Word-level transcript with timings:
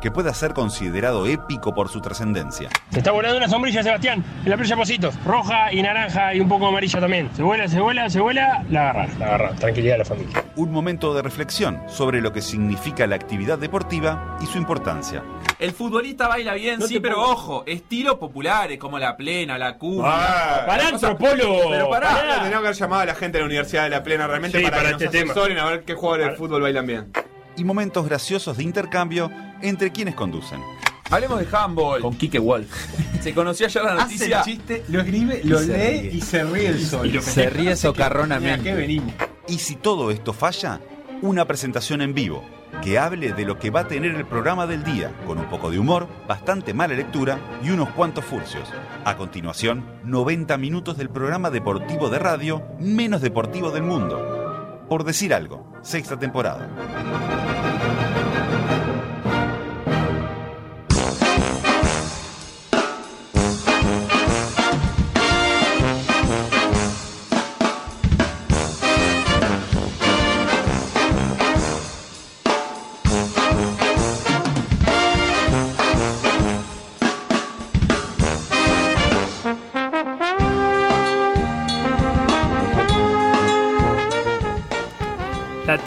que 0.00 0.10
pueda 0.10 0.32
ser 0.34 0.54
considerado 0.54 1.26
épico 1.26 1.74
por 1.74 1.88
su 1.88 2.00
trascendencia. 2.00 2.68
Se 2.90 2.98
está 2.98 3.10
volando 3.12 3.36
una 3.38 3.48
sombrilla, 3.48 3.82
Sebastián, 3.82 4.24
en 4.44 4.50
la 4.50 4.56
playa 4.56 4.76
Positos. 4.76 5.14
Roja 5.24 5.72
y 5.72 5.82
naranja 5.82 6.34
y 6.34 6.40
un 6.40 6.48
poco 6.48 6.66
amarilla 6.66 7.00
también. 7.00 7.30
Se 7.34 7.42
vuela, 7.42 7.68
se 7.68 7.80
vuela, 7.80 8.08
se 8.10 8.20
vuela, 8.20 8.64
la 8.70 8.90
agarra, 8.90 9.08
la 9.18 9.26
agarra. 9.26 9.50
Tranquilidad 9.56 9.96
a 9.96 9.98
la 9.98 10.04
familia. 10.04 10.44
Un 10.56 10.72
momento 10.72 11.14
de 11.14 11.22
reflexión 11.22 11.80
sobre 11.88 12.20
lo 12.20 12.32
que 12.32 12.42
significa 12.42 13.06
la 13.06 13.16
actividad 13.16 13.58
deportiva 13.58 14.36
y 14.40 14.46
su 14.46 14.58
importancia. 14.58 15.22
El 15.58 15.72
futbolista 15.72 16.26
baila 16.28 16.54
bien, 16.54 16.78
No 16.80 16.86
sí, 16.86 17.00
pero 17.00 17.20
ojo, 17.22 17.64
estilos 17.66 18.14
populares 18.14 18.78
como 18.78 18.98
la 18.98 19.16
plena, 19.16 19.58
la 19.58 19.76
cuba. 19.76 20.10
Ah, 20.10 20.66
Pará, 20.66 20.88
antropólogo. 20.88 21.70
Pero 21.70 21.90
pará, 21.90 22.08
Pará. 22.08 22.34
tenemos 22.36 22.50
que 22.50 22.56
haber 22.56 22.74
llamado 22.74 23.02
a 23.02 23.06
la 23.06 23.14
gente 23.14 23.36
de 23.38 23.42
la 23.42 23.46
Universidad 23.46 23.82
de 23.84 23.90
la 23.90 24.02
Plena 24.02 24.26
realmente 24.26 24.58
Sí, 24.58 24.64
para, 24.64 24.76
para 24.76 24.88
que 24.88 24.92
nos 24.94 25.02
este 25.02 25.18
tema. 25.18 25.32
asesoren 25.32 25.58
a 25.58 25.64
ver 25.66 25.82
qué 25.84 25.94
jugadores 25.94 26.28
de 26.30 26.36
fútbol 26.36 26.62
bailan 26.62 26.86
bien. 26.86 27.12
Y 27.60 27.64
momentos 27.64 28.06
graciosos 28.06 28.56
de 28.56 28.62
intercambio 28.62 29.30
entre 29.60 29.92
quienes 29.92 30.14
conducen. 30.14 30.62
Hablemos 31.10 31.40
de 31.40 31.46
handball. 31.54 32.00
Con 32.00 32.14
Kike 32.14 32.38
Wolf. 32.38 32.70
Se 33.20 33.34
conoció 33.34 33.66
ayer 33.66 33.82
la 33.84 33.92
Hace 33.96 34.14
noticia. 34.14 34.38
el 34.38 34.44
chiste, 34.44 34.84
lo 34.88 35.00
escribe, 35.02 35.42
lo 35.44 35.62
Y 35.62 35.66
lee 35.66 35.74
ríe. 35.74 36.10
y 36.14 36.20
se 36.22 36.42
ríe 36.44 36.68
el 36.68 36.82
sol. 36.86 37.20
Se 37.20 37.50
ríe 37.50 37.64
Mira, 37.64 37.76
socarronamente. 37.76 38.62
¿qué 38.64 38.74
venimos? 38.74 39.12
Y 39.46 39.58
si 39.58 39.76
todo 39.76 40.10
esto 40.10 40.32
falla, 40.32 40.80
una 41.20 41.44
presentación 41.44 42.00
en 42.00 42.14
vivo 42.14 42.42
que 42.82 42.98
hable 42.98 43.34
de 43.34 43.44
lo 43.44 43.58
que 43.58 43.68
va 43.68 43.80
a 43.80 43.88
tener 43.88 44.14
el 44.14 44.24
programa 44.24 44.66
del 44.66 44.82
día, 44.82 45.12
con 45.26 45.36
un 45.38 45.44
poco 45.50 45.70
de 45.70 45.78
humor, 45.78 46.08
bastante 46.26 46.72
mala 46.72 46.94
lectura 46.94 47.38
y 47.62 47.68
unos 47.68 47.90
cuantos 47.90 48.24
furcios. 48.24 48.70
A 49.04 49.18
continuación, 49.18 49.84
90 50.04 50.56
minutos 50.56 50.96
del 50.96 51.10
programa 51.10 51.50
deportivo 51.50 52.08
de 52.08 52.20
radio 52.20 52.62
menos 52.78 53.20
deportivo 53.20 53.70
del 53.70 53.82
mundo. 53.82 54.86
Por 54.88 55.04
decir 55.04 55.34
algo, 55.34 55.70
sexta 55.82 56.18
temporada. 56.18 56.68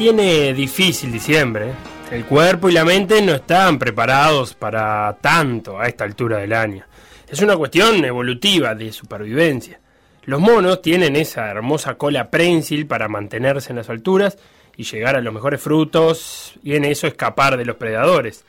Tiene 0.04 0.54
difícil 0.54 1.14
diciembre. 1.14 1.70
¿eh? 1.70 1.74
El 2.12 2.26
cuerpo 2.26 2.68
y 2.68 2.74
la 2.74 2.84
mente 2.84 3.22
no 3.22 3.36
están 3.36 3.80
preparados 3.80 4.54
para 4.54 5.18
tanto 5.22 5.80
a 5.80 5.88
esta 5.88 6.04
altura 6.04 6.40
del 6.40 6.52
año. 6.52 6.84
Es 7.26 7.40
una 7.42 7.56
cuestión 7.56 8.04
evolutiva 8.04 8.76
de 8.76 8.92
supervivencia. 8.92 9.80
Los 10.24 10.42
monos 10.42 10.82
tienen 10.82 11.16
esa 11.16 11.50
hermosa 11.50 11.96
cola 11.96 12.30
prensil 12.30 12.86
para 12.86 13.08
mantenerse 13.08 13.70
en 13.72 13.78
las 13.78 13.90
alturas 13.90 14.38
y 14.76 14.84
llegar 14.84 15.16
a 15.16 15.22
los 15.22 15.34
mejores 15.34 15.62
frutos 15.62 16.56
y 16.62 16.76
en 16.76 16.84
eso 16.84 17.08
escapar 17.08 17.56
de 17.56 17.64
los 17.64 17.78
predadores. 17.78 18.44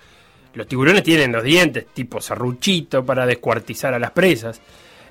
Los 0.55 0.67
tiburones 0.67 1.05
tienen 1.05 1.31
los 1.31 1.45
dientes 1.45 1.87
tipo 1.95 2.21
serruchito 2.21 3.07
para 3.07 3.27
descuartizar 3.27 3.95
a 3.95 4.01
las 4.01 4.11
presas. 4.11 4.61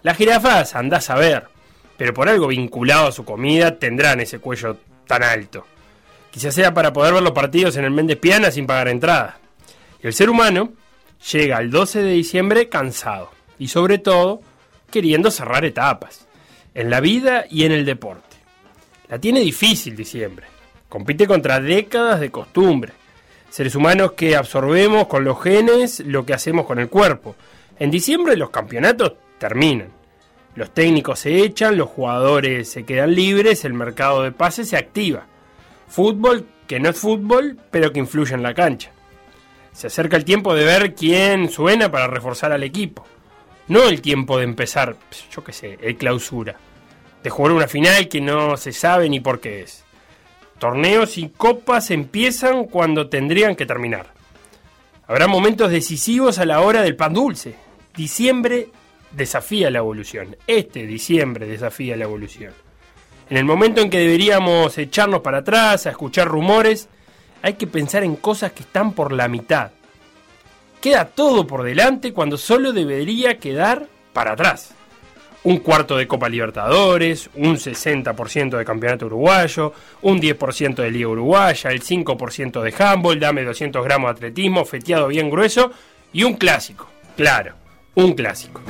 Las 0.02 0.18
jirafas 0.18 0.76
andás 0.76 1.10
a 1.10 1.16
ver, 1.16 1.46
pero 1.96 2.14
por 2.14 2.28
algo 2.28 2.48
vinculado 2.48 3.08
a 3.08 3.14
su 3.14 3.24
comida 3.24 3.80
tendrán 3.80 4.20
ese 4.20 4.40
cuello 4.40 4.76
tan 5.08 5.24
alto. 5.24 5.68
Quizás 6.34 6.56
sea 6.56 6.74
para 6.74 6.92
poder 6.92 7.14
ver 7.14 7.22
los 7.22 7.34
partidos 7.34 7.78
en 7.78 7.86
el 7.86 7.92
Méndez 7.92 8.18
Piana 8.18 8.50
sin 8.50 8.66
pagar 8.66 8.88
entrada. 8.88 9.38
El 10.02 10.14
ser 10.14 10.32
humano 10.32 10.74
llega 11.32 11.58
al 11.58 11.70
12 11.70 12.02
de 12.02 12.12
diciembre 12.12 12.70
cansado 12.70 13.30
y 13.60 13.68
sobre 13.68 14.00
todo 14.00 14.42
queriendo 14.90 15.30
cerrar 15.30 15.64
etapas 15.64 16.26
en 16.74 16.90
la 16.90 17.02
vida 17.02 17.46
y 17.48 17.66
en 17.66 17.72
el 17.72 17.86
deporte. 17.86 18.36
La 19.10 19.20
tiene 19.20 19.42
difícil 19.42 19.96
diciembre. 19.96 20.48
Compite 20.90 21.28
contra 21.28 21.60
décadas 21.60 22.20
de 22.20 22.32
costumbre. 22.32 22.94
Seres 23.52 23.76
humanos 23.76 24.14
que 24.14 24.36
absorbemos 24.36 25.06
con 25.06 25.24
los 25.24 25.40
genes 25.40 26.00
lo 26.00 26.26
que 26.26 26.34
hacemos 26.34 26.66
con 26.66 26.80
el 26.80 26.90
cuerpo. 26.90 27.36
En 27.78 27.92
diciembre 27.92 28.36
los 28.38 28.50
campeonatos 28.50 29.14
terminan. 29.38 29.90
Los 30.56 30.74
técnicos 30.74 31.20
se 31.20 31.44
echan, 31.44 31.78
los 31.78 31.90
jugadores 31.90 32.72
se 32.72 32.86
quedan 32.86 33.14
libres, 33.14 33.66
el 33.66 33.76
mercado 33.76 34.24
de 34.24 34.32
pases 34.32 34.70
se 34.70 34.78
activa. 34.78 35.28
Fútbol 35.94 36.48
que 36.66 36.80
no 36.80 36.90
es 36.90 36.98
fútbol, 36.98 37.56
pero 37.70 37.94
que 37.94 38.00
influye 38.00 38.34
en 38.34 38.42
la 38.42 38.56
cancha. 38.56 38.90
Se 39.74 39.86
acerca 39.86 40.18
el 40.18 40.26
tiempo 40.26 40.56
de 40.56 40.66
ver 40.66 40.96
quién 40.96 41.50
suena 41.50 41.92
para 41.92 42.08
reforzar 42.08 42.52
al 42.52 42.64
equipo. 42.64 43.06
No 43.68 43.84
el 43.84 44.02
tiempo 44.02 44.40
de 44.40 44.46
empezar, 44.46 44.96
yo 45.32 45.44
qué 45.44 45.54
sé, 45.54 45.78
el 45.84 45.96
clausura. 45.96 46.56
De 47.22 47.30
jugar 47.30 47.52
una 47.52 47.68
final 47.68 48.08
que 48.08 48.22
no 48.22 48.58
se 48.58 48.72
sabe 48.72 49.08
ni 49.08 49.20
por 49.20 49.40
qué 49.40 49.62
es. 49.62 49.84
Torneos 50.58 51.20
y 51.20 51.30
copas 51.30 51.92
empiezan 51.92 52.66
cuando 52.66 53.08
tendrían 53.08 53.56
que 53.56 53.68
terminar. 53.68 54.08
Habrá 55.06 55.28
momentos 55.28 55.70
decisivos 55.70 56.40
a 56.40 56.46
la 56.46 56.62
hora 56.62 56.82
del 56.82 56.96
pan 56.96 57.14
dulce. 57.14 57.54
Diciembre 57.96 58.70
desafía 59.12 59.70
la 59.70 59.78
evolución. 59.78 60.38
Este 60.48 60.88
diciembre 60.88 61.46
desafía 61.46 61.96
la 61.96 62.06
evolución. 62.06 62.52
En 63.30 63.38
el 63.38 63.46
momento 63.46 63.82
en 63.82 63.90
que 63.90 64.00
deberíamos 64.00 64.78
echarnos 64.78 65.22
para 65.22 65.40
atrás, 65.40 65.86
a 65.86 65.92
escuchar 65.92 66.28
rumores, 66.28 66.90
hay 67.42 67.54
que 67.54 67.68
pensar 67.68 68.04
en 68.04 68.16
cosas 68.16 68.52
que 68.52 68.64
están 68.64 68.94
por 68.94 69.12
la 69.12 69.28
mitad. 69.28 69.72
Queda 70.82 71.06
todo 71.06 71.48
por 71.48 71.64
delante 71.64 72.14
cuando 72.14 72.38
solo 72.38 72.74
debería 72.74 73.38
quedar 73.38 73.88
para 74.12 74.34
atrás. 74.34 74.74
Un 75.44 75.58
cuarto 75.58 75.98
de 75.98 76.08
Copa 76.08 76.30
Libertadores, 76.30 77.30
un 77.36 77.58
60% 77.58 78.58
de 78.58 78.66
Campeonato 78.66 79.08
Uruguayo, 79.08 79.74
un 80.02 80.22
10% 80.22 80.76
de 80.76 80.92
Liga 80.92 81.10
Uruguaya, 81.10 81.70
el 81.70 81.82
5% 81.82 82.62
de 82.62 82.74
handball, 82.78 83.20
dame 83.20 83.44
200 83.44 83.84
gramos 83.84 84.08
de 84.08 84.12
atletismo, 84.12 84.64
feteado 84.64 85.08
bien 85.08 85.30
grueso 85.30 85.72
y 86.14 86.24
un 86.24 86.36
clásico. 86.36 86.88
Claro, 87.18 87.56
un 87.96 88.14
clásico. 88.14 88.62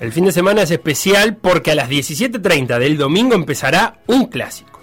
El 0.00 0.12
fin 0.12 0.24
de 0.24 0.32
semana 0.32 0.62
es 0.62 0.70
especial 0.70 1.36
porque 1.36 1.72
a 1.72 1.74
las 1.74 1.90
17.30 1.90 2.78
del 2.78 2.96
domingo 2.96 3.34
empezará 3.34 3.98
un 4.06 4.28
clásico. 4.28 4.80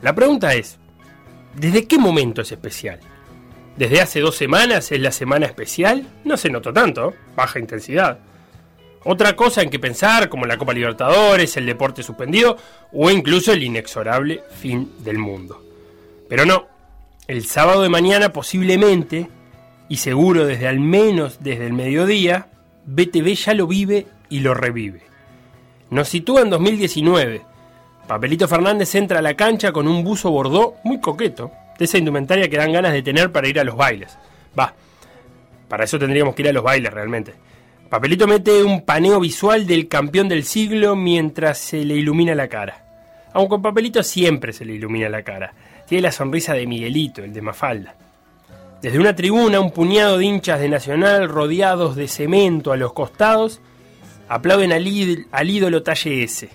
La 0.00 0.14
pregunta 0.14 0.54
es, 0.54 0.78
¿desde 1.54 1.86
qué 1.86 1.98
momento 1.98 2.40
es 2.40 2.50
especial? 2.50 2.98
¿Desde 3.76 4.00
hace 4.00 4.20
dos 4.20 4.36
semanas 4.36 4.90
es 4.90 5.00
la 5.00 5.12
semana 5.12 5.44
especial? 5.44 6.06
No 6.24 6.38
se 6.38 6.48
notó 6.48 6.72
tanto, 6.72 7.12
baja 7.36 7.58
intensidad. 7.58 8.20
Otra 9.04 9.36
cosa 9.36 9.60
en 9.60 9.68
que 9.68 9.78
pensar, 9.78 10.30
como 10.30 10.46
la 10.46 10.56
Copa 10.56 10.72
Libertadores, 10.72 11.54
el 11.58 11.66
deporte 11.66 12.02
suspendido 12.02 12.56
o 12.90 13.10
incluso 13.10 13.52
el 13.52 13.62
inexorable 13.62 14.44
fin 14.62 14.92
del 15.00 15.18
mundo. 15.18 15.62
Pero 16.26 16.46
no, 16.46 16.68
el 17.26 17.44
sábado 17.44 17.82
de 17.82 17.90
mañana 17.90 18.32
posiblemente, 18.32 19.28
y 19.90 19.98
seguro 19.98 20.46
desde 20.46 20.68
al 20.68 20.80
menos 20.80 21.36
desde 21.42 21.66
el 21.66 21.74
mediodía, 21.74 22.48
BTV 22.86 23.34
ya 23.34 23.52
lo 23.52 23.66
vive 23.66 24.06
y 24.30 24.40
lo 24.40 24.54
revive. 24.54 25.02
Nos 25.90 26.08
sitúa 26.08 26.42
en 26.42 26.50
2019. 26.50 27.42
Papelito 28.06 28.48
Fernández 28.48 28.94
entra 28.94 29.18
a 29.18 29.22
la 29.22 29.34
cancha 29.34 29.72
con 29.72 29.88
un 29.88 30.04
buzo 30.04 30.30
bordó 30.30 30.74
muy 30.84 31.00
coqueto, 31.00 31.50
de 31.78 31.84
esa 31.84 31.98
indumentaria 31.98 32.48
que 32.48 32.56
dan 32.56 32.72
ganas 32.72 32.92
de 32.92 33.02
tener 33.02 33.32
para 33.32 33.48
ir 33.48 33.60
a 33.60 33.64
los 33.64 33.76
bailes. 33.76 34.18
Va, 34.58 34.74
para 35.68 35.84
eso 35.84 35.98
tendríamos 35.98 36.34
que 36.34 36.42
ir 36.42 36.48
a 36.48 36.52
los 36.52 36.62
bailes 36.62 36.92
realmente. 36.92 37.34
Papelito 37.88 38.26
mete 38.26 38.62
un 38.62 38.82
paneo 38.82 39.20
visual 39.20 39.66
del 39.66 39.88
campeón 39.88 40.28
del 40.28 40.44
siglo 40.44 40.94
mientras 40.94 41.58
se 41.58 41.84
le 41.84 41.94
ilumina 41.94 42.34
la 42.34 42.48
cara. 42.48 42.84
Aunque 43.32 43.50
con 43.50 43.62
Papelito 43.62 44.02
siempre 44.02 44.52
se 44.52 44.64
le 44.64 44.74
ilumina 44.74 45.08
la 45.08 45.22
cara. 45.22 45.52
Tiene 45.86 46.02
la 46.02 46.12
sonrisa 46.12 46.52
de 46.52 46.66
Miguelito, 46.66 47.22
el 47.22 47.32
de 47.32 47.40
Mafalda. 47.40 47.94
Desde 48.82 48.98
una 48.98 49.16
tribuna, 49.16 49.60
un 49.60 49.70
puñado 49.70 50.18
de 50.18 50.24
hinchas 50.24 50.60
de 50.60 50.68
Nacional 50.68 51.28
rodeados 51.28 51.96
de 51.96 52.08
cemento 52.08 52.72
a 52.72 52.76
los 52.76 52.92
costados 52.92 53.60
aplauden 54.28 54.72
al, 54.72 54.84
íd- 54.86 55.26
al 55.32 55.50
ídolo 55.50 55.82
talle 55.82 56.22
S. 56.24 56.48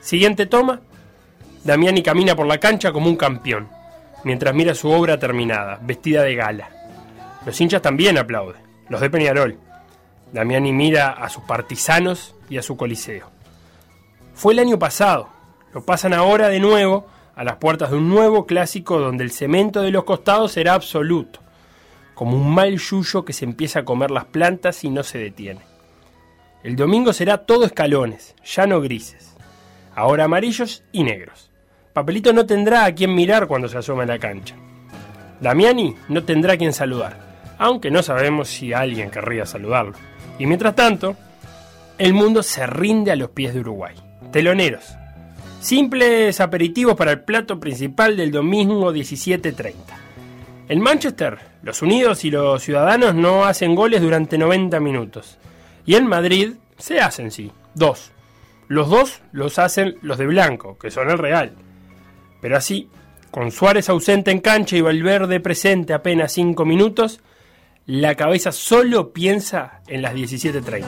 Siguiente 0.00 0.46
toma, 0.46 0.80
Damiani 1.64 2.02
camina 2.02 2.34
por 2.36 2.46
la 2.46 2.58
cancha 2.58 2.92
como 2.92 3.08
un 3.08 3.16
campeón. 3.16 3.68
mientras 4.24 4.52
mira 4.54 4.74
su 4.74 4.90
obra 4.90 5.18
terminada, 5.18 5.78
vestida 5.82 6.22
de 6.22 6.34
gala. 6.34 6.70
Los 7.46 7.60
hinchas 7.60 7.80
también 7.82 8.18
aplauden, 8.18 8.60
los 8.88 9.00
de 9.00 9.10
Peñarol. 9.10 9.58
Damiani 10.32 10.72
mira 10.72 11.10
a 11.12 11.28
sus 11.28 11.44
partisanos 11.44 12.34
y 12.50 12.58
a 12.58 12.62
su 12.62 12.76
coliseo. 12.76 13.30
Fue 14.34 14.52
el 14.52 14.58
año 14.58 14.78
pasado, 14.78 15.28
lo 15.72 15.84
pasan 15.84 16.12
ahora 16.14 16.48
de 16.48 16.58
nuevo 16.60 17.06
a 17.36 17.44
las 17.44 17.56
puertas 17.56 17.90
de 17.90 17.96
un 17.96 18.08
nuevo 18.08 18.44
clásico 18.44 18.98
donde 18.98 19.22
el 19.24 19.30
cemento 19.30 19.82
de 19.82 19.92
los 19.92 20.04
costados 20.04 20.52
será 20.52 20.74
absoluto, 20.74 21.40
como 22.14 22.36
un 22.36 22.52
mal 22.52 22.76
yuyo 22.76 23.24
que 23.24 23.32
se 23.32 23.44
empieza 23.44 23.80
a 23.80 23.84
comer 23.84 24.10
las 24.10 24.24
plantas 24.26 24.82
y 24.84 24.90
no 24.90 25.04
se 25.04 25.18
detiene. 25.18 25.60
El 26.64 26.74
domingo 26.74 27.12
será 27.12 27.38
todo 27.38 27.64
escalones, 27.64 28.34
ya 28.44 28.66
no 28.66 28.80
grises, 28.80 29.36
ahora 29.94 30.24
amarillos 30.24 30.82
y 30.90 31.04
negros. 31.04 31.50
Papelito 31.92 32.32
no 32.32 32.46
tendrá 32.46 32.84
a 32.84 32.92
quien 32.92 33.14
mirar 33.14 33.46
cuando 33.46 33.68
se 33.68 33.78
asoma 33.78 34.02
en 34.02 34.08
la 34.08 34.18
cancha. 34.18 34.56
Damiani 35.40 35.94
no 36.08 36.24
tendrá 36.24 36.54
a 36.54 36.56
quien 36.56 36.72
saludar, 36.72 37.16
aunque 37.58 37.92
no 37.92 38.02
sabemos 38.02 38.48
si 38.48 38.72
alguien 38.72 39.10
querría 39.10 39.46
saludarlo. 39.46 39.94
Y 40.38 40.46
mientras 40.46 40.74
tanto, 40.74 41.16
el 41.96 42.12
mundo 42.12 42.42
se 42.42 42.66
rinde 42.66 43.12
a 43.12 43.16
los 43.16 43.30
pies 43.30 43.54
de 43.54 43.60
Uruguay. 43.60 43.94
Teloneros. 44.32 44.96
Simples 45.60 46.40
aperitivos 46.40 46.96
para 46.96 47.12
el 47.12 47.20
plato 47.20 47.58
principal 47.60 48.16
del 48.16 48.32
domingo 48.32 48.92
17.30. 48.92 49.74
En 50.68 50.80
Manchester, 50.80 51.38
los 51.62 51.82
Unidos 51.82 52.24
y 52.24 52.30
los 52.30 52.62
Ciudadanos 52.62 53.14
no 53.14 53.44
hacen 53.44 53.74
goles 53.74 54.02
durante 54.02 54.38
90 54.38 54.80
minutos. 54.80 55.38
Y 55.88 55.94
en 55.94 56.06
Madrid 56.06 56.52
se 56.76 57.00
hacen, 57.00 57.30
sí, 57.30 57.50
dos. 57.74 58.12
Los 58.66 58.90
dos 58.90 59.22
los 59.32 59.58
hacen 59.58 59.96
los 60.02 60.18
de 60.18 60.26
blanco, 60.26 60.76
que 60.76 60.90
son 60.90 61.08
el 61.08 61.16
Real. 61.16 61.54
Pero 62.42 62.58
así, 62.58 62.90
con 63.30 63.50
Suárez 63.50 63.88
ausente 63.88 64.30
en 64.30 64.40
cancha 64.40 64.76
y 64.76 64.82
Valverde 64.82 65.40
presente 65.40 65.94
apenas 65.94 66.32
5 66.32 66.66
minutos, 66.66 67.22
la 67.86 68.16
cabeza 68.16 68.52
solo 68.52 69.14
piensa 69.14 69.80
en 69.86 70.02
las 70.02 70.12
17.30. 70.12 70.84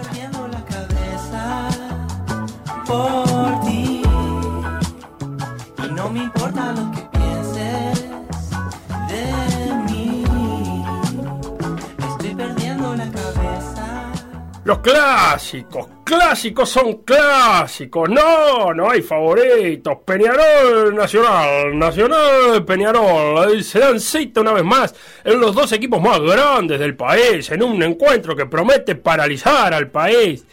Los 14.71 14.79
clásicos, 14.79 15.89
clásicos 16.05 16.71
son 16.71 16.99
clásicos. 16.99 18.09
No, 18.09 18.73
no 18.73 18.89
hay 18.89 19.03
favoritos. 19.03 19.99
Peñarol, 20.07 20.95
Nacional, 20.95 21.77
Nacional, 21.77 22.65
Peñarol. 22.65 23.59
Y 23.59 23.65
Se 23.65 23.81
dan 23.81 23.99
cita 23.99 24.43
una 24.43 24.53
vez 24.53 24.63
más 24.63 24.95
en 25.25 25.41
los 25.41 25.57
dos 25.57 25.73
equipos 25.73 26.01
más 26.01 26.21
grandes 26.21 26.79
del 26.79 26.95
país, 26.95 27.51
en 27.51 27.65
un 27.65 27.83
encuentro 27.83 28.37
que 28.37 28.47
promete 28.47 28.95
paralizar 28.95 29.75
al 29.75 29.89
país. 29.89 30.47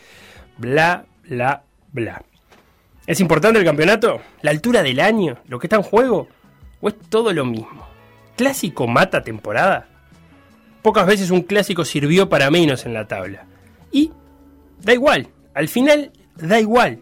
Bla, 0.57 1.05
bla, 1.25 1.61
bla. 1.91 2.23
¿Es 3.05 3.19
importante 3.19 3.59
el 3.59 3.65
campeonato? 3.65 4.19
¿La 4.41 4.49
altura 4.49 4.81
del 4.81 4.99
año? 4.99 5.37
¿Lo 5.47 5.59
que 5.59 5.67
está 5.67 5.75
en 5.75 5.83
juego? 5.83 6.27
¿O 6.81 6.87
es 6.87 6.95
todo 7.09 7.33
lo 7.33 7.45
mismo? 7.45 7.87
¿Clásico 8.35 8.87
mata 8.87 9.21
temporada? 9.21 9.85
Pocas 10.81 11.05
veces 11.05 11.29
un 11.29 11.43
clásico 11.43 11.85
sirvió 11.85 12.27
para 12.29 12.49
menos 12.49 12.87
en 12.87 12.95
la 12.95 13.07
tabla. 13.07 13.45
Y 13.91 14.11
da 14.81 14.93
igual, 14.93 15.27
al 15.53 15.67
final 15.67 16.11
da 16.35 16.59
igual. 16.59 16.99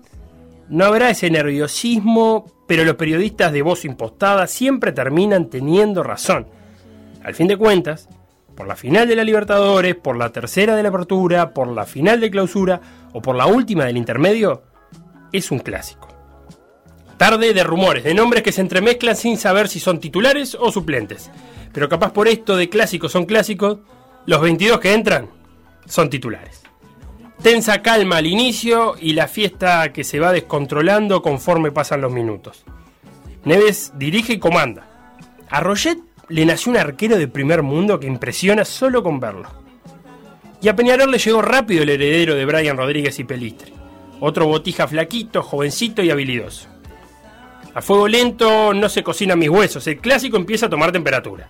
No 0.69 0.85
habrá 0.85 1.11
ese 1.11 1.29
nerviosismo, 1.29 2.45
pero 2.67 2.83
los 2.83 2.95
periodistas 2.95 3.51
de 3.51 3.61
voz 3.61 3.85
impostada 3.85 4.47
siempre 4.47 4.91
terminan 4.91 5.49
teniendo 5.49 6.03
razón. 6.03 6.47
Al 7.23 7.35
fin 7.35 7.47
de 7.47 7.57
cuentas, 7.57 8.09
por 8.55 8.67
la 8.67 8.75
final 8.75 9.07
de 9.07 9.15
la 9.15 9.23
Libertadores, 9.23 9.95
por 9.95 10.17
la 10.17 10.31
tercera 10.31 10.75
de 10.75 10.83
la 10.83 10.89
Apertura, 10.89 11.53
por 11.53 11.67
la 11.67 11.85
final 11.85 12.19
de 12.19 12.31
clausura 12.31 12.81
o 13.13 13.21
por 13.21 13.35
la 13.35 13.45
última 13.45 13.85
del 13.85 13.97
intermedio, 13.97 14.63
es 15.31 15.51
un 15.51 15.59
clásico. 15.59 16.07
Tarde 17.17 17.53
de 17.53 17.63
rumores, 17.63 18.03
de 18.03 18.13
nombres 18.13 18.43
que 18.43 18.51
se 18.51 18.61
entremezclan 18.61 19.15
sin 19.15 19.37
saber 19.37 19.67
si 19.67 19.79
son 19.79 19.99
titulares 19.99 20.55
o 20.59 20.71
suplentes. 20.71 21.31
Pero 21.73 21.89
capaz 21.89 22.11
por 22.11 22.27
esto 22.27 22.55
de 22.55 22.69
clásicos 22.69 23.11
son 23.11 23.25
clásicos, 23.25 23.79
los 24.25 24.41
22 24.41 24.79
que 24.79 24.93
entran 24.93 25.29
son 25.85 26.09
titulares. 26.09 26.64
Tensa 27.41 27.81
calma 27.81 28.17
al 28.17 28.25
inicio 28.25 28.95
y 28.99 29.13
la 29.13 29.27
fiesta 29.27 29.91
que 29.93 30.03
se 30.03 30.19
va 30.19 30.31
descontrolando 30.31 31.21
conforme 31.21 31.71
pasan 31.71 32.01
los 32.01 32.11
minutos. 32.11 32.65
Neves 33.43 33.93
dirige 33.95 34.33
y 34.33 34.39
comanda. 34.39 34.87
A 35.49 35.59
Roget 35.59 35.99
le 36.29 36.45
nació 36.45 36.71
un 36.71 36.77
arquero 36.77 37.17
de 37.17 37.27
primer 37.27 37.61
mundo 37.61 37.99
que 37.99 38.07
impresiona 38.07 38.65
solo 38.65 39.03
con 39.03 39.19
verlo. 39.19 39.49
Y 40.61 40.67
a 40.67 40.75
Peñarol 40.75 41.11
le 41.11 41.19
llegó 41.19 41.41
rápido 41.41 41.83
el 41.83 41.89
heredero 41.89 42.33
de 42.33 42.45
Brian 42.45 42.77
Rodríguez 42.77 43.19
y 43.19 43.23
Pelistri. 43.23 43.73
Otro 44.19 44.47
botija 44.47 44.87
flaquito, 44.87 45.43
jovencito 45.43 46.01
y 46.01 46.09
habilidoso. 46.09 46.69
A 47.75 47.81
fuego 47.81 48.07
lento 48.07 48.73
no 48.73 48.89
se 48.89 49.03
cocinan 49.03 49.37
mis 49.37 49.49
huesos, 49.49 49.85
el 49.85 49.97
clásico 49.97 50.37
empieza 50.37 50.67
a 50.67 50.69
tomar 50.69 50.91
temperatura. 50.91 51.49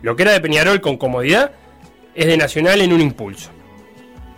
Lo 0.00 0.16
que 0.16 0.22
era 0.22 0.32
de 0.32 0.40
Peñarol 0.40 0.80
con 0.80 0.96
comodidad 0.96 1.52
es 2.14 2.26
de 2.26 2.36
Nacional 2.36 2.80
en 2.80 2.92
un 2.92 3.00
impulso. 3.00 3.50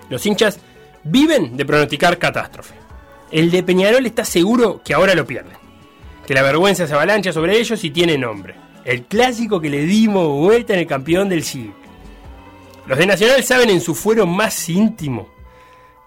Los 0.09 0.27
hinchas 0.27 0.61
viven 1.05 1.57
de 1.57 1.65
pronosticar 1.65 2.19
catástrofe. 2.19 2.75
El 3.31 3.51
de 3.51 3.63
Peñarol 3.63 4.07
está 4.07 4.25
seguro 4.25 4.83
que 4.85 4.95
ahora 4.95 5.15
lo 5.15 5.27
pierden. 5.27 5.57
Que 6.27 6.35
la 6.35 6.43
vergüenza 6.43 6.87
se 6.87 6.95
avalancha 6.95 7.33
sobre 7.33 7.59
ellos 7.59 7.83
y 7.85 7.91
tiene 7.91 8.19
nombre. 8.19 8.55
El 8.85 9.05
clásico 9.05 9.61
que 9.61 9.71
le 9.71 9.85
dimos 9.85 10.27
vuelta 10.27 10.73
en 10.73 10.81
el 10.81 10.87
campeón 10.87 11.29
del 11.29 11.43
siglo. 11.43 11.75
Los 12.87 12.99
de 12.99 13.07
Nacional 13.07 13.43
saben 13.45 13.71
en 13.71 13.81
su 13.81 13.95
fuero 13.95 14.27
más 14.27 14.69
íntimo 14.69 15.29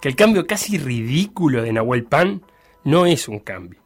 que 0.01 0.09
el 0.09 0.17
cambio 0.17 0.45
casi 0.45 0.77
ridículo 0.77 1.61
de 1.61 1.71
Nahuel 1.71 2.03
Pan 2.03 2.41
no 2.83 3.05
es 3.05 3.29
un 3.29 3.39
cambio. 3.39 3.79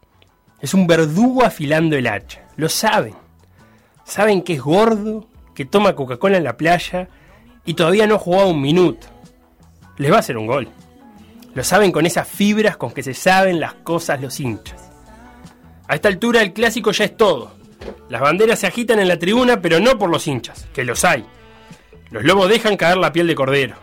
Es 0.60 0.74
un 0.74 0.88
verdugo 0.88 1.44
afilando 1.44 1.96
el 1.96 2.08
hacha. 2.08 2.48
Lo 2.56 2.70
saben. 2.70 3.14
Saben 4.04 4.42
que 4.42 4.54
es 4.54 4.62
gordo, 4.62 5.28
que 5.54 5.66
toma 5.66 5.96
Coca-Cola 5.96 6.38
en 6.38 6.44
la 6.44 6.58
playa 6.58 7.08
y 7.66 7.76
todavía 7.76 8.08
no 8.08 8.16
ha 8.16 8.20
jugado 8.20 8.48
un 8.48 8.62
minuto. 8.62 9.06
Les 9.98 10.12
va 10.12 10.16
a 10.16 10.20
hacer 10.22 10.38
un 10.38 10.48
gol. 10.48 10.68
Lo 11.58 11.64
saben 11.64 11.92
con 11.92 12.06
esas 12.06 12.28
fibras 12.28 12.78
con 12.78 12.92
que 12.92 13.02
se 13.02 13.16
saben 13.16 13.60
las 13.60 13.74
cosas 13.74 14.22
los 14.22 14.40
hinchas. 14.40 14.92
A 15.88 15.96
esta 15.96 16.08
altura 16.08 16.44
el 16.44 16.54
clásico 16.54 16.92
ya 16.92 17.06
es 17.06 17.18
todo. 17.18 17.52
Las 18.10 18.22
banderas 18.22 18.60
se 18.60 18.68
agitan 18.68 19.00
en 19.00 19.08
la 19.08 19.18
tribuna, 19.18 19.60
pero 19.60 19.80
no 19.80 19.98
por 19.98 20.12
los 20.12 20.28
hinchas, 20.28 20.68
que 20.72 20.84
los 20.84 21.04
hay. 21.04 21.26
Los 22.12 22.24
lobos 22.26 22.48
dejan 22.48 22.78
caer 22.78 22.98
la 22.98 23.12
piel 23.12 23.26
de 23.26 23.34
cordero. 23.34 23.76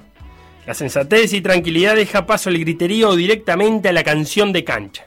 La 0.68 0.74
sensatez 0.74 1.32
y 1.32 1.40
tranquilidad 1.40 1.96
deja 1.96 2.26
paso 2.26 2.48
al 2.48 2.58
griterío 2.58 3.16
directamente 3.16 3.88
a 3.88 3.92
la 3.92 4.04
canción 4.04 4.52
de 4.52 4.62
cancha. 4.62 5.06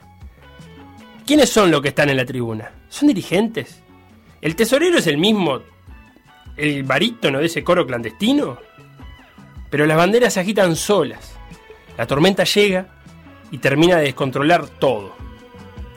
¿Quiénes 1.24 1.48
son 1.48 1.70
los 1.70 1.80
que 1.80 1.88
están 1.88 2.10
en 2.10 2.18
la 2.18 2.26
tribuna? 2.26 2.70
¿Son 2.90 3.08
dirigentes? 3.08 3.80
¿El 4.42 4.56
tesorero 4.56 4.98
es 4.98 5.06
el 5.06 5.16
mismo, 5.16 5.62
el 6.58 6.82
barítono 6.82 7.38
de 7.38 7.46
ese 7.46 7.64
coro 7.64 7.86
clandestino? 7.86 8.58
Pero 9.70 9.86
las 9.86 9.96
banderas 9.96 10.34
se 10.34 10.40
agitan 10.40 10.76
solas. 10.76 11.37
La 11.98 12.06
tormenta 12.06 12.44
llega 12.44 12.86
y 13.50 13.58
termina 13.58 13.96
de 13.96 14.04
descontrolar 14.04 14.68
todo. 14.68 15.12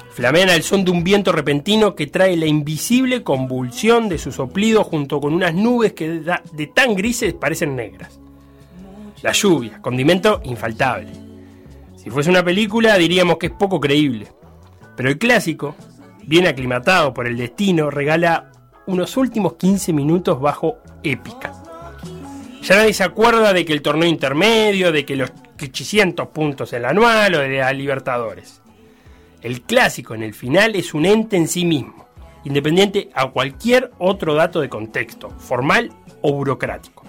Flamean 0.10 0.50
al 0.50 0.64
son 0.64 0.84
de 0.84 0.90
un 0.90 1.04
viento 1.04 1.32
repentino 1.32 1.96
que 1.96 2.08
trae 2.08 2.36
la 2.36 2.48
invisible 2.48 3.24
convulsión 3.24 4.10
de 4.10 4.18
su 4.18 4.32
soplido 4.32 4.84
junto 4.84 5.22
con 5.22 5.34
unas 5.34 5.54
nubes 5.54 5.94
que 5.94 6.10
de 6.10 6.68
tan 6.68 6.96
grises 6.96 7.36
parecen 7.36 7.76
negras. 7.76 8.20
La 9.22 9.32
lluvia, 9.32 9.80
condimento 9.80 10.42
infaltable. 10.44 11.12
Si 11.96 12.10
fuese 12.10 12.32
una 12.32 12.44
película 12.44 12.98
diríamos 12.98 13.38
que 13.38 13.46
es 13.46 13.54
poco 13.54 13.80
creíble. 13.80 14.28
Pero 14.98 15.08
el 15.10 15.20
clásico, 15.20 15.76
bien 16.24 16.48
aclimatado 16.48 17.14
por 17.14 17.28
el 17.28 17.38
destino, 17.38 17.92
regala 17.92 18.52
unos 18.88 19.16
últimos 19.18 19.54
15 19.54 19.94
minutos 19.94 20.42
bajo 20.42 20.80
épica. 21.04 21.61
Ya 22.62 22.76
nadie 22.76 22.94
se 22.94 23.04
acuerda 23.04 23.54
de 23.54 23.66
que 23.66 23.74
el 23.74 23.82
torneo 23.82 24.08
intermedio, 24.08 24.92
de 24.92 25.06
que 25.06 25.16
los 25.16 25.32
800 25.62 26.28
puntos 26.28 26.74
en 26.74 26.84
la 26.84 26.90
anual 26.90 27.36
o 27.36 27.40
de 27.40 27.58
la 27.58 27.74
Libertadores. 27.74 28.62
El 29.42 29.62
clásico 29.62 30.14
en 30.14 30.22
el 30.22 30.34
final 30.34 30.76
es 30.76 30.94
un 30.94 31.06
ente 31.06 31.38
en 31.38 31.48
sí 31.48 31.66
mismo, 31.66 32.08
independiente 32.44 33.10
a 33.16 33.28
cualquier 33.32 33.92
otro 33.98 34.36
dato 34.36 34.62
de 34.62 34.70
contexto, 34.70 35.32
formal 35.32 35.92
o 36.22 36.34
burocrático. 36.34 37.04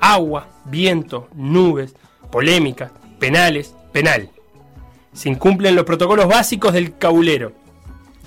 Agua, 0.00 0.48
viento, 0.64 1.28
nubes, 1.34 1.94
polémicas, 2.30 2.92
penales, 3.18 3.74
penal. 3.92 4.30
Se 5.12 5.28
incumplen 5.28 5.74
los 5.74 5.84
protocolos 5.84 6.26
básicos 6.26 6.72
del 6.72 6.96
cabulero. 6.96 7.52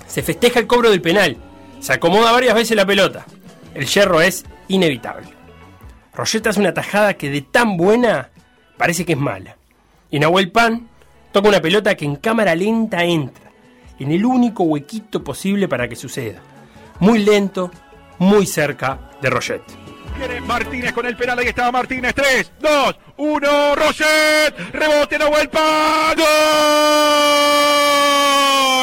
Se 0.06 0.22
festeja 0.22 0.60
el 0.60 0.66
cobro 0.66 0.90
del 0.90 1.00
penal. 1.00 1.36
Se 1.80 1.94
acomoda 1.94 2.30
varias 2.30 2.54
veces 2.54 2.76
la 2.76 2.86
pelota. 2.86 3.26
El 3.74 3.86
yerro 3.86 4.20
es 4.20 4.44
inevitable. 4.68 5.41
Rosetta 6.14 6.50
hace 6.50 6.60
una 6.60 6.74
tajada 6.74 7.14
que 7.14 7.30
de 7.30 7.40
tan 7.40 7.76
buena 7.76 8.30
parece 8.76 9.04
que 9.04 9.12
es 9.12 9.18
mala. 9.18 9.56
Y 10.10 10.18
Nahuel 10.18 10.50
Pan 10.50 10.88
toca 11.32 11.48
una 11.48 11.60
pelota 11.60 11.94
que 11.94 12.04
en 12.04 12.16
cámara 12.16 12.54
lenta 12.54 13.02
entra, 13.02 13.50
en 13.98 14.12
el 14.12 14.24
único 14.24 14.64
huequito 14.64 15.24
posible 15.24 15.68
para 15.68 15.88
que 15.88 15.96
suceda. 15.96 16.40
Muy 17.00 17.20
lento, 17.20 17.70
muy 18.18 18.46
cerca 18.46 19.10
de 19.20 19.30
Roget. 19.30 19.62
Viene 20.18 20.40
Martínez 20.42 20.92
con 20.92 21.06
el 21.06 21.16
penal, 21.16 21.38
ahí 21.38 21.46
estaba 21.46 21.72
Martínez. 21.72 22.14
3, 22.14 22.52
2, 22.60 22.96
1, 23.22 23.76
Roget. 23.76 24.52
Rebote 24.72 25.16
Nahuel 25.16 25.48
Pan. 25.48 26.16
¡Gol! 26.16 26.26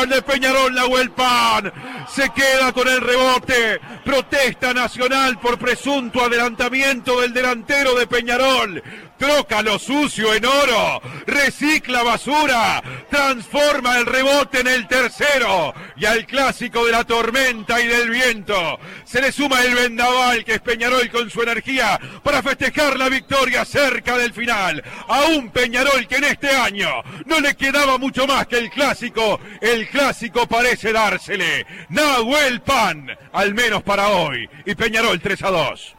De 0.07 0.21
Peñarol 0.21 0.73
Nahuel 0.73 1.11
Pan. 1.11 1.73
Se 2.07 2.29
queda 2.29 2.71
con 2.71 2.87
el 2.87 3.01
rebote. 3.01 3.81
Protesta 4.05 4.73
nacional 4.73 5.37
por 5.39 5.59
presunto 5.59 6.23
adelantamiento 6.23 7.19
del 7.19 7.33
delantero 7.33 7.95
de 7.95 8.07
Peñarol. 8.07 8.81
Troca 9.17 9.61
lo 9.61 9.77
sucio 9.77 10.33
en 10.33 10.45
oro. 10.45 11.01
Recicla 11.27 12.03
basura. 12.03 12.81
Transforma 13.09 13.97
el 13.97 14.05
rebote 14.05 14.61
en 14.61 14.67
el 14.67 14.87
tercero. 14.87 15.73
Y 15.97 16.05
al 16.05 16.25
clásico 16.25 16.85
de 16.85 16.93
la 16.93 17.03
tormenta 17.03 17.81
y 17.81 17.87
del 17.87 18.09
viento. 18.09 18.79
Se 19.03 19.21
le 19.21 19.33
suma 19.33 19.61
el 19.63 19.75
vendaval 19.75 20.45
que 20.45 20.53
es 20.53 20.61
Peñarol 20.61 21.09
con 21.09 21.29
su 21.29 21.41
energía 21.41 21.99
para 22.23 22.41
festejar 22.41 22.97
la 22.97 23.09
victoria 23.09 23.65
cerca 23.65 24.17
del 24.17 24.28
final. 24.33 24.83
A 25.07 25.25
un 25.27 25.49
Peñarol 25.49 26.07
que 26.07 26.17
en 26.17 26.25
este 26.25 26.49
año 26.49 26.89
no 27.25 27.39
le 27.39 27.55
quedaba 27.55 27.97
mucho 27.97 28.27
más 28.27 28.47
que 28.47 28.57
el 28.57 28.69
clásico. 28.69 29.39
El 29.61 29.87
clásico 29.89 30.47
parece 30.47 30.93
dársele. 30.93 31.65
Nahuel 31.89 32.61
Pan, 32.61 33.07
al 33.31 33.53
menos 33.53 33.83
para 33.83 34.09
hoy. 34.09 34.49
Y 34.65 34.75
Peñarol 34.75 35.19
3 35.19 35.43
a 35.43 35.49
2. 35.51 35.95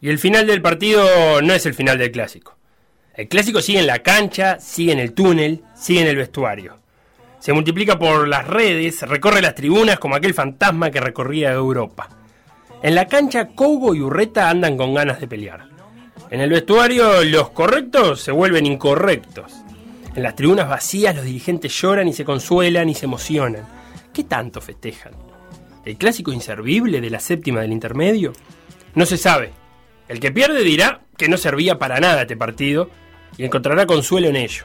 Y 0.00 0.08
el 0.08 0.18
final 0.18 0.46
del 0.46 0.62
partido 0.62 1.40
no 1.42 1.54
es 1.54 1.64
el 1.66 1.74
final 1.74 1.98
del 1.98 2.10
clásico. 2.10 2.58
El 3.14 3.28
clásico 3.28 3.60
sigue 3.60 3.80
en 3.80 3.86
la 3.86 4.00
cancha, 4.00 4.58
sigue 4.58 4.92
en 4.92 4.98
el 4.98 5.12
túnel, 5.12 5.62
sigue 5.74 6.00
en 6.00 6.08
el 6.08 6.16
vestuario. 6.16 6.78
Se 7.38 7.52
multiplica 7.52 7.98
por 7.98 8.26
las 8.28 8.46
redes, 8.46 9.02
recorre 9.02 9.42
las 9.42 9.54
tribunas 9.54 9.98
como 9.98 10.14
aquel 10.14 10.32
fantasma 10.32 10.90
que 10.90 11.00
recorría 11.00 11.52
Europa. 11.52 12.08
En 12.82 12.94
la 12.94 13.06
cancha, 13.06 13.48
Cobo 13.48 13.94
y 13.94 14.00
Urreta 14.00 14.48
andan 14.48 14.76
con 14.76 14.94
ganas 14.94 15.20
de 15.20 15.28
pelear. 15.28 15.71
En 16.32 16.40
el 16.40 16.48
vestuario, 16.48 17.22
los 17.24 17.50
correctos 17.50 18.22
se 18.22 18.32
vuelven 18.32 18.64
incorrectos. 18.64 19.52
En 20.14 20.22
las 20.22 20.34
tribunas 20.34 20.66
vacías, 20.66 21.14
los 21.14 21.26
dirigentes 21.26 21.78
lloran 21.78 22.08
y 22.08 22.14
se 22.14 22.24
consuelan 22.24 22.88
y 22.88 22.94
se 22.94 23.04
emocionan. 23.04 23.68
¿Qué 24.14 24.24
tanto 24.24 24.62
festejan? 24.62 25.12
¿El 25.84 25.98
clásico 25.98 26.32
inservible 26.32 27.02
de 27.02 27.10
la 27.10 27.20
séptima 27.20 27.60
del 27.60 27.70
intermedio? 27.70 28.32
No 28.94 29.04
se 29.04 29.18
sabe. 29.18 29.52
El 30.08 30.20
que 30.20 30.32
pierde 30.32 30.64
dirá 30.64 31.02
que 31.18 31.28
no 31.28 31.36
servía 31.36 31.78
para 31.78 32.00
nada 32.00 32.22
este 32.22 32.38
partido 32.38 32.88
y 33.36 33.44
encontrará 33.44 33.84
consuelo 33.84 34.28
en 34.28 34.36
ello. 34.36 34.64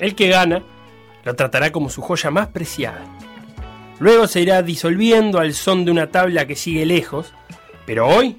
El 0.00 0.16
que 0.16 0.26
gana 0.26 0.64
lo 1.22 1.36
tratará 1.36 1.70
como 1.70 1.90
su 1.90 2.02
joya 2.02 2.32
más 2.32 2.48
preciada. 2.48 3.04
Luego 4.00 4.26
se 4.26 4.40
irá 4.40 4.62
disolviendo 4.62 5.38
al 5.38 5.54
son 5.54 5.84
de 5.84 5.92
una 5.92 6.08
tabla 6.08 6.48
que 6.48 6.56
sigue 6.56 6.84
lejos, 6.84 7.32
pero 7.86 8.08
hoy, 8.08 8.38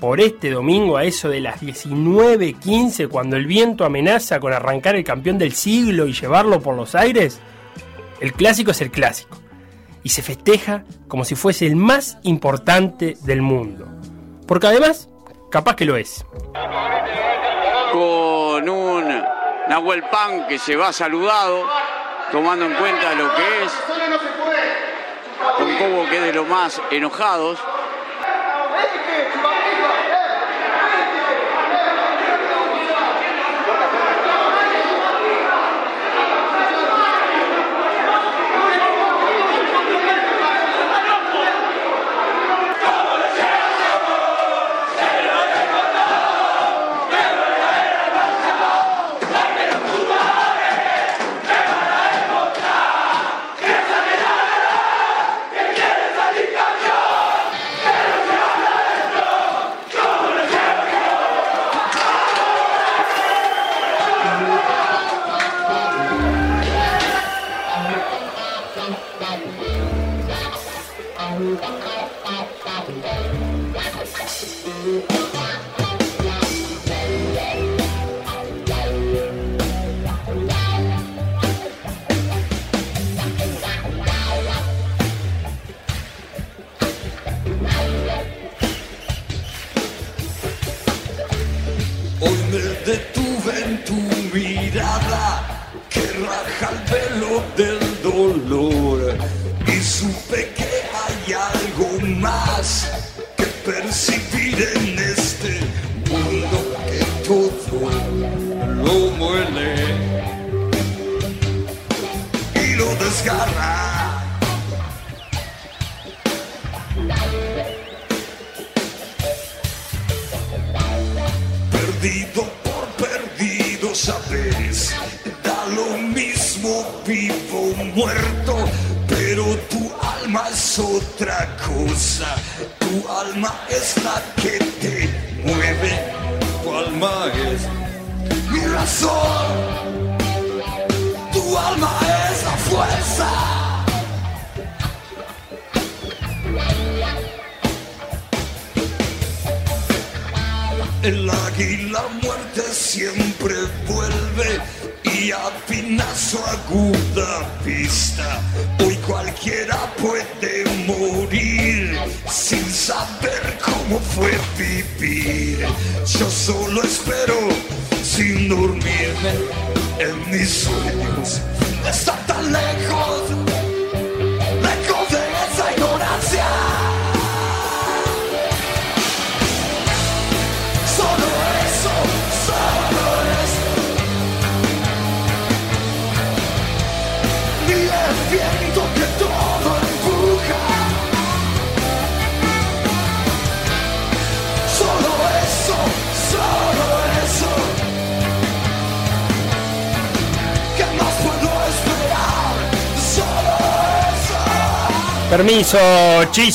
por 0.00 0.20
este 0.20 0.50
domingo 0.50 0.96
a 0.96 1.04
eso 1.04 1.28
de 1.28 1.40
las 1.40 1.60
19.15, 1.60 3.08
cuando 3.08 3.36
el 3.36 3.46
viento 3.46 3.84
amenaza 3.84 4.40
con 4.40 4.52
arrancar 4.52 4.96
el 4.96 5.04
campeón 5.04 5.38
del 5.38 5.52
siglo 5.52 6.06
y 6.06 6.12
llevarlo 6.12 6.60
por 6.60 6.76
los 6.76 6.94
aires, 6.94 7.40
el 8.20 8.32
clásico 8.32 8.70
es 8.70 8.80
el 8.80 8.90
clásico 8.90 9.38
y 10.02 10.10
se 10.10 10.22
festeja 10.22 10.84
como 11.08 11.24
si 11.24 11.34
fuese 11.34 11.66
el 11.66 11.76
más 11.76 12.18
importante 12.22 13.16
del 13.24 13.42
mundo. 13.42 13.88
Porque 14.46 14.68
además 14.68 15.08
Capaz 15.50 15.76
que 15.76 15.86
lo 15.86 15.96
es. 15.96 16.26
Con 17.92 18.68
un 18.68 19.24
Nahuel 19.68 20.02
Pan 20.10 20.46
que 20.46 20.58
se 20.58 20.76
va 20.76 20.92
saludado, 20.92 21.66
tomando 22.30 22.66
en 22.66 22.74
cuenta 22.74 23.14
lo 23.14 23.34
que 23.34 23.64
es. 23.64 23.72
Con 25.56 25.76
Cobo 25.78 26.06
que 26.10 26.16
es 26.18 26.22
de 26.22 26.32
los 26.34 26.46
más 26.46 26.82
enojados. 26.90 27.58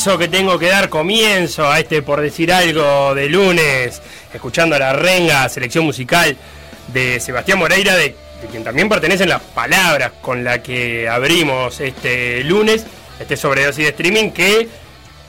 Que 0.04 0.28
tengo 0.28 0.58
que 0.58 0.68
dar 0.68 0.90
comienzo 0.90 1.66
a 1.66 1.80
este, 1.80 2.02
por 2.02 2.20
decir 2.20 2.52
algo, 2.52 3.14
de 3.14 3.26
lunes, 3.30 4.02
escuchando 4.34 4.76
a 4.76 4.78
la 4.78 4.92
renga, 4.92 5.48
selección 5.48 5.86
musical 5.86 6.36
de 6.88 7.18
Sebastián 7.20 7.58
Moreira, 7.58 7.96
de, 7.96 8.14
de 8.42 8.46
quien 8.50 8.62
también 8.62 8.90
pertenecen 8.90 9.30
las 9.30 9.40
palabras 9.40 10.12
con 10.20 10.44
las 10.44 10.58
que 10.58 11.08
abrimos 11.08 11.80
este 11.80 12.44
lunes, 12.44 12.84
este 13.18 13.34
sobredosis 13.38 13.82
de 13.82 13.90
streaming, 13.90 14.30
que 14.30 14.68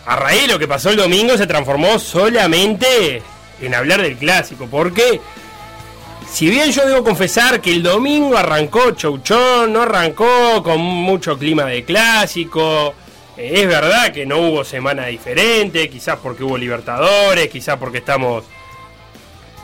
a 0.06 0.18
raíz 0.18 0.42
de 0.42 0.48
lo 0.50 0.60
que 0.60 0.68
pasó 0.68 0.90
el 0.90 0.98
domingo 0.98 1.38
se 1.38 1.48
transformó 1.48 1.98
solamente 1.98 3.24
en 3.62 3.74
hablar 3.74 4.02
del 4.02 4.18
clásico, 4.18 4.68
porque 4.70 5.22
si 6.30 6.50
bien 6.50 6.74
yo 6.74 6.86
debo 6.86 7.02
confesar 7.02 7.62
que 7.62 7.72
el 7.72 7.82
domingo 7.82 8.38
arrancó 8.38 8.92
chauchón, 8.92 9.72
no 9.72 9.84
arrancó 9.84 10.62
con 10.62 10.82
mucho 10.82 11.38
clima 11.38 11.64
de 11.64 11.86
clásico, 11.86 12.94
es 13.38 13.68
verdad 13.68 14.12
que 14.14 14.26
no 14.26 14.38
hubo 14.40 14.64
semana 14.64 15.08
diferente, 15.08 15.90
quizás 15.90 16.18
porque 16.22 16.44
hubo 16.44 16.58
Libertadores, 16.58 17.50
quizás 17.50 17.78
porque 17.78 17.98
estamos 18.00 18.46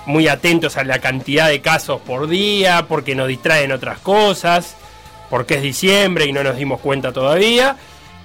muy 0.05 0.27
atentos 0.27 0.77
a 0.77 0.83
la 0.83 0.99
cantidad 0.99 1.47
de 1.47 1.61
casos 1.61 2.01
por 2.01 2.27
día, 2.27 2.85
porque 2.87 3.15
nos 3.15 3.27
distraen 3.27 3.71
otras 3.71 3.99
cosas, 3.99 4.75
porque 5.29 5.55
es 5.55 5.61
diciembre 5.61 6.25
y 6.25 6.33
no 6.33 6.43
nos 6.43 6.57
dimos 6.57 6.81
cuenta 6.81 7.13
todavía, 7.13 7.77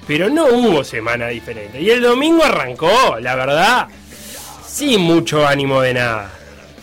pero 0.07 0.29
no 0.29 0.47
hubo 0.47 0.85
semana 0.85 1.29
diferente. 1.29 1.81
Y 1.81 1.91
el 1.91 2.03
domingo 2.03 2.45
arrancó, 2.45 3.19
la 3.21 3.35
verdad, 3.35 3.89
sin 4.67 5.01
mucho 5.01 5.47
ánimo 5.47 5.81
de 5.81 5.95
nada. 5.95 6.33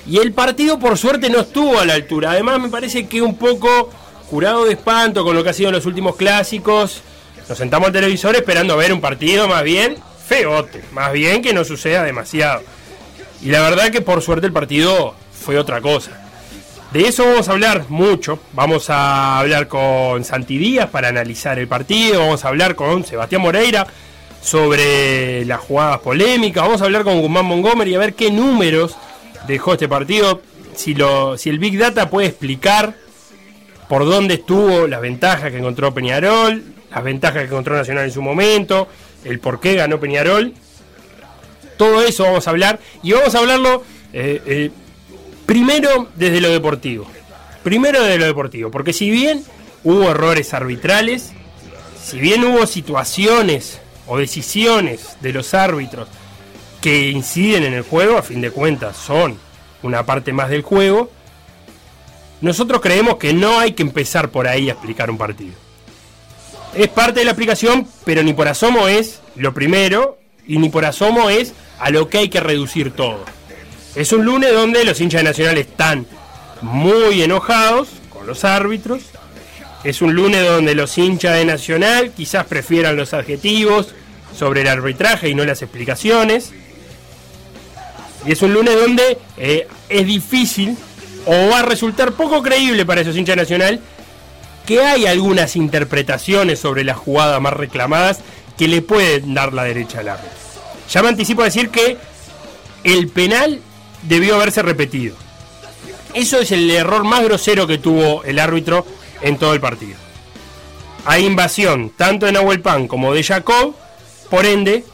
Y 0.06 0.18
el 0.18 0.34
partido 0.34 0.80
por 0.80 0.98
suerte 0.98 1.30
no 1.30 1.42
estuvo 1.42 1.80
a 1.80 1.86
la 1.86 1.94
altura. 1.94 2.32
Además 2.32 2.60
me 2.60 2.70
parece 2.70 3.08
que 3.08 3.22
un 3.22 3.38
poco 3.38 3.90
curado 4.30 4.66
de 4.66 4.74
espanto 4.74 5.24
con 5.24 5.36
lo 5.36 5.44
que 5.44 5.50
ha 5.50 5.54
sido 5.54 5.72
los 5.72 5.86
últimos 5.86 6.16
clásicos. 6.16 7.02
Nos 7.48 7.58
sentamos 7.58 7.88
al 7.88 7.94
televisor 7.94 8.36
esperando 8.36 8.78
ver 8.78 8.94
un 8.94 9.02
partido 9.02 9.48
más 9.48 9.64
bien 9.64 9.98
feote, 10.28 10.82
más 10.94 11.12
bien 11.12 11.42
que 11.42 11.54
no 11.54 11.66
suceda 11.66 12.04
demasiado. 12.04 12.64
Y 13.42 13.50
la 13.50 13.62
verdad 13.62 13.92
que 13.92 14.02
por 14.02 14.22
suerte 14.22 14.48
el 14.48 14.54
partido 14.54 15.14
fue 15.34 15.58
otra 15.58 15.82
cosa. 15.82 16.24
De 16.94 17.08
eso 17.08 17.26
vamos 17.26 17.50
a 17.50 17.52
hablar 17.52 17.86
mucho. 17.90 18.40
Vamos 18.54 18.90
a 18.90 19.40
hablar 19.40 19.68
con 19.68 20.24
Santi 20.24 20.58
Díaz 20.58 20.90
para 20.90 21.10
analizar 21.10 21.60
el 21.60 21.68
partido. 21.68 22.20
Vamos 22.20 22.46
a 22.46 22.50
hablar 22.50 22.76
con 22.76 23.04
Sebastián 23.04 23.42
Moreira 23.42 23.88
sobre 24.42 25.44
las 25.46 25.60
jugadas 25.60 26.00
polémicas. 26.00 26.64
Vamos 26.64 26.82
a 26.82 26.86
hablar 26.86 27.04
con 27.04 27.20
Guzmán 27.20 27.46
Montgomery 27.46 27.96
a 27.96 28.00
ver 28.00 28.14
qué 28.14 28.30
números 28.30 28.96
dejó 29.48 29.74
este 29.74 29.90
partido. 29.90 30.42
Si, 30.76 30.94
lo, 30.94 31.38
si 31.38 31.50
el 31.50 31.60
Big 31.60 31.78
Data 31.78 32.10
puede 32.10 32.28
explicar 32.28 32.94
por 33.90 34.06
dónde 34.06 34.36
estuvo 34.36 34.88
las 34.88 35.02
ventajas 35.02 35.52
que 35.52 35.58
encontró 35.58 35.94
Peñarol, 35.94 36.64
las 36.94 37.04
ventajas 37.04 37.40
que 37.40 37.48
encontró 37.48 37.76
Nacional 37.76 38.06
en 38.06 38.12
su 38.12 38.22
momento, 38.22 38.88
el 39.24 39.40
por 39.40 39.60
qué 39.60 39.76
ganó 39.76 40.00
Peñarol. 40.00 40.54
Todo 41.78 42.04
eso 42.04 42.24
vamos 42.24 42.48
a 42.48 42.52
hablar 42.52 42.80
y 43.02 43.14
vamos 43.14 43.34
a 43.34 43.40
hablarlo 43.40 43.84
eh, 44.14 44.42
eh, 44.46 44.72
primero 45.46 46.08
desde 46.16 46.40
lo 46.40 46.50
deportivo. 46.50 47.08
Primero 47.64 48.04
desde 48.04 48.20
lo 48.20 48.26
deportivo, 48.26 48.70
porque 48.70 48.94
si 48.94 49.10
bien 49.10 49.44
hubo 49.84 50.12
errores 50.12 50.54
arbitrales, 50.54 51.32
si 52.04 52.20
bien 52.20 52.44
hubo 52.44 52.68
situaciones 52.68 53.80
o 54.06 54.18
decisiones 54.18 55.18
de 55.22 55.34
los 55.34 55.54
árbitros 55.54 56.10
que 56.82 57.10
inciden 57.10 57.64
en 57.64 57.74
el 57.74 57.84
juego, 57.84 58.18
a 58.18 58.22
fin 58.22 58.42
de 58.42 58.52
cuentas 58.52 58.98
son 58.98 59.38
una 59.82 60.06
parte 60.06 60.34
más 60.34 60.50
del 60.50 60.62
juego, 60.62 61.10
nosotros 62.42 62.82
creemos 62.82 63.16
que 63.16 63.34
no 63.34 63.60
hay 63.60 63.72
que 63.72 63.84
empezar 63.84 64.30
por 64.30 64.48
ahí 64.48 64.70
a 64.70 64.74
explicar 64.74 65.10
un 65.10 65.18
partido. 65.18 65.63
Es 66.76 66.88
parte 66.88 67.20
de 67.20 67.26
la 67.26 67.32
aplicación, 67.32 67.88
pero 68.04 68.24
ni 68.24 68.34
por 68.34 68.48
asomo 68.48 68.88
es 68.88 69.22
lo 69.36 69.54
primero 69.54 70.18
y 70.48 70.58
ni 70.58 70.70
por 70.70 70.86
asomo 70.86 71.30
es 71.30 71.54
a 71.80 71.92
lo 71.92 72.10
que 72.10 72.18
hay 72.20 72.30
que 72.30 72.40
reducir 72.40 72.92
todo. 72.92 73.24
Es 73.96 74.12
un 74.12 74.26
lunes 74.26 74.52
donde 74.54 74.84
los 74.84 75.00
hinchas 75.00 75.20
de 75.22 75.26
Nacional 75.26 75.58
están 75.60 76.08
muy 76.62 77.22
enojados 77.22 77.90
con 78.10 78.26
los 78.26 78.44
árbitros. 78.44 79.04
Es 79.84 80.02
un 80.02 80.16
lunes 80.16 80.44
donde 80.48 80.74
los 80.74 80.98
hinchas 80.98 81.38
de 81.38 81.46
Nacional 81.46 82.12
quizás 82.16 82.46
prefieran 82.46 82.96
los 82.96 83.14
adjetivos 83.14 83.94
sobre 84.36 84.62
el 84.62 84.68
arbitraje 84.68 85.30
y 85.30 85.36
no 85.36 85.46
las 85.46 85.62
explicaciones. 85.62 86.54
Y 88.26 88.32
es 88.32 88.42
un 88.42 88.52
lunes 88.52 88.76
donde 88.76 89.20
eh, 89.38 89.68
es 89.90 90.08
difícil 90.08 90.76
o 91.26 91.50
va 91.50 91.60
a 91.60 91.64
resultar 91.64 92.14
poco 92.14 92.42
creíble 92.42 92.84
para 92.84 93.02
esos 93.02 93.16
hinchas 93.16 93.36
de 93.36 93.42
Nacional 93.44 93.82
que 94.66 94.82
hay 94.82 95.06
algunas 95.06 95.56
interpretaciones 95.56 96.60
sobre 96.60 96.84
las 96.84 96.98
jugadas 96.98 97.42
más 97.42 97.54
reclamadas 97.54 98.20
que 98.58 98.68
le 98.68 98.82
pueden 98.82 99.34
dar 99.34 99.54
la 99.54 99.64
derecha 99.64 100.00
al 100.00 100.10
árbitro. 100.10 100.38
Ya 100.90 101.02
me 101.02 101.10
anticipo 101.10 101.42
a 101.42 101.46
decir 101.46 101.70
que 101.70 101.98
el 102.84 103.10
penal 103.10 103.62
debió 104.04 104.36
haberse 104.36 104.62
repetido. 104.62 105.16
Eso 106.14 106.40
es 106.40 106.52
el 106.52 106.70
error 106.70 107.04
más 107.04 107.24
grosero 107.24 107.66
que 107.66 107.78
tuvo 107.78 108.24
el 108.24 108.40
árbitro 108.40 108.86
en 109.22 109.38
todo 109.38 109.54
el 109.54 109.60
partido. 109.60 109.96
Hay 111.06 111.26
invasión 111.26 111.92
tanto 111.98 112.26
de 112.26 112.32
Nahuel 112.32 112.62
Pan 112.62 112.88
como 112.88 113.14
de 113.14 113.24
Jacob, 113.24 113.76
por 114.30 114.46
ende, 114.46 114.86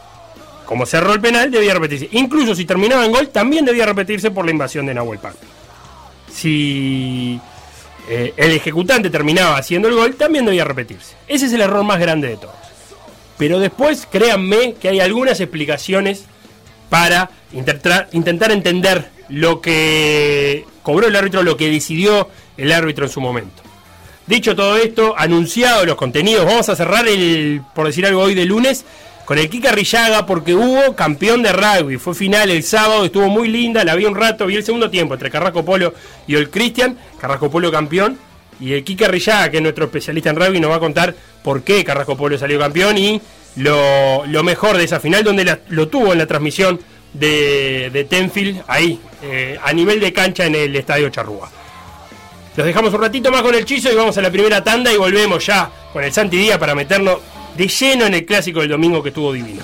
como 0.66 0.86
cerró 0.86 1.14
el 1.14 1.22
penal, 1.22 1.52
debía 1.52 1.74
repetirse. 1.74 2.10
Incluso 2.14 2.56
si 2.56 2.66
terminaba 2.66 3.06
en 3.06 3.12
gol, 3.12 3.30
también 3.30 3.66
debía 3.66 3.86
repetirse 3.86 4.32
por 4.32 4.46
la 4.46 4.52
invasión 4.52 4.86
de 4.86 4.94
Nahuel 4.94 5.20
Pan. 5.20 5.34
Si 6.32 7.40
eh, 8.12 8.34
el 8.38 8.52
ejecutante 8.54 9.12
terminaba 9.12 9.56
haciendo 9.56 9.88
el 9.88 9.94
gol, 9.94 10.16
también 10.16 10.44
debía 10.44 10.64
repetirse. 10.64 11.16
Ese 11.28 11.46
es 11.46 11.54
el 11.54 11.62
error 11.62 11.84
más 11.84 12.00
grande 12.00 12.28
de 12.28 12.38
todos. 12.38 12.56
Pero 13.38 13.60
después, 13.60 14.08
créanme 14.12 14.74
que 14.74 14.90
hay 14.90 15.00
algunas 15.00 15.40
explicaciones 15.40 16.26
para 16.90 17.30
intentar, 17.54 18.10
entender 18.52 19.12
lo 19.30 19.62
que 19.62 20.66
cobró 20.82 21.08
el 21.08 21.16
árbitro, 21.16 21.44
lo 21.44 21.56
que 21.56 21.70
decidió 21.70 22.30
el 22.58 22.72
árbitro 22.72 23.06
en 23.06 23.12
su 23.12 23.22
momento. 23.22 23.62
Dicho 24.26 24.56
todo 24.56 24.76
esto, 24.76 25.14
anunciado 25.16 25.86
los 25.86 25.96
contenidos, 25.96 26.46
vamos 26.46 26.68
a 26.68 26.76
cerrar 26.76 27.08
el, 27.08 27.62
por 27.76 27.86
decir 27.86 28.08
algo 28.08 28.22
hoy 28.22 28.34
de 28.34 28.46
lunes, 28.46 28.86
con 29.30 29.38
el 29.38 29.48
Kika 29.48 29.72
Rillaga 29.72 30.26
porque 30.26 30.56
hubo 30.56 30.96
campeón 30.96 31.44
de 31.44 31.54
rugby. 31.54 31.98
Fue 31.98 32.16
final 32.16 32.50
el 32.50 32.64
sábado, 32.64 33.06
estuvo 33.06 33.28
muy 33.28 33.48
linda, 33.48 33.84
la 33.84 33.94
vi 33.94 34.06
un 34.06 34.16
rato, 34.16 34.48
vi 34.48 34.56
el 34.56 34.64
segundo 34.64 34.90
tiempo 34.90 35.14
entre 35.14 35.30
Carrasco 35.30 35.64
Polo 35.64 35.94
y 36.26 36.34
el 36.34 36.50
Cristian. 36.50 36.98
Carrasco 37.22 37.52
Polo 37.52 37.72
campeón. 37.72 38.18
Y 38.60 38.74
el 38.74 38.84
Kika 38.84 39.08
Rillaga, 39.08 39.52
que 39.52 39.58
es 39.58 39.62
nuestro 39.62 39.86
especialista 39.86 40.32
en 40.32 40.36
rugby, 40.36 40.60
nos 40.60 40.72
va 40.72 40.78
a 40.78 40.80
contar 40.80 41.14
por 41.44 41.62
qué 41.62 41.86
Carrasco 41.86 42.18
Polo 42.18 42.40
salió 42.40 42.58
campeón 42.58 42.98
y 42.98 43.22
lo, 43.58 44.24
mejor 44.44 44.78
de 44.78 44.86
esa 44.86 45.00
final, 45.00 45.24
donde 45.24 45.60
lo 45.68 45.88
tuvo 45.90 46.12
en 46.12 46.18
la 46.18 46.26
transmisión 46.26 46.80
de, 47.14 48.08
Tenfield, 48.10 48.64
ahí, 48.66 49.00
eh, 49.22 49.60
a 49.64 49.72
nivel 49.74 50.00
de 50.00 50.12
cancha 50.12 50.48
en 50.48 50.56
el 50.56 50.76
Estadio 50.76 51.08
Charrúa. 51.10 51.52
Los 52.56 52.66
dejamos 52.66 52.92
un 52.96 53.02
ratito 53.02 53.30
más 53.30 53.44
con 53.44 53.54
el 53.54 53.64
chizo 53.64 53.92
y 53.92 53.96
vamos 53.96 54.18
a 54.18 54.24
la 54.24 54.32
primera 54.32 54.64
tanda 54.64 54.92
y 54.92 54.98
volvemos 54.98 55.46
ya 55.46 55.70
con 55.94 56.04
el 56.04 56.12
Santi 56.12 56.50
para 56.60 56.74
meternos 56.74 57.20
de 57.60 57.68
lleno 57.68 58.06
en 58.06 58.14
el 58.14 58.26
clásico 58.26 58.62
del 58.62 58.70
domingo 58.70 59.04
que 59.04 59.10
estuvo 59.10 59.34
divino. 59.34 59.62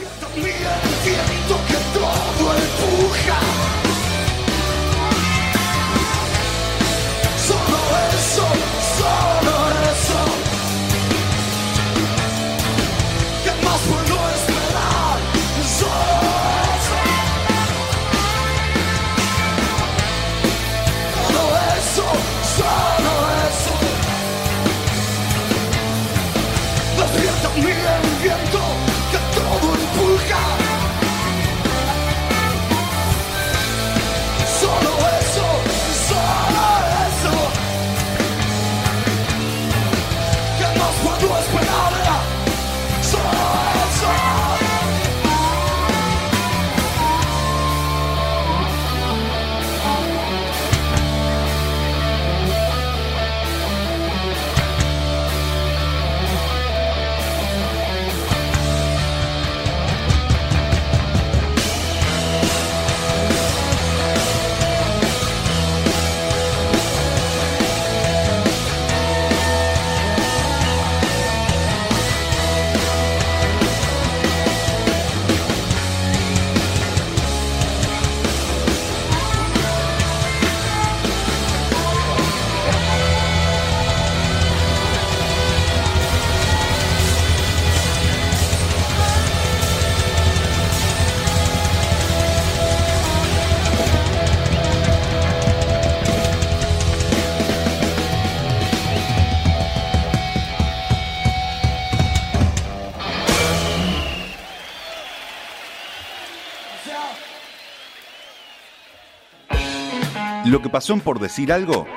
Lo 110.46 110.62
que 110.62 110.70
pasó 110.70 110.94
en 110.94 111.00
por 111.00 111.20
decir 111.20 111.52
algo. 111.52 111.88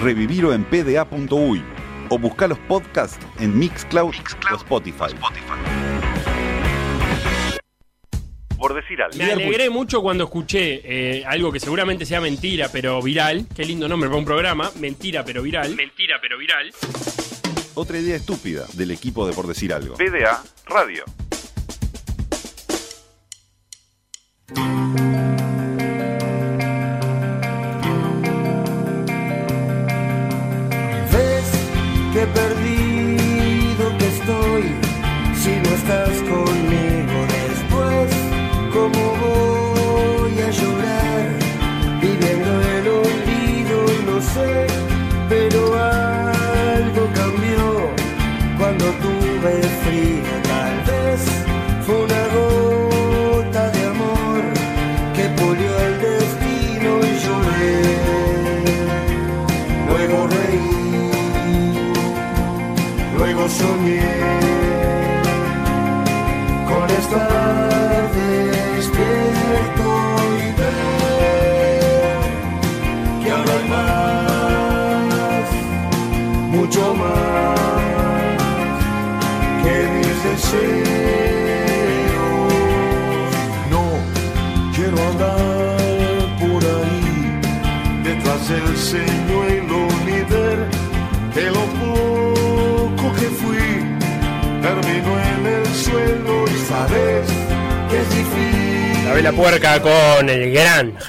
Revivirlo 0.00 0.52
en 0.52 0.64
pda.uy 0.64 1.64
o 2.08 2.18
buscar 2.18 2.48
los 2.48 2.58
podcasts 2.60 3.18
en 3.40 3.58
Mixcloud, 3.58 4.14
o 4.52 4.56
Spotify. 4.56 5.12
Por 8.56 8.74
decir 8.74 9.02
algo. 9.02 9.16
Me 9.18 9.32
alegré 9.32 9.70
mucho 9.70 10.00
cuando 10.00 10.24
escuché 10.24 10.82
eh, 10.84 11.24
algo 11.26 11.50
que 11.50 11.58
seguramente 11.58 12.06
sea 12.06 12.20
mentira, 12.20 12.68
pero 12.72 13.02
viral. 13.02 13.46
Qué 13.56 13.64
lindo 13.64 13.88
nombre 13.88 14.08
para 14.08 14.20
un 14.20 14.24
programa. 14.24 14.70
Mentira, 14.78 15.24
pero 15.24 15.42
viral. 15.42 15.74
Mentira, 15.74 16.18
pero 16.20 16.38
viral. 16.38 16.72
Otra 17.74 17.98
idea 17.98 18.14
estúpida 18.14 18.66
del 18.74 18.92
equipo 18.92 19.26
de 19.26 19.34
Por 19.34 19.48
decir 19.48 19.74
algo. 19.74 19.96
PDA 19.96 20.42
Radio. 20.66 21.04
Ves 24.48 25.05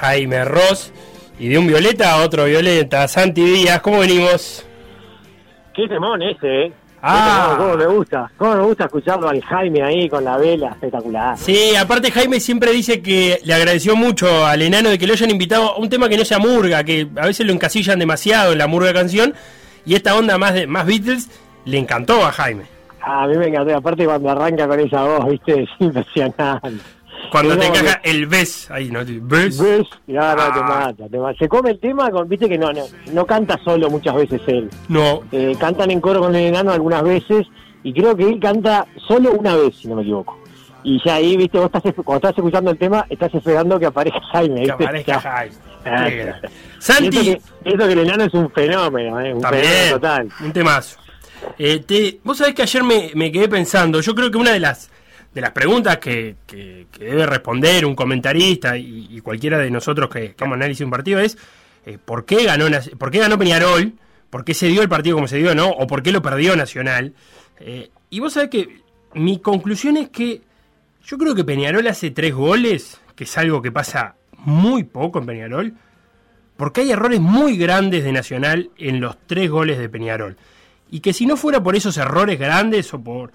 Jaime 0.08 0.46
Ross. 0.46 0.94
Y 1.40 1.50
de 1.50 1.58
un 1.58 1.68
violeta 1.68 2.14
a 2.14 2.24
otro 2.24 2.46
violeta, 2.46 3.08
Santi 3.08 3.44
Díaz. 3.44 3.82
¿Cómo 3.82 4.00
venimos? 4.00 4.66
Qué 5.76 5.88
temón 5.88 6.22
ese, 6.22 6.66
¿eh? 6.66 6.74
Ah. 7.02 7.50
Temón, 7.52 7.58
cómo 7.58 7.78
me 7.78 7.98
gusta. 7.98 8.32
Cómo 8.38 8.56
me 8.56 8.62
gusta 8.64 8.86
escucharlo 8.86 9.30
al 9.30 9.44
Jaime 9.44 9.84
ahí 9.84 10.10
con 10.10 10.24
la 10.24 10.38
vela, 10.38 10.70
espectacular. 10.70 11.38
Sí, 11.38 11.76
aparte 11.76 12.10
Jaime 12.10 12.40
siempre 12.40 12.72
dice 12.72 13.02
que 13.02 13.40
le 13.44 13.54
agradeció 13.54 13.96
mucho 13.96 14.46
al 14.46 14.62
enano 14.62 14.90
de 14.90 14.98
que 14.98 15.06
lo 15.06 15.14
hayan 15.14 15.30
invitado 15.30 15.74
a 15.74 15.78
un 15.78 15.90
tema 15.90 16.10
que 16.10 16.18
no 16.18 16.26
sea 16.26 16.40
murga, 16.40 16.84
que 16.84 17.08
a 17.18 17.26
veces 17.26 17.46
lo 17.46 17.52
encasillan 17.52 18.00
demasiado 18.00 18.54
en 18.54 18.58
la 18.58 18.68
murga 18.68 18.94
canción. 18.94 19.34
Y 19.86 19.94
esta 19.94 20.16
onda 20.16 20.38
más 20.38 20.54
de 20.54 20.68
más 20.68 20.86
Beatles 20.86 21.30
le 21.66 21.78
encantó 21.78 22.26
a 22.26 22.32
Jaime. 22.32 22.64
A 23.02 23.28
mí 23.28 23.38
me 23.38 23.48
encantó, 23.48 23.76
aparte 23.76 24.06
cuando 24.06 24.30
arranca 24.30 24.68
con 24.68 24.80
esa 24.80 25.04
voz, 25.04 25.30
viste, 25.30 25.64
es 25.64 25.70
impresionante. 25.80 26.97
Cuando 27.32 27.58
te 27.58 27.66
encaja 27.68 28.00
que- 28.02 28.10
el 28.12 28.26
ves 28.28 28.70
ahí, 28.72 28.90
¿no? 28.90 29.00
¿Ves? 29.06 29.60
¿Ves? 29.60 29.84
No, 30.08 30.36
no, 30.36 30.36
te 30.36 30.60
Ah. 30.60 30.84
mata, 30.88 31.10
te 31.10 31.18
mata. 31.18 31.38
Se 31.38 31.48
come 31.50 31.72
el 31.72 31.80
tema 31.80 32.10
con, 32.10 32.28
viste 32.30 32.48
que 32.48 32.58
no, 32.58 32.72
no, 32.72 32.84
no 33.12 33.26
canta 33.26 33.60
solo 33.64 33.90
muchas 33.90 34.16
veces 34.16 34.42
él. 34.48 34.70
No. 34.88 35.22
Eh, 35.32 35.56
cantan 35.60 35.92
en 35.92 36.00
coro 36.02 36.20
con 36.22 36.36
el 36.36 36.46
enano 36.46 36.72
algunas 36.72 37.04
veces 37.04 37.46
y 37.84 37.94
creo 37.94 38.16
que 38.16 38.24
él 38.24 38.40
canta 38.40 38.86
solo 39.08 39.32
una 39.34 39.56
vez, 39.56 39.76
si 39.76 39.88
no 39.88 39.96
me 39.96 40.02
equivoco. 40.04 40.38
Y 40.84 41.02
ya 41.04 41.16
ahí, 41.16 41.36
viste, 41.36 41.58
vos 41.58 41.70
estás, 41.74 41.82
cuando 41.96 42.16
estás 42.28 42.38
escuchando 42.38 42.72
el 42.72 42.78
tema, 42.78 43.06
estás 43.10 43.34
esperando 43.34 43.78
que 43.78 43.88
aparezca 43.88 44.22
Jaime. 44.32 44.56
Que 44.56 44.62
¿viste? 44.68 44.84
aparezca. 44.84 45.20
Jaime. 45.22 45.56
Ah, 45.90 46.06
Qué 46.10 46.16
gran. 46.18 46.36
Y 46.44 46.82
Santi, 46.82 47.08
Eso 47.18 47.22
que, 47.24 47.70
eso 47.70 47.78
que 47.88 47.94
el 47.94 48.00
enano 48.00 48.24
es 48.26 48.34
un 48.34 48.52
fenómeno, 48.52 49.22
¿eh? 49.22 49.34
un 49.34 49.40
También, 49.42 49.64
fenómeno 49.64 49.94
total. 49.94 50.30
un 50.44 50.52
temazo. 50.52 50.98
Eh, 51.58 51.80
te- 51.80 52.20
vos 52.26 52.38
sabés 52.38 52.56
que 52.56 52.64
ayer 52.64 52.84
me, 52.84 53.12
me 53.16 53.32
quedé 53.32 53.48
pensando, 53.48 54.02
yo 54.02 54.14
creo 54.14 54.30
que 54.30 54.38
una 54.38 54.52
de 54.52 54.60
las 54.60 54.92
de 55.34 55.42
las 55.42 55.52
preguntas 55.52 55.98
que, 55.98 56.36
que- 56.48 56.88
que 56.92 57.04
debe 57.06 57.26
responder 57.26 57.86
un 57.86 57.96
comentarista 57.96 58.78
y, 58.78 59.20
cualquiera 59.22 59.58
de 59.60 59.70
nosotros 59.70 60.10
que 60.10 60.34
hagamos 60.38 60.56
análisis 60.56 60.80
de 60.80 60.86
un 60.86 60.92
partido 60.92 61.20
es 61.20 61.38
eh, 61.86 61.98
¿por, 62.04 62.26
qué 62.26 62.44
ganó, 62.46 62.66
¿por 62.98 63.12
qué 63.12 63.20
ganó 63.20 63.38
Peñarol? 63.38 63.94
¿Por 64.30 64.44
qué 64.44 64.54
se 64.54 64.68
dio 64.68 64.82
el 64.82 64.90
partido 64.90 65.16
como 65.16 65.28
se 65.28 65.38
dio, 65.38 65.54
no? 65.56 65.70
¿O 65.70 65.88
por 65.88 66.04
qué 66.04 66.12
lo 66.12 66.22
perdió 66.22 66.56
Nacional? 66.56 67.14
Eh, 67.60 67.90
y 68.10 68.20
vos 68.20 68.34
sabés 68.34 68.50
que 68.50 68.82
mi 69.14 69.40
conclusión 69.40 69.96
es 69.98 70.10
que 70.10 70.42
yo 71.06 71.18
creo 71.18 71.34
que 71.36 71.44
Peñarol 71.46 71.88
hace 71.88 72.12
tres 72.12 72.34
goles, 72.34 73.00
que 73.16 73.24
es 73.24 73.38
algo 73.38 73.62
que 73.62 73.72
pasa 73.72 74.16
muy 74.38 74.84
poco 74.84 75.20
en 75.20 75.26
Peñarol, 75.26 75.74
porque 76.58 76.82
hay 76.82 76.92
errores 76.92 77.20
muy 77.22 77.56
grandes 77.58 78.04
de 78.04 78.12
Nacional 78.12 78.70
en 78.78 79.00
los 79.00 79.18
tres 79.28 79.50
goles 79.50 79.78
de 79.78 79.88
Peñarol. 79.90 80.36
Y 80.92 81.00
que 81.02 81.14
si 81.14 81.26
no 81.26 81.38
fuera 81.38 81.62
por 81.64 81.76
esos 81.76 81.98
errores 81.98 82.40
grandes 82.40 82.94
o 82.94 83.02
por... 83.02 83.32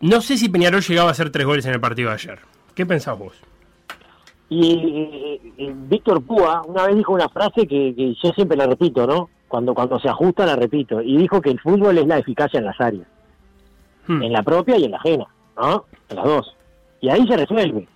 No 0.00 0.20
sé 0.20 0.36
si 0.36 0.48
Peñarol 0.48 0.82
llegaba 0.82 1.08
a 1.08 1.12
hacer 1.12 1.30
tres 1.30 1.46
goles 1.46 1.64
en 1.66 1.72
el 1.74 1.80
partido 1.80 2.08
de 2.10 2.14
ayer. 2.14 2.38
¿Qué 2.74 2.84
pensás 2.84 3.18
vos? 3.18 3.34
Y 4.50 5.40
Víctor 5.88 6.22
Púa 6.22 6.62
una 6.66 6.86
vez 6.86 6.96
dijo 6.96 7.12
una 7.12 7.28
frase 7.28 7.66
que, 7.66 7.94
que 7.94 8.14
yo 8.22 8.30
siempre 8.34 8.56
la 8.56 8.66
repito, 8.66 9.06
¿no? 9.06 9.30
Cuando, 9.48 9.74
cuando 9.74 9.98
se 9.98 10.08
ajusta 10.08 10.44
la 10.46 10.56
repito. 10.56 11.00
Y 11.00 11.16
dijo 11.16 11.40
que 11.40 11.50
el 11.50 11.60
fútbol 11.60 11.96
es 11.98 12.06
la 12.06 12.18
eficacia 12.18 12.58
en 12.58 12.66
las 12.66 12.80
áreas. 12.80 13.06
Hmm. 14.06 14.22
En 14.22 14.32
la 14.32 14.42
propia 14.42 14.76
y 14.76 14.84
en 14.84 14.90
la 14.90 14.98
ajena, 14.98 15.26
¿no? 15.56 15.84
En 16.08 16.16
las 16.16 16.24
dos. 16.24 16.56
Y 17.00 17.08
ahí 17.08 17.26
se 17.26 17.36
resuelve. 17.36 17.88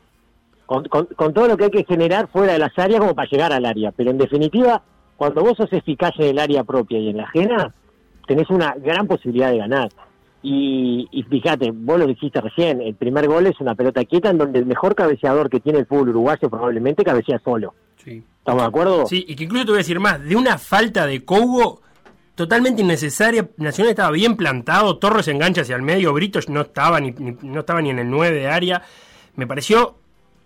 Con, 0.66 0.84
con- 0.84 1.06
con 1.06 1.32
todo 1.34 1.48
lo 1.48 1.56
que 1.56 1.64
hay 1.64 1.70
que 1.70 1.84
generar 1.84 2.28
fuera 2.28 2.52
de 2.54 2.58
las 2.58 2.78
áreas 2.78 3.00
como 3.00 3.14
para 3.14 3.28
llegar 3.28 3.52
al 3.52 3.64
área. 3.66 3.92
Pero 3.92 4.10
en 4.10 4.18
definitiva, 4.18 4.82
cuando 5.16 5.42
vos 5.42 5.56
sos 5.56 5.72
eficaz 5.72 6.12
en 6.18 6.26
el 6.28 6.38
área 6.38 6.64
propia 6.64 6.98
y 6.98 7.10
en 7.10 7.18
la 7.18 7.24
ajena, 7.24 7.72
tenés 8.26 8.48
una 8.50 8.74
gran 8.78 9.06
posibilidad 9.06 9.50
de 9.50 9.58
ganar. 9.58 9.88
Y, 10.42 11.08
y 11.10 11.22
fíjate, 11.24 11.72
vos 11.72 11.98
lo 11.98 12.06
dijiste 12.06 12.40
recién, 12.40 12.80
el 12.80 12.94
primer 12.94 13.26
gol 13.26 13.46
es 13.46 13.60
una 13.60 13.74
pelota 13.74 14.04
quieta 14.04 14.30
en 14.30 14.38
donde 14.38 14.60
el 14.60 14.66
mejor 14.66 14.94
cabeceador 14.94 15.50
que 15.50 15.58
tiene 15.60 15.80
el 15.80 15.86
fútbol 15.86 16.10
uruguayo 16.10 16.48
probablemente 16.48 17.02
cabecea 17.04 17.40
solo. 17.44 17.74
Sí. 17.96 18.22
¿Estamos 18.38 18.62
de 18.62 18.68
acuerdo? 18.68 19.06
Sí, 19.06 19.24
y 19.26 19.34
que 19.34 19.44
incluso 19.44 19.64
te 19.64 19.70
voy 19.72 19.78
a 19.78 19.84
decir 19.84 19.98
más, 20.00 20.22
de 20.22 20.36
una 20.36 20.56
falta 20.58 21.06
de 21.06 21.24
Cogo 21.24 21.80
totalmente 22.36 22.82
innecesaria, 22.82 23.48
Nacional 23.56 23.90
estaba 23.90 24.12
bien 24.12 24.36
plantado, 24.36 24.96
Torres 24.98 25.26
engancha 25.26 25.62
hacia 25.62 25.74
el 25.74 25.82
medio, 25.82 26.12
Brito 26.12 26.38
no 26.48 26.60
estaba 26.60 27.00
ni, 27.00 27.10
ni- 27.10 27.36
no 27.42 27.60
estaba 27.60 27.82
ni 27.82 27.90
en 27.90 27.98
el 27.98 28.08
9 28.08 28.36
de 28.38 28.46
área, 28.46 28.82
me 29.34 29.46
pareció 29.48 29.96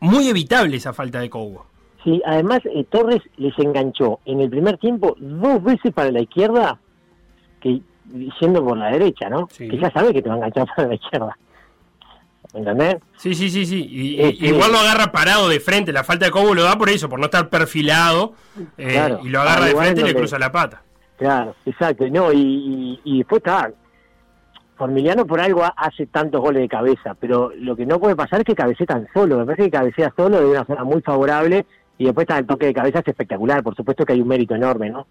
muy 0.01 0.27
evitable 0.29 0.79
esa 0.79 0.95
falta 0.95 1.21
de 1.21 1.29
Cogo. 1.29 1.67
Sí, 2.03 2.21
además 2.25 2.61
eh, 2.65 2.85
Torres 2.91 3.21
les 3.37 3.57
enganchó 3.59 4.21
en 4.25 4.41
el 4.41 4.49
primer 4.49 4.79
tiempo 4.79 5.15
dos 5.21 5.63
veces 5.63 5.93
para 5.93 6.11
la 6.11 6.23
izquierda, 6.23 6.81
que 7.61 7.83
yendo 8.41 8.65
por 8.65 8.77
la 8.77 8.91
derecha, 8.91 9.29
¿no? 9.29 9.49
Sí. 9.51 9.69
Que 9.69 9.79
ya 9.79 9.91
sabes 9.91 10.13
que 10.13 10.23
te 10.23 10.29
va 10.29 10.35
a 10.35 10.39
enganchar 10.39 10.67
para 10.75 10.89
la 10.89 10.95
izquierda. 10.95 11.37
¿Me 12.55 12.61
entendés? 12.61 12.97
Sí, 13.17 13.35
sí, 13.35 13.49
sí, 13.49 13.65
sí. 13.65 13.81
Y, 13.91 14.17
sí. 14.37 14.47
igual 14.47 14.73
lo 14.73 14.79
agarra 14.79 15.11
parado 15.11 15.49
de 15.49 15.59
frente. 15.61 15.93
La 15.93 16.05
falta 16.05 16.27
de 16.27 16.31
Cobo 16.31 16.55
lo 16.55 16.65
da 16.65 16.77
por 16.77 16.91
eso, 16.91 17.09
por 17.09 17.19
no 17.19 17.27
estar 17.27 17.49
perfilado. 17.49 18.35
eh, 18.77 18.91
Claro. 18.93 19.21
y 19.25 19.29
lo 19.31 19.41
agarra 19.41 19.65
Al 19.67 19.71
de 19.73 19.77
frente 19.77 20.01
y 20.03 20.05
le 20.05 20.15
cruza 20.15 20.39
la 20.39 20.53
pata. 20.53 20.83
Claro, 21.17 21.55
exacto. 21.65 22.05
No, 22.11 22.33
y, 22.33 22.39
y, 22.39 23.01
y 23.05 23.19
después 23.19 23.39
está. 23.39 23.71
Formiliano 24.77 25.27
por 25.27 25.41
algo 25.41 25.63
ha- 25.63 25.75
hace 25.77 26.07
tantos 26.07 26.41
goles 26.41 26.63
de 26.63 26.69
cabeza, 26.69 27.15
pero 27.19 27.53
lo 27.57 27.77
que 27.77 27.87
no 27.87 28.01
puede 28.01 28.17
pasar 28.17 28.41
es 28.41 28.45
que 28.47 28.55
cabecee 28.55 28.87
tan 28.87 29.07
solo. 29.15 29.39
Me 29.39 29.45
parece 29.47 29.65
que 29.65 29.71
cabecea 29.71 30.13
solo 30.17 30.41
de 30.41 30.47
una 30.47 30.65
zona 30.65 30.83
muy 30.85 31.01
favorable 31.03 31.65
y 31.99 32.05
después 32.07 32.25
está 32.25 32.39
el 32.39 32.47
toque 32.47 32.67
de 32.67 32.75
cabeza 32.75 32.99
es 33.01 33.09
espectacular. 33.09 33.63
Por 33.63 33.77
supuesto 33.77 34.05
que 34.05 34.15
hay 34.15 34.21
un 34.21 34.29
mérito 34.29 34.55
enorme, 34.55 34.91
¿no? 34.91 35.07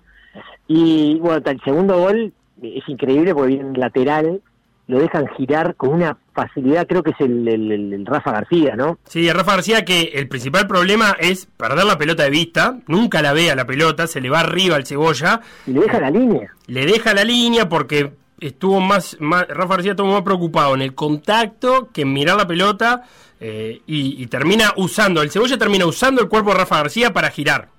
Y 0.67 1.17
bueno, 1.19 1.37
hasta 1.37 1.51
el 1.51 1.61
segundo 1.61 1.97
gol 1.99 2.33
es 2.61 2.87
increíble 2.87 3.33
porque 3.33 3.55
viene 3.55 3.77
lateral, 3.77 4.41
lo 4.87 4.99
dejan 4.99 5.27
girar 5.37 5.75
con 5.75 5.89
una 5.93 6.17
facilidad, 6.33 6.85
creo 6.87 7.01
que 7.03 7.11
es 7.11 7.19
el, 7.21 7.47
el- 7.47 8.05
Rafa 8.05 8.31
García, 8.31 8.75
¿no? 8.75 8.97
Sí, 9.05 9.31
Rafa 9.31 9.53
García 9.53 9.85
que 9.85 10.01
el 10.15 10.27
principal 10.27 10.67
problema 10.67 11.15
es 11.19 11.45
perder 11.45 11.85
la 11.85 11.97
pelota 11.97 12.23
de 12.23 12.29
vista. 12.29 12.79
Nunca 12.87 13.21
la 13.21 13.31
ve 13.33 13.51
a 13.51 13.55
la 13.55 13.65
pelota, 13.65 14.07
se 14.07 14.19
le 14.19 14.29
va 14.29 14.41
arriba 14.41 14.75
al 14.75 14.85
cebolla. 14.85 15.39
Y 15.65 15.71
le 15.71 15.81
deja 15.81 15.99
la 15.99 16.09
línea. 16.09 16.51
Le 16.67 16.85
deja 16.85 17.13
la 17.13 17.23
línea 17.23 17.69
porque 17.69 18.11
estuvo 18.39 18.81
más, 18.81 19.15
más 19.19 19.47
Rafa 19.47 19.75
García 19.75 19.91
estuvo 19.91 20.11
más 20.11 20.23
preocupado 20.23 20.73
en 20.75 20.81
el 20.81 20.93
contacto 20.95 21.89
que 21.93 22.01
en 22.01 22.11
mirar 22.11 22.35
la 22.37 22.47
pelota 22.47 23.03
eh, 23.39 23.81
y, 23.87 24.21
y 24.21 24.27
termina 24.27 24.73
usando, 24.77 25.21
el 25.21 25.31
Cebolla 25.31 25.57
termina 25.57 25.85
usando 25.85 26.21
el 26.21 26.27
cuerpo 26.27 26.51
de 26.51 26.57
Rafa 26.57 26.77
García 26.77 27.13
para 27.13 27.29
girar. 27.29 27.69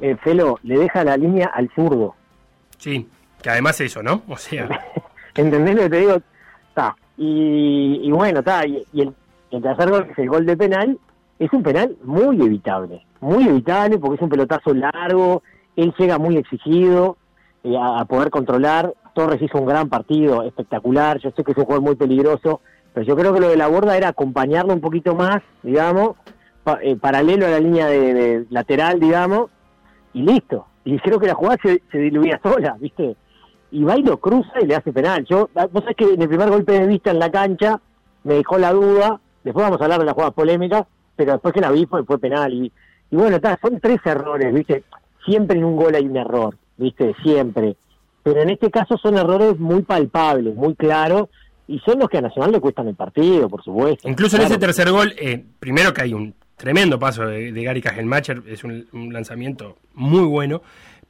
Eh, 0.00 0.16
Felo, 0.22 0.58
le 0.64 0.78
deja 0.78 1.02
la 1.02 1.16
línea 1.16 1.50
al 1.54 1.70
zurdo. 1.74 2.14
Sí, 2.78 3.06
que 3.42 3.50
además 3.50 3.80
eso, 3.80 4.02
¿no? 4.02 4.22
O 4.28 4.36
sea, 4.36 4.68
¿Entendés 5.34 5.74
lo 5.76 5.82
que 5.82 5.90
te 5.90 5.96
digo? 5.98 6.16
Está. 6.68 6.96
Y, 7.16 8.00
y 8.02 8.10
bueno, 8.10 8.40
está. 8.40 8.66
Y, 8.66 8.84
el, 9.00 9.12
el 9.50 9.62
tercer 9.62 9.90
gol, 9.90 10.06
que 10.06 10.12
es 10.12 10.18
el 10.18 10.28
gol 10.28 10.46
de 10.46 10.56
penal, 10.56 10.98
es 11.38 11.52
un 11.52 11.62
penal 11.62 11.96
muy 12.04 12.40
evitable. 12.42 13.04
Muy 13.20 13.46
evitable 13.48 13.98
porque 13.98 14.16
es 14.16 14.22
un 14.22 14.28
pelotazo 14.28 14.74
largo. 14.74 15.42
Él 15.76 15.94
llega 15.98 16.18
muy 16.18 16.36
exigido 16.36 17.16
eh, 17.64 17.76
a, 17.76 18.00
a 18.00 18.04
poder 18.06 18.30
controlar. 18.30 18.92
Torres 19.14 19.40
hizo 19.42 19.58
un 19.58 19.66
gran 19.66 19.88
partido, 19.88 20.42
espectacular. 20.42 21.18
Yo 21.18 21.30
sé 21.30 21.44
que 21.44 21.52
es 21.52 21.58
un 21.58 21.64
jugador 21.64 21.84
muy 21.84 21.94
peligroso. 21.96 22.60
Pero 22.94 23.06
yo 23.06 23.16
creo 23.16 23.32
que 23.34 23.40
lo 23.40 23.48
de 23.48 23.56
la 23.56 23.68
borda 23.68 23.96
era 23.96 24.08
acompañarlo 24.08 24.72
un 24.72 24.80
poquito 24.80 25.14
más, 25.14 25.38
digamos, 25.62 26.16
pa- 26.64 26.78
eh, 26.82 26.96
paralelo 26.96 27.46
a 27.46 27.50
la 27.50 27.60
línea 27.60 27.86
de, 27.86 28.14
de 28.14 28.46
lateral, 28.50 28.98
digamos, 28.98 29.50
y 30.14 30.22
listo. 30.22 30.66
Y 30.84 30.98
creo 30.98 31.20
que 31.20 31.26
la 31.26 31.34
jugada 31.34 31.58
se, 31.62 31.82
se 31.92 31.98
diluía 31.98 32.40
sola, 32.42 32.76
¿viste? 32.80 33.14
Y 33.70 33.84
va 33.84 33.98
y 33.98 34.02
lo 34.02 34.18
cruza 34.18 34.52
y 34.60 34.66
le 34.66 34.76
hace 34.76 34.92
penal. 34.92 35.24
Yo, 35.24 35.50
ah, 35.54 35.68
vos 35.70 35.82
sabés 35.82 35.96
que 35.96 36.04
en 36.04 36.22
el 36.22 36.28
primer 36.28 36.48
golpe 36.48 36.72
de 36.72 36.86
vista 36.86 37.10
en 37.10 37.18
la 37.18 37.30
cancha 37.30 37.80
me 38.24 38.34
dejó 38.34 38.58
la 38.58 38.72
duda, 38.72 39.20
después 39.44 39.64
vamos 39.64 39.80
a 39.80 39.84
hablar 39.84 40.00
de 40.00 40.06
las 40.06 40.14
jugadas 40.14 40.34
polémicas, 40.34 40.84
pero 41.16 41.32
después 41.32 41.52
que 41.54 41.60
la 41.60 41.70
vi 41.70 41.86
fue, 41.86 42.04
fue 42.04 42.18
penal. 42.18 42.52
Y, 42.52 42.72
y 43.10 43.16
bueno, 43.16 43.36
está, 43.36 43.58
son 43.60 43.80
tres 43.80 44.00
errores, 44.04 44.52
¿viste? 44.52 44.84
Siempre 45.24 45.58
en 45.58 45.64
un 45.64 45.76
gol 45.76 45.94
hay 45.94 46.06
un 46.06 46.16
error, 46.16 46.56
¿viste? 46.76 47.14
Siempre. 47.22 47.76
Pero 48.22 48.42
en 48.42 48.50
este 48.50 48.70
caso 48.70 48.96
son 48.98 49.16
errores 49.16 49.58
muy 49.58 49.82
palpables, 49.82 50.54
muy 50.54 50.74
claros, 50.74 51.28
y 51.66 51.78
son 51.80 51.98
los 51.98 52.08
que 52.08 52.18
a 52.18 52.22
Nacional 52.22 52.52
le 52.52 52.60
cuestan 52.60 52.88
el 52.88 52.94
partido, 52.94 53.48
por 53.48 53.62
supuesto. 53.62 54.08
incluso 54.08 54.36
en 54.36 54.42
ese 54.42 54.58
tercer 54.58 54.90
gol, 54.90 55.12
eh, 55.18 55.44
primero 55.58 55.92
que 55.92 56.02
hay 56.02 56.14
un 56.14 56.34
tremendo 56.56 56.98
paso 56.98 57.26
de, 57.26 57.52
de 57.52 57.62
Gary 57.62 57.80
Kajelmacher, 57.80 58.42
es 58.46 58.64
un, 58.64 58.86
un 58.92 59.12
lanzamiento 59.12 59.76
muy 59.94 60.24
bueno, 60.24 60.62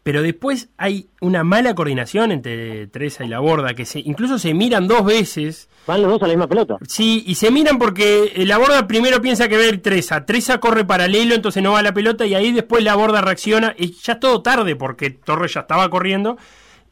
pero 0.08 0.22
después 0.22 0.70
hay 0.78 1.10
una 1.20 1.44
mala 1.44 1.74
coordinación 1.74 2.32
entre 2.32 2.86
Teresa 2.86 3.26
y 3.26 3.28
la 3.28 3.40
borda, 3.40 3.74
que 3.74 3.84
se, 3.84 4.00
incluso 4.00 4.38
se 4.38 4.54
miran 4.54 4.88
dos 4.88 5.04
veces. 5.04 5.68
Van 5.86 6.00
los 6.00 6.12
dos 6.12 6.22
a 6.22 6.26
la 6.28 6.32
misma 6.32 6.46
pelota. 6.46 6.78
Sí, 6.86 7.24
y 7.26 7.34
se 7.34 7.50
miran 7.50 7.78
porque 7.78 8.32
eh, 8.34 8.46
la 8.46 8.56
borda 8.56 8.86
primero 8.86 9.20
piensa 9.20 9.50
que 9.50 9.68
ir 9.68 9.82
Teresa, 9.82 10.24
Teresa 10.24 10.60
corre 10.60 10.86
paralelo, 10.86 11.34
entonces 11.34 11.62
no 11.62 11.72
va 11.72 11.80
a 11.80 11.82
la 11.82 11.92
pelota, 11.92 12.24
y 12.24 12.34
ahí 12.34 12.52
después 12.52 12.82
la 12.82 12.94
borda 12.94 13.20
reacciona, 13.20 13.74
y 13.76 13.92
ya 14.02 14.14
es 14.14 14.20
todo 14.20 14.40
tarde 14.40 14.76
porque 14.76 15.10
Torres 15.10 15.52
ya 15.52 15.60
estaba 15.60 15.90
corriendo, 15.90 16.38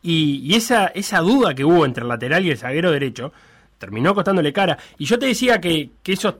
y, 0.02 0.42
y 0.44 0.54
esa, 0.54 0.88
esa 0.88 1.20
duda 1.20 1.54
que 1.54 1.64
hubo 1.64 1.86
entre 1.86 2.02
el 2.02 2.10
lateral 2.10 2.44
y 2.44 2.50
el 2.50 2.58
zaguero 2.58 2.90
derecho 2.90 3.32
terminó 3.78 4.14
costándole 4.14 4.52
cara. 4.52 4.76
Y 4.98 5.06
yo 5.06 5.18
te 5.18 5.24
decía 5.24 5.58
que, 5.58 5.88
que 6.02 6.12
esos 6.12 6.34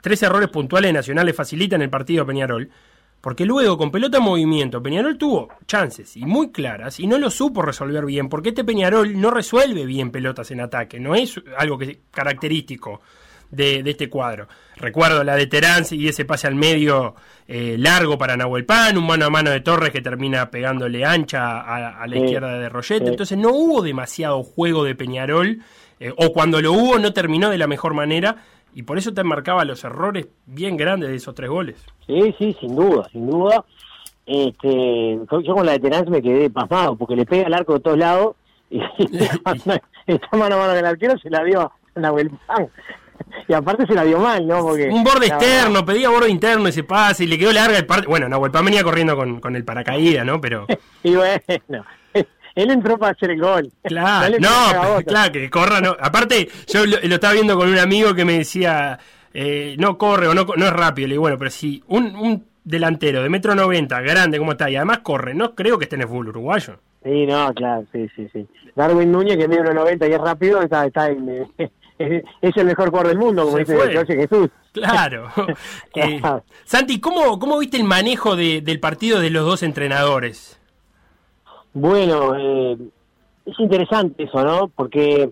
tres 0.00 0.22
errores 0.22 0.50
puntuales 0.50 0.90
de 0.90 0.92
Nacional 0.92 1.26
le 1.26 1.32
facilitan 1.32 1.82
el 1.82 1.90
partido 1.90 2.22
a 2.22 2.26
Peñarol, 2.26 2.70
porque 3.22 3.46
luego 3.46 3.78
con 3.78 3.90
pelota 3.90 4.18
en 4.18 4.24
movimiento 4.24 4.82
Peñarol 4.82 5.16
tuvo 5.16 5.48
chances 5.66 6.14
y 6.18 6.26
muy 6.26 6.50
claras 6.52 7.00
y 7.00 7.06
no 7.06 7.16
lo 7.16 7.30
supo 7.30 7.62
resolver 7.62 8.04
bien, 8.04 8.28
porque 8.28 8.50
este 8.50 8.64
Peñarol 8.64 9.18
no 9.18 9.30
resuelve 9.30 9.86
bien 9.86 10.10
pelotas 10.10 10.50
en 10.50 10.60
ataque, 10.60 11.00
no 11.00 11.14
es 11.14 11.40
algo 11.56 11.78
que 11.78 12.00
característico 12.10 13.00
de, 13.50 13.82
de 13.82 13.90
este 13.92 14.08
cuadro. 14.08 14.48
Recuerdo 14.76 15.22
la 15.24 15.36
de 15.36 15.46
Terán 15.46 15.84
y 15.90 16.08
ese 16.08 16.24
pase 16.24 16.46
al 16.46 16.54
medio 16.54 17.14
eh, 17.46 17.76
largo 17.78 18.16
para 18.18 18.36
Nahuel 18.36 18.64
Pan, 18.64 18.96
un 18.98 19.06
mano 19.06 19.26
a 19.26 19.30
mano 19.30 19.50
de 19.50 19.60
Torres 19.60 19.90
que 19.92 20.00
termina 20.00 20.50
pegándole 20.50 21.04
ancha 21.04 21.60
a, 21.60 22.02
a 22.02 22.06
la 22.06 22.16
Sí, 22.16 22.22
izquierda 22.24 22.58
de 22.58 22.68
Rollete. 22.68 23.04
sí. 23.04 23.10
Entonces 23.10 23.38
no 23.38 23.50
hubo 23.50 23.82
demasiado 23.82 24.42
juego 24.42 24.84
de 24.84 24.94
Peñarol, 24.94 25.60
eh, 26.00 26.12
o 26.16 26.32
cuando 26.32 26.60
lo 26.62 26.72
hubo 26.72 26.98
no 26.98 27.12
terminó 27.12 27.50
de 27.50 27.58
la 27.58 27.66
mejor 27.66 27.94
manera, 27.94 28.36
y 28.74 28.82
por 28.82 28.98
eso 28.98 29.12
te 29.12 29.24
marcaba 29.24 29.64
los 29.64 29.84
errores 29.84 30.28
bien 30.46 30.76
grandes 30.76 31.10
de 31.10 31.16
esos 31.16 31.34
tres 31.34 31.50
goles. 31.50 31.84
Sí, 32.06 32.34
sí, 32.38 32.56
sin 32.60 32.74
duda, 32.74 33.08
sin 33.10 33.28
duda. 33.28 33.64
Este, 34.24 35.18
yo 35.42 35.54
con 35.54 35.66
la 35.66 35.72
de 35.72 35.80
Terán 35.80 36.08
me 36.08 36.22
quedé 36.22 36.48
pasmado 36.48 36.96
porque 36.96 37.16
le 37.16 37.26
pega 37.26 37.46
el 37.46 37.54
arco 37.54 37.74
de 37.74 37.80
todos 37.80 37.98
lados 37.98 38.36
y 38.70 38.80
está 38.80 39.40
mano 40.36 40.54
a 40.54 40.58
mano 40.58 40.58
con 40.58 40.76
el 40.76 40.86
arquero 40.86 41.18
se 41.18 41.28
la 41.28 41.42
dio 41.44 41.60
a 41.60 42.00
Nahuel 42.00 42.30
Pan. 42.46 42.68
Y 43.48 43.54
aparte 43.54 43.86
se 43.86 43.94
la 43.94 44.04
dio 44.04 44.18
mal, 44.18 44.46
¿no? 44.46 44.60
Porque 44.60 44.88
Un 44.88 45.04
borde 45.04 45.26
externo, 45.26 45.84
pedía 45.84 46.10
borde 46.10 46.28
interno 46.28 46.68
ese 46.68 46.82
pase 46.82 47.24
y 47.24 47.28
le 47.28 47.38
quedó 47.38 47.52
larga 47.52 47.78
el 47.78 47.86
parte. 47.86 48.06
Bueno, 48.06 48.28
Nahuel 48.28 48.50
Pan 48.50 48.64
venía 48.64 48.82
corriendo 48.82 49.16
con, 49.16 49.40
con 49.40 49.54
el 49.54 49.64
paracaídas, 49.64 50.26
¿no? 50.26 50.40
Pero. 50.40 50.66
Y 51.04 51.14
bueno, 51.14 51.84
él 52.54 52.70
entró 52.70 52.98
para 52.98 53.12
hacer 53.12 53.30
el 53.30 53.40
gol. 53.40 53.70
Claro, 53.82 54.36
no, 54.40 55.02
claro, 55.04 55.32
que 55.32 55.48
corra, 55.50 55.80
no. 55.80 55.96
Aparte, 56.00 56.48
yo 56.68 56.84
lo, 56.86 56.96
lo 57.02 57.14
estaba 57.14 57.34
viendo 57.34 57.56
con 57.56 57.68
un 57.68 57.78
amigo 57.78 58.14
que 58.14 58.24
me 58.24 58.38
decía, 58.38 58.98
eh, 59.34 59.74
no 59.78 59.96
corre 59.98 60.28
o 60.28 60.34
no, 60.34 60.42
es 60.54 60.72
rápido. 60.72 61.08
Le 61.08 61.14
digo, 61.14 61.22
bueno, 61.22 61.38
pero 61.38 61.50
si 61.50 61.82
un, 61.88 62.14
un 62.16 62.46
delantero 62.64 63.22
de 63.22 63.28
metro 63.28 63.54
noventa, 63.54 64.00
grande 64.00 64.38
como 64.38 64.52
está, 64.52 64.70
y 64.70 64.76
además 64.76 64.98
corre, 65.00 65.34
no 65.34 65.54
creo 65.54 65.78
que 65.78 65.84
esté 65.84 65.96
en 65.96 66.02
el 66.02 66.08
fútbol 66.08 66.28
uruguayo. 66.28 66.78
Sí, 67.02 67.26
no, 67.26 67.52
claro, 67.54 67.84
sí, 67.92 68.06
sí, 68.14 68.28
sí. 68.32 68.46
Darwin 68.76 69.10
Núñez, 69.10 69.36
que 69.36 69.48
mide 69.48 69.62
1.90 69.62 70.08
y 70.08 70.12
es 70.12 70.20
rápido, 70.20 70.62
está, 70.62 70.86
está 70.86 71.08
en, 71.10 71.48
es 71.98 72.56
el 72.56 72.64
mejor 72.66 72.90
jugador 72.90 73.08
del 73.08 73.18
mundo, 73.18 73.42
como 73.44 73.56
Se 73.56 73.64
dice 73.64 73.76
fue. 73.76 73.96
Jorge 73.96 74.16
Jesús. 74.16 74.48
Claro. 74.72 75.28
Eh, 75.94 76.18
Claro. 76.20 76.44
Santi, 76.64 77.00
¿cómo, 77.00 77.38
¿cómo 77.38 77.58
viste 77.58 77.76
el 77.76 77.84
manejo 77.84 78.36
de- 78.36 78.60
del 78.62 78.78
partido 78.80 79.20
de 79.20 79.30
los 79.30 79.44
dos 79.44 79.62
entrenadores? 79.62 80.58
Bueno, 81.74 82.34
eh, 82.36 82.76
es 83.46 83.58
interesante 83.58 84.24
eso, 84.24 84.44
¿no? 84.44 84.68
Porque 84.68 85.30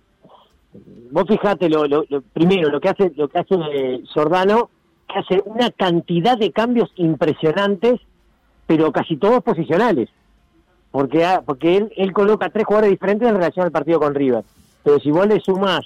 vos 1.10 1.24
fijate 1.28 1.68
lo, 1.68 1.86
lo- 1.86 2.04
primero 2.32 2.70
lo 2.70 2.80
que 2.80 2.88
hace 2.88 3.12
lo 3.16 3.28
que 3.28 3.38
hace 3.38 3.54
eh, 3.72 4.02
Giordano, 4.12 4.70
que 5.12 5.18
hace 5.18 5.42
una 5.44 5.70
cantidad 5.70 6.38
de 6.38 6.50
cambios 6.52 6.90
impresionantes, 6.96 8.00
pero 8.66 8.90
casi 8.92 9.16
todos 9.16 9.42
posicionales, 9.42 10.08
porque 10.90 11.24
ha- 11.24 11.42
porque 11.42 11.76
él, 11.76 11.92
él 11.96 12.12
coloca 12.12 12.48
tres 12.50 12.64
jugadores 12.64 12.90
diferentes 12.92 13.28
en 13.28 13.34
relación 13.34 13.66
al 13.66 13.72
partido 13.72 14.00
con 14.00 14.14
River, 14.14 14.44
pero 14.82 14.98
si 15.00 15.10
vos 15.10 15.26
le 15.26 15.40
sumás 15.40 15.84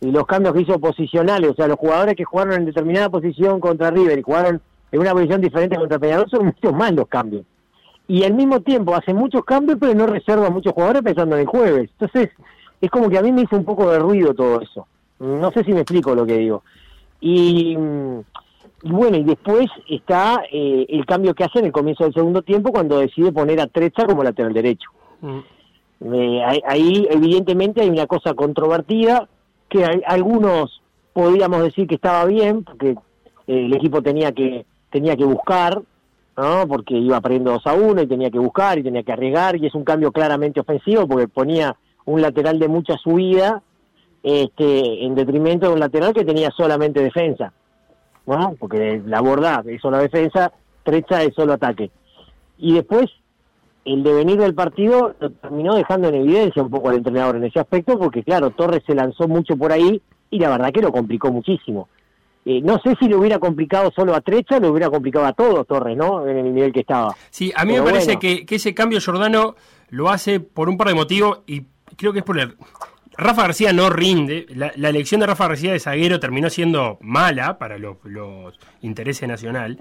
los 0.00 0.24
cambios 0.26 0.54
que 0.54 0.62
hizo 0.62 0.78
posicionales, 0.78 1.50
o 1.50 1.54
sea, 1.54 1.66
los 1.68 1.76
jugadores 1.78 2.14
que 2.16 2.24
jugaron 2.24 2.54
en 2.54 2.64
determinada 2.64 3.10
posición 3.10 3.60
contra 3.60 3.90
River 3.90 4.18
y 4.18 4.22
jugaron 4.22 4.62
en 4.92 5.00
una 5.00 5.12
posición 5.12 5.42
diferente 5.42 5.76
contra 5.76 5.98
Peñarol 5.98 6.30
son 6.30 6.46
muchos 6.46 6.72
más 6.72 6.92
los 6.92 7.06
cambios 7.06 7.44
y 8.10 8.24
al 8.24 8.34
mismo 8.34 8.60
tiempo 8.60 8.94
hace 8.94 9.14
muchos 9.14 9.44
cambios 9.44 9.78
pero 9.80 9.94
no 9.94 10.06
reserva 10.06 10.48
a 10.48 10.50
muchos 10.50 10.72
jugadores 10.72 11.02
pensando 11.02 11.36
en 11.36 11.42
el 11.42 11.46
jueves. 11.46 11.90
Entonces 11.98 12.30
es 12.80 12.90
como 12.90 13.08
que 13.08 13.18
a 13.18 13.22
mí 13.22 13.30
me 13.30 13.42
hizo 13.42 13.56
un 13.56 13.64
poco 13.64 13.90
de 13.90 13.98
ruido 14.00 14.34
todo 14.34 14.60
eso. 14.60 14.86
No 15.20 15.50
sé 15.52 15.62
si 15.64 15.72
me 15.72 15.80
explico 15.80 16.14
lo 16.14 16.26
que 16.26 16.38
digo. 16.38 16.62
Y, 17.20 17.76
mm, 17.76 18.18
y 18.82 18.90
bueno, 18.90 19.16
y 19.16 19.22
después 19.24 19.66
está 19.88 20.42
eh, 20.50 20.86
el 20.88 21.06
cambio 21.06 21.34
que 21.34 21.44
hace 21.44 21.58
en 21.60 21.66
el 21.66 21.72
comienzo 21.72 22.04
del 22.04 22.14
segundo 22.14 22.42
tiempo 22.42 22.72
cuando 22.72 22.98
decide 22.98 23.30
poner 23.30 23.60
a 23.60 23.66
Trecha 23.68 24.04
como 24.06 24.24
lateral 24.24 24.54
derecho. 24.54 24.90
Eh, 26.02 26.42
ahí, 26.66 27.06
evidentemente 27.10 27.82
hay 27.82 27.90
una 27.90 28.06
cosa 28.06 28.34
controvertida 28.34 29.28
que 29.68 29.84
hay- 29.84 30.02
algunos 30.06 30.80
podríamos 31.12 31.62
decir 31.62 31.86
que 31.86 31.96
estaba 31.96 32.24
bien 32.24 32.64
porque 32.64 32.90
eh, 33.46 33.66
el 33.66 33.74
equipo 33.74 34.00
tenía 34.02 34.32
que 34.32 34.64
tenía 34.90 35.14
que 35.16 35.24
buscar 35.24 35.82
¿no? 36.40 36.66
porque 36.66 36.96
iba 36.96 37.20
perdiendo 37.20 37.52
2 37.52 37.66
a 37.66 37.74
1 37.74 38.02
y 38.02 38.06
tenía 38.06 38.30
que 38.30 38.38
buscar 38.38 38.78
y 38.78 38.82
tenía 38.82 39.02
que 39.02 39.12
arriesgar 39.12 39.56
y 39.56 39.66
es 39.66 39.74
un 39.74 39.84
cambio 39.84 40.12
claramente 40.12 40.60
ofensivo 40.60 41.06
porque 41.06 41.28
ponía 41.28 41.76
un 42.04 42.20
lateral 42.20 42.58
de 42.58 42.68
mucha 42.68 42.96
subida 42.96 43.62
este 44.22 45.04
en 45.04 45.14
detrimento 45.14 45.66
de 45.66 45.74
un 45.74 45.80
lateral 45.80 46.12
que 46.12 46.24
tenía 46.24 46.50
solamente 46.50 47.02
defensa 47.02 47.52
¿no? 48.26 48.54
porque 48.58 49.02
la 49.06 49.20
borda 49.20 49.62
es 49.66 49.80
solo 49.80 49.98
defensa 49.98 50.52
Trecha 50.82 51.22
es 51.22 51.34
solo 51.34 51.54
ataque 51.54 51.90
y 52.58 52.74
después 52.74 53.10
el 53.84 54.02
devenir 54.02 54.38
del 54.38 54.54
partido 54.54 55.14
lo 55.18 55.30
terminó 55.30 55.74
dejando 55.74 56.08
en 56.08 56.16
evidencia 56.16 56.62
un 56.62 56.70
poco 56.70 56.90
al 56.90 56.96
entrenador 56.96 57.36
en 57.36 57.44
ese 57.44 57.60
aspecto, 57.60 57.98
porque 57.98 58.22
claro, 58.22 58.50
Torres 58.50 58.82
se 58.86 58.94
lanzó 58.94 59.26
mucho 59.26 59.56
por 59.56 59.72
ahí 59.72 60.00
y 60.30 60.38
la 60.38 60.50
verdad 60.50 60.70
que 60.72 60.82
lo 60.82 60.92
complicó 60.92 61.32
muchísimo. 61.32 61.88
Eh, 62.50 62.60
no 62.64 62.80
sé 62.80 62.96
si 62.98 63.06
le 63.06 63.14
hubiera 63.14 63.38
complicado 63.38 63.92
solo 63.94 64.12
a 64.12 64.20
Trecha, 64.20 64.58
le 64.58 64.68
hubiera 64.68 64.90
complicado 64.90 65.24
a 65.24 65.32
todos 65.32 65.64
Torres, 65.68 65.96
¿no? 65.96 66.26
En 66.26 66.36
el 66.36 66.52
nivel 66.52 66.72
que 66.72 66.80
estaba. 66.80 67.14
Sí, 67.30 67.52
a 67.54 67.64
mí 67.64 67.74
Pero 67.74 67.84
me 67.84 67.90
parece 67.92 68.06
bueno. 68.06 68.20
que, 68.20 68.44
que 68.44 68.56
ese 68.56 68.74
cambio 68.74 68.98
Giordano 69.00 69.54
lo 69.90 70.10
hace 70.10 70.40
por 70.40 70.68
un 70.68 70.76
par 70.76 70.88
de 70.88 70.94
motivos 70.94 71.42
y 71.46 71.62
creo 71.96 72.12
que 72.12 72.18
es 72.18 72.24
por 72.24 72.40
el... 72.40 72.56
Rafa 73.16 73.42
García 73.42 73.72
no 73.72 73.88
rinde, 73.88 74.46
la, 74.48 74.72
la 74.74 74.88
elección 74.88 75.20
de 75.20 75.28
Rafa 75.28 75.46
García 75.46 75.72
de 75.72 75.78
zaguero 75.78 76.18
terminó 76.18 76.50
siendo 76.50 76.98
mala 77.02 77.56
para 77.58 77.78
los, 77.78 77.98
los 78.02 78.58
intereses 78.82 79.28
nacional 79.28 79.78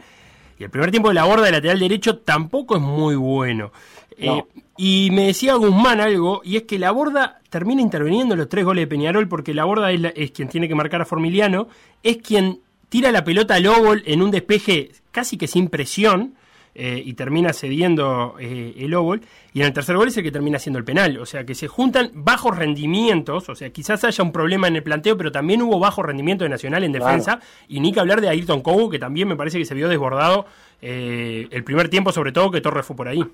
y 0.59 0.63
el 0.65 0.69
primer 0.69 0.91
tiempo 0.91 1.07
de 1.09 1.15
la 1.15 1.23
borda 1.25 1.45
de 1.45 1.53
lateral 1.53 1.79
derecho 1.79 2.17
tampoco 2.17 2.75
es 2.75 2.81
muy 2.81 3.15
bueno. 3.15 3.71
Eh, 4.17 4.43
y 4.77 5.09
me 5.11 5.27
decía 5.27 5.55
Guzmán 5.55 6.01
algo, 6.01 6.41
y 6.43 6.57
es 6.57 6.63
que 6.63 6.77
la 6.77 6.91
borda 6.91 7.39
termina 7.49 7.81
interviniendo 7.81 8.33
en 8.35 8.39
los 8.39 8.49
tres 8.49 8.65
goles 8.65 8.83
de 8.83 8.87
Peñarol 8.87 9.27
porque 9.29 9.53
la 9.53 9.63
borda 9.63 9.91
es, 9.91 10.01
la- 10.01 10.09
es 10.09 10.31
quien 10.31 10.49
tiene 10.49 10.67
que 10.67 10.75
marcar 10.75 11.01
a 11.01 11.05
Formiliano, 11.05 11.67
es 12.03 12.17
quien 12.17 12.59
tira 12.89 13.11
la 13.11 13.23
pelota 13.23 13.55
al 13.55 13.65
óvol 13.67 14.03
en 14.05 14.21
un 14.21 14.29
despeje 14.31 14.91
casi 15.11 15.37
que 15.37 15.47
sin 15.47 15.69
presión, 15.69 16.33
eh, 16.81 17.03
y 17.03 17.13
termina 17.13 17.51
cediendo 17.51 18.35
eh, 18.39 18.73
el 18.77 18.93
óvol. 18.93 19.21
Y 19.53 19.59
en 19.59 19.67
el 19.67 19.73
tercer 19.73 19.97
gol 19.97 20.07
es 20.07 20.15
el 20.15 20.23
que 20.23 20.31
termina 20.31 20.55
haciendo 20.55 20.79
el 20.79 20.85
penal. 20.85 21.17
O 21.17 21.25
sea 21.25 21.45
que 21.45 21.53
se 21.53 21.67
juntan 21.67 22.11
bajos 22.13 22.57
rendimientos. 22.57 23.49
O 23.49 23.55
sea, 23.55 23.69
quizás 23.69 24.03
haya 24.05 24.23
un 24.23 24.31
problema 24.31 24.69
en 24.69 24.77
el 24.77 24.83
planteo, 24.83 25.17
pero 25.17 25.29
también 25.29 25.61
hubo 25.61 25.77
bajo 25.77 26.01
rendimiento 26.01 26.45
de 26.45 26.49
Nacional 26.49 26.85
en 26.85 26.93
defensa. 26.93 27.41
Y 27.67 27.81
ni 27.81 27.91
que 27.91 27.99
hablar 27.99 28.21
de 28.21 28.29
Ayrton 28.29 28.61
Cobo, 28.61 28.89
que 28.89 28.97
también 28.97 29.27
me 29.27 29.35
parece 29.35 29.57
que 29.57 29.65
se 29.65 29.75
vio 29.75 29.89
desbordado 29.89 30.45
eh, 30.81 31.47
el 31.51 31.65
primer 31.65 31.89
tiempo, 31.89 32.13
sobre 32.13 32.31
todo 32.31 32.49
que 32.49 32.61
Torres 32.61 32.85
fue 32.85 32.95
por 32.95 33.09
ahí. 33.09 33.25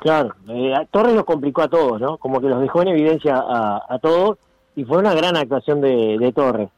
Claro, 0.00 0.34
eh, 0.48 0.74
Torres 0.90 1.14
los 1.14 1.24
complicó 1.24 1.62
a 1.62 1.68
todos, 1.68 2.00
¿no? 2.00 2.16
Como 2.16 2.40
que 2.40 2.48
los 2.48 2.60
dejó 2.60 2.82
en 2.82 2.88
evidencia 2.88 3.36
a, 3.36 3.82
a 3.88 3.98
todos 4.00 4.38
y 4.74 4.84
fue 4.84 4.98
una 4.98 5.14
gran 5.14 5.36
actuación 5.36 5.80
de, 5.80 6.18
de 6.18 6.32
Torres. 6.32 6.68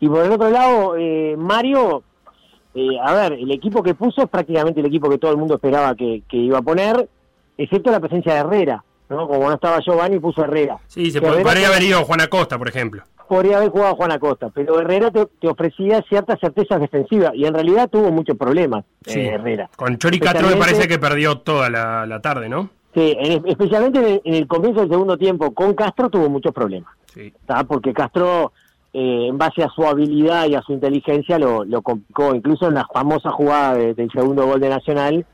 Y 0.00 0.08
por 0.08 0.24
el 0.24 0.32
otro 0.32 0.48
lado, 0.48 0.96
eh, 0.96 1.36
Mario, 1.36 2.02
eh, 2.74 2.98
a 3.02 3.12
ver, 3.14 3.32
el 3.34 3.50
equipo 3.50 3.82
que 3.82 3.94
puso 3.94 4.22
es 4.22 4.28
prácticamente 4.28 4.80
el 4.80 4.86
equipo 4.86 5.08
que 5.08 5.18
todo 5.18 5.30
el 5.32 5.36
mundo 5.36 5.54
esperaba 5.54 5.94
que, 5.94 6.22
que 6.28 6.36
iba 6.36 6.58
a 6.58 6.62
poner, 6.62 7.08
excepto 7.58 7.90
la 7.90 8.00
presencia 8.00 8.34
de 8.34 8.40
Herrera, 8.40 8.84
¿no? 9.08 9.26
Como 9.28 9.48
no 9.48 9.54
estaba 9.54 9.80
Giovanni, 9.80 10.18
puso 10.18 10.42
Herrera. 10.44 10.78
Sí, 10.86 11.10
se 11.10 11.18
Herrera 11.18 11.42
podría 11.42 11.68
haber 11.68 11.82
ido 11.82 12.04
Juan 12.04 12.20
Acosta, 12.20 12.58
por 12.58 12.68
ejemplo. 12.68 13.02
podría 13.28 13.58
haber 13.58 13.70
jugado 13.70 13.94
Juan 13.96 14.12
Acosta, 14.12 14.48
pero 14.54 14.80
Herrera 14.80 15.10
te, 15.10 15.26
te 15.26 15.48
ofrecía 15.48 16.02
ciertas 16.08 16.38
certezas 16.40 16.80
defensivas 16.80 17.32
y 17.34 17.44
en 17.44 17.54
realidad 17.54 17.88
tuvo 17.88 18.10
muchos 18.10 18.36
problemas 18.36 18.84
Sí. 19.06 19.20
eh, 19.20 19.34
Herrera. 19.34 19.68
Con 19.76 19.98
Chori 19.98 20.18
Castro 20.20 20.48
me 20.48 20.56
parece 20.56 20.88
que 20.88 20.98
perdió 20.98 21.38
toda 21.38 21.70
la, 21.70 22.06
la 22.06 22.20
tarde, 22.20 22.48
¿no? 22.48 22.70
Sí, 22.94 23.16
en- 23.20 23.46
especialmente 23.46 23.98
en 24.00 24.04
el, 24.06 24.20
en 24.24 24.34
el 24.34 24.46
comienzo 24.48 24.80
del 24.80 24.90
segundo 24.90 25.16
tiempo 25.16 25.52
con 25.54 25.74
Castro 25.74 26.08
tuvo 26.10 26.28
muchos 26.28 26.52
problemas. 26.52 26.92
Sí. 27.14 27.32
¿tá? 27.46 27.62
Porque 27.64 27.92
Castro, 27.92 28.52
eh, 28.92 29.26
en 29.28 29.38
base 29.38 29.62
a 29.62 29.68
su 29.68 29.86
habilidad 29.86 30.46
y 30.48 30.54
a 30.54 30.62
su 30.62 30.72
inteligencia, 30.72 31.38
lo, 31.38 31.64
lo 31.64 31.82
complicó. 31.82 32.34
Incluso 32.34 32.68
en 32.68 32.74
la 32.74 32.86
famosa 32.92 33.30
jugada 33.30 33.74
de- 33.74 33.94
del 33.94 34.10
segundo 34.10 34.46
gol 34.46 34.60
de 34.60 34.68
Nacional, 34.68 35.24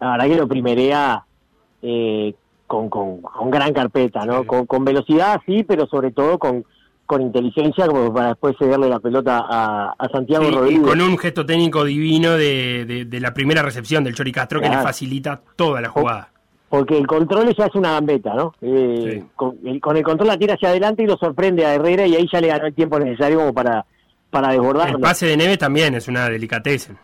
la 0.00 0.12
verdad 0.12 0.26
que 0.26 0.36
lo 0.36 0.48
primerea 0.48 1.24
eh, 1.82 2.34
con, 2.66 2.88
con, 2.88 3.20
con 3.22 3.50
gran 3.50 3.72
carpeta, 3.72 4.24
¿no? 4.24 4.44
Con, 4.44 4.66
con 4.66 4.84
velocidad, 4.84 5.40
sí, 5.46 5.62
pero 5.64 5.86
sobre 5.86 6.10
todo 6.12 6.38
con, 6.38 6.64
con 7.06 7.20
inteligencia, 7.22 7.86
como 7.86 8.12
para 8.14 8.28
después 8.28 8.54
cederle 8.58 8.88
la 8.88 9.00
pelota 9.00 9.44
a, 9.48 9.94
a 9.98 10.08
Santiago 10.08 10.44
Sí, 10.44 10.50
y 10.50 10.54
Rodríguez. 10.54 10.82
con 10.86 11.00
un 11.00 11.18
gesto 11.18 11.44
técnico 11.44 11.84
divino 11.84 12.32
de, 12.32 12.84
de- 12.86 13.04
de 13.04 13.20
la 13.20 13.34
primera 13.34 13.62
recepción 13.62 14.04
del 14.04 14.14
Chori 14.14 14.32
Castro 14.32 14.60
que 14.60 14.66
le 14.66 14.70
Claro. 14.72 14.86
facilita 14.86 15.40
toda 15.56 15.80
la 15.80 15.88
jugada. 15.88 16.28
Porque 16.72 16.96
el 16.96 17.06
control 17.06 17.54
ya 17.54 17.66
es 17.66 17.74
una 17.74 17.92
gambeta, 17.92 18.32
¿no? 18.32 18.54
Eh, 18.62 19.22
con, 19.36 19.58
el, 19.62 19.78
con 19.78 19.94
el 19.94 20.02
control 20.02 20.28
la 20.28 20.38
tira 20.38 20.54
hacia 20.54 20.70
adelante 20.70 21.02
y 21.02 21.06
lo 21.06 21.18
sorprende 21.18 21.66
a 21.66 21.74
Herrera 21.74 22.06
y 22.06 22.16
ahí 22.16 22.26
ya 22.32 22.40
le 22.40 22.46
ganó 22.48 22.64
el 22.64 22.72
tiempo 22.72 22.98
necesario 22.98 23.40
como 23.40 23.52
para, 23.52 23.84
para 24.30 24.52
desbordarlo. 24.52 24.96
El 24.96 25.02
pase 25.02 25.26
de 25.26 25.36
Neves 25.36 25.58
también 25.58 25.94
es 25.94 26.08
una 26.08 26.30
delicateza. 26.30 26.94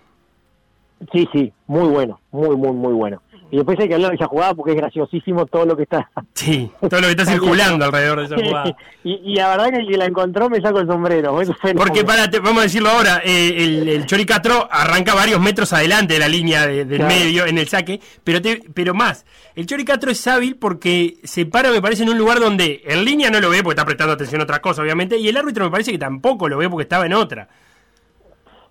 Sí, 1.12 1.28
sí, 1.34 1.52
muy 1.66 1.86
bueno, 1.86 2.18
muy, 2.30 2.56
muy, 2.56 2.72
muy 2.72 2.94
bueno. 2.94 3.20
Y 3.50 3.56
después 3.56 3.78
hay 3.80 3.88
que 3.88 3.94
hablar 3.94 4.10
de 4.10 4.16
esa 4.16 4.26
jugada 4.26 4.52
porque 4.52 4.72
es 4.72 4.76
graciosísimo 4.76 5.46
todo 5.46 5.64
lo 5.64 5.74
que 5.74 5.84
está... 5.84 6.10
Sí, 6.34 6.70
todo 6.80 7.00
lo 7.00 7.06
que 7.06 7.12
está 7.12 7.24
circulando 7.32 7.86
alrededor 7.86 8.18
de 8.18 8.24
esa 8.26 8.36
jugada. 8.36 8.76
y, 9.02 9.12
y 9.32 9.34
la 9.36 9.48
verdad 9.48 9.70
que 9.70 9.76
el 9.76 9.88
que 9.88 9.96
la 9.96 10.04
encontró 10.04 10.50
me 10.50 10.60
saco 10.60 10.80
el 10.80 10.86
sombrero. 10.86 11.34
Porque 11.74 12.04
para, 12.04 12.28
te- 12.28 12.40
vamos 12.40 12.58
a 12.60 12.62
decirlo 12.64 12.90
ahora, 12.90 13.22
eh, 13.24 13.54
el, 13.56 13.88
el 13.88 14.04
Chori 14.06 14.26
Castro 14.26 14.68
arranca 14.70 15.14
varios 15.14 15.40
metros 15.40 15.72
adelante 15.72 16.12
de 16.14 16.20
la 16.20 16.28
línea 16.28 16.66
de- 16.66 16.84
del 16.84 16.98
Claro. 16.98 17.14
medio 17.14 17.46
en 17.46 17.56
el 17.56 17.66
saque, 17.68 18.00
pero 18.22 18.42
te- 18.42 18.60
pero 18.74 18.92
más, 18.92 19.24
el 19.54 19.64
Chori 19.64 19.84
Castro 19.86 20.10
es 20.10 20.26
hábil 20.26 20.56
porque 20.56 21.16
se 21.24 21.46
para, 21.46 21.70
me 21.70 21.80
parece, 21.80 22.02
en 22.02 22.10
un 22.10 22.18
lugar 22.18 22.40
donde 22.40 22.82
en 22.84 23.02
línea 23.02 23.30
no 23.30 23.40
lo 23.40 23.48
ve 23.48 23.62
porque 23.62 23.76
está 23.80 23.86
prestando 23.86 24.12
atención 24.12 24.42
a 24.42 24.44
otra 24.44 24.60
cosa, 24.60 24.82
obviamente, 24.82 25.16
y 25.16 25.26
el 25.26 25.36
árbitro 25.38 25.64
me 25.64 25.70
parece 25.70 25.90
que 25.90 25.98
tampoco 25.98 26.50
lo 26.50 26.58
ve 26.58 26.68
porque 26.68 26.82
estaba 26.82 27.06
en 27.06 27.14
otra. 27.14 27.48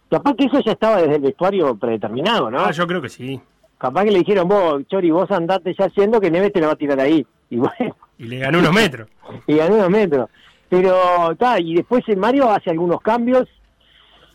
Capaz 0.10 0.36
que 0.36 0.46
eso 0.46 0.60
ya 0.64 0.74
estaba 0.74 1.02
desde 1.02 1.16
el 1.16 1.22
vestuario 1.22 1.76
predeterminado, 1.76 2.50
¿no? 2.52 2.60
Ah, 2.60 2.72
yo 2.72 2.86
creo 2.88 3.02
que 3.02 3.10
sí. 3.10 3.42
Capaz 3.78 4.06
que 4.06 4.12
le 4.12 4.20
dijeron, 4.20 4.48
vos, 4.48 4.88
Chori, 4.88 5.12
vos 5.12 5.30
andate 5.32 5.76
ya 5.78 5.86
haciendo 5.86 6.20
que 6.20 6.32
Neves 6.32 6.52
te 6.54 6.60
lo 6.60 6.68
va 6.68 6.74
a 6.74 6.78
tirar 6.78 7.00
ahí. 7.00 7.26
Y 7.50 7.58
bueno, 7.58 7.96
Y 8.18 8.26
le 8.26 8.40
ganó 8.40 8.60
unos 8.60 8.74
metros. 8.74 9.08
y 9.48 9.56
ganó 9.56 9.76
unos 9.76 9.90
metros. 9.90 10.30
Pero, 10.70 11.32
está, 11.32 11.60
y 11.60 11.76
después 11.76 12.04
Mario 12.18 12.50
hace 12.50 12.72
algunos 12.72 13.02
cambios. 13.02 13.48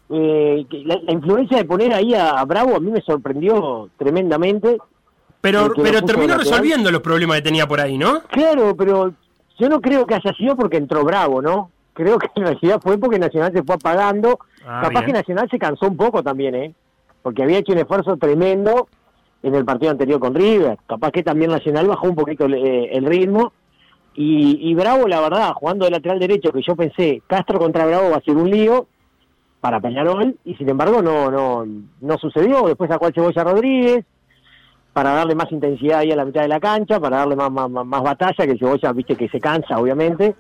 Eh, 0.09 0.67
la, 0.85 0.99
la 1.03 1.13
influencia 1.13 1.57
de 1.59 1.65
poner 1.65 1.93
ahí 1.93 2.15
a, 2.15 2.39
a 2.39 2.45
Bravo 2.45 2.77
a 2.77 2.81
mí 2.81 2.91
me 2.91 3.01
sorprendió 3.01 3.89
tremendamente. 3.97 4.79
Pero, 5.41 5.73
pero 5.75 6.03
terminó 6.03 6.37
resolviendo 6.39 6.91
los 6.91 7.01
problemas 7.01 7.39
que 7.39 7.43
tenía 7.43 7.67
por 7.67 7.81
ahí, 7.81 7.99
¿no? 7.99 8.23
Claro, 8.29 8.77
pero 8.77 9.13
yo 9.59 9.69
no 9.69 9.81
creo 9.81 10.07
que 10.07 10.15
haya 10.15 10.33
sido 10.35 10.55
porque 10.55 10.77
entró 10.77 11.03
Bravo, 11.05 11.43
¿no? 11.43 11.71
Creo 11.95 12.19
que 12.19 12.29
en 12.37 12.45
realidad 12.45 12.81
fue 12.83 12.97
porque 12.97 13.19
Nacional 13.19 13.53
se 13.53 13.63
fue 13.63 13.75
apagando. 13.75 14.39
Ah, 14.65 14.81
Capaz 14.85 15.01
bien. 15.01 15.07
que 15.07 15.13
Nacional 15.15 15.49
se 15.51 15.59
cansó 15.59 15.87
un 15.89 15.97
poco 15.97 16.23
también, 16.23 16.55
¿eh? 16.55 16.75
Porque 17.23 17.43
había 17.43 17.59
hecho 17.59 17.73
un 17.73 17.79
esfuerzo 17.79 18.17
tremendo 18.17 18.89
en 19.43 19.55
el 19.55 19.65
partido 19.65 19.91
anterior 19.91 20.21
con 20.21 20.35
River. 20.35 20.79
Capaz 20.87 21.11
que 21.11 21.23
también 21.23 21.51
Nacional 21.51 21.87
bajó 21.87 22.09
un 22.09 22.15
poquito 22.15 22.45
el, 22.47 22.55
eh, 22.55 23.01
ritmo. 23.01 23.53
Y, 24.15 24.75
Bravo, 24.75 25.09
la 25.09 25.21
verdad, 25.21 25.53
jugando 25.55 25.87
de 25.87 25.91
lateral 25.91 26.19
derecho, 26.19 26.53
que 26.53 26.61
yo 26.63 26.77
pensé, 26.77 27.23
Castro 27.27 27.59
contra 27.59 27.87
Bravo 27.87 28.11
va 28.11 28.17
a 28.19 28.21
ser 28.21 28.37
un 28.37 28.51
lío 28.51 28.87
para 29.61 29.81
Peñarol, 29.81 30.37
y 30.45 30.55
sin 30.57 30.69
embargo 30.69 31.01
no 31.01 31.31
no 31.31 31.65
no 32.01 32.19
sucedió. 32.19 32.67
Después 32.67 32.91
sacó 32.91 33.07
al 33.07 33.15
Cebolla 33.15 33.45
Rodríguez 33.45 34.05
para 34.93 35.15
darle 35.15 35.35
más 35.35 35.51
intensidad 35.51 36.01
ahí 36.01 36.13
a 36.13 36.17
la 36.17 36.27
mitad 36.27 36.43
de 36.43 36.49
la 36.49 36.61
cancha, 36.61 37.01
para 37.01 37.19
darle 37.19 37.37
más, 37.37 37.51
más, 37.51 37.71
más- 37.71 38.03
batalla, 38.03 38.45
que 38.45 38.51
el 38.53 38.59
Cebolla, 38.59 38.93
viste, 38.93 39.17
que 39.17 39.29
se 39.29 39.41
cansa, 39.41 39.79
obviamente. 39.79 40.35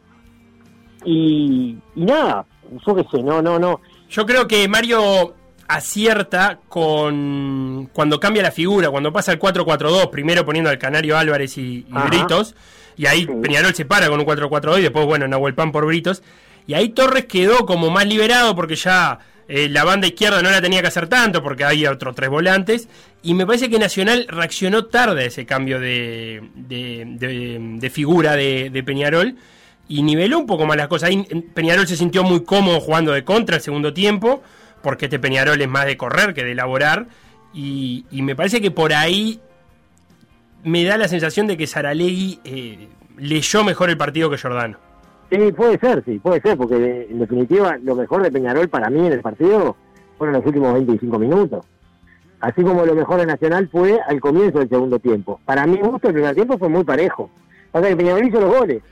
Y, 1.04 1.78
y 1.96 2.04
nada, 2.04 2.44
yo 2.86 3.22
no, 3.22 3.40
no, 3.40 3.58
no. 3.58 3.80
Yo 4.10 4.26
creo 4.26 4.46
que 4.46 4.68
Mario 4.68 5.34
acierta 5.68 6.59
con 6.68 7.88
cuando 7.92 8.20
cambia 8.20 8.42
la 8.42 8.51
figura, 8.53 8.90
cuando 8.90 9.12
pasa 9.12 9.33
al 9.33 9.38
4-4-2, 9.38 10.11
primero 10.11 10.44
poniendo 10.44 10.70
al 10.70 10.79
Canario 10.79 11.16
Álvarez 11.16 11.57
y. 11.59 11.87
Britos, 12.09 12.55
y 12.96 13.07
ahí 13.07 13.27
Peñarol 13.27 13.75
se 13.75 13.85
para 13.85 14.09
con 14.09 14.20
un 14.20 14.27
4-4-2 14.27 14.79
y 14.79 14.83
después, 14.83 15.07
bueno, 15.07 15.27
Nahuel 15.29 15.55
Pan 15.55 15.72
por 15.72 15.87
Britos, 15.87 16.22
y 16.66 16.75
ahí 16.75 16.90
Torres 16.90 17.25
quedó 17.27 17.64
como 17.66 17.90
más 17.90 18.07
liberado 18.07 18.55
porque 18.55 18.77
ya 18.77 19.18
eh, 19.48 19.68
la 19.68 19.85
banda 19.85 20.07
izquierda 20.07 20.42
no 20.42 20.51
la 20.51 20.61
tenía 20.61 20.81
que 20.83 20.88
hacer 20.88 21.09
tanto 21.09 21.42
porque 21.42 21.64
había 21.64 21.90
otros 21.90 22.14
tres 22.14 22.29
volantes, 22.31 22.88
y 23.22 23.35
me 23.35 23.46
parece 23.46 23.70
que 23.70 23.79
Nacional 23.79 24.27
reaccionó 24.29 24.85
tarde 24.87 25.25
a 25.25 25.27
ese 25.27 25.46
cambio 25.46 25.81
de, 25.81 26.42
de, 26.55 27.05
de- 27.07 27.59
de 27.79 27.90
figura 27.90 28.37
de, 28.37 28.70
de 28.70 28.83
Peñarol, 28.83 29.37
y 29.88 30.03
niveló 30.03 30.38
un 30.38 30.46
poco 30.46 30.64
más 30.66 30.77
las 30.77 30.88
cosas. 30.88 31.09
Ahí 31.11 31.27
en- 31.29 31.42
Peñarol 31.42 31.87
se 31.87 31.96
sintió 31.96 32.22
muy 32.25 32.44
cómodo 32.44 32.81
jugando 32.81 33.12
de 33.12 33.25
contra 33.25 33.57
el 33.57 33.62
segundo 33.62 33.92
tiempo, 33.92 34.42
porque 34.83 35.07
este 35.07 35.18
Peñarol 35.18 35.61
es 35.61 35.68
más 35.68 35.87
de 35.87 35.97
correr 35.97 36.35
que 36.35 36.45
de 36.45 36.53
elaborar. 36.53 37.07
Y, 37.55 38.07
y 38.11 38.23
me 38.23 38.35
parece 38.35 38.61
que 38.61 38.71
por 38.71 38.92
ahí 38.92 39.40
me 40.64 40.85
da 40.85 40.97
la 40.97 41.09
sensación 41.09 41.47
de 41.47 41.57
que 41.57 41.66
Saralegui 41.66 42.40
eh, 42.45 42.88
leyó 43.18 43.64
mejor 43.64 43.90
el 43.90 43.97
partido 43.97 44.31
que 44.31 44.38
Giordano. 44.38 44.79
Sí, 45.31 45.53
puede 45.53 45.79
ser, 45.79 46.05
sí, 46.05 46.18
puede 46.18 46.40
ser, 46.40 46.57
porque 46.59 47.07
en 47.11 47.18
definitiva 47.18 47.79
lo 47.83 47.95
mejor 47.95 48.23
de 48.23 48.31
Peñarol 48.31 48.68
para 48.68 48.90
mí 48.90 49.07
en 49.07 49.12
el 49.12 49.21
partido 49.21 49.77
fueron 50.18 50.37
los 50.37 50.45
últimos 50.45 50.75
25 50.75 51.18
minutos. 51.18 51.64
Así 52.40 52.62
como 52.62 52.85
lo 52.85 52.95
mejor 52.95 53.21
de 53.21 53.27
Nacional 53.27 53.68
fue 53.71 53.99
al 54.07 54.21
comienzo 54.21 54.59
del 54.59 54.68
segundo 54.68 54.99
tiempo. 54.99 55.40
Para 55.45 55.66
mi 55.66 55.79
gusto 55.79 56.09
el 56.09 56.14
primer 56.14 56.35
tiempo 56.35 56.59
fue 56.59 56.68
muy 56.68 56.85
parejo. 56.85 57.31
O 57.71 57.81
sea 57.81 57.88
que 57.88 57.97
Peñarol 57.97 58.27
hizo 58.27 58.40
los 58.40 58.55
goles, 58.55 58.83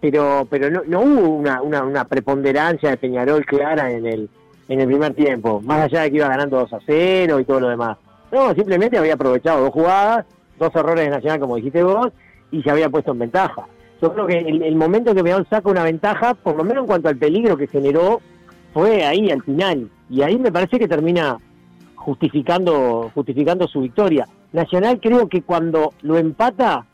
pero 0.00 0.46
pero 0.48 0.70
no, 0.70 0.82
no 0.86 1.00
hubo 1.00 1.28
una, 1.36 1.60
una 1.60 2.04
preponderancia 2.06 2.90
de 2.90 2.96
Peñarol 2.96 3.44
clara 3.44 3.90
en 3.90 4.06
el, 4.06 4.30
en 4.68 4.80
el 4.80 4.86
primer 4.86 5.14
tiempo, 5.14 5.60
más 5.62 5.82
allá 5.82 6.02
de 6.02 6.10
que 6.10 6.16
iba 6.16 6.28
ganando 6.28 6.58
2 6.58 6.72
a 6.72 6.78
0 6.86 7.40
y 7.40 7.44
todo 7.44 7.60
lo 7.60 7.68
demás. 7.68 7.98
No, 8.30 8.54
simplemente 8.54 8.98
había 8.98 9.14
aprovechado 9.14 9.62
dos 9.62 9.72
jugadas, 9.72 10.24
dos 10.58 10.74
errores 10.74 11.04
de 11.04 11.10
Nacional 11.10 11.40
como 11.40 11.56
dijiste 11.56 11.82
vos, 11.82 12.08
y 12.50 12.62
se 12.62 12.70
había 12.70 12.88
puesto 12.88 13.12
en 13.12 13.18
ventaja. 13.18 13.66
Yo 14.00 14.12
creo 14.12 14.26
que 14.26 14.38
el, 14.38 14.62
el 14.62 14.76
momento 14.76 15.10
en 15.10 15.16
que 15.16 15.22
Peñarol 15.22 15.46
saca 15.48 15.70
una 15.70 15.84
ventaja, 15.84 16.34
por 16.34 16.56
lo 16.56 16.64
menos 16.64 16.82
en 16.82 16.86
cuanto 16.86 17.08
al 17.08 17.16
peligro 17.16 17.56
que 17.56 17.66
generó, 17.66 18.20
fue 18.72 19.04
ahí 19.04 19.30
al 19.30 19.42
final. 19.42 19.90
Y 20.08 20.22
ahí 20.22 20.38
me 20.38 20.50
parece 20.50 20.78
que 20.78 20.88
termina 20.88 21.38
justificando, 22.02 23.10
justificando 23.14 23.68
su 23.68 23.80
victoria. 23.80 24.26
Nacional 24.52 25.00
creo 25.00 25.28
que 25.28 25.42
cuando 25.42 25.94
lo 26.02 26.18
empata, 26.18 26.84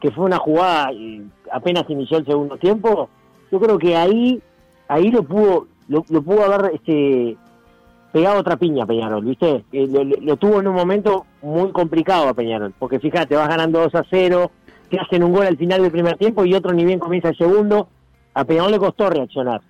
que 0.00 0.10
fue 0.10 0.26
una 0.26 0.38
jugada 0.38 0.90
eh, 0.92 1.22
apenas 1.50 1.88
inició 1.88 2.18
el 2.18 2.26
segundo 2.26 2.56
tiempo, 2.58 3.08
yo 3.50 3.60
creo 3.60 3.78
que 3.78 3.96
ahí, 3.96 4.40
ahí 4.88 5.10
lo 5.10 5.22
pudo, 5.22 5.66
lo, 5.88 6.04
lo 6.08 6.22
pudo 6.22 6.44
haber 6.44 6.74
este 6.74 7.36
pegado 8.12 8.40
otra 8.40 8.56
piña 8.56 8.84
a 8.84 8.86
Peñarol, 8.86 9.24
¿viste? 9.24 9.64
Eh, 9.72 9.88
lo, 10.20 10.36
tuvo 10.36 10.60
en 10.60 10.68
un 10.68 10.74
momento 10.74 11.24
muy 11.40 11.72
complicado 11.72 12.28
a 12.28 12.34
Peñarol, 12.34 12.74
porque 12.78 13.00
fíjate, 13.00 13.34
vas 13.34 13.48
ganando 13.48 13.80
2 13.80 13.94
a 13.94 14.04
0, 14.08 14.50
te 14.90 15.00
hacen 15.00 15.24
un 15.24 15.32
gol 15.32 15.46
al 15.46 15.56
final 15.56 15.80
del 15.80 15.90
primer 15.90 16.18
tiempo 16.18 16.44
y 16.44 16.54
otro 16.54 16.72
ni 16.72 16.84
bien 16.84 16.98
comienza 16.98 17.30
el 17.30 17.38
segundo, 17.38 17.88
a 18.34 18.44
Peñarol 18.44 18.70
le 18.70 18.78
costó 18.78 19.08
reaccionar. 19.08 19.62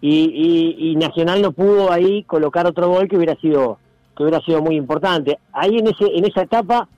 Y, 0.00 0.74
y, 0.78 0.90
y 0.90 0.96
Nacional 0.96 1.40
no 1.40 1.52
pudo 1.52 1.90
ahí 1.90 2.24
colocar 2.24 2.66
otro 2.66 2.88
gol 2.88 3.08
que 3.08 3.16
hubiera 3.16 3.34
sido 3.36 3.78
que 4.16 4.22
hubiera 4.22 4.40
sido 4.40 4.62
muy 4.62 4.76
importante. 4.76 5.38
Ahí 5.52 5.78
en 5.78 5.88
ese 5.88 6.04
en 6.04 6.24
esa 6.24 6.42
etapa 6.42 6.88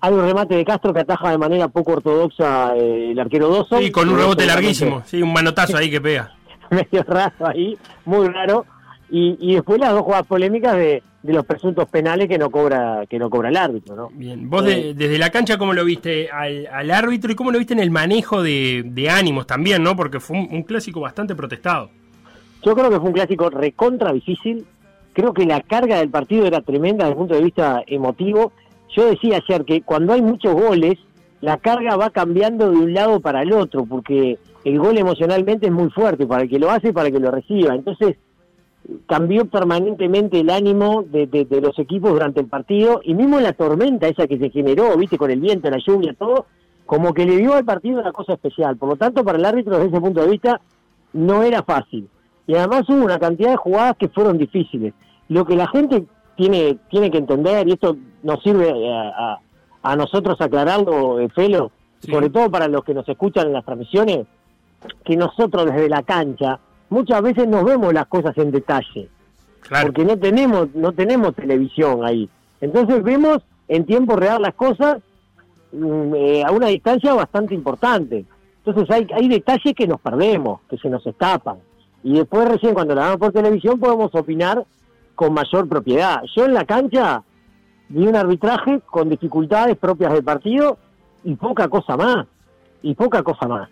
hay 0.00 0.12
un 0.12 0.24
remate 0.24 0.54
de 0.54 0.64
Castro 0.64 0.94
que 0.94 1.00
ataja 1.00 1.30
de 1.30 1.38
manera 1.38 1.68
poco 1.68 1.92
ortodoxa 1.92 2.76
eh, 2.76 3.10
el 3.12 3.18
arquero 3.18 3.48
Doso. 3.48 3.78
Sí, 3.78 3.90
con 3.90 4.08
un 4.08 4.16
rebote 4.16 4.46
larguísimo, 4.46 5.02
sí, 5.04 5.22
un 5.22 5.32
manotazo 5.32 5.76
ahí 5.76 5.90
que 5.90 6.00
pega. 6.00 6.37
medio 6.92 7.02
raro 7.04 7.46
ahí, 7.46 7.76
muy 8.04 8.28
raro. 8.28 8.64
Y, 9.10 9.36
y 9.40 9.54
después 9.54 9.80
las 9.80 9.92
dos 9.92 10.02
jugadas 10.02 10.26
polémicas 10.26 10.76
de, 10.76 11.02
de 11.22 11.32
los 11.32 11.46
presuntos 11.46 11.88
penales 11.88 12.28
que 12.28 12.36
no 12.36 12.50
cobra 12.50 13.06
que 13.08 13.18
no 13.18 13.30
cobra 13.30 13.48
el 13.48 13.56
árbitro, 13.56 13.96
¿no? 13.96 14.08
Bien, 14.12 14.50
vos 14.50 14.64
de- 14.64 14.92
desde 14.92 15.16
la 15.18 15.30
cancha, 15.30 15.56
¿cómo 15.56 15.72
lo 15.72 15.82
viste 15.84 16.28
al, 16.30 16.66
al 16.66 16.90
árbitro 16.90 17.32
y 17.32 17.34
cómo 17.34 17.50
lo 17.50 17.58
viste 17.58 17.72
en 17.72 17.80
el 17.80 17.90
manejo 17.90 18.42
de, 18.42 18.82
de 18.84 19.08
ánimos 19.08 19.46
también, 19.46 19.82
¿no? 19.82 19.96
Porque 19.96 20.20
fue 20.20 20.38
un, 20.38 20.48
un 20.52 20.62
clásico 20.62 21.00
bastante 21.00 21.34
protestado. 21.34 21.90
Yo 22.62 22.74
creo 22.74 22.90
que 22.90 22.96
fue 22.98 23.06
un 23.08 23.14
clásico 23.14 23.48
recontra 23.48 24.12
difícil. 24.12 24.66
Creo 25.14 25.32
que 25.32 25.46
la 25.46 25.62
carga 25.62 25.98
del 25.98 26.10
partido 26.10 26.46
era 26.46 26.60
tremenda 26.60 27.04
desde 27.06 27.12
el 27.12 27.16
punto 27.18 27.34
de 27.34 27.42
vista 27.42 27.82
emotivo. 27.86 28.52
Yo 28.94 29.06
decía 29.06 29.40
ayer 29.42 29.64
que 29.64 29.80
cuando 29.82 30.12
hay 30.12 30.20
muchos 30.20 30.52
goles, 30.54 30.98
la 31.40 31.56
carga 31.56 31.96
va 31.96 32.10
cambiando 32.10 32.70
de 32.70 32.76
un 32.76 32.92
lado 32.92 33.20
para 33.20 33.40
el 33.42 33.52
otro, 33.52 33.86
porque 33.86 34.38
el 34.68 34.78
gol 34.78 34.98
emocionalmente 34.98 35.66
es 35.66 35.72
muy 35.72 35.90
fuerte 35.90 36.26
para 36.26 36.42
el 36.42 36.48
que 36.50 36.58
lo 36.58 36.70
hace 36.70 36.88
y 36.88 36.92
para 36.92 37.08
el 37.08 37.14
que 37.14 37.20
lo 37.20 37.30
reciba. 37.30 37.74
Entonces, 37.74 38.16
cambió 39.06 39.44
permanentemente 39.46 40.40
el 40.40 40.50
ánimo 40.50 41.02
de, 41.02 41.26
de- 41.26 41.44
de 41.44 41.60
los 41.60 41.78
equipos 41.78 42.12
durante 42.12 42.40
el 42.40 42.46
partido 42.46 43.00
y 43.04 43.14
mismo 43.14 43.38
la 43.40 43.52
tormenta 43.52 44.08
esa 44.08 44.26
que 44.26 44.38
se 44.38 44.50
generó, 44.50 44.96
viste, 44.96 45.18
con 45.18 45.30
el 45.30 45.40
viento, 45.40 45.70
la 45.70 45.78
lluvia, 45.78 46.14
todo, 46.18 46.46
como 46.86 47.12
que 47.12 47.26
le 47.26 47.36
dio 47.36 47.54
al 47.54 47.64
partido 47.64 48.00
una 48.00 48.12
cosa 48.12 48.34
especial. 48.34 48.76
Por 48.76 48.88
lo 48.90 48.96
tanto, 48.96 49.24
para 49.24 49.38
el 49.38 49.44
árbitro, 49.44 49.74
desde 49.76 49.88
ese 49.90 50.00
punto 50.00 50.20
de 50.22 50.30
vista, 50.30 50.60
no 51.12 51.42
era 51.42 51.62
fácil. 51.62 52.08
Y 52.46 52.54
además 52.54 52.88
hubo 52.88 53.04
una 53.04 53.18
cantidad 53.18 53.50
de 53.50 53.56
jugadas 53.56 53.96
que 53.98 54.08
fueron 54.08 54.38
difíciles. 54.38 54.94
Lo 55.28 55.44
que 55.44 55.54
la 55.56 55.66
gente 55.68 56.04
tiene, 56.36 56.78
tiene 56.88 57.10
que 57.10 57.18
entender, 57.18 57.68
y 57.68 57.72
esto 57.72 57.96
nos 58.22 58.42
sirve 58.42 58.70
a, 58.90 59.08
a- 59.34 59.38
a 59.82 59.96
nosotros 59.96 60.40
aclararlo, 60.40 61.20
eh, 61.20 61.28
Felo, 61.28 61.70
sobre 62.00 62.30
todo 62.30 62.50
para 62.50 62.68
los 62.68 62.84
que 62.84 62.94
nos 62.94 63.08
escuchan 63.08 63.46
en 63.48 63.52
las 63.52 63.64
transmisiones, 63.64 64.26
que 65.04 65.16
nosotros 65.16 65.66
desde 65.66 65.88
la 65.88 66.02
cancha 66.02 66.58
muchas 66.90 67.22
veces 67.22 67.48
nos 67.48 67.64
vemos 67.64 67.92
las 67.92 68.06
cosas 68.06 68.36
en 68.38 68.50
detalle. 68.50 69.08
Porque 69.82 70.04
no 70.04 70.18
tenemos, 70.18 70.74
no 70.74 70.92
tenemos 70.92 71.34
televisión 71.34 72.04
ahí. 72.04 72.28
Entonces 72.60 73.02
vemos 73.02 73.38
en 73.68 73.84
tiempo 73.84 74.16
real 74.16 74.42
las 74.42 74.54
cosas 74.54 74.98
mm, 75.72 76.14
eh, 76.14 76.44
a 76.44 76.50
una 76.50 76.68
distancia 76.68 77.12
bastante 77.12 77.54
importante. 77.54 78.24
Entonces 78.64 78.90
hay, 78.94 79.06
hay 79.14 79.28
detalles 79.28 79.74
que 79.74 79.86
nos 79.86 80.00
perdemos, 80.00 80.60
que 80.68 80.78
se 80.78 80.88
nos 80.88 81.06
escapan. 81.06 81.58
Y 82.02 82.14
después 82.14 82.48
recién 82.48 82.74
cuando 82.74 82.94
la 82.94 83.04
vemos 83.04 83.18
por 83.18 83.32
televisión 83.32 83.78
podemos 83.78 84.14
opinar 84.14 84.64
con 85.14 85.34
mayor 85.34 85.68
propiedad. 85.68 86.22
Yo 86.34 86.44
en 86.44 86.54
la 86.54 86.64
cancha 86.64 87.22
vi 87.88 88.06
un 88.06 88.16
arbitraje 88.16 88.80
con 88.86 89.08
dificultades 89.08 89.76
propias 89.76 90.12
del 90.12 90.24
partido 90.24 90.78
y 91.24 91.34
poca 91.34 91.68
cosa 91.68 91.96
más. 91.96 92.26
Y 92.82 92.94
poca 92.94 93.22
cosa 93.22 93.48
más. 93.48 93.68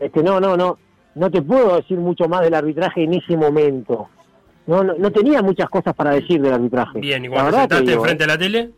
Este, 0.00 0.22
no, 0.22 0.40
no, 0.40 0.56
no. 0.56 0.78
No 1.14 1.30
te 1.30 1.40
puedo 1.40 1.76
decir 1.76 1.98
mucho 1.98 2.28
más 2.28 2.42
del 2.42 2.54
arbitraje 2.54 3.04
en 3.04 3.14
ese 3.14 3.36
momento. 3.36 4.08
No, 4.66 4.82
no, 4.84 4.94
no 4.98 5.10
tenía 5.10 5.40
muchas 5.42 5.68
cosas 5.70 5.94
para 5.94 6.10
decir 6.10 6.40
del 6.42 6.52
arbitraje. 6.52 6.98
Bien, 7.00 7.24
y 7.24 7.28
La 7.28 7.34
cuando 7.34 7.50
te 7.52 7.58
sentaste 7.60 7.92
enfrente 7.92 8.24
¿eh? 8.24 8.26
de 8.26 8.32
la 8.32 8.38
tele, 8.38 8.70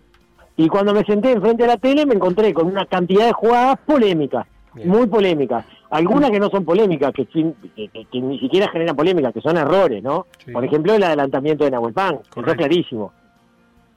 Y 0.56 0.68
cuando 0.68 0.92
me 0.94 1.04
senté 1.04 1.32
enfrente 1.32 1.62
de 1.64 1.68
la 1.68 1.76
tele 1.78 2.06
me 2.06 2.14
encontré 2.14 2.52
con 2.54 2.66
una 2.66 2.86
cantidad 2.86 3.26
de 3.26 3.32
jugadas 3.32 3.78
polémicas, 3.84 4.46
muy 4.84 5.06
polémicas. 5.08 5.64
Algunas 5.90 6.30
que 6.30 6.38
no 6.38 6.50
son 6.50 6.64
polémicas, 6.64 7.12
que, 7.12 7.24
sin- 7.32 7.54
que- 7.74 7.88
que- 7.88 8.04
que 8.04 8.20
ni 8.20 8.38
siquiera 8.38 8.68
generan 8.70 8.94
polémicas, 8.94 9.32
que 9.32 9.40
son 9.40 9.56
errores, 9.56 10.02
¿no? 10.02 10.26
Por 10.52 10.64
ejemplo, 10.64 10.94
el 10.94 11.02
adelantamiento 11.02 11.64
de 11.64 11.70
Nahuel 11.72 11.94
Pan, 11.94 12.18
que 12.32 12.40
está 12.40 12.54
clarísimo. 12.54 13.12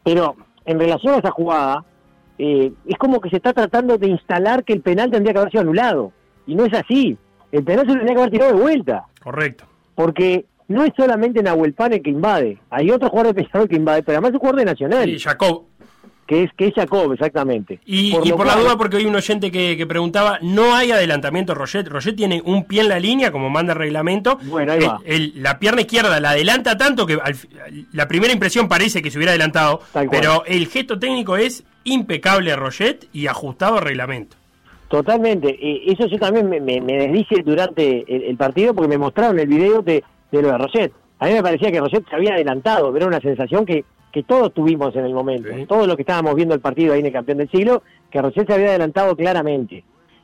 Pero 0.03 0.36
en 0.65 0.80
relación 0.80 1.13
a 1.15 1.17
esa 1.17 1.32
jugada, 1.32 1.84
eh, 2.39 2.72
es 2.88 2.97
como 2.97 3.19
que 3.19 3.30
se 3.30 3.36
está 3.38 3.53
tratando 3.53 3.97
de 3.97 4.07
instalar 4.07 4.63
que 4.63 4.74
el 4.74 4.82
penal 4.82 5.11
tendría 5.11 5.34
que 5.34 5.39
haber 5.39 5.51
sido 5.51 5.61
anulado. 5.61 6.11
Y 6.48 6.56
no 6.56 6.66
es 6.66 6.74
así. 6.74 7.18
El 7.52 7.64
penal 7.64 7.86
se 7.86 7.92
lo 7.94 7.98
tendría 7.98 8.16
que 8.16 8.22
haber 8.22 8.32
tirado 8.32 8.56
de 8.56 8.62
vuelta. 8.62 9.04
correcto. 9.22 9.66
Porque 9.96 10.46
no 10.68 10.84
es 10.86 10.92
solamente 10.96 11.44
Nahuel 11.44 11.74
Pan 11.74 11.94
el 11.94 12.02
que 12.02 12.10
invade. 12.10 12.58
Hay 12.70 12.89
otro 12.92 13.10
jugador 13.10 13.34
de 13.36 13.44
Peñarol 13.44 13.68
que 13.68 13.76
invade, 13.76 14.04
pero 14.04 14.18
además 14.18 14.30
es 14.30 14.34
un 14.36 14.39
jugador 14.39 14.60
de 14.60 14.66
Nacional. 14.66 15.06
Sí, 15.06 15.20
Jacob. 15.20 15.64
Que 16.26 16.44
es, 16.44 16.52
que 16.54 16.68
es 16.68 16.74
Jacob, 16.74 17.12
exactamente. 17.12 17.82
Y 17.86 18.14
Por 18.14 18.26
y 18.26 18.30
la 18.30 18.56
duda, 18.56 18.78
porque 18.78 18.96
hay 18.98 19.06
un 19.06 19.14
oyente 19.16 19.52
que, 19.52 19.76
que 19.76 19.86
preguntaba, 19.86 20.39
no 20.42 20.74
hay 20.74 20.92
adelantamiento 20.92 21.54
Roget. 21.54 21.86
Roget 21.89 22.16
tiene 22.16 22.42
un 22.46 22.64
pie 22.64 22.82
en 22.82 22.88
la 22.89 23.00
línea, 23.02 23.34
como 23.34 23.50
manda 23.50 23.74
el 23.74 23.80
reglamento. 23.80 24.39
Bueno, 24.44 24.72
ahí 24.72 24.80
El- 24.80 24.88
va. 24.88 25.00
el- 25.06 25.34
la 25.44 25.60
pierna 25.60 25.82
izquierda 25.82 26.22
la 26.22 26.30
adelanta 26.30 26.78
tanto 26.78 27.06
que 27.06 27.16
al 27.22 27.36
la 27.92 28.08
primera 28.08 28.32
impresión 28.32 28.70
parece 28.70 29.02
que 29.02 29.12
se 29.12 29.18
hubiera 29.18 29.32
adelantado, 29.34 29.82
pero 30.10 30.46
el 30.46 30.68
gesto 30.68 30.98
técnico 30.98 31.36
es 31.36 31.66
impecable 31.84 32.56
Roget 32.56 33.10
y 33.12 33.28
ajustado 33.28 33.80
al 33.80 33.84
reglamento. 33.84 34.38
Totalmente. 34.92 35.50
Eh, 35.50 35.84
eso 35.88 36.06
yo 36.08 36.18
también 36.20 36.50
me, 36.50 36.60
me, 36.60 36.82
durante 37.46 38.04
el, 38.14 38.24
el 38.24 38.38
partido 38.38 38.74
porque 38.76 38.89
me 38.89 38.98
mostraron 38.98 39.39
el 39.39 39.48
video 39.48 39.82
de, 39.82 40.04
de 40.32 40.42
lo 40.42 40.50
de 40.50 40.58
Roget. 40.58 40.92
A 41.20 41.28
mí 41.28 41.34
me 41.34 41.42
parecía 41.42 41.72
que 41.72 41.80
Roget 41.80 42.08
se 42.10 42.16
había 42.16 42.34
adelantado, 42.34 42.88
pero 42.92 42.98
era 42.98 43.08
una 43.08 43.22
sensación 43.22 43.66
que, 43.66 43.86
que 44.12 44.24
todos 44.24 44.54
tuvimos 44.54 44.94
en 44.96 45.06
el 45.06 45.14
momento. 45.14 45.50
Todos 45.68 45.88
los 45.88 45.96
que 45.96 46.02
estábamos 46.02 46.36
viendo 46.36 46.54
el 46.54 46.60
partido 46.62 46.94
ahí 46.94 47.00
en 47.00 47.06
el 47.06 47.14
campeón 47.14 47.38
del 47.38 47.50
siglo, 47.50 47.84
que 48.12 48.22
Roget 48.22 48.46
se 48.48 48.54
había 48.54 48.68
adelantado 48.70 49.16
claramente. 49.16 49.84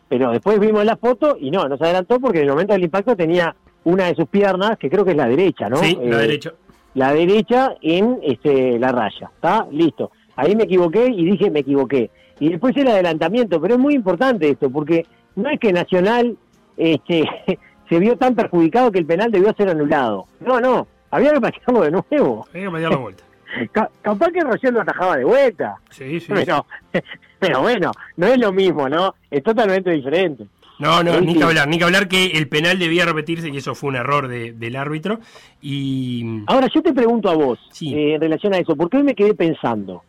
Pero 0.09 0.32
después 0.32 0.59
vimos 0.59 0.84
la 0.86 0.97
foto 0.97 1.38
y 1.39 1.49
no, 1.51 1.68
no 1.68 1.78
se 1.78 1.84
adelantó 1.86 2.20
porque 2.20 2.39
en 2.39 2.45
el 2.45 2.49
momento 2.51 2.74
del 2.74 2.84
impacto 2.84 3.15
tenía 3.15 3.55
una 3.86 4.07
de 4.07 4.15
sus 4.15 4.28
piernas, 4.28 4.78
que 4.78 4.89
creo 4.89 5.05
que 5.05 5.11
es 5.11 5.18
la 5.18 5.28
derecha, 5.30 5.70
¿no? 5.70 5.78
Sí, 5.78 5.97
la 6.01 6.18
Eh, 6.18 6.22
derecha. 6.28 6.53
la 6.93 7.13
derecha 7.13 7.76
en 7.82 8.20
este, 8.22 8.78
la 8.80 8.91
raya. 8.91 9.32
¿Está? 9.36 9.65
Listo. 9.72 10.11
Ahí 10.36 10.55
me 10.55 10.63
equivoqué 10.63 11.07
y 11.07 11.24
dije 11.26 11.49
me 11.49 11.59
equivoqué. 11.61 12.09
Y 12.39 12.49
después 12.49 12.75
el 12.77 12.88
adelantamiento, 12.88 13.59
pero 13.61 13.75
es 13.75 13.79
muy 13.79 13.93
importante 13.95 14.49
esto, 14.49 14.69
porque 14.69 15.05
no 15.35 15.49
es 15.49 15.59
que 15.59 15.73
Nacional 15.73 16.38
este, 16.77 17.23
se 17.89 17.99
vio 17.99 18.17
tan 18.17 18.35
perjudicado 18.35 18.91
que 18.91 18.99
el 18.99 19.05
penal 19.05 19.31
debió 19.31 19.53
ser 19.53 19.69
anulado. 19.69 20.25
No, 20.39 20.59
no, 20.59 20.88
había 21.11 21.33
que 21.33 21.41
patearlo 21.41 21.81
de 21.81 21.91
nuevo. 21.91 22.45
Hay 22.53 22.61
que 22.61 22.69
patearlo 22.71 22.97
de 22.97 23.03
vuelta. 23.03 23.23
Ca- 23.71 23.89
capaz 24.01 24.27
que 24.31 24.41
Rociel 24.41 24.73
lo 24.73 24.81
atajaba 24.81 25.17
de 25.17 25.23
vuelta. 25.25 25.75
Sí, 25.89 26.19
sí. 26.19 26.27
Pero, 26.33 26.65
pero 27.39 27.61
bueno, 27.61 27.91
no 28.17 28.27
es 28.27 28.38
lo 28.38 28.51
mismo, 28.51 28.88
¿no? 28.89 29.15
Es 29.31 29.41
totalmente 29.41 29.89
diferente. 29.91 30.45
No, 30.79 31.01
no, 31.01 31.15
Sí, 31.15 31.25
ni 31.25 31.33
sí. 31.33 31.39
que 31.39 31.43
hablar, 31.43 31.67
ni 31.67 31.79
que 31.79 31.83
hablar 31.85 32.07
que 32.07 32.25
el 32.27 32.47
penal 32.49 32.77
debía 32.77 33.03
repetirse 33.05 33.49
y 33.49 33.57
eso 33.57 33.73
fue 33.73 33.89
un 33.89 33.95
error 33.95 34.27
de- 34.27 34.51
del 34.53 34.75
árbitro. 34.75 35.19
Y 35.61 36.43
Ahora 36.45 36.67
yo 36.73 36.83
te 36.83 36.93
pregunto 36.93 37.29
a 37.29 37.35
vos, 37.35 37.57
eh, 37.81 38.13
en 38.13 38.21
relación 38.21 38.53
a 38.53 38.59
eso, 38.59 38.75
porque 38.75 38.97
hoy 38.97 39.03
me 39.03 39.15
quedé 39.15 39.33
pensando, 39.33 40.03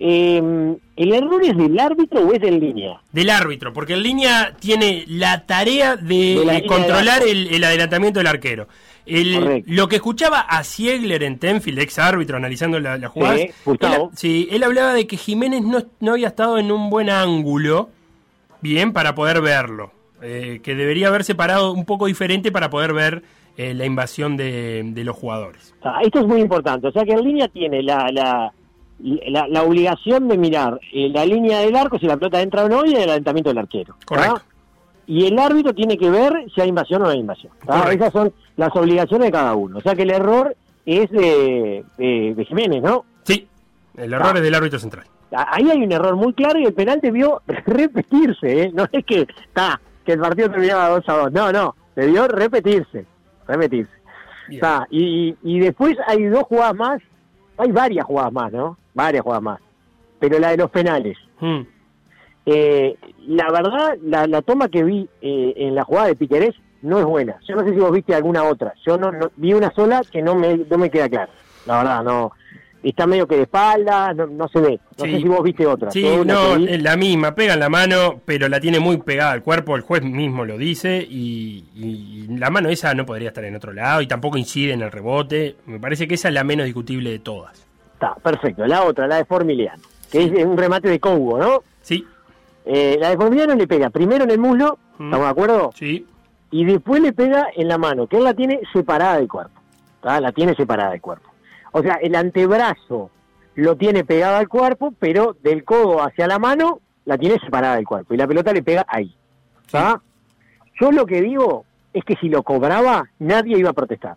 eh, 0.00 0.76
¿el 0.96 1.12
error 1.14 1.42
es 1.44 1.56
del 1.56 1.78
árbitro 1.78 2.20
o 2.20 2.32
es 2.32 2.42
en 2.42 2.60
línea? 2.60 3.00
del 3.12 3.30
árbitro, 3.30 3.72
porque 3.72 3.94
en 3.94 4.02
línea 4.02 4.54
tiene 4.58 5.04
la 5.08 5.44
tarea 5.46 5.96
de, 5.96 6.36
De 6.38 6.44
la 6.44 6.52
línea 6.54 6.68
controlar 6.68 7.22
de 7.22 7.30
el, 7.32 7.54
el 7.54 7.64
adelantamiento 7.64 8.20
del 8.20 8.26
arquero. 8.28 8.68
El- 9.06 9.64
lo 9.66 9.88
que 9.88 9.96
escuchaba 9.96 10.40
a 10.40 10.62
Siegler 10.64 11.22
en 11.22 11.38
Tenfield, 11.38 11.78
ex 11.78 11.98
árbitro, 11.98 12.36
analizando 12.36 12.78
la, 12.78 12.98
la 12.98 13.08
jugada. 13.08 13.36
Sí. 13.38 13.50
Él, 13.66 13.78
sí, 14.14 14.48
él 14.50 14.62
hablaba 14.62 14.92
de 14.92 15.06
que 15.06 15.16
Jiménez 15.16 15.62
no, 15.62 15.82
no 16.00 16.12
había 16.12 16.28
estado 16.28 16.58
en 16.58 16.70
un 16.70 16.90
buen 16.90 17.08
ángulo, 17.08 17.88
bien, 18.60 18.92
para 18.92 19.14
poder 19.14 19.40
verlo. 19.40 19.92
Eh, 20.20 20.60
que 20.62 20.74
debería 20.74 21.08
haberse 21.08 21.34
parado 21.36 21.72
un 21.72 21.84
poco 21.84 22.06
diferente 22.06 22.50
para 22.52 22.68
poder 22.70 22.92
ver 22.92 23.22
eh, 23.56 23.72
la 23.72 23.86
invasión 23.86 24.36
de, 24.36 24.82
de 24.84 25.04
los 25.04 25.16
jugadores. 25.16 25.74
Ah, 25.82 26.00
esto 26.04 26.18
es 26.20 26.26
muy 26.26 26.40
importante, 26.40 26.88
o 26.88 26.92
sea 26.92 27.04
que 27.04 27.12
en 27.12 27.22
línea 27.22 27.46
tiene 27.48 27.82
la, 27.84 28.10
la, 28.12 28.52
la, 29.00 29.46
la 29.48 29.62
obligación 29.62 30.28
de 30.28 30.36
mirar 30.38 30.80
eh, 30.92 31.08
la 31.08 31.24
línea 31.24 31.60
del 31.60 31.76
arco, 31.76 31.98
si 31.98 32.06
la 32.06 32.16
pelota 32.16 32.40
entra 32.42 32.64
o 32.64 32.68
no, 32.68 32.84
y 32.84 32.90
el 32.90 32.96
adelantamiento 32.96 33.50
del 33.50 33.58
arquero. 33.58 33.94
¿tá? 34.00 34.06
Correcto. 34.06 34.42
Y 35.06 35.26
el 35.26 35.38
árbitro 35.38 35.74
tiene 35.74 35.96
que 35.96 36.10
ver 36.10 36.32
si 36.54 36.60
hay 36.60 36.68
invasión 36.68 37.00
o 37.02 37.04
no 37.06 37.10
hay 37.10 37.18
invasión. 37.20 37.52
Esas 37.90 38.12
son 38.12 38.32
las 38.56 38.74
obligaciones 38.76 39.26
de 39.28 39.32
cada 39.32 39.54
uno. 39.54 39.78
O 39.78 39.80
sea 39.80 39.94
que 39.94 40.02
el 40.02 40.10
error 40.10 40.54
es 40.84 41.10
de, 41.10 41.84
de- 41.96 42.34
de 42.36 42.44
Jiménez, 42.44 42.82
¿no? 42.82 43.04
Sí, 43.24 43.48
el 43.96 44.12
error 44.12 44.32
Ah. 44.34 44.36
es 44.36 44.42
del 44.42 44.54
árbitro 44.54 44.78
central. 44.78 45.06
Ahí 45.30 45.70
hay 45.70 45.82
un 45.82 45.92
error 45.92 46.16
muy 46.16 46.32
claro 46.34 46.58
y 46.58 46.64
el 46.64 46.74
penal 46.74 47.00
debió 47.02 47.40
repetirse, 47.66 48.62
¿eh? 48.64 48.70
No 48.74 48.86
es 48.92 49.04
que 49.04 49.26
está 49.46 49.80
que 50.04 50.12
el 50.12 50.20
partido 50.20 50.50
terminaba 50.50 50.88
2 50.90 51.08
a 51.08 51.12
2. 51.14 51.32
No, 51.32 51.52
no, 51.52 51.74
debió 51.94 52.26
repetirse. 52.28 53.04
Repetirse. 53.46 53.92
Está, 54.50 54.86
y, 54.90 55.34
y 55.42 55.58
después 55.60 55.96
hay 56.06 56.24
dos 56.24 56.44
jugadas 56.44 56.74
más, 56.74 57.02
hay 57.58 57.72
varias 57.72 58.06
jugadas 58.06 58.32
más, 58.32 58.52
¿no? 58.52 58.76
Varias 58.94 59.22
jugadas 59.22 59.42
más. 59.42 59.60
Pero 60.18 60.38
la 60.38 60.50
de 60.50 60.56
los 60.56 60.70
penales. 60.70 61.16
Mm. 61.40 61.60
Eh, 62.46 62.96
la 63.26 63.50
verdad, 63.50 63.96
la, 64.02 64.26
la 64.26 64.42
toma 64.42 64.68
que 64.68 64.82
vi 64.82 65.08
eh, 65.20 65.52
en 65.56 65.74
la 65.74 65.84
jugada 65.84 66.06
de 66.08 66.16
Piquerés 66.16 66.54
no 66.82 66.98
es 66.98 67.04
buena. 67.04 67.36
Yo 67.46 67.56
no 67.56 67.62
sé 67.64 67.70
si 67.74 67.76
vos 67.78 67.92
viste 67.92 68.14
alguna 68.14 68.44
otra. 68.44 68.72
Yo 68.86 68.96
no, 68.96 69.12
no- 69.12 69.30
vi 69.36 69.52
una 69.52 69.70
sola 69.72 70.00
que 70.10 70.22
no 70.22 70.34
me, 70.34 70.56
no 70.56 70.78
me 70.78 70.90
queda 70.90 71.08
clara. 71.08 71.28
La 71.66 71.78
verdad, 71.78 72.02
no. 72.04 72.32
Está 72.82 73.06
medio 73.08 73.26
que 73.26 73.34
de 73.36 73.42
espalda, 73.42 74.14
no, 74.14 74.26
no 74.28 74.46
se 74.48 74.60
ve. 74.60 74.80
No 74.98 75.04
Sí. 75.04 75.10
sé 75.12 75.16
si 75.18 75.24
vos 75.28 75.42
viste 75.42 75.66
otra. 75.66 75.90
Sí, 75.90 76.06
no, 76.24 76.56
vi- 76.56 76.78
la 76.78 76.96
misma, 76.96 77.34
pega 77.34 77.54
en 77.54 77.60
la 77.60 77.68
mano, 77.68 78.20
pero 78.24 78.48
la 78.48 78.60
tiene 78.60 78.78
muy 78.78 78.98
pegada 78.98 79.32
al 79.32 79.42
cuerpo, 79.42 79.74
el 79.74 79.82
juez 79.82 80.02
mismo 80.02 80.44
lo 80.44 80.56
dice, 80.56 80.98
y, 81.08 81.64
y 81.74 82.26
la 82.38 82.50
mano 82.50 82.68
esa 82.68 82.94
no 82.94 83.04
podría 83.04 83.28
estar 83.28 83.44
en 83.44 83.56
otro 83.56 83.72
lado, 83.72 84.00
y 84.00 84.06
tampoco 84.06 84.38
incide 84.38 84.72
en 84.74 84.82
el 84.82 84.92
rebote, 84.92 85.56
me 85.66 85.80
parece 85.80 86.06
que 86.06 86.14
esa 86.14 86.28
es 86.28 86.34
la 86.34 86.44
menos 86.44 86.66
discutible 86.66 87.10
de 87.10 87.18
todas. 87.18 87.66
Está, 87.94 88.14
perfecto. 88.14 88.64
La 88.64 88.84
otra, 88.84 89.08
la 89.08 89.16
de 89.16 89.24
Formiliano, 89.24 89.82
que 90.12 90.22
es 90.24 90.44
un 90.44 90.56
remate 90.56 90.88
de 90.88 91.00
Congo, 91.00 91.36
¿no? 91.38 91.62
Sí. 91.82 92.06
Eh, 92.64 92.96
la 93.00 93.10
de 93.10 93.16
Formiliano 93.16 93.54
le 93.56 93.66
pega 93.66 93.90
primero 93.90 94.22
en 94.22 94.30
el 94.30 94.38
muslo, 94.38 94.78
¿estamos 94.92 95.20
de 95.20 95.26
acuerdo? 95.30 95.70
Sí. 95.74 96.06
Y 96.52 96.64
después 96.64 97.02
le 97.02 97.12
pega 97.12 97.48
en 97.56 97.66
la 97.66 97.76
mano, 97.76 98.06
que 98.06 98.18
él 98.18 98.24
la 98.24 98.34
tiene 98.34 98.60
separada 98.72 99.16
del 99.18 99.26
cuerpo. 99.28 99.60
¿tá? 100.00 100.20
La 100.20 100.30
tiene 100.30 100.54
separada 100.54 100.92
del 100.92 101.00
cuerpo. 101.00 101.27
O 101.72 101.82
sea, 101.82 101.94
el 101.94 102.14
antebrazo 102.14 103.10
lo 103.54 103.76
tiene 103.76 104.04
pegado 104.04 104.36
al 104.36 104.48
cuerpo, 104.48 104.94
pero 104.98 105.36
del 105.42 105.64
codo 105.64 106.02
hacia 106.02 106.26
la 106.26 106.38
mano 106.38 106.80
la 107.04 107.18
tiene 107.18 107.38
separada 107.40 107.76
del 107.76 107.86
cuerpo 107.86 108.14
y 108.14 108.16
la 108.16 108.26
pelota 108.26 108.52
le 108.52 108.62
pega 108.62 108.84
ahí. 108.88 109.14
¿tá? 109.70 110.00
Yo 110.80 110.92
lo 110.92 111.06
que 111.06 111.20
digo 111.22 111.64
es 111.92 112.04
que 112.04 112.16
si 112.16 112.28
lo 112.28 112.42
cobraba, 112.42 113.08
nadie 113.18 113.58
iba 113.58 113.70
a 113.70 113.74
protestar. 113.74 114.16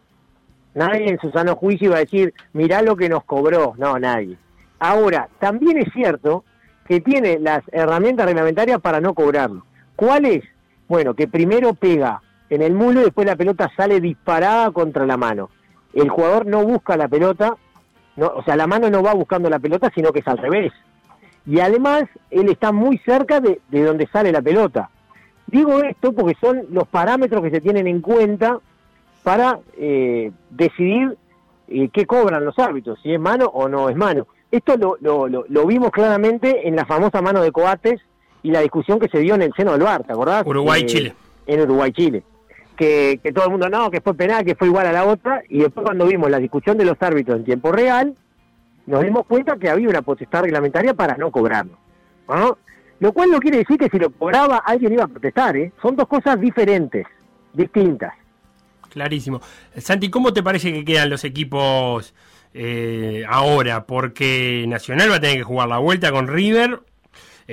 Nadie 0.74 1.10
en 1.10 1.20
su 1.20 1.32
sano 1.32 1.56
juicio 1.56 1.88
iba 1.88 1.98
a 1.98 2.02
decir, 2.02 2.34
mirá 2.54 2.82
lo 2.82 2.96
que 2.96 3.10
nos 3.10 3.24
cobró. 3.24 3.74
No, 3.78 3.98
nadie. 4.00 4.38
Ahora, 4.80 5.28
también 5.40 5.78
es 5.78 5.92
cierto 5.94 6.44
que 6.88 7.02
tiene 7.02 7.40
las 7.40 7.62
herramientas 7.72 8.26
reglamentarias 8.26 8.80
para 8.80 9.02
no 9.02 9.14
cobrarlo. 9.14 9.66
¿Cuáles? 9.96 10.44
Bueno, 10.88 11.14
que 11.14 11.28
primero 11.28 11.74
pega 11.74 12.22
en 12.50 12.62
el 12.62 12.74
mulo 12.74 13.02
y 13.02 13.06
después 13.06 13.26
la 13.28 13.36
pelota 13.36 13.72
sale 13.76 14.00
disparada 14.00 14.72
contra 14.72 15.06
la 15.06 15.18
mano. 15.18 15.50
El 15.94 16.10
jugador 16.10 16.46
no 16.46 16.64
busca 16.64 16.98
la 16.98 17.08
pelota, 17.08 17.56
no, 18.16 18.28
o 18.28 18.44
sea, 18.44 18.56
la 18.56 18.68
mano 18.68 18.90
no 18.90 19.04
va 19.04 19.14
buscando 19.14 19.50
la 19.50 19.60
pelota, 19.60 19.92
sino 19.94 20.12
que 20.12 20.20
es 20.20 20.28
al 20.28 20.38
revés. 20.38 20.72
Y 21.46 21.60
además, 21.60 22.04
él 22.30 22.50
está 22.50 22.72
muy 22.72 22.98
cerca 23.00 23.40
de, 23.40 23.60
de 23.70 23.84
donde 23.84 24.08
sale 24.08 24.32
la 24.32 24.42
pelota. 24.42 24.90
Digo 25.48 25.82
esto 25.82 26.14
porque 26.14 26.38
son 26.40 26.66
los 26.72 26.88
parámetros 26.88 27.42
que 27.42 27.50
se 27.50 27.62
tienen 27.62 27.88
en 27.88 28.02
cuenta 28.02 28.60
para 29.24 29.60
eh, 29.78 30.32
decidir 30.50 31.18
eh, 31.68 31.90
qué 31.92 32.06
cobran 32.06 32.46
los 32.46 32.58
árbitros, 32.58 33.00
si 33.02 33.14
es 33.14 33.20
mano 33.20 33.46
o 33.46 33.68
no 33.68 33.90
es 33.90 33.96
mano. 33.96 34.28
Esto 34.52 34.76
lo, 34.78 34.98
lo, 35.02 35.28
lo, 35.28 35.46
lo 35.48 35.66
vimos 35.66 35.92
claramente 35.92 36.68
en 36.68 36.76
la 36.76 36.86
famosa 36.86 37.22
mano 37.22 37.42
de 37.42 37.52
Coates 37.52 38.02
y 38.44 38.52
la 38.52 38.62
discusión 38.62 39.00
que 39.00 39.08
se 39.08 39.20
dio 39.20 39.36
en 39.36 39.42
el 39.42 39.54
seno 39.54 39.72
del 39.74 39.84
VAR, 39.84 40.04
¿te 40.04 40.14
acordás? 40.14 40.46
Uruguay-Chile. 40.46 41.14
Eh, 41.46 41.54
en 41.54 41.62
Uruguay-Chile. 41.62 42.24
Que, 42.82 43.20
que 43.22 43.32
todo 43.32 43.46
el 43.46 43.52
mundo, 43.52 43.70
no, 43.70 43.92
que 43.92 44.02
fue 44.02 44.16
penal, 44.16 44.44
que 44.44 44.56
fue 44.56 44.68
igual 44.68 44.88
a 44.88 44.92
la 44.92 45.06
otra, 45.06 45.44
y 45.50 45.60
después 45.60 45.86
cuando 45.86 46.08
vimos 46.08 46.32
la 46.32 46.40
discusión 46.40 46.80
de 46.80 46.86
los 46.86 47.00
árbitros 47.00 47.38
en 47.38 47.46
tiempo 47.46 47.72
real, 47.72 48.16
nos 48.88 49.04
dimos 49.04 49.28
cuenta 49.28 49.56
que 49.58 49.70
había 49.70 49.88
una 49.88 50.02
potestad 50.02 50.42
reglamentaria 50.42 50.96
para 50.96 51.16
no 51.16 51.30
cobrarlo. 51.30 51.78
¿no? 52.28 52.58
Lo 53.00 53.14
cual 53.14 53.30
no 53.30 53.40
quiere 53.40 53.60
decir 53.60 53.78
que 53.78 53.88
si 53.88 54.00
lo 54.00 54.10
cobraba 54.10 54.64
alguien 54.66 54.94
iba 54.94 55.04
a 55.04 55.08
protestar, 55.08 55.56
¿eh? 55.58 55.72
Son 55.80 55.96
dos 55.96 56.08
cosas 56.08 56.42
diferentes, 56.42 57.06
distintas. 57.54 58.14
Clarísimo. 58.90 59.42
Santi, 59.78 60.10
¿cómo 60.10 60.34
te 60.34 60.42
parece 60.42 60.74
que 60.74 60.84
quedan 60.84 61.12
los 61.12 61.24
equipos 61.24 62.16
eh, 62.56 63.24
ahora? 63.30 63.86
Porque 63.86 64.66
Nacional 64.68 65.12
va 65.12 65.18
a 65.18 65.22
tener 65.22 65.38
que 65.38 65.44
jugar 65.44 65.70
la 65.70 65.78
vuelta 65.78 66.12
con 66.12 66.28
River 66.28 66.80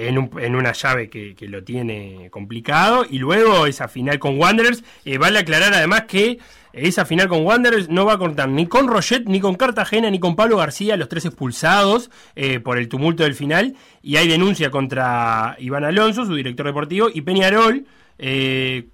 en, 0.07 0.19
un- 0.19 0.31
en 0.41 0.55
una 0.55 0.73
llave 0.73 1.09
que, 1.11 1.35
que 1.35 1.49
lo 1.49 1.65
tiene 1.65 2.29
complicado 2.31 3.05
y 3.09 3.19
luego 3.19 3.67
esa 3.67 3.89
final 3.89 4.19
con 4.19 4.39
Wanderers. 4.39 4.85
Eh, 5.05 5.19
vale 5.19 5.39
aclarar 5.41 5.73
además 5.75 6.03
que 6.03 6.39
esa 6.73 7.05
final 7.05 7.29
con 7.29 7.45
Wanderers 7.45 7.89
no 7.89 8.05
va 8.05 8.13
a 8.13 8.19
contar 8.19 8.49
ni 8.49 8.67
con 8.67 8.87
Roget, 8.89 9.25
ni 9.27 9.41
con 9.41 9.55
Cartagena, 9.57 10.11
ni 10.11 10.21
con 10.21 10.37
Pablo 10.37 10.57
García, 10.59 10.97
los 10.97 11.09
tres 11.09 11.25
expulsados 11.25 12.11
eh, 12.37 12.61
por 12.61 12.79
el 12.79 12.89
tumulto 12.89 13.23
del 13.25 13.35
final. 13.35 13.75
Y 14.03 14.17
hay 14.17 14.29
denuncia 14.29 14.71
contra 14.71 15.57
Iván 15.59 15.85
Alonso, 15.85 16.25
su 16.27 16.35
director 16.35 16.67
deportivo, 16.67 17.09
y 17.13 17.23
Peñarol. 17.23 17.85
eh, 18.19 18.87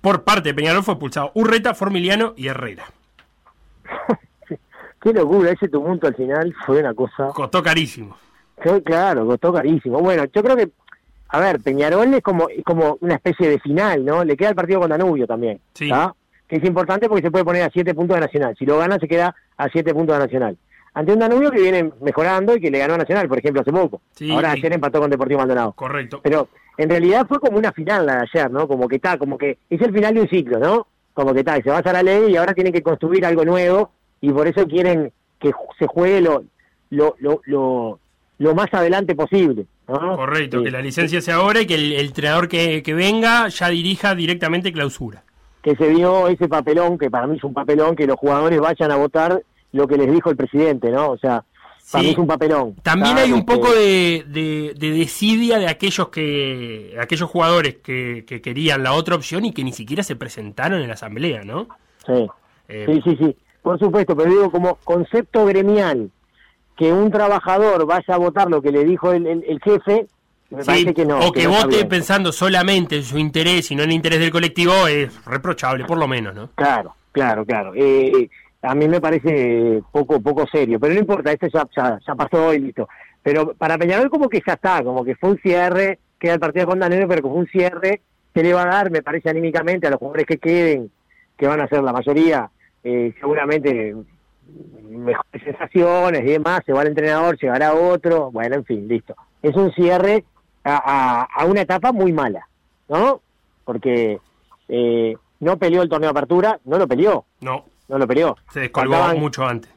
por 0.00 0.22
parte 0.22 0.50
de 0.50 0.54
Peñarol 0.54 0.82
fue 0.82 0.94
expulsado 0.94 1.30
Urreta, 1.34 1.74
Formiliano 1.74 2.34
y 2.36 2.48
Herrera. 2.48 2.84
Qué 5.00 5.12
locura, 5.12 5.50
ese 5.52 5.68
tumulto 5.68 6.06
al 6.08 6.14
final 6.14 6.54
fue 6.66 6.80
una 6.80 6.92
cosa... 6.92 7.28
Costó 7.34 7.62
carísimo. 7.62 8.16
Sí, 8.62 8.70
claro, 8.82 9.26
costó 9.26 9.52
carísimo. 9.52 10.00
Bueno, 10.00 10.24
yo 10.32 10.42
creo 10.42 10.56
que, 10.56 10.68
a 11.28 11.40
ver, 11.40 11.60
Peñarol 11.60 12.12
es 12.14 12.22
como, 12.22 12.48
es 12.48 12.64
como 12.64 12.98
una 13.00 13.14
especie 13.16 13.48
de 13.48 13.58
final, 13.60 14.04
¿no? 14.04 14.24
Le 14.24 14.36
queda 14.36 14.50
el 14.50 14.54
partido 14.54 14.80
con 14.80 14.90
Danubio 14.90 15.26
también, 15.26 15.60
Sí. 15.74 15.88
¿tá? 15.88 16.14
Que 16.48 16.56
es 16.56 16.64
importante 16.64 17.08
porque 17.08 17.22
se 17.22 17.30
puede 17.30 17.44
poner 17.44 17.62
a 17.62 17.70
siete 17.70 17.94
puntos 17.94 18.16
de 18.16 18.22
Nacional. 18.22 18.56
Si 18.58 18.64
lo 18.64 18.78
gana, 18.78 18.98
se 18.98 19.06
queda 19.08 19.34
a 19.56 19.68
siete 19.68 19.92
puntos 19.92 20.16
de 20.16 20.24
Nacional. 20.24 20.56
Ante 20.94 21.12
un 21.12 21.18
Danubio 21.18 21.50
que 21.50 21.60
viene 21.60 21.92
mejorando 22.00 22.56
y 22.56 22.60
que 22.60 22.70
le 22.70 22.78
ganó 22.78 22.94
a 22.94 22.98
Nacional, 22.98 23.28
por 23.28 23.38
ejemplo, 23.38 23.60
hace 23.60 23.70
poco. 23.72 24.00
Sí, 24.12 24.30
Ahora 24.32 24.54
y- 24.54 24.58
ayer 24.58 24.72
empató 24.72 25.00
con 25.00 25.10
Deportivo 25.10 25.38
Maldonado. 25.40 25.72
Correcto. 25.74 26.20
Pero 26.22 26.48
en 26.78 26.88
realidad 26.88 27.26
fue 27.28 27.38
como 27.38 27.58
una 27.58 27.72
final 27.72 28.06
la 28.06 28.16
de 28.16 28.22
ayer, 28.32 28.50
¿no? 28.50 28.66
Como 28.66 28.88
que 28.88 28.96
está, 28.96 29.18
como 29.18 29.36
que 29.38 29.58
es 29.68 29.80
el 29.80 29.92
final 29.92 30.14
de 30.14 30.22
un 30.22 30.28
ciclo, 30.28 30.58
¿no? 30.58 30.86
Como 31.12 31.32
que 31.34 31.40
está, 31.40 31.58
y 31.58 31.62
se 31.62 31.70
va 31.70 31.76
a 31.76 31.80
hacer 31.80 31.92
la 31.92 32.02
ley 32.02 32.32
y 32.32 32.36
ahora 32.36 32.54
tienen 32.54 32.72
que 32.72 32.82
construir 32.82 33.24
algo 33.26 33.44
nuevo 33.44 33.90
y 34.20 34.32
por 34.32 34.48
eso 34.48 34.66
quieren 34.66 35.12
que 35.38 35.52
se 35.78 35.86
juegue 35.86 36.20
lo, 36.22 36.42
lo, 36.90 37.14
lo, 37.18 37.40
lo, 37.44 38.00
lo 38.38 38.54
más 38.54 38.68
adelante 38.72 39.14
posible, 39.14 39.66
¿no? 39.88 40.16
Correcto, 40.16 40.58
Sí. 40.58 40.64
que 40.64 40.70
la 40.70 40.80
licencia 40.80 41.20
sea 41.20 41.36
ahora 41.36 41.60
y 41.60 41.66
que 41.66 41.74
el, 41.74 41.92
el 41.92 42.06
entrenador 42.06 42.48
que, 42.48 42.82
que 42.82 42.94
venga 42.94 43.48
ya 43.48 43.68
dirija 43.68 44.14
directamente 44.14 44.72
clausura. 44.72 45.24
Que 45.62 45.74
se 45.74 45.88
dio 45.90 46.28
ese 46.28 46.48
papelón, 46.48 46.98
que 46.98 47.10
para 47.10 47.26
mí 47.26 47.36
es 47.36 47.44
un 47.44 47.52
papelón, 47.52 47.96
que 47.96 48.06
los 48.06 48.16
jugadores 48.16 48.60
vayan 48.60 48.92
a 48.92 48.96
votar 48.96 49.42
lo 49.72 49.86
que 49.88 49.96
les 49.96 50.10
dijo 50.10 50.30
el 50.30 50.36
presidente, 50.36 50.90
¿no? 50.90 51.10
O 51.10 51.18
sea, 51.18 51.44
para 51.90 52.04
mí 52.04 52.10
es 52.10 52.18
un 52.18 52.26
papelón. 52.26 52.74
También 52.82 53.18
hay 53.18 53.32
un 53.32 53.40
este, 53.40 53.52
poco 53.54 53.72
de, 53.72 54.24
de, 54.28 54.72
de 54.76 54.90
desidia 54.92 55.58
de 55.58 55.66
aquellos 55.66 56.08
que 56.10 56.94
aquellos 57.00 57.28
jugadores 57.28 57.76
que, 57.82 58.24
que 58.26 58.40
querían 58.40 58.82
la 58.82 58.92
otra 58.92 59.16
opción 59.16 59.44
y 59.46 59.52
que 59.52 59.64
ni 59.64 59.72
siquiera 59.72 60.02
se 60.02 60.14
presentaron 60.16 60.80
en 60.80 60.86
la 60.88 60.94
asamblea, 60.94 61.42
¿no? 61.44 61.66
Sí. 62.06 62.26
Eh, 62.68 62.86
Sí, 62.86 63.00
sí, 63.04 63.16
sí, 63.20 63.36
por 63.62 63.78
supuesto, 63.78 64.14
pero 64.16 64.30
digo 64.30 64.50
como 64.50 64.76
concepto 64.84 65.44
gremial, 65.46 66.10
que 66.78 66.92
un 66.92 67.10
trabajador 67.10 67.84
vaya 67.86 68.14
a 68.14 68.18
votar 68.18 68.48
lo 68.48 68.62
que 68.62 68.70
le 68.72 68.84
dijo 68.84 69.12
el, 69.12 69.26
el- 69.26 69.44
el 69.48 69.60
jefe, 69.60 70.06
me 70.50 70.62
sí, 70.62 70.66
parece 70.66 70.94
que 70.94 71.04
no. 71.04 71.18
o 71.18 71.32
que, 71.32 71.42
no 71.44 71.50
vote 71.50 71.84
pensando 71.86 72.30
solamente 72.32 72.96
en 72.96 73.02
su 73.02 73.18
interés 73.18 73.70
y 73.70 73.74
no 73.74 73.82
en 73.82 73.90
el 73.90 73.96
interés 73.96 74.20
del 74.20 74.30
colectivo 74.30 74.86
es 74.86 75.12
reprochable, 75.26 75.84
por 75.84 75.98
lo 75.98 76.06
menos, 76.08 76.34
¿no? 76.34 76.50
Claro, 76.54 76.94
claro, 77.12 77.44
claro. 77.44 77.74
Eh, 77.74 78.12
eh, 78.16 78.30
a 78.62 78.74
mí 78.74 78.86
me 78.88 79.00
parece 79.00 79.82
poco 79.92 80.20
poco 80.20 80.46
serio, 80.46 80.78
pero 80.80 80.94
no 80.94 81.00
importa, 81.00 81.32
esto 81.32 81.48
ya, 81.52 81.66
ya, 81.76 81.98
ya 82.06 82.14
pasó 82.14 82.54
y 82.54 82.60
listo. 82.60 82.88
Pero 83.22 83.54
para 83.54 83.76
Peñarol 83.76 84.08
como 84.08 84.28
que 84.28 84.40
ya 84.46 84.52
está, 84.54 84.82
como 84.84 85.04
que 85.04 85.16
fue 85.16 85.30
un 85.30 85.38
cierre, 85.38 85.98
queda 86.18 86.34
el 86.34 86.40
partido 86.40 86.66
con 86.66 86.78
Danero, 86.78 87.08
pero 87.08 87.22
como 87.22 87.34
un 87.34 87.46
cierre 87.48 88.00
se 88.32 88.42
le 88.42 88.54
va 88.54 88.62
a 88.62 88.66
dar, 88.66 88.90
me 88.92 89.02
parece 89.02 89.28
anímicamente, 89.30 89.88
a 89.88 89.90
los 89.90 89.98
jugadores 89.98 90.26
que 90.26 90.38
queden, 90.38 90.90
que 91.36 91.46
van 91.48 91.60
a 91.60 91.66
ser 91.68 91.82
la 91.82 91.92
mayoría, 91.92 92.48
eh, 92.84 93.12
seguramente 93.20 93.94
mejores 94.88 95.42
sensaciones 95.44 96.22
y 96.22 96.30
demás, 96.32 96.62
se 96.66 96.72
va 96.72 96.82
el 96.82 96.88
entrenador, 96.88 97.38
llegará 97.38 97.74
otro, 97.74 98.30
bueno, 98.30 98.56
en 98.56 98.64
fin, 98.64 98.88
listo. 98.88 99.14
Es 99.42 99.54
un 99.56 99.72
cierre 99.72 100.24
a, 100.64 100.76
a- 100.76 101.42
a 101.42 101.44
una 101.46 101.60
etapa 101.62 101.92
muy 101.92 102.12
mala, 102.12 102.48
¿no? 102.88 103.20
Porque 103.64 104.18
eh, 104.68 105.16
no 105.40 105.58
peleó 105.58 105.82
el 105.82 105.88
torneo 105.88 106.08
de 106.08 106.18
apertura, 106.18 106.58
no 106.64 106.78
lo 106.78 106.88
peleó, 106.88 107.24
No, 107.40 107.64
no 107.88 107.98
lo 107.98 108.06
peleó. 108.06 108.36
se 108.52 108.60
descolgó 108.60 108.92
Faltaban 108.94 109.20
mucho 109.20 109.44
antes. 109.46 109.70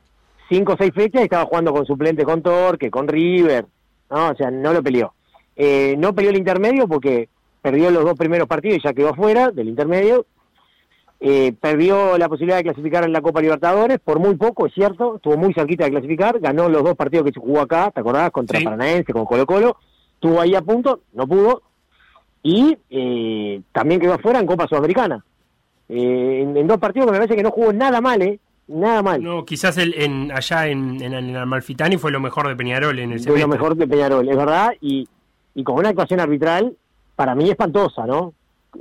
cinco 0.49 0.73
o 0.73 0.77
seis 0.77 0.91
fechas 0.93 1.21
y 1.21 1.25
estaba 1.25 1.45
jugando 1.45 1.71
con 1.73 1.85
suplente 1.85 2.23
con 2.23 2.41
Torque, 2.41 2.89
con 2.89 3.07
River, 3.07 3.65
¿no? 4.09 4.29
O 4.29 4.35
sea, 4.35 4.49
no 4.51 4.73
lo 4.73 4.81
peleó. 4.81 5.13
Eh, 5.55 5.95
no 5.97 6.13
peleó 6.15 6.31
el 6.31 6.37
intermedio 6.37 6.87
porque 6.87 7.29
perdió 7.61 7.91
los 7.91 8.03
dos 8.03 8.17
primeros 8.17 8.47
partidos 8.47 8.77
y 8.79 8.81
ya 8.83 8.93
quedó 8.93 9.13
fuera 9.13 9.51
del 9.51 9.67
intermedio. 9.69 10.25
Eh, 11.23 11.53
perdió 11.61 12.17
la 12.17 12.27
posibilidad 12.27 12.57
de 12.57 12.63
clasificar 12.63 13.03
en 13.03 13.13
la 13.13 13.21
Copa 13.21 13.41
Libertadores, 13.41 13.99
por 13.99 14.17
muy 14.17 14.35
poco, 14.37 14.65
es 14.65 14.73
cierto, 14.73 15.17
estuvo 15.17 15.37
muy 15.37 15.53
cerquita 15.53 15.83
de 15.85 15.91
clasificar, 15.91 16.39
ganó 16.39 16.67
los 16.67 16.83
dos 16.83 16.95
partidos 16.95 17.25
que 17.27 17.31
se 17.33 17.39
jugó 17.39 17.61
acá, 17.61 17.91
¿te 17.91 17.99
acordás? 17.99 18.31
Contra 18.31 18.57
Sí. 18.57 18.65
Paranaense, 18.65 19.13
con 19.13 19.25
Colo 19.25 19.45
Colo, 19.45 19.77
estuvo 20.15 20.41
ahí 20.41 20.55
a 20.55 20.63
punto, 20.63 21.01
no 21.13 21.27
pudo, 21.27 21.61
y 22.41 22.75
eh, 22.89 23.61
también 23.71 24.01
quedó 24.01 24.15
afuera 24.15 24.39
en 24.39 24.47
Copa 24.47 24.67
Sudamericana. 24.67 25.23
Eh, 25.89 26.39
en, 26.41 26.57
en 26.57 26.65
dos 26.67 26.79
partidos 26.79 27.05
que 27.05 27.11
me 27.11 27.17
parece 27.19 27.35
que 27.35 27.43
no 27.43 27.51
jugó 27.51 27.71
nada 27.71 28.01
mal, 28.01 28.19
¿eh? 28.23 28.39
Nada 28.67 29.03
mal. 29.03 29.21
No, 29.21 29.45
quizás 29.45 29.77
el, 29.77 29.93
en, 29.95 30.31
allá 30.31 30.69
en, 30.69 30.99
en, 31.03 31.13
en 31.13 31.35
Amalfitani 31.35 31.97
fue 31.97 32.09
lo 32.11 32.19
mejor 32.19 32.47
de 32.47 32.55
Peñarol 32.55 32.97
en 32.97 33.11
el 33.11 33.23
de 33.23 33.37
lo 33.39 33.47
mejor 33.47 33.75
de 33.75 33.87
Peñarol, 33.87 34.27
es 34.27 34.35
verdad, 34.37 34.71
y, 34.81 35.07
y 35.53 35.63
con 35.63 35.75
una 35.75 35.89
actuación 35.89 36.19
arbitral, 36.19 36.75
para 37.15 37.35
mí 37.35 37.47
espantosa, 37.47 38.07
¿no? 38.07 38.33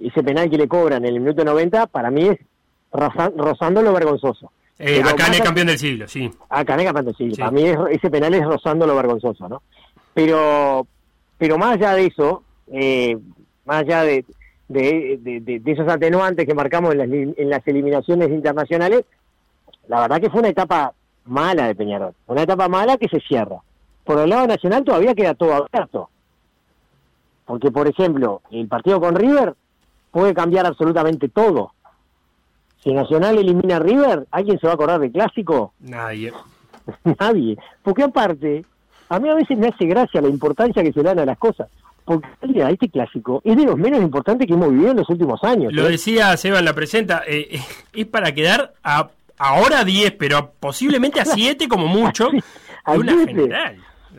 Ese 0.02 0.22
penal 0.22 0.48
que 0.50 0.56
le 0.58 0.68
cobran 0.68 1.04
en 1.04 1.14
el 1.14 1.20
minuto 1.20 1.44
90, 1.44 1.86
para 1.88 2.10
mí 2.10 2.28
es 2.28 2.38
roza- 2.92 3.32
rozando 3.36 3.82
lo 3.82 3.92
vergonzoso. 3.92 4.52
Eh, 4.78 5.02
acá 5.04 5.26
en 5.26 5.34
el 5.34 5.42
campeón 5.42 5.66
del 5.66 5.78
siglo, 5.78 6.08
sí. 6.08 6.30
Ah, 6.48 6.64
Caneca 6.64 6.92
Panto, 6.92 7.12
sí, 7.14 7.30
Sí. 7.34 7.38
para 7.40 7.50
mí 7.50 7.64
es- 7.64 7.78
ese 7.90 8.10
penal 8.10 8.32
es 8.34 8.44
rozando 8.44 8.86
lo 8.86 8.94
vergonzoso, 8.96 9.48
¿no? 9.48 9.62
Pero, 10.14 10.86
pero 11.36 11.58
más 11.58 11.74
allá 11.74 11.94
de 11.94 12.06
eso, 12.06 12.42
eh, 12.72 13.18
más 13.66 13.80
allá 13.80 14.02
de, 14.04 14.24
de, 14.68 15.18
de- 15.20 15.40
de- 15.60 15.72
esos 15.72 15.86
atenuantes 15.88 16.46
que 16.46 16.54
marcamos 16.54 16.92
en 16.92 16.98
las, 16.98 17.08
en 17.10 17.50
las 17.50 17.66
eliminaciones 17.66 18.28
internacionales, 18.30 19.04
la 19.88 20.00
verdad 20.00 20.20
que 20.20 20.30
fue 20.30 20.40
una 20.40 20.48
etapa 20.50 20.94
mala 21.26 21.66
de 21.66 21.74
Peñarol, 21.74 22.14
una 22.28 22.42
etapa 22.42 22.68
mala 22.68 22.96
que 22.96 23.08
se 23.08 23.20
cierra. 23.20 23.56
Por 24.04 24.18
el 24.20 24.30
lado 24.30 24.46
nacional 24.46 24.82
todavía 24.84 25.14
queda 25.14 25.34
todo 25.34 25.52
abierto. 25.54 26.08
Porque, 27.44 27.70
por 27.70 27.88
ejemplo, 27.88 28.40
el 28.50 28.68
partido 28.68 29.00
con 29.00 29.14
River 29.14 29.54
puede 30.10 30.34
cambiar 30.34 30.66
absolutamente 30.66 31.28
todo. 31.28 31.72
Si 32.82 32.92
Nacional 32.92 33.38
elimina 33.38 33.76
a 33.76 33.80
River, 33.80 34.26
¿alguien 34.30 34.58
se 34.58 34.66
va 34.66 34.72
a 34.72 34.74
acordar 34.74 35.00
del 35.00 35.12
clásico? 35.12 35.74
Nadie. 35.80 36.32
Nadie. 37.20 37.58
Porque 37.82 38.02
aparte, 38.02 38.64
a 39.08 39.18
mí 39.18 39.28
a 39.28 39.34
veces 39.34 39.58
me 39.58 39.68
hace 39.68 39.86
gracia 39.86 40.20
la 40.20 40.28
importancia 40.28 40.82
que 40.82 40.92
se 40.92 41.00
le 41.00 41.08
dan 41.08 41.18
a 41.18 41.26
las 41.26 41.38
cosas. 41.38 41.68
Porque 42.04 42.26
este 42.70 42.88
clásico 42.88 43.40
es 43.44 43.56
de 43.56 43.64
los 43.64 43.76
menos 43.76 44.00
importantes 44.00 44.46
que 44.46 44.54
hemos 44.54 44.70
vivido 44.70 44.90
en 44.90 44.96
los 44.96 45.08
últimos 45.10 45.42
años. 45.44 45.72
Lo 45.72 45.86
¿eh? 45.86 45.92
decía 45.92 46.36
Seba 46.36 46.58
en 46.58 46.64
la 46.64 46.72
presenta, 46.72 47.22
eh, 47.26 47.48
eh, 47.50 47.60
es 47.92 48.06
para 48.06 48.32
quedar 48.32 48.72
a, 48.82 49.10
ahora 49.38 49.80
a 49.80 49.84
10, 49.84 50.12
pero 50.12 50.52
posiblemente 50.58 51.20
a 51.20 51.24
7 51.26 51.68
como 51.68 51.86
mucho, 51.86 52.30
a 52.84 52.92
una 52.92 53.12
general. 53.26 53.76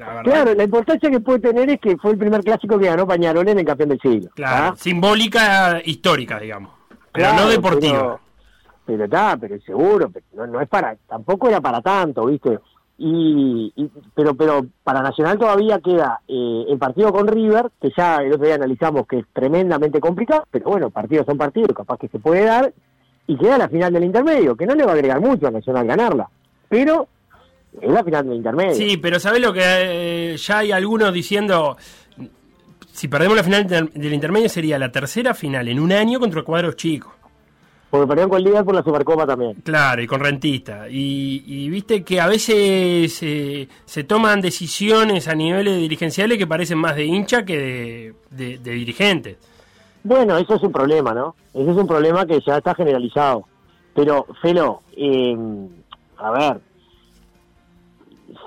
La 0.08 0.14
verdad. 0.16 0.24
Claro, 0.32 0.54
la 0.56 0.64
importancia 0.64 1.10
que 1.10 1.20
puede 1.20 1.40
tener 1.40 1.70
es 1.70 1.80
que 1.80 1.98
fue 1.98 2.12
el 2.12 2.18
primer 2.18 2.44
clásico 2.44 2.78
que 2.78 2.88
ganó 2.88 3.08
Pañarol 3.08 3.48
en 3.48 3.60
el 3.60 3.66
campeón 3.66 3.90
del 3.90 4.00
siglo. 4.00 4.30
Claro, 4.36 4.74
¿ah? 4.74 4.76
simbólica, 4.78 5.82
histórica, 5.86 6.40
digamos. 6.40 6.72
Pero 6.90 7.28
Claro, 7.30 7.44
no 7.44 7.50
deportiva. 7.50 8.00
Pero, 8.00 8.20
pero 8.86 9.04
está, 9.06 9.38
pero 9.38 9.60
seguro, 9.62 10.10
pero 10.12 10.26
no, 10.36 10.48
no 10.48 10.62
es 10.62 10.68
para, 10.68 10.96
tampoco 11.08 11.48
era 11.50 11.62
para 11.62 11.82
tanto, 11.82 12.26
¿viste? 12.26 12.60
Y, 12.98 13.74
y- 13.76 13.92
pero 14.14 14.36
pero 14.36 14.66
para 14.84 15.02
Nacional 15.02 15.38
todavía 15.40 15.80
queda 15.80 16.20
eh, 16.28 16.66
el 16.70 16.78
partido 16.78 17.12
con 17.12 17.28
River, 17.28 17.72
que 17.82 17.92
ya 17.98 18.18
el 18.18 18.34
otro 18.34 18.46
día 18.46 18.56
analizamos 18.56 19.08
que 19.08 19.20
es 19.20 19.26
tremendamente 19.34 20.00
complicado, 20.00 20.46
pero 20.52 20.66
bueno, 20.70 20.90
partidos 20.92 21.26
son 21.26 21.38
partidos, 21.38 21.76
capaz 21.76 21.98
que 21.98 22.10
se 22.10 22.20
puede 22.20 22.44
dar, 22.46 22.72
y 23.28 23.38
queda 23.38 23.58
la 23.58 23.70
final 23.70 23.92
del 23.94 24.04
intermedio, 24.04 24.56
que 24.56 24.66
no 24.68 24.76
le 24.76 24.84
va 24.84 24.92
a 24.92 24.96
agregar 24.96 25.20
mucho 25.20 25.48
a 25.48 25.52
Nacional 25.52 25.88
ganarla, 25.88 26.30
pero 26.70 27.08
es 27.80 27.90
la 27.90 28.04
final 28.04 28.26
del 28.28 28.36
intermedio. 28.38 28.74
Sí, 28.76 28.98
pero 28.98 29.20
¿sabes 29.20 29.42
lo 29.42 29.54
que 29.54 29.62
eh, 29.64 30.38
ya 30.38 30.58
hay 30.60 30.72
algunos 30.72 31.14
diciendo? 31.14 31.78
Si 32.92 33.08
perdemos 33.08 33.38
la 33.38 33.44
final 33.44 33.66
del 33.68 34.14
intermedio 34.14 34.50
sería 34.50 34.78
la 34.78 34.92
tercera 34.92 35.34
final 35.34 35.68
en 35.70 35.80
un 35.80 35.92
año 35.92 36.20
contra 36.20 36.44
cuadros 36.44 36.76
chicos. 36.76 37.14
Porque 37.90 38.08
perdieron 38.08 38.30
con 38.30 38.42
Liverpool 38.42 38.66
por 38.66 38.76
la 38.76 38.84
Supercopa 38.84 39.26
también. 39.28 39.54
Claro, 39.64 40.02
y 40.02 40.08
con 40.08 40.22
rentista. 40.22 40.88
Y, 40.90 41.44
y 41.46 41.70
viste 41.70 42.04
que 42.04 42.22
a 42.22 42.28
veces 42.28 43.18
eh, 43.22 43.68
se 43.86 44.04
toman 44.06 44.40
decisiones 44.40 45.28
a 45.28 45.36
niveles 45.36 45.78
dirigenciales 45.78 46.38
que 46.38 46.48
parecen 46.48 46.78
más 46.78 46.96
de 46.96 47.04
hincha 47.06 47.44
que 47.44 47.58
de, 47.58 48.14
de- 48.30 48.58
de 48.60 48.72
dirigentes. 48.72 49.38
Bueno, 50.04 50.38
eso 50.38 50.56
es 50.56 50.64
un 50.64 50.72
problema, 50.72 51.14
¿no? 51.14 51.36
Ese 51.54 51.70
es 51.72 51.78
un 51.78 51.86
problema 51.88 52.26
que 52.26 52.40
ya 52.46 52.58
está 52.58 52.74
generalizado. 52.76 53.44
Pero, 53.94 54.26
Felo, 54.42 54.84
eh, 54.96 55.36
a 56.18 56.32
ver, 56.32 56.62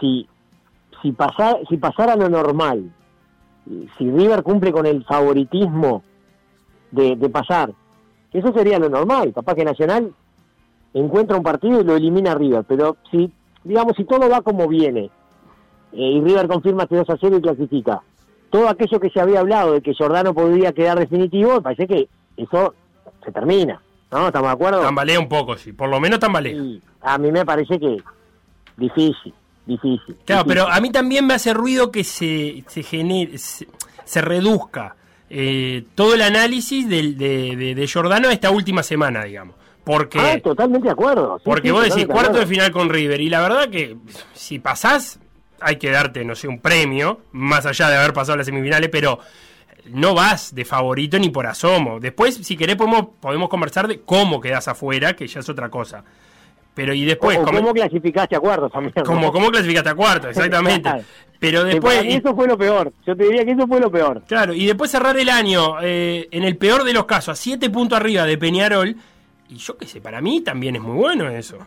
si, 0.05 0.29
si, 1.01 1.13
pasar, 1.13 1.61
si 1.69 1.79
pasara 1.79 2.15
lo 2.15 2.29
normal, 2.29 2.93
si 3.97 4.11
River 4.11 4.43
cumple 4.43 4.71
con 4.71 4.85
el 4.85 5.03
favoritismo 5.05 6.03
de, 6.91 7.17
de 7.17 7.29
pasar, 7.31 7.73
eso 8.33 8.53
sería 8.53 8.79
lo 8.79 8.91
normal. 8.91 9.33
Capaz 9.33 9.55
que 9.55 9.65
Nacional 9.65 10.13
encuentra 10.93 11.37
un 11.39 11.43
partido 11.43 11.81
y 11.81 11.85
lo 11.85 11.97
elimina 11.97 12.33
a 12.33 12.35
River. 12.35 12.65
Pero 12.69 12.99
si, 13.11 13.33
digamos, 13.63 13.97
si 13.97 14.05
todo 14.05 14.29
va 14.29 14.43
como 14.43 14.69
viene, 14.69 15.11
eh, 15.93 16.11
y 16.13 16.21
River 16.21 16.49
confirma 16.49 16.83
este 16.83 16.97
2 16.97 17.11
a 17.11 17.17
0 17.19 17.39
y 17.39 17.41
clasifica, 17.41 18.03
todo 18.51 18.69
aquello 18.69 19.01
que 19.01 19.11
se 19.11 19.21
había 19.21 19.41
hablado 19.41 19.73
de 19.73 19.81
que 19.81 19.95
Jordano 19.95 20.35
podría 20.35 20.73
quedar 20.73 20.99
definitivo, 20.99 21.63
parece 21.63 21.87
que 21.87 22.09
eso 22.37 22.75
se 23.25 23.33
termina. 23.33 23.81
¿No? 24.13 24.27
¿Estamos 24.27 24.49
de 24.49 24.55
acuerdo? 24.55 24.81
Tambalea 24.83 25.19
un 25.19 25.29
poco, 25.29 25.57
sí. 25.57 25.73
Por 25.73 25.89
lo 25.89 25.99
menos 25.99 26.21
tambalea. 26.21 26.55
Y 26.55 26.81
a 27.01 27.19
mí 27.19 27.33
me 27.33 27.45
parece 27.45 27.81
que 27.81 27.97
difícil, 28.77 29.35
difícil. 29.67 30.17
Claro, 30.25 30.45
difícil. 30.45 30.45
pero 30.47 30.69
a 30.69 30.81
mí 30.81 30.91
también 30.91 31.27
me 31.27 31.35
hace 31.35 31.55
ruido 31.55 31.91
que 31.91 32.05
se, 32.05 32.65
se 32.69 32.83
genere, 32.83 33.39
se, 33.39 33.67
se 34.05 34.21
reduzca 34.21 34.97
eh, 35.31 35.85
todo 35.95 36.15
el 36.15 36.23
análisis 36.23 36.89
de, 36.89 37.13
de, 37.15 37.75
de 37.75 37.87
Giordano 37.87 38.31
esta 38.31 38.51
última 38.51 38.83
semana, 38.83 39.25
digamos. 39.25 39.57
Porque, 39.85 40.19
Ah, 40.19 40.41
totalmente 40.41 40.87
de 40.89 40.93
acuerdo. 40.93 41.37
Sí, 41.39 41.43
porque 41.45 41.69
sí, 41.69 41.73
vos 41.73 41.85
decís 41.85 42.07
cuarto 42.07 42.39
de 42.39 42.47
final 42.47 42.73
con 42.73 42.89
River, 42.89 43.21
y 43.21 43.29
la 43.29 43.41
verdad 43.43 43.69
que 43.69 43.97
si 44.33 44.59
pasás, 44.59 45.19
hay 45.61 45.77
que 45.77 45.91
darte, 45.91 46.25
no 46.25 46.35
sé, 46.35 46.49
un 46.49 46.59
premio, 46.61 47.21
más 47.33 47.67
allá 47.67 47.91
de 47.91 47.97
haber 47.97 48.13
pasado 48.15 48.37
las 48.39 48.47
semifinales, 48.47 48.89
pero 48.91 49.19
no 49.87 50.15
vas 50.15 50.55
de 50.55 50.65
favorito 50.65 51.19
ni 51.19 51.29
por 51.29 51.47
asomo. 51.47 52.01
Después, 52.01 52.35
si 52.37 52.57
querés, 52.57 52.77
podemos, 52.77 53.09
podemos 53.21 53.51
conversar 53.51 53.87
de 53.87 54.01
cómo 54.01 54.41
quedás 54.41 54.69
afuera, 54.69 55.15
que 55.15 55.27
ya 55.27 55.41
es 55.41 55.49
otra 55.51 55.69
cosa. 55.69 56.03
Pero 56.75 56.93
y 56.93 57.05
después, 57.05 57.39
O- 57.39 57.45
¿Cómo 57.45 57.73
clasificaste 57.73 58.35
a 58.37 58.41
cuartos 58.41 58.73
también? 58.73 58.93
como, 59.05 59.33
¿cómo 59.33 59.51
clasificaste 59.51 59.91
a 59.91 59.95
cuarto? 59.95 60.29
Exactamente. 60.31 60.91
Pero 61.39 61.63
después. 61.65 61.97
para 61.97 62.07
mí 62.07 62.15
eso 62.15 62.35
fue 62.35 62.47
lo 62.49 62.57
peor. 62.59 62.93
Yo 63.07 63.17
te 63.17 63.25
diría 63.25 63.45
que 63.45 63.53
eso 63.53 63.67
fue 63.67 63.79
lo 63.81 63.91
peor. 63.91 64.23
Claro, 64.27 64.55
y 64.55 64.67
después 64.67 64.91
cerrar 64.91 65.17
el 65.17 65.29
año, 65.29 65.77
eh, 65.83 66.27
en 66.31 66.43
el 66.43 66.57
peor 66.57 66.85
de 66.85 66.93
los 66.93 67.05
casos, 67.05 67.39
a 67.39 67.43
7 67.43 67.71
puntos 67.71 67.99
arriba 67.99 68.25
de 68.25 68.39
Peñarol. 68.39 68.97
Y 69.49 69.57
yo 69.57 69.77
qué 69.77 69.87
sé, 69.87 70.01
para 70.01 70.21
mí 70.21 70.41
también 70.41 70.77
es 70.77 70.83
muy 70.83 70.97
bueno 70.97 71.29
eso. 71.29 71.59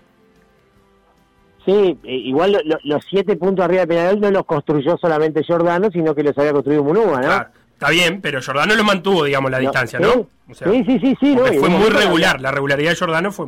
Sí, 1.65 1.97
eh, 2.03 2.15
igual 2.15 2.53
lo- 2.53 2.61
lo- 2.63 2.79
los 2.83 3.03
siete 3.09 3.35
puntos 3.35 3.65
arriba 3.65 3.81
de 3.81 3.87
Peñarol 3.87 4.19
no 4.21 4.31
los 4.31 4.45
construyó 4.45 4.97
solamente 4.97 5.43
Giordano, 5.43 5.89
sino 5.91 6.15
que 6.15 6.23
los 6.23 6.37
había 6.37 6.53
construido 6.53 6.83
Munúa, 6.83 7.17
¿no? 7.17 7.21
Claro, 7.27 7.49
está 7.73 7.89
bien, 7.89 8.21
pero 8.21 8.41
Jordano 8.41 8.73
lo 8.73 8.83
mantuvo, 8.85 9.25
digamos, 9.25 9.51
la 9.51 9.57
No, 9.57 9.63
distancia, 9.63 9.99
sí. 9.99 10.05
¿no? 10.05 10.27
O 10.49 10.53
sea, 10.53 10.71
sí, 10.71 10.83
sí, 10.85 10.97
sí, 10.99 11.17
sí. 11.19 11.35
no, 11.35 11.45
fue 11.45 11.67
muy 11.69 11.89
regular, 11.89 12.39
la 12.39 12.51
regularidad 12.51 12.91
de 12.91 12.95
Jordano 12.95 13.31
fue 13.33 13.47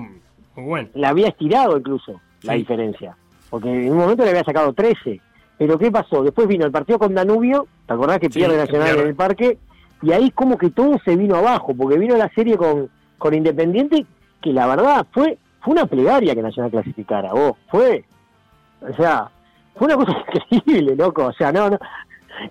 muy 0.60 0.90
la 0.94 1.10
había 1.10 1.28
estirado 1.30 1.78
incluso 1.78 2.20
la 2.44 2.54
diferencia. 2.54 3.16
Porque 3.50 3.70
en 3.70 3.92
un 3.92 3.98
momento 3.98 4.24
le 4.24 4.30
había 4.32 4.44
sacado 4.44 4.74
13. 4.74 5.20
Pero 5.58 5.78
¿qué 5.78 5.92
pasó? 5.92 6.24
Después 6.24 6.48
vino 6.48 6.66
el 6.66 6.72
partido 6.72 7.00
con 7.00 7.14
Danubio, 7.14 7.68
¿te 7.86 7.94
acordás 7.94 8.20
que 8.20 8.30
pierde 8.30 8.56
Nacional 8.58 9.00
en 9.00 9.08
el 9.08 9.16
parque? 9.16 9.58
Y 10.02 10.12
ahí 10.14 10.32
como 10.32 10.58
que 10.58 10.70
todo 10.70 10.98
se 11.04 11.16
vino 11.18 11.36
abajo, 11.36 11.74
porque 11.76 11.98
vino 11.98 12.16
la 12.16 12.30
serie 12.30 12.56
con, 12.56 12.90
con 13.18 13.34
Independiente, 13.34 14.06
que 14.42 14.54
la 14.54 14.68
verdad 14.68 15.06
fue 15.12 15.38
fue 15.62 15.74
una 15.74 15.86
plegaria 15.86 16.34
que 16.34 16.42
Nacional 16.42 16.72
clasificara, 16.72 17.34
vos, 17.34 17.58
fue. 17.70 18.06
O 18.82 18.94
sea, 18.96 19.30
fue 19.76 19.88
una 19.88 19.98
cosa 19.98 20.14
increíble, 20.50 20.96
loco. 20.96 21.26
O 21.26 21.34
sea, 21.34 21.52
no, 21.52 21.70
no. 21.72 21.78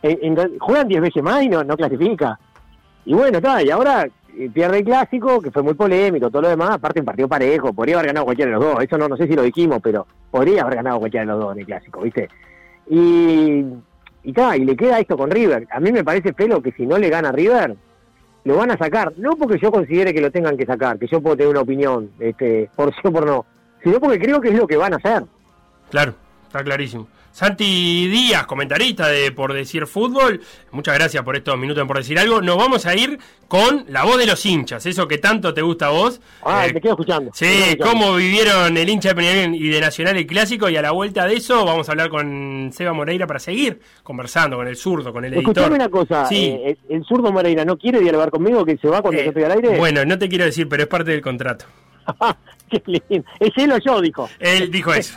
en- 0.02 0.38
en- 0.38 0.59
juegan 0.59 0.88
10 0.88 1.00
veces 1.00 1.22
más 1.22 1.42
y 1.42 1.48
no, 1.48 1.64
no 1.64 1.74
clasifica. 1.76 2.38
Y 3.06 3.14
bueno, 3.14 3.38
está, 3.38 3.62
y 3.62 3.70
ahora 3.70 4.06
pierde 4.55 4.78
el 4.78 4.84
clásico, 4.84 5.41
que 5.41 5.51
fue 5.51 5.62
muy 5.62 5.74
polémico, 5.74 6.30
todo 6.30 6.43
lo 6.43 6.49
demás, 6.49 6.70
aparte 6.70 7.01
un 7.01 7.07
partido 7.07 7.28
parejo, 7.28 7.72
podría 7.72 7.97
haber 7.97 8.09
ganado 8.09 8.26
cualquiera 8.26 8.51
de 8.51 8.57
los 8.57 8.64
dos, 8.64 8.84
eso 8.84 8.97
no, 8.97 9.09
no 9.09 9.16
sé 9.16 9.26
si 9.26 9.34
lo 9.34 9.43
dijimos, 9.43 9.80
pero 9.82 10.07
podría 10.30 10.62
haber 10.62 10.76
ganado 10.76 11.01
cualquiera 11.01 11.26
de 11.26 11.32
los 11.32 11.41
dos 11.41 11.53
en 11.55 11.61
el 11.61 11.66
clásico, 11.66 12.01
¿viste? 12.03 12.28
Y, 12.89 13.64
y, 14.22 14.34
y 14.57 14.64
le 14.64 14.76
queda 14.76 15.01
esto 15.01 15.16
con 15.16 15.30
River. 15.30 15.66
A 15.70 15.80
mí 15.80 15.91
me 15.91 16.05
parece, 16.05 16.32
Pelo, 16.32 16.62
que 16.62 16.72
si 16.72 16.86
no 16.86 16.99
le 16.99 17.09
gana 17.09 17.32
River, 17.32 17.76
lo 18.45 18.57
van 18.57 18.70
a 18.70 18.78
sacar, 18.78 19.12
no 19.16 19.36
porque 19.36 19.59
yo 19.59 19.70
considere 19.72 20.14
que 20.14 20.20
lo 20.20 20.30
tengan 20.30 20.57
que 20.57 20.64
sacar, 20.64 20.99
que 20.99 21.07
yo 21.07 21.20
puedo 21.20 21.36
tener 21.36 21.51
una 21.51 21.61
opinión, 21.61 22.11
este, 22.20 22.70
por 22.76 22.95
sí 22.95 23.01
o 23.05 23.12
por 23.12 23.26
no, 23.26 23.45
sino 23.82 23.99
porque 24.01 24.18
creo 24.18 24.41
que 24.41 24.49
es 24.49 24.55
lo 24.55 24.66
que 24.66 24.76
van 24.76 24.95
a 24.95 24.97
hacer. 24.97 25.24
Claro, 25.91 26.14
está 26.47 26.62
clarísimo. 26.62 27.09
Santi 27.43 28.09
Díaz, 28.09 28.47
comentarista 28.47 29.07
de 29.07 29.30
Por 29.30 29.53
Decir 29.53 29.86
Fútbol, 29.86 30.41
muchas 30.72 30.97
gracias 30.97 31.22
por 31.22 31.36
estos 31.36 31.57
minutos 31.57 31.80
en 31.80 31.86
Por 31.86 31.97
Decir 31.99 32.18
Algo. 32.18 32.43
Nos 32.43 32.57
vamos 32.57 32.84
a 32.84 32.97
ir 32.97 33.16
con 33.47 33.84
la 33.91 34.03
voz 34.03 34.18
de 34.18 34.26
los 34.26 34.45
hinchas, 34.45 34.84
eso 34.86 35.07
que 35.07 35.18
tanto 35.18 35.55
te 35.55 35.62
gusta 35.62 35.86
a 35.86 35.91
vos. 35.91 36.20
Ah, 36.43 36.66
Eh, 36.66 36.72
te 36.72 36.80
quedo 36.80 36.95
escuchando. 36.95 37.30
quedo 37.30 37.34
Sí, 37.34 37.47
escuchando. 37.47 37.84
cómo 37.93 38.16
vivieron 38.16 38.76
el 38.76 38.89
hincha 38.89 39.11
de 39.11 39.14
Peñarol 39.14 39.55
y 39.55 39.68
de 39.68 39.80
Nacional 39.80 40.16
el 40.16 40.26
clásico 40.26 40.68
y 40.68 40.76
a 40.78 40.82
la 40.82 40.91
vuelta 40.91 41.26
de 41.28 41.34
eso 41.36 41.64
vamos 41.64 41.89
a 41.89 41.93
hablar 41.93 42.09
con 42.09 42.70
Seba 42.72 42.93
Moreira 42.93 43.28
para 43.28 43.39
seguir 43.39 43.78
conversando 44.03 44.57
con 44.57 44.66
el 44.66 44.74
zurdo, 44.74 45.12
con 45.12 45.24
el 45.24 45.32
editor. 45.34 45.51
Escuchame 45.53 45.76
una 45.76 45.89
cosa, 45.89 46.26
Sí. 46.26 46.45
eh, 46.45 46.76
el, 46.89 46.97
el 46.97 47.05
zurdo 47.05 47.30
Moreira 47.30 47.64
no 47.64 47.78
quiere 47.78 48.01
dialogar 48.01 48.32
conmigo, 48.32 48.64
que 48.64 48.76
se 48.78 48.89
va 48.89 49.01
cuando 49.01 49.20
Eh, 49.20 49.26
yo 49.26 49.28
estoy 49.30 49.45
al 49.45 49.53
aire. 49.53 49.78
Bueno, 49.78 50.05
no 50.05 50.18
te 50.18 50.28
quiero 50.28 50.45
decir, 50.45 50.68
pero 50.68 50.82
es 50.82 50.89
parte 50.89 51.12
del 51.12 51.20
contrato. 51.20 51.66
Qué 52.68 52.82
lindo. 52.84 53.30
Es 53.39 53.53
él 53.59 53.70
o 53.70 53.78
yo, 53.78 54.01
dijo. 54.01 54.28
Él 54.41 54.72
dijo 54.72 54.93
eso. 54.93 55.16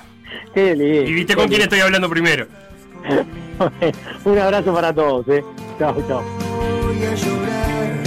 Qué 0.54 0.76
lindo. 0.76 1.10
¿Y 1.10 1.14
viste 1.14 1.36
con 1.36 1.48
quién 1.48 1.62
estoy 1.62 1.80
hablando 1.80 2.10
primero? 2.10 2.48
Un 4.26 4.38
abrazo 4.38 4.74
para 4.74 4.94
todos, 4.94 5.28
eh. 5.30 5.44
Chao, 5.80 5.96
chao. 6.08 6.24
Voy 6.84 7.04
a 7.04 7.16
llorar 7.16 8.04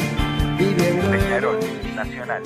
viviendo 0.58 1.10
Peñarol, 1.10 1.58
Nacional. 1.94 2.42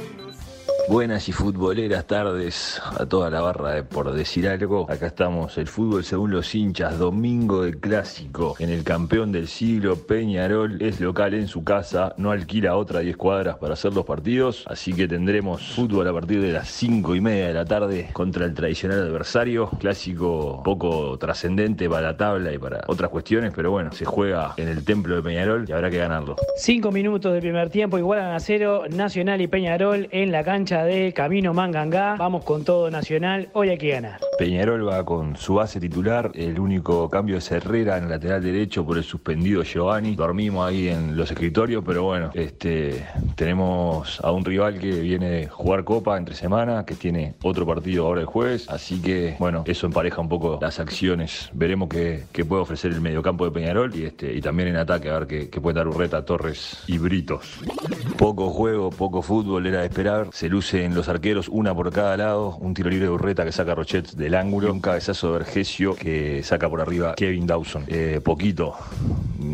Buenas 0.88 1.28
y 1.28 1.32
futboleras 1.32 2.06
tardes 2.06 2.80
a 2.98 3.04
toda 3.04 3.28
la 3.28 3.42
barra 3.42 3.72
de 3.72 3.82
Por 3.82 4.10
Decir 4.10 4.48
Algo. 4.48 4.86
Acá 4.88 5.08
estamos, 5.08 5.58
el 5.58 5.66
fútbol 5.66 6.02
según 6.02 6.30
los 6.30 6.54
hinchas, 6.54 6.98
domingo 6.98 7.64
de 7.64 7.78
clásico. 7.78 8.56
En 8.58 8.70
el 8.70 8.84
campeón 8.84 9.30
del 9.30 9.48
siglo, 9.48 9.96
Peñarol 9.96 10.80
es 10.80 10.98
local 10.98 11.34
en 11.34 11.46
su 11.46 11.62
casa, 11.62 12.14
no 12.16 12.30
alquila 12.30 12.74
otra 12.74 13.00
10 13.00 13.18
cuadras 13.18 13.58
para 13.58 13.74
hacer 13.74 13.92
los 13.92 14.06
partidos. 14.06 14.64
Así 14.66 14.94
que 14.94 15.06
tendremos 15.06 15.74
fútbol 15.74 16.08
a 16.08 16.12
partir 16.14 16.40
de 16.40 16.52
las 16.52 16.70
5 16.70 17.14
y 17.14 17.20
media 17.20 17.48
de 17.48 17.54
la 17.54 17.66
tarde 17.66 18.08
contra 18.14 18.46
el 18.46 18.54
tradicional 18.54 19.02
adversario. 19.02 19.68
Clásico 19.78 20.62
poco 20.64 21.18
trascendente 21.18 21.86
para 21.90 22.12
la 22.12 22.16
tabla 22.16 22.50
y 22.50 22.56
para 22.56 22.80
otras 22.86 23.10
cuestiones, 23.10 23.52
pero 23.54 23.70
bueno, 23.70 23.92
se 23.92 24.06
juega 24.06 24.54
en 24.56 24.68
el 24.68 24.82
templo 24.86 25.16
de 25.16 25.22
Peñarol 25.22 25.66
y 25.68 25.72
habrá 25.72 25.90
que 25.90 25.98
ganarlo. 25.98 26.36
Cinco 26.56 26.90
minutos 26.90 27.34
de 27.34 27.40
primer 27.40 27.68
tiempo, 27.68 27.98
igualan 27.98 28.32
a 28.32 28.40
cero, 28.40 28.84
Nacional 28.88 29.42
y 29.42 29.48
Peñarol 29.48 30.08
en 30.12 30.32
la 30.32 30.42
cancha 30.42 30.77
de 30.84 31.12
Camino 31.12 31.54
Mangangá. 31.54 32.16
Vamos 32.16 32.44
con 32.44 32.64
todo 32.64 32.90
Nacional, 32.90 33.48
hoy 33.52 33.70
hay 33.70 33.78
que 33.78 33.90
ganar. 33.90 34.20
Peñarol 34.38 34.86
va 34.88 35.04
con 35.04 35.36
su 35.36 35.54
base 35.54 35.80
titular, 35.80 36.30
el 36.34 36.58
único 36.60 37.08
cambio 37.10 37.38
es 37.38 37.50
Herrera 37.50 37.98
en 37.98 38.04
el 38.04 38.10
lateral 38.10 38.42
derecho 38.42 38.84
por 38.84 38.96
el 38.96 39.04
suspendido 39.04 39.62
Giovanni. 39.62 40.14
Dormimos 40.14 40.68
ahí 40.68 40.88
en 40.88 41.16
los 41.16 41.30
escritorios, 41.30 41.82
pero 41.84 42.04
bueno, 42.04 42.30
este 42.34 43.06
tenemos 43.34 44.20
a 44.22 44.30
un 44.30 44.44
rival 44.44 44.78
que 44.78 44.90
viene 45.00 45.28
de 45.28 45.46
jugar 45.48 45.84
Copa 45.84 46.16
entre 46.16 46.34
semana, 46.34 46.84
que 46.84 46.94
tiene 46.94 47.34
otro 47.42 47.66
partido 47.66 48.06
ahora 48.06 48.20
el 48.20 48.26
jueves, 48.26 48.68
así 48.68 49.00
que 49.00 49.36
bueno, 49.38 49.64
eso 49.66 49.86
empareja 49.86 50.20
un 50.20 50.28
poco 50.28 50.58
las 50.60 50.78
acciones. 50.78 51.50
Veremos 51.52 51.88
qué, 51.88 52.24
qué 52.32 52.44
puede 52.44 52.62
ofrecer 52.62 52.92
el 52.92 53.00
mediocampo 53.00 53.44
de 53.44 53.50
Peñarol 53.50 53.94
y 53.94 54.04
este 54.04 54.32
y 54.34 54.40
también 54.40 54.68
en 54.68 54.76
ataque 54.76 55.10
a 55.10 55.18
ver 55.18 55.26
qué, 55.26 55.48
qué 55.48 55.60
puede 55.60 55.76
dar 55.76 55.88
Urreta, 55.88 56.24
Torres 56.24 56.82
y 56.86 56.98
Britos. 56.98 57.58
Poco 58.16 58.50
juego, 58.50 58.90
poco 58.90 59.22
fútbol 59.22 59.66
era 59.66 59.80
de 59.80 59.86
esperar, 59.86 60.28
se 60.32 60.48
luce 60.48 60.67
en 60.74 60.94
los 60.94 61.08
arqueros 61.08 61.48
una 61.48 61.74
por 61.74 61.92
cada 61.92 62.16
lado, 62.16 62.56
un 62.60 62.74
tiro 62.74 62.90
libre 62.90 63.06
de 63.06 63.12
Urreta 63.12 63.44
que 63.44 63.52
saca 63.52 63.74
Rochet 63.74 64.12
del 64.12 64.34
ángulo, 64.34 64.72
un 64.72 64.80
cabezazo 64.80 65.28
de 65.28 65.38
Vergesio 65.38 65.94
que 65.94 66.42
saca 66.42 66.68
por 66.68 66.80
arriba 66.80 67.14
Kevin 67.14 67.46
Dawson. 67.46 67.84
Eh, 67.88 68.20
poquito 68.22 68.74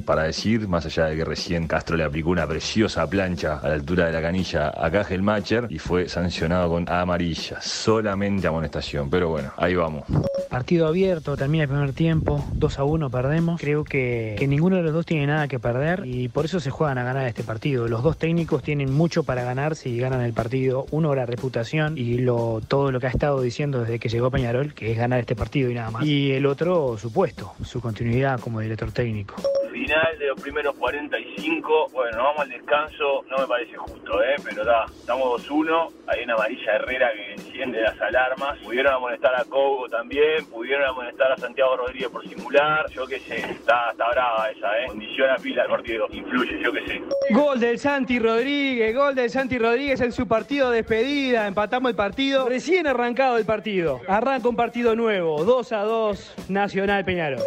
para 0.04 0.24
decir, 0.24 0.66
más 0.68 0.86
allá 0.86 1.06
de 1.06 1.16
que 1.16 1.24
recién 1.24 1.66
Castro 1.66 1.96
le 1.96 2.04
aplicó 2.04 2.30
una 2.30 2.46
preciosa 2.46 3.06
plancha 3.08 3.58
a 3.58 3.68
la 3.68 3.74
altura 3.74 4.06
de 4.06 4.12
la 4.12 4.22
canilla 4.22 4.72
a 4.76 4.90
Kajelmacher 4.90 5.66
y 5.70 5.78
fue 5.78 6.08
sancionado 6.08 6.70
con 6.70 6.88
amarilla, 6.88 7.60
solamente 7.60 8.46
amonestación, 8.46 9.10
pero 9.10 9.28
bueno, 9.28 9.52
ahí 9.56 9.74
vamos. 9.74 10.04
Partido 10.48 10.86
abierto, 10.86 11.36
termina 11.36 11.64
el 11.64 11.68
primer 11.68 11.92
tiempo, 11.92 12.44
2 12.54 12.78
a 12.78 12.84
1 12.84 13.10
perdemos. 13.10 13.60
Creo 13.60 13.84
que, 13.84 14.36
que 14.38 14.46
ninguno 14.46 14.76
de 14.76 14.82
los 14.82 14.92
dos 14.92 15.06
tiene 15.06 15.26
nada 15.26 15.48
que 15.48 15.58
perder 15.58 16.02
y 16.06 16.28
por 16.28 16.44
eso 16.44 16.60
se 16.60 16.70
juegan 16.70 16.98
a 16.98 17.04
ganar 17.04 17.26
este 17.26 17.42
partido. 17.42 17.88
Los 17.88 18.02
dos 18.02 18.16
técnicos 18.16 18.62
tienen 18.62 18.92
mucho 18.92 19.24
para 19.24 19.44
ganar 19.44 19.74
si 19.76 19.98
ganan 19.98 20.20
el 20.20 20.32
partido. 20.32 20.86
Uno, 20.90 21.03
la 21.12 21.26
reputación 21.26 21.98
y 21.98 22.18
lo, 22.18 22.60
todo 22.68 22.92
lo 22.92 23.00
que 23.00 23.08
ha 23.08 23.10
estado 23.10 23.40
diciendo 23.40 23.80
desde 23.80 23.98
que 23.98 24.08
llegó 24.08 24.30
Peñarol, 24.30 24.74
que 24.74 24.92
es 24.92 24.96
ganar 24.96 25.18
este 25.18 25.34
partido 25.34 25.70
y 25.70 25.74
nada 25.74 25.90
más. 25.90 26.04
Y 26.04 26.30
el 26.30 26.46
otro, 26.46 26.96
su 26.98 27.12
puesto, 27.12 27.52
su 27.64 27.80
continuidad 27.80 28.38
como 28.38 28.60
director 28.60 28.92
técnico. 28.92 29.34
Final 29.72 30.18
de 30.18 30.28
los 30.28 30.40
primeros 30.40 30.76
45, 30.76 31.88
bueno, 31.92 32.16
nos 32.16 32.26
vamos 32.26 32.40
al 32.42 32.48
descanso, 32.48 33.24
no 33.28 33.38
me 33.38 33.46
parece 33.46 33.76
justo, 33.76 34.22
¿eh? 34.22 34.36
pero 34.44 34.64
da, 34.64 34.86
estamos 34.86 35.46
2-1, 35.48 35.90
hay 36.06 36.24
una 36.24 36.34
amarilla 36.34 36.76
Herrera 36.76 37.10
que 37.12 37.32
enciende 37.32 37.82
las 37.82 38.00
alarmas, 38.00 38.56
pudieron 38.58 38.94
amonestar 38.94 39.34
a 39.34 39.44
Cobo 39.44 39.88
también, 39.88 40.46
pudieron 40.46 40.86
amonestar 40.86 41.32
a 41.32 41.36
Santiago 41.36 41.76
Rodríguez 41.76 42.08
por 42.08 42.26
singular, 42.26 42.88
yo 42.90 43.04
qué 43.06 43.18
sé, 43.18 43.38
está, 43.38 43.90
está 43.90 44.08
brava 44.10 44.48
esa, 44.50 44.78
¿eh? 44.78 44.86
condiciona 44.86 45.36
pila 45.36 45.64
el 45.64 45.68
partido, 45.68 46.06
influye, 46.10 46.62
yo 46.62 46.72
qué 46.72 46.86
sé. 46.86 47.02
Gol 47.30 47.58
del 47.58 47.78
Santi 47.78 48.18
Rodríguez, 48.18 48.94
gol 48.94 49.14
del 49.14 49.30
Santi 49.30 49.58
Rodríguez 49.58 50.00
en 50.00 50.12
su 50.12 50.28
partido 50.28 50.70
de 50.70 50.84
despedida, 50.94 51.48
empatamos 51.48 51.90
el 51.90 51.96
partido, 51.96 52.48
recién 52.48 52.86
arrancado 52.86 53.36
el 53.36 53.44
partido, 53.44 54.00
arranca 54.06 54.48
un 54.48 54.56
partido 54.56 54.94
nuevo, 54.94 55.44
2 55.44 55.72
a 55.72 55.82
2, 55.82 56.34
Nacional 56.48 57.04
Peñarol. 57.04 57.42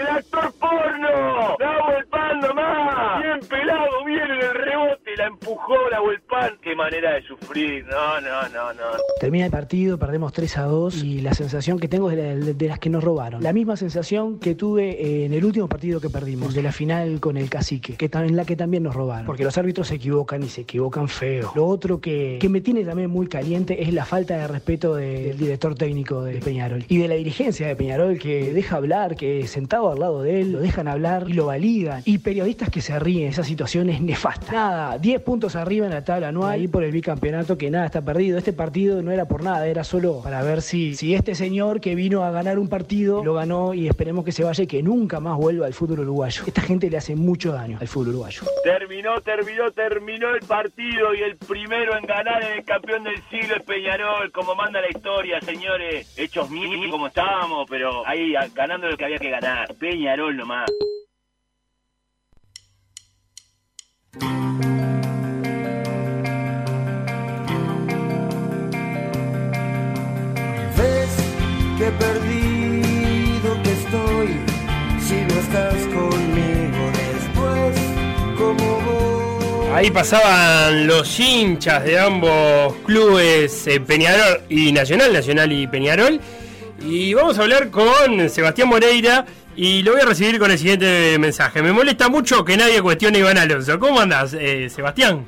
¡El 0.00 0.06
actor 0.08 0.52
porno! 0.60 1.56
¡La 1.58 2.04
pan 2.10 2.40
nomás! 2.40 3.22
Bien 3.22 3.40
pelado, 3.48 4.04
bien 4.06 4.20
en 4.22 4.40
el 4.42 4.54
rebote, 4.54 5.16
la 5.16 5.26
empujó 5.26 5.74
la 5.90 5.98
pan. 6.28 6.52
¡Qué 6.62 6.74
manera 6.74 7.14
de 7.14 7.22
sufrir! 7.22 7.84
No, 7.86 8.20
no, 8.20 8.42
no, 8.48 8.72
no. 8.74 8.82
Termina 9.20 9.46
el 9.46 9.50
partido, 9.50 9.98
perdemos 9.98 10.32
3 10.32 10.58
a 10.58 10.62
2 10.64 11.02
y 11.04 11.20
la 11.20 11.34
sensación 11.34 11.78
que 11.78 11.88
tengo 11.88 12.10
es 12.10 12.16
de, 12.16 12.34
la- 12.36 12.52
de 12.52 12.68
las 12.68 12.78
que 12.78 12.90
nos 12.90 13.02
robaron. 13.02 13.42
La 13.42 13.52
misma 13.52 13.76
sensación 13.76 14.38
que 14.38 14.54
tuve 14.54 15.24
en 15.24 15.32
el 15.32 15.44
último 15.44 15.68
partido 15.68 16.00
que 16.00 16.10
perdimos, 16.10 16.54
de 16.54 16.62
la 16.62 16.72
final 16.72 17.20
con 17.20 17.36
el 17.36 17.48
cacique, 17.50 17.94
que 17.96 18.08
en 18.12 18.36
la 18.36 18.44
que 18.44 18.56
también 18.56 18.82
nos 18.82 18.94
robaron. 18.94 19.26
Porque 19.26 19.44
los 19.44 19.56
árbitros 19.58 19.88
se 19.88 19.94
equivocan 19.96 20.42
y 20.42 20.48
se 20.48 20.62
equivocan 20.62 21.08
feo. 21.08 21.52
Lo 21.54 21.66
otro 21.66 22.00
que, 22.00 22.38
que 22.40 22.48
me 22.48 22.60
tiene 22.60 22.84
también 22.84 23.10
muy 23.10 23.26
caliente 23.28 23.82
es 23.82 23.92
la 23.92 24.04
falta 24.04 24.36
de 24.36 24.48
respeto 24.48 24.94
de- 24.96 25.24
del 25.28 25.38
director 25.38 25.74
técnico 25.74 26.22
de 26.22 26.40
Peñarol 26.40 26.84
y 26.88 26.98
de 26.98 27.08
la 27.08 27.14
dirigencia 27.14 27.66
de 27.68 27.76
Peñarol 27.76 28.18
que 28.18 28.52
deja 28.52 28.76
hablar, 28.76 29.16
que 29.16 29.46
sentado 29.46 29.77
al 29.86 30.00
lado 30.00 30.22
de 30.22 30.40
él 30.40 30.52
lo 30.52 30.58
dejan 30.58 30.88
hablar 30.88 31.26
y 31.28 31.34
lo 31.34 31.46
validan. 31.46 32.02
Y 32.04 32.18
periodistas 32.18 32.70
que 32.70 32.80
se 32.80 32.98
ríen, 32.98 33.28
esa 33.28 33.44
situación 33.44 33.88
es 33.88 34.00
nefasta. 34.00 34.52
Nada, 34.52 34.98
10 34.98 35.22
puntos 35.22 35.54
arriba 35.56 35.86
en 35.86 35.92
la 35.92 36.04
tabla 36.04 36.28
anual 36.28 36.52
ahí 36.52 36.68
por 36.68 36.82
el 36.82 36.90
bicampeonato 36.90 37.56
que 37.56 37.70
nada 37.70 37.86
está 37.86 38.02
perdido. 38.02 38.38
Este 38.38 38.52
partido 38.52 39.02
no 39.02 39.12
era 39.12 39.26
por 39.26 39.42
nada, 39.42 39.66
era 39.66 39.84
solo 39.84 40.20
para 40.22 40.42
ver 40.42 40.62
si, 40.62 40.94
si 40.94 41.14
este 41.14 41.34
señor 41.34 41.80
que 41.80 41.94
vino 41.94 42.24
a 42.24 42.30
ganar 42.30 42.58
un 42.58 42.68
partido 42.68 43.24
lo 43.24 43.34
ganó 43.34 43.74
y 43.74 43.86
esperemos 43.86 44.24
que 44.24 44.32
se 44.32 44.44
vaya 44.44 44.64
y 44.64 44.66
que 44.66 44.82
nunca 44.82 45.20
más 45.20 45.36
vuelva 45.36 45.66
al 45.66 45.74
fútbol 45.74 46.00
uruguayo. 46.00 46.42
Esta 46.46 46.62
gente 46.62 46.90
le 46.90 46.96
hace 46.96 47.14
mucho 47.14 47.52
daño 47.52 47.78
al 47.80 47.88
fútbol 47.88 48.08
uruguayo. 48.08 48.42
Terminó, 48.64 49.20
terminó, 49.20 49.70
terminó 49.72 50.34
el 50.34 50.40
partido 50.40 51.14
y 51.14 51.22
el 51.22 51.36
primero 51.36 51.96
en 51.96 52.06
ganar 52.06 52.42
en 52.42 52.58
el 52.58 52.64
campeón 52.64 53.04
del 53.04 53.22
siglo 53.30 53.56
es 53.56 53.62
Peñarol, 53.62 54.32
como 54.32 54.54
manda 54.54 54.80
la 54.80 54.88
historia, 54.88 55.40
señores. 55.40 56.12
Hechos 56.16 56.50
mil 56.50 56.68
como 56.90 57.08
estábamos, 57.08 57.66
pero 57.68 58.06
ahí 58.06 58.34
ganando 58.54 58.88
lo 58.88 58.96
que 58.96 59.04
había 59.04 59.18
que 59.18 59.30
ganar. 59.30 59.67
Peñarol 59.74 60.36
nomás. 60.36 60.70
Ves 70.76 71.12
que 71.78 71.90
perdido 71.92 73.62
que 73.62 73.72
estoy 73.72 74.28
si 75.00 75.14
no 75.14 75.40
estás 75.40 75.74
conmigo 75.86 76.82
después 76.92 77.78
como 78.36 78.80
vos. 78.80 79.68
Ahí 79.74 79.90
pasaban 79.90 80.86
los 80.86 81.20
hinchas 81.20 81.84
de 81.84 81.98
ambos 81.98 82.74
clubes, 82.86 83.66
eh, 83.66 83.80
Peñarol 83.80 84.42
y 84.48 84.72
Nacional, 84.72 85.12
Nacional 85.12 85.52
y 85.52 85.66
Peñarol. 85.66 86.20
Y 86.80 87.12
vamos 87.12 87.38
a 87.38 87.42
hablar 87.42 87.70
con 87.70 88.30
Sebastián 88.30 88.68
Moreira 88.68 89.26
y 89.58 89.82
lo 89.82 89.92
voy 89.92 90.00
a 90.00 90.04
recibir 90.04 90.38
con 90.38 90.50
el 90.50 90.58
siguiente 90.58 91.16
mensaje. 91.18 91.62
Me 91.62 91.72
molesta 91.72 92.08
mucho 92.08 92.44
que 92.44 92.56
nadie 92.56 92.80
cuestione 92.80 93.18
a 93.18 93.20
Iván 93.20 93.38
Alonso. 93.38 93.78
¿Cómo 93.78 94.00
andás, 94.00 94.34
eh, 94.38 94.68
Sebastián? 94.70 95.26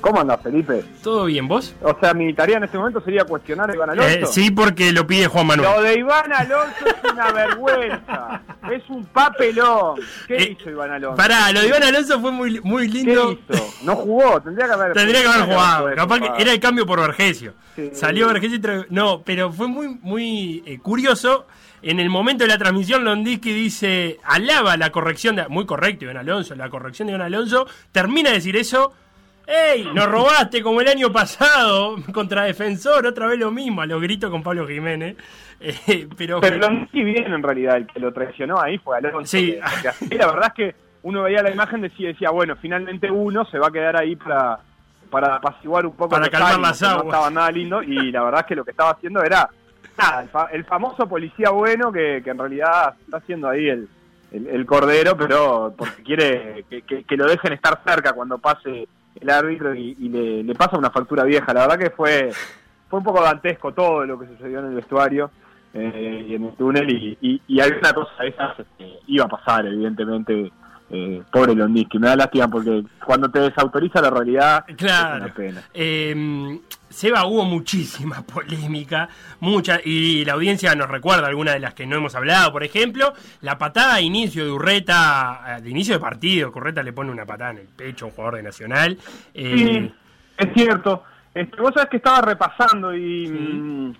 ¿Cómo 0.00 0.20
andás, 0.20 0.40
Felipe? 0.42 0.82
¿Todo 1.00 1.26
bien, 1.26 1.46
vos? 1.46 1.76
O 1.80 1.96
sea, 2.00 2.12
mi 2.12 2.34
tarea 2.34 2.56
en 2.56 2.64
este 2.64 2.76
momento 2.76 3.00
sería 3.04 3.24
cuestionar 3.24 3.70
a 3.70 3.74
Iván 3.74 3.90
Alonso. 3.90 4.10
Eh, 4.10 4.26
sí, 4.26 4.50
porque 4.50 4.92
lo 4.92 5.06
pide 5.06 5.28
Juan 5.28 5.46
Manuel. 5.46 5.70
Lo 5.76 5.80
de 5.80 5.94
Iván 5.96 6.32
Alonso 6.32 6.86
es 6.86 7.12
una 7.12 7.30
vergüenza. 7.32 8.42
Es 8.72 8.82
un 8.90 9.04
papelón. 9.06 10.00
¿Qué 10.26 10.36
Eh, 10.36 10.56
hizo 10.58 10.70
Iván 10.70 10.90
Alonso? 10.90 11.16
Pará, 11.16 11.52
lo 11.52 11.60
de 11.60 11.68
Iván 11.68 11.84
Alonso 11.84 12.20
fue 12.20 12.32
muy, 12.32 12.60
muy 12.62 12.88
lindo. 12.88 13.38
¿Qué 13.48 13.54
hizo? 13.54 13.64
No 13.84 13.94
jugó, 13.94 14.40
tendría 14.42 14.66
que 14.66 14.72
haber 14.72 14.92
Tendría 14.92 15.20
que 15.22 15.28
haber 15.28 15.42
jugado. 15.46 15.94
Capaz 15.94 16.18
que 16.20 16.42
era 16.42 16.52
el 16.52 16.58
cambio 16.60 16.84
por 16.84 16.98
Vergesio. 17.00 17.54
Sí. 17.76 17.90
Salió 17.94 18.26
Vergesio 18.26 18.56
y 18.56 18.60
tra- 18.60 18.86
No, 18.90 19.22
pero 19.22 19.52
fue 19.52 19.68
muy, 19.68 19.88
muy 20.02 20.64
eh, 20.66 20.78
curioso. 20.80 21.46
En 21.82 21.98
el 21.98 22.10
momento 22.10 22.44
de 22.44 22.48
la 22.48 22.58
transmisión, 22.58 23.04
Londiski 23.04 23.52
dice, 23.52 24.18
alaba 24.24 24.76
la 24.76 24.90
corrección 24.90 25.34
de. 25.36 25.48
Muy 25.48 25.66
correcto, 25.66 26.04
Iván 26.04 26.16
Alonso, 26.18 26.54
la 26.54 26.70
corrección 26.70 27.06
de 27.08 27.14
Iván 27.14 27.26
Alonso. 27.26 27.66
Termina 27.90 28.30
de 28.30 28.36
decir 28.36 28.56
eso. 28.56 28.92
¡Ey! 29.46 29.88
Nos 29.92 30.06
robaste 30.06 30.62
como 30.62 30.80
el 30.80 30.86
año 30.88 31.10
pasado 31.10 31.96
contra 32.14 32.44
Defensor, 32.44 33.04
otra 33.06 33.26
vez 33.26 33.38
lo 33.40 33.50
mismo, 33.50 33.82
a 33.82 33.86
los 33.86 34.00
gritos 34.00 34.30
con 34.30 34.42
Pablo 34.42 34.66
Jiménez. 34.66 35.16
Eh, 35.64 36.08
pero. 36.18 36.40
Pero 36.40 36.56
Lonski 36.58 37.04
bien 37.04 37.32
en 37.32 37.40
realidad, 37.40 37.76
el 37.76 37.86
que 37.86 38.00
lo 38.00 38.12
traicionó 38.12 38.60
ahí 38.60 38.78
fue 38.78 38.96
Alonso. 38.98 39.24
Sí. 39.26 39.56
que- 40.08 40.16
la 40.18 40.26
verdad 40.26 40.46
es 40.48 40.54
que 40.54 40.74
uno 41.04 41.22
veía 41.22 41.40
la 41.40 41.52
imagen 41.52 41.82
decía, 41.82 42.08
decía, 42.08 42.30
bueno, 42.30 42.56
finalmente 42.60 43.08
uno 43.08 43.44
se 43.44 43.60
va 43.60 43.68
a 43.68 43.70
quedar 43.70 43.96
ahí 43.96 44.16
para, 44.16 44.58
para 45.08 45.36
apaciguar 45.36 45.86
un 45.86 45.92
poco 45.94 46.10
Para 46.10 46.28
calmar 46.28 46.58
las 46.58 46.78
que 46.80 46.84
No 46.84 46.90
aguas. 46.90 47.04
estaba 47.06 47.30
nada 47.30 47.50
lindo 47.52 47.80
y 47.80 48.10
la 48.10 48.24
verdad 48.24 48.40
es 48.40 48.46
que 48.46 48.56
lo 48.56 48.64
que 48.64 48.72
estaba 48.72 48.90
haciendo 48.90 49.22
era 49.22 49.48
nada, 49.98 50.22
el, 50.22 50.28
fa- 50.28 50.48
el 50.52 50.64
famoso 50.64 51.06
policía 51.08 51.50
bueno 51.50 51.90
que, 51.92 52.20
que 52.24 52.30
en 52.30 52.38
realidad 52.38 52.94
está 53.04 53.18
haciendo 53.18 53.48
ahí 53.48 53.68
el, 53.68 53.88
el, 54.32 54.46
el 54.46 54.66
cordero, 54.66 55.16
pero 55.16 55.74
porque 55.76 56.02
quiere 56.02 56.64
que, 56.68 56.82
que- 56.82 57.04
que 57.04 57.16
lo 57.16 57.26
dejen 57.26 57.52
estar 57.52 57.80
cerca 57.86 58.12
cuando 58.12 58.38
pase 58.38 58.88
el 59.20 59.30
árbitro 59.30 59.74
y, 59.74 59.96
y 60.00 60.08
le, 60.08 60.42
le 60.42 60.54
pasa 60.54 60.78
una 60.78 60.90
factura 60.90 61.24
vieja. 61.24 61.52
La 61.52 61.66
verdad 61.66 61.78
que 61.78 61.90
fue, 61.90 62.30
fue 62.88 62.98
un 62.98 63.04
poco 63.04 63.22
dantesco 63.22 63.72
todo 63.72 64.04
lo 64.06 64.18
que 64.18 64.26
sucedió 64.26 64.60
en 64.60 64.66
el 64.66 64.74
vestuario 64.74 65.30
eh, 65.74 66.26
y 66.28 66.34
en 66.34 66.44
el 66.44 66.52
túnel 66.54 66.90
y, 66.90 67.18
y, 67.20 67.42
y 67.46 67.60
alguna 67.60 67.92
cosa 67.92 68.10
de 68.22 68.28
esas 68.28 68.58
este, 68.58 68.98
iba 69.06 69.24
a 69.24 69.28
pasar, 69.28 69.66
evidentemente. 69.66 70.50
Eh, 70.94 71.22
pobre 71.32 71.54
Londiski, 71.54 71.98
me 71.98 72.08
da 72.08 72.16
lástima 72.16 72.48
porque 72.48 72.82
cuando 73.06 73.30
te 73.30 73.38
desautoriza 73.40 74.02
la 74.02 74.10
realidad 74.10 74.62
Claro. 74.76 75.16
es 75.16 75.22
una 75.24 75.34
pena. 75.34 75.62
Seba, 76.92 77.24
hubo 77.26 77.44
muchísima 77.44 78.22
polémica, 78.26 79.08
mucha, 79.40 79.80
y 79.84 80.24
la 80.24 80.34
audiencia 80.34 80.74
nos 80.74 80.88
recuerda 80.88 81.26
algunas 81.26 81.54
de 81.54 81.60
las 81.60 81.74
que 81.74 81.86
no 81.86 81.96
hemos 81.96 82.14
hablado. 82.14 82.52
Por 82.52 82.62
ejemplo, 82.64 83.12
la 83.40 83.58
patada 83.58 83.96
de 83.96 84.02
inicio 84.02 84.44
de 84.44 84.50
Urreta, 84.50 85.56
eh, 85.58 85.62
de 85.62 85.70
inicio 85.70 85.94
de 85.94 86.00
partido, 86.00 86.52
que 86.52 86.58
Urreta 86.58 86.82
le 86.82 86.92
pone 86.92 87.10
una 87.10 87.26
patada 87.26 87.50
en 87.52 87.58
el 87.58 87.66
pecho 87.68 88.04
a 88.04 88.08
un 88.08 88.14
jugador 88.14 88.36
de 88.36 88.42
Nacional. 88.42 88.98
Eh, 89.34 89.56
Sí, 89.56 89.94
es 90.38 90.54
cierto. 90.54 91.04
Este, 91.34 91.60
vos 91.60 91.72
sabés 91.74 91.88
que 91.88 91.96
estaba 91.96 92.20
repasando 92.20 92.94
y, 92.94 93.26
mm, 93.28 93.94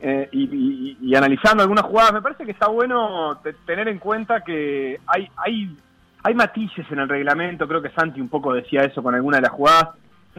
eh, 0.00 0.28
y, 0.32 0.42
y- 0.42 0.98
y 1.00 1.14
analizando 1.14 1.62
algunas 1.62 1.84
jugadas. 1.84 2.12
Me 2.12 2.20
parece 2.22 2.44
que 2.44 2.50
está 2.50 2.68
bueno 2.68 3.38
te- 3.42 3.54
tener 3.66 3.88
en 3.88 3.98
cuenta 3.98 4.42
que 4.42 5.00
hay, 5.06 5.28
hay, 5.36 5.74
hay 6.22 6.34
matices 6.34 6.84
en 6.90 6.98
el 6.98 7.08
reglamento. 7.08 7.66
Creo 7.66 7.80
que 7.80 7.90
Santi 7.90 8.20
un 8.20 8.28
poco 8.28 8.52
decía 8.52 8.82
eso 8.84 9.02
con 9.02 9.14
alguna 9.14 9.38
de 9.38 9.42
las 9.42 9.52
jugadas. 9.52 9.88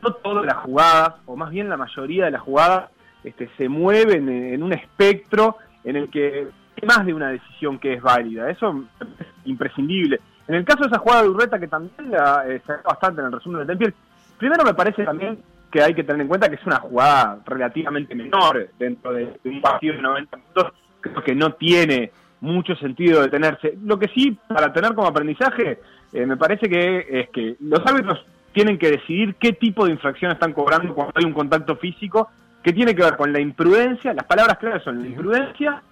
No 0.01 0.13
todas 0.13 0.45
las 0.45 0.57
jugadas, 0.57 1.15
o 1.25 1.35
más 1.35 1.49
bien 1.49 1.69
la 1.69 1.77
mayoría 1.77 2.25
de 2.25 2.31
las 2.31 2.41
jugadas, 2.41 2.89
este, 3.23 3.49
se 3.57 3.69
mueven 3.69 4.29
en, 4.29 4.61
un 4.61 4.73
espectro 4.73 5.57
en 5.83 5.95
el 5.95 6.09
que 6.09 6.47
hay 6.81 6.87
más 6.87 7.05
de 7.05 7.13
una 7.13 7.29
decisión 7.29 7.79
que 7.79 7.93
es 7.93 8.01
válida. 8.01 8.49
Eso 8.49 8.85
es 8.99 9.27
imprescindible. 9.45 10.19
En 10.47 10.55
el 10.55 10.65
caso 10.65 10.81
de 10.81 10.87
esa 10.87 10.99
jugada 10.99 11.23
de 11.23 11.29
Urreta, 11.29 11.59
que 11.59 11.67
también 11.67 12.11
la, 12.11 12.43
eh, 12.47 12.61
bastante 12.83 13.21
en 13.21 13.27
el 13.27 13.33
resumen 13.33 13.59
del 13.59 13.67
Tempiel, 13.67 13.93
primero 14.37 14.63
me 14.63 14.73
parece 14.73 15.03
también 15.03 15.39
que 15.71 15.81
hay 15.81 15.93
que 15.93 16.03
tener 16.03 16.21
en 16.21 16.27
cuenta 16.27 16.49
que 16.49 16.55
es 16.55 16.65
una 16.65 16.79
jugada 16.79 17.39
relativamente 17.45 18.13
menor 18.13 18.69
dentro 18.77 19.13
de, 19.13 19.39
de 19.43 19.49
un 19.49 19.61
partido 19.61 19.95
de 19.95 20.01
90 20.01 20.37
minutos. 20.37 20.73
Creo 21.01 21.23
que 21.23 21.35
no 21.35 21.53
tiene 21.53 22.11
mucho 22.41 22.75
sentido 22.75 23.21
detenerse. 23.21 23.77
Lo 23.83 23.97
que 23.99 24.07
sí, 24.09 24.37
para 24.47 24.71
tener 24.71 24.93
como 24.93 25.07
aprendizaje, 25.07 25.79
eh, 26.13 26.25
me 26.25 26.37
parece 26.37 26.69
que 26.69 27.05
es 27.09 27.29
que 27.29 27.55
los 27.59 27.85
árbitros 27.85 28.25
tienen 28.55 28.79
que 28.79 28.89
decidir 28.89 29.35
qué 29.35 29.51
tipo 29.51 29.85
de 29.85 29.91
infracción 29.91 30.31
están 30.31 30.53
cobrando 30.53 30.95
cuando 30.95 31.11
hay 31.15 31.25
un 31.25 31.33
contacto 31.33 31.75
físico, 31.75 32.29
que 32.63 32.71
tiene 32.71 32.95
que 32.95 33.03
ver 33.03 33.17
con 33.17 33.31
la 33.31 33.39
imprudencia, 33.39 34.13
las 34.13 34.25
palabras 34.25 34.57
claves 34.57 34.81
son 34.81 35.01
la 35.01 35.07
imprudencia, 35.07 35.83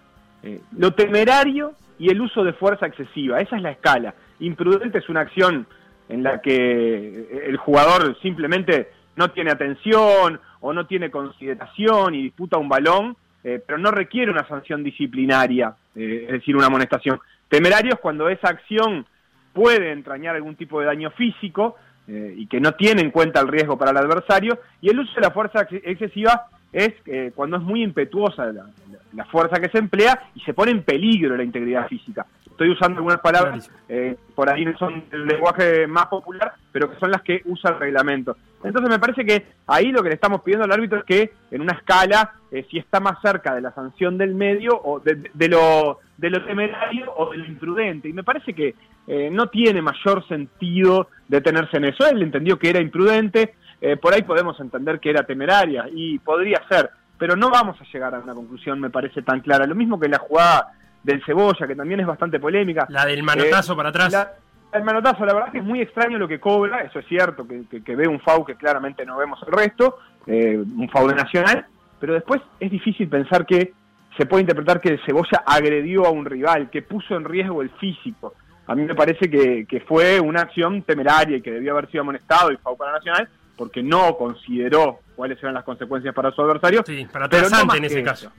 eh, 0.41 0.61
lo 0.77 0.93
temerario 0.93 1.73
y 1.99 2.09
el 2.09 2.21
uso 2.21 2.41
de 2.43 2.53
fuerza 2.53 2.87
excesiva. 2.87 3.41
Esa 3.41 3.57
es 3.57 3.61
la 3.61 3.71
escala. 3.71 4.15
Imprudente 4.39 4.99
es 4.99 5.09
una 5.09 5.19
acción 5.19 5.67
en 6.07 6.23
la 6.23 6.41
que 6.41 6.55
eh, 6.55 7.43
el 7.47 7.57
jugador 7.57 8.17
simplemente 8.21 8.91
no 9.17 9.29
tiene 9.31 9.51
atención 9.51 10.39
o 10.61 10.73
no 10.73 10.85
tiene 10.85 11.11
consideración 11.11 12.15
y 12.15 12.23
disputa 12.23 12.57
un 12.57 12.69
balón, 12.69 13.17
eh, 13.43 13.61
pero 13.65 13.77
no 13.77 13.91
requiere 13.91 14.31
una 14.31 14.47
sanción 14.47 14.83
disciplinaria, 14.83 15.75
eh, 15.95 16.25
es 16.27 16.31
decir, 16.31 16.55
una 16.55 16.67
amonestación. 16.67 17.19
Temerario 17.49 17.95
es 17.95 17.99
cuando 17.99 18.29
esa 18.29 18.47
acción 18.47 19.05
puede 19.51 19.91
entrañar 19.91 20.35
algún 20.35 20.55
tipo 20.55 20.79
de 20.79 20.87
daño 20.87 21.11
físico 21.11 21.75
eh, 22.07 22.33
y 22.37 22.47
que 22.47 22.59
no 22.59 22.73
tiene 22.73 23.01
en 23.01 23.11
cuenta 23.11 23.39
el 23.39 23.47
riesgo 23.47 23.77
para 23.77 23.91
el 23.91 23.97
adversario, 23.97 24.59
y 24.81 24.89
el 24.89 24.99
uso 24.99 25.13
de 25.15 25.21
la 25.21 25.31
fuerza 25.31 25.61
ex- 25.61 25.85
excesiva 25.85 26.47
es 26.71 26.93
eh, 27.05 27.31
cuando 27.35 27.57
es 27.57 27.63
muy 27.63 27.83
impetuosa 27.83 28.45
la- 28.51 28.65
la 29.13 29.25
fuerza 29.25 29.59
que 29.61 29.69
se 29.69 29.77
emplea 29.77 30.19
y 30.35 30.39
se 30.41 30.53
pone 30.55 30.71
en 30.71 30.81
peligro 30.83 31.37
la 31.37 31.43
integridad 31.43 31.87
física. 31.87 32.25
Estoy 32.53 32.69
usando 32.69 32.97
algunas 32.97 33.19
palabras, 33.19 33.67
eh, 33.89 34.15
por 34.35 34.47
ahí 34.47 34.63
no 34.63 34.77
son 34.77 35.05
el 35.11 35.25
lenguaje 35.25 35.87
más 35.87 36.05
popular, 36.05 36.53
pero 36.71 36.87
que 36.87 36.99
son 36.99 37.09
las 37.09 37.23
que 37.23 37.41
usa 37.45 37.71
el 37.71 37.79
reglamento. 37.79 38.37
Entonces 38.63 38.91
me 38.91 38.99
parece 38.99 39.25
que 39.25 39.47
ahí 39.65 39.91
lo 39.91 40.03
que 40.03 40.09
le 40.09 40.15
estamos 40.15 40.43
pidiendo 40.43 40.63
al 40.63 40.71
árbitro 40.71 40.99
es 40.99 41.03
que 41.03 41.33
en 41.49 41.61
una 41.61 41.73
escala, 41.73 42.33
eh, 42.51 42.63
si 42.69 42.77
está 42.77 42.99
más 42.99 43.19
cerca 43.23 43.55
de 43.55 43.61
la 43.61 43.73
sanción 43.73 44.19
del 44.19 44.35
medio 44.35 44.79
o 44.83 44.99
de, 44.99 45.31
de 45.33 45.47
lo, 45.47 45.99
de 46.15 46.29
lo 46.29 46.45
temerario 46.45 47.11
o 47.17 47.31
de 47.31 47.39
lo 47.39 47.45
imprudente. 47.47 48.07
Y 48.07 48.13
me 48.13 48.23
parece 48.23 48.53
que 48.53 48.75
eh, 49.07 49.29
no 49.31 49.47
tiene 49.47 49.81
mayor 49.81 50.25
sentido 50.27 51.07
detenerse 51.27 51.77
en 51.77 51.85
eso. 51.85 52.07
Él 52.07 52.21
entendió 52.21 52.59
que 52.59 52.69
era 52.69 52.79
imprudente, 52.79 53.55
por 53.99 54.13
ahí 54.13 54.21
podemos 54.21 54.57
entender 54.61 54.99
que 54.99 55.09
era 55.09 55.23
temeraria 55.23 55.89
y 55.91 56.17
podría 56.19 56.61
ser, 56.69 56.89
pero 57.17 57.35
no 57.35 57.49
vamos 57.49 57.75
a 57.81 57.83
llegar 57.91 58.15
a 58.15 58.19
una 58.19 58.33
conclusión, 58.33 58.79
me 58.79 58.89
parece 58.89 59.23
tan 59.23 59.41
clara. 59.41 59.65
Lo 59.65 59.75
mismo 59.75 59.99
que 59.99 60.07
la 60.07 60.19
jugada 60.19 60.71
del 61.03 61.23
Cebolla, 61.25 61.67
que 61.67 61.75
también 61.75 61.99
es 61.99 62.07
bastante 62.07 62.39
polémica. 62.39 62.85
La 62.89 63.05
del 63.05 63.23
manotazo 63.23 63.73
Eh, 63.73 63.75
para 63.75 63.89
atrás. 63.89 64.11
la- 64.11 64.31
el 64.73 64.83
manotazo, 64.83 65.25
la 65.25 65.33
verdad 65.33 65.51
que 65.51 65.59
es 65.59 65.63
muy 65.63 65.81
extraño 65.81 66.17
lo 66.17 66.27
que 66.27 66.39
cobra, 66.39 66.81
eso 66.81 66.99
es 66.99 67.05
cierto, 67.07 67.47
que, 67.47 67.63
que- 67.69 67.83
que 67.83 67.95
ve 67.95 68.07
un 68.07 68.19
FAU 68.19 68.43
que 68.45 68.55
claramente 68.55 69.05
no 69.05 69.17
vemos 69.17 69.39
el 69.45 69.53
resto, 69.53 69.99
eh, 70.25 70.57
un 70.57 70.89
FAU 70.89 71.09
de 71.09 71.15
nacional, 71.15 71.65
pero 71.99 72.13
después 72.13 72.41
es 72.59 72.71
difícil 72.71 73.07
pensar 73.07 73.45
que 73.45 73.73
se 74.17 74.25
puede 74.25 74.41
interpretar 74.41 74.79
que 74.81 74.89
el 74.89 74.99
Cebolla 75.05 75.43
agredió 75.45 76.05
a 76.05 76.09
un 76.11 76.25
rival, 76.25 76.69
que 76.69 76.81
puso 76.81 77.15
en 77.15 77.23
riesgo 77.25 77.61
el 77.61 77.69
físico. 77.71 78.33
A 78.67 78.75
mí 78.75 78.83
me 78.83 78.95
parece 78.95 79.29
que, 79.29 79.65
que 79.67 79.81
fue 79.81 80.19
una 80.19 80.41
acción 80.41 80.81
temeraria 80.83 81.37
y 81.37 81.41
que 81.41 81.51
debió 81.51 81.73
haber 81.73 81.89
sido 81.91 82.01
amonestado 82.01 82.51
y 82.51 82.57
FAU 82.57 82.77
para 82.77 82.93
Nacional, 82.93 83.27
porque 83.57 83.83
no 83.83 84.15
consideró 84.17 84.99
cuáles 85.15 85.37
eran 85.43 85.53
las 85.53 85.63
consecuencias 85.63 86.15
para 86.15 86.31
su 86.31 86.41
adversario. 86.41 86.81
Sí, 86.85 87.05
para 87.11 87.25
no 87.25 87.29
Trasante 87.29 87.65
más 87.65 87.77
en 87.77 87.85
ese 87.85 88.03
caso. 88.03 88.31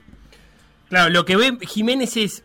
Claro, 0.88 1.10
lo 1.10 1.24
que 1.24 1.36
ve 1.36 1.58
Jiménez 1.62 2.16
es. 2.16 2.44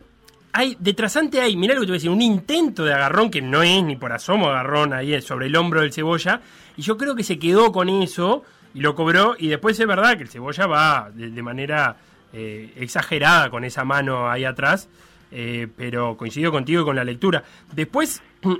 Hay, 0.52 0.76
de 0.80 0.94
trasante 0.94 1.40
hay, 1.40 1.56
mirá 1.56 1.74
lo 1.74 1.80
que 1.80 1.86
te 1.86 1.92
voy 1.92 1.96
a 1.96 2.00
decir, 2.00 2.10
un 2.10 2.22
intento 2.22 2.84
de 2.84 2.92
agarrón 2.92 3.30
que 3.30 3.40
no 3.40 3.62
es 3.62 3.82
ni 3.84 3.96
por 3.96 4.12
asomo 4.12 4.48
agarrón 4.48 4.92
ahí 4.92 5.20
sobre 5.22 5.46
el 5.46 5.56
hombro 5.56 5.80
del 5.80 5.92
cebolla. 5.92 6.40
Y 6.76 6.82
yo 6.82 6.96
creo 6.96 7.14
que 7.14 7.22
se 7.22 7.38
quedó 7.38 7.70
con 7.72 7.88
eso 7.88 8.42
y 8.74 8.80
lo 8.80 8.94
cobró. 8.94 9.36
Y 9.38 9.48
después 9.48 9.78
es 9.78 9.86
verdad 9.86 10.16
que 10.16 10.22
el 10.24 10.28
cebolla 10.28 10.66
va 10.66 11.10
de, 11.14 11.30
de 11.30 11.42
manera 11.42 11.96
eh, 12.32 12.72
exagerada 12.76 13.50
con 13.50 13.64
esa 13.64 13.84
mano 13.84 14.28
ahí 14.30 14.44
atrás. 14.44 14.88
eh, 15.30 15.68
pero 15.76 16.16
coincido 16.16 16.50
contigo 16.50 16.84
con 16.84 16.96
la 16.96 17.04
lectura. 17.04 17.42
Después. 17.72 18.22
Se 18.42 18.50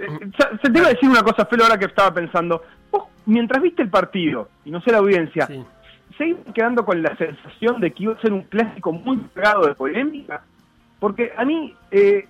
se 0.63 0.71
te 0.71 0.79
iba 0.79 0.89
a 0.89 0.91
decir 0.93 1.09
una 1.09 1.23
cosa, 1.23 1.47
Felo, 1.47 1.65
ahora 1.65 1.79
que 1.79 1.87
estaba 1.87 2.13
pensando. 2.15 2.63
Vos, 2.91 3.05
mientras 3.27 3.63
viste 3.63 3.83
el 3.83 3.91
partido, 3.91 4.49
y 4.65 4.71
no 4.71 4.81
sé 4.83 4.93
la 4.93 4.99
audiencia, 4.99 5.49
¿seguís 6.17 6.37
quedando 6.55 6.85
con 6.85 7.03
la 7.03 7.17
sensación 7.17 7.81
de 7.81 7.91
que 7.93 8.05
iba 8.05 8.15
a 8.15 8.21
ser 8.21 8.33
un 8.33 8.43
clásico 8.43 8.93
muy 8.93 9.19
cargado 9.35 9.67
de 9.67 9.75
polémica? 9.75 10.45
Porque 11.01 11.33
a 11.37 11.45
mí 11.45 11.75
eh, 11.91 12.29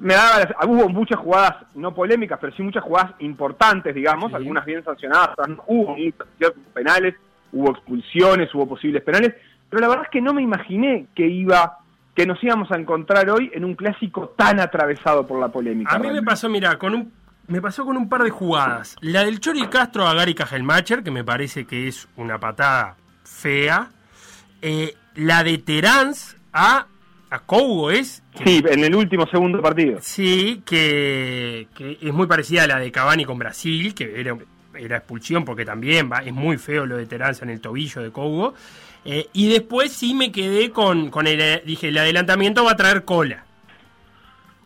me 0.00 0.14
daba 0.14 0.40
la- 0.40 0.66
hubo 0.66 0.88
muchas 0.88 1.18
jugadas 1.18 1.54
no 1.74 1.94
polémicas, 1.94 2.38
pero 2.40 2.54
sí 2.54 2.62
muchas 2.62 2.82
jugadas 2.82 3.12
importantes, 3.20 3.94
digamos, 3.94 4.34
algunas 4.34 4.64
bien 4.66 4.84
sancionadas, 4.84 5.30
otras 5.30 5.48
no. 5.48 5.64
hubo 5.66 5.94
ciertos 5.96 6.62
penales, 6.74 7.14
hubo 7.52 7.70
expulsiones, 7.70 8.54
hubo 8.54 8.66
posibles 8.68 9.02
penales, 9.02 9.34
pero 9.70 9.80
la 9.80 9.88
verdad 9.88 10.04
es 10.04 10.10
que 10.10 10.20
no 10.20 10.34
me 10.34 10.42
imaginé 10.42 11.06
que 11.14 11.26
iba 11.26 11.78
que 12.14 12.26
nos 12.26 12.42
íbamos 12.44 12.70
a 12.70 12.76
encontrar 12.76 13.30
hoy 13.30 13.50
en 13.54 13.64
un 13.64 13.74
clásico 13.74 14.34
tan 14.36 14.60
atravesado 14.60 15.26
por 15.26 15.40
la 15.40 15.48
polémica. 15.48 15.94
A 15.94 15.98
mí 15.98 16.10
me 16.10 16.22
pasó, 16.22 16.46
mira, 16.50 16.78
con 16.78 16.94
un 16.94 17.12
me 17.48 17.60
pasó 17.60 17.84
con 17.84 17.96
un 17.96 18.08
par 18.08 18.22
de 18.22 18.30
jugadas. 18.30 18.96
La 19.00 19.24
del 19.24 19.40
Chori 19.40 19.66
Castro 19.68 20.06
a 20.06 20.14
Gary 20.14 20.34
Cajelmacher, 20.34 21.02
que 21.02 21.10
me 21.10 21.24
parece 21.24 21.66
que 21.66 21.88
es 21.88 22.08
una 22.16 22.38
patada 22.38 22.96
fea. 23.24 23.88
Eh, 24.60 24.94
la 25.16 25.42
de 25.42 25.58
Terans 25.58 26.36
a, 26.52 26.86
a 27.32 27.38
Cougo 27.38 27.90
es. 27.90 28.22
Sí, 28.44 28.62
en 28.68 28.84
el 28.84 28.94
último 28.94 29.26
segundo 29.26 29.62
partido. 29.62 29.98
Sí, 30.02 30.62
que, 30.66 31.66
que 31.74 31.96
es 32.02 32.12
muy 32.12 32.26
parecida 32.26 32.64
a 32.64 32.66
la 32.66 32.78
de 32.78 32.92
Cavani 32.92 33.24
con 33.24 33.38
Brasil, 33.38 33.94
que 33.94 34.20
era, 34.20 34.36
era 34.78 34.98
expulsión 34.98 35.44
porque 35.46 35.64
también 35.64 36.12
va, 36.12 36.18
es 36.18 36.32
muy 36.32 36.58
feo 36.58 36.84
lo 36.84 36.98
de 36.98 37.06
Terans 37.06 37.40
en 37.40 37.48
el 37.48 37.62
tobillo 37.62 38.02
de 38.02 38.10
Cougo. 38.10 38.52
Eh, 39.06 39.28
y 39.32 39.48
después 39.48 39.92
sí 39.92 40.12
me 40.12 40.30
quedé 40.30 40.70
con, 40.70 41.10
con 41.10 41.26
el. 41.26 41.62
Dije, 41.64 41.88
el 41.88 41.96
adelantamiento 41.96 42.64
va 42.64 42.72
a 42.72 42.76
traer 42.76 43.04
cola 43.04 43.44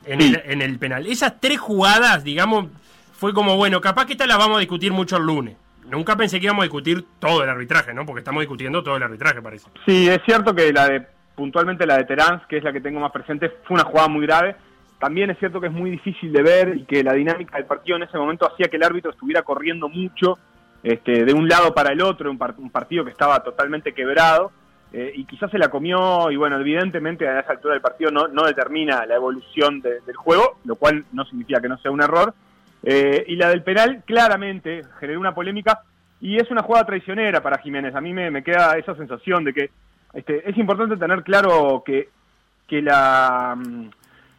en, 0.05 0.21
el, 0.21 0.43
en 0.45 0.61
el 0.61 0.77
penal. 0.81 1.07
Esas 1.07 1.41
tres 1.41 1.61
jugadas, 1.61 2.25
digamos, 2.25 2.67
fue 3.13 3.33
como, 3.33 3.57
bueno, 3.57 3.81
capaz 3.81 4.07
que 4.07 4.15
esta 4.15 4.27
la 4.27 4.37
vamos 4.37 4.57
a 4.57 4.61
discutir 4.61 4.93
mucho 4.93 5.19
el 5.19 5.23
lunes. 5.23 5.57
Nunca 5.89 6.17
pensé 6.17 6.41
que 6.41 6.47
íbamos 6.47 6.63
a 6.63 6.65
discutir 6.65 7.05
todo 7.21 7.45
el 7.45 7.49
arbitraje, 7.49 7.95
¿no? 7.95 8.05
Porque 8.05 8.19
estamos 8.19 8.41
discutiendo 8.41 8.83
todo 8.83 8.97
el 8.97 9.05
arbitraje, 9.05 9.41
parece. 9.41 9.69
Sí, 9.87 10.09
es 10.09 10.21
cierto 10.27 10.53
que 10.53 10.73
la 10.73 10.89
de 10.89 11.16
puntualmente 11.37 11.87
la 11.87 11.99
de 11.99 12.05
Terán, 12.05 12.43
que 12.49 12.57
es 12.57 12.65
la 12.65 12.73
que 12.73 12.81
tengo 12.81 12.99
más 12.99 13.13
presente, 13.13 13.49
fue 13.65 13.75
una 13.77 13.85
jugada 13.85 14.09
muy 14.09 14.27
grave. 14.27 14.57
También 14.99 15.31
es 15.31 15.39
cierto 15.39 15.61
que 15.61 15.67
es 15.69 15.73
muy 15.73 15.91
difícil 15.91 16.33
de 16.33 16.43
ver 16.43 16.77
y 16.77 16.85
que 16.85 17.05
la 17.05 17.13
dinámica 17.13 17.57
del 17.59 17.67
partido 17.67 17.97
en 17.99 18.05
ese 18.05 18.17
momento 18.19 18.51
hacía 18.51 18.69
que 18.69 18.77
el 18.79 18.83
árbitro 18.83 19.11
estuviera 19.13 19.43
corriendo 19.43 19.89
mucho 19.89 20.39
este, 20.83 21.25
de 21.25 21.33
un 21.35 21.47
lado 21.49 21.75
para 21.75 21.93
el 21.93 22.01
otro, 22.01 22.31
un, 22.31 22.39
par- 22.39 22.55
un 22.59 22.71
partido 22.71 23.05
que 23.05 23.11
estaba 23.11 23.39
totalmente 23.41 23.93
quebrado 23.93 24.51
eh, 24.93 25.13
y 25.15 25.25
quizás 25.27 25.51
se 25.51 25.59
la 25.59 25.69
comió 25.69 26.31
y 26.31 26.37
bueno, 26.37 26.59
evidentemente 26.59 27.29
a 27.29 27.41
esa 27.41 27.53
altura 27.53 27.75
del 27.75 27.83
partido 27.83 28.11
no, 28.11 28.29
no 28.29 28.45
determina 28.47 29.05
la 29.05 29.17
evolución 29.17 29.81
de- 29.83 30.01
del 30.01 30.17
juego, 30.17 30.59
lo 30.65 30.77
cual 30.77 31.05
no 31.13 31.25
significa 31.27 31.61
que 31.61 31.69
no 31.69 31.77
sea 31.79 31.91
un 31.91 32.01
error. 32.03 32.33
Eh, 32.83 33.25
y 33.29 33.37
la 33.37 33.49
del 33.51 33.63
penal 33.63 34.03
claramente 34.07 34.83
generó 35.01 35.21
una 35.21 35.35
polémica 35.35 35.81
y 36.21 36.37
es 36.37 36.51
una 36.51 36.63
jugada 36.63 36.87
traicionera 36.87 37.43
para 37.43 37.59
Jiménez. 37.59 37.95
A 37.95 38.01
mí 38.01 38.13
me, 38.15 38.31
me 38.31 38.43
queda 38.45 38.79
esa 38.79 38.95
sensación 38.95 39.45
de 39.45 39.53
que 39.53 39.71
este, 40.17 40.49
es 40.49 40.57
importante 40.57 40.97
tener 40.97 41.23
claro 41.23 41.83
que, 41.85 42.09
que 42.67 42.83
la, 42.83 43.55
mm, 43.57 43.91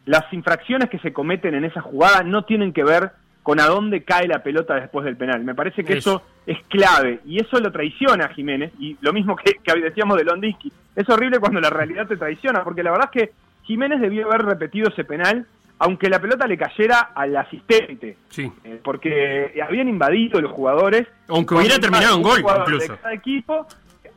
las 0.06 0.32
infracciones 0.32 0.90
que 0.90 0.98
se 0.98 1.12
cometen 1.12 1.54
en 1.54 1.64
esa 1.64 1.80
jugada 1.80 2.22
no 2.22 2.42
tienen 2.44 2.72
que 2.72 2.84
ver 2.84 3.12
con 3.42 3.60
a 3.60 3.66
dónde 3.66 4.02
cae 4.02 4.28
la 4.28 4.42
pelota 4.42 4.74
después 4.74 5.04
del 5.06 5.16
penal. 5.16 5.42
Me 5.44 5.54
parece 5.54 5.84
que 5.84 5.94
eso, 5.94 6.22
es 6.46 6.58
clave 6.68 7.20
y 7.24 7.40
eso 7.40 7.58
lo 7.60 7.72
traiciona 7.72 8.26
a 8.26 8.34
Jiménez 8.34 8.72
y 8.78 8.98
lo 9.00 9.12
mismo 9.12 9.36
que, 9.36 9.54
que 9.62 9.80
decíamos 9.80 10.18
de 10.18 10.24
Londinski. 10.24 10.72
Es 10.96 11.08
horrible 11.08 11.38
cuando 11.38 11.60
la 11.60 11.70
realidad 11.70 12.06
te 12.06 12.16
traiciona 12.16 12.62
porque 12.64 12.82
la 12.82 12.90
verdad 12.90 13.08
es 13.14 13.22
que 13.22 13.32
Jiménez 13.62 14.00
debió 14.00 14.26
haber 14.26 14.42
repetido 14.44 14.88
ese 14.88 15.04
penal 15.04 15.46
aunque 15.78 16.08
la 16.08 16.20
pelota 16.20 16.46
le 16.46 16.58
cayera 16.58 17.12
al 17.14 17.36
asistente. 17.36 18.16
Sí. 18.30 18.50
Eh, 18.64 18.80
porque 18.82 19.54
habían 19.64 19.88
invadido 19.88 20.40
los 20.40 20.52
jugadores. 20.52 21.06
Aunque 21.28 21.54
hubiera 21.54 21.78
terminado 21.78 22.16
un 22.16 22.22
gol, 22.22 22.40
incluso. 22.40 22.92
De 22.92 22.98
cada 22.98 23.14
equipo, 23.14 23.66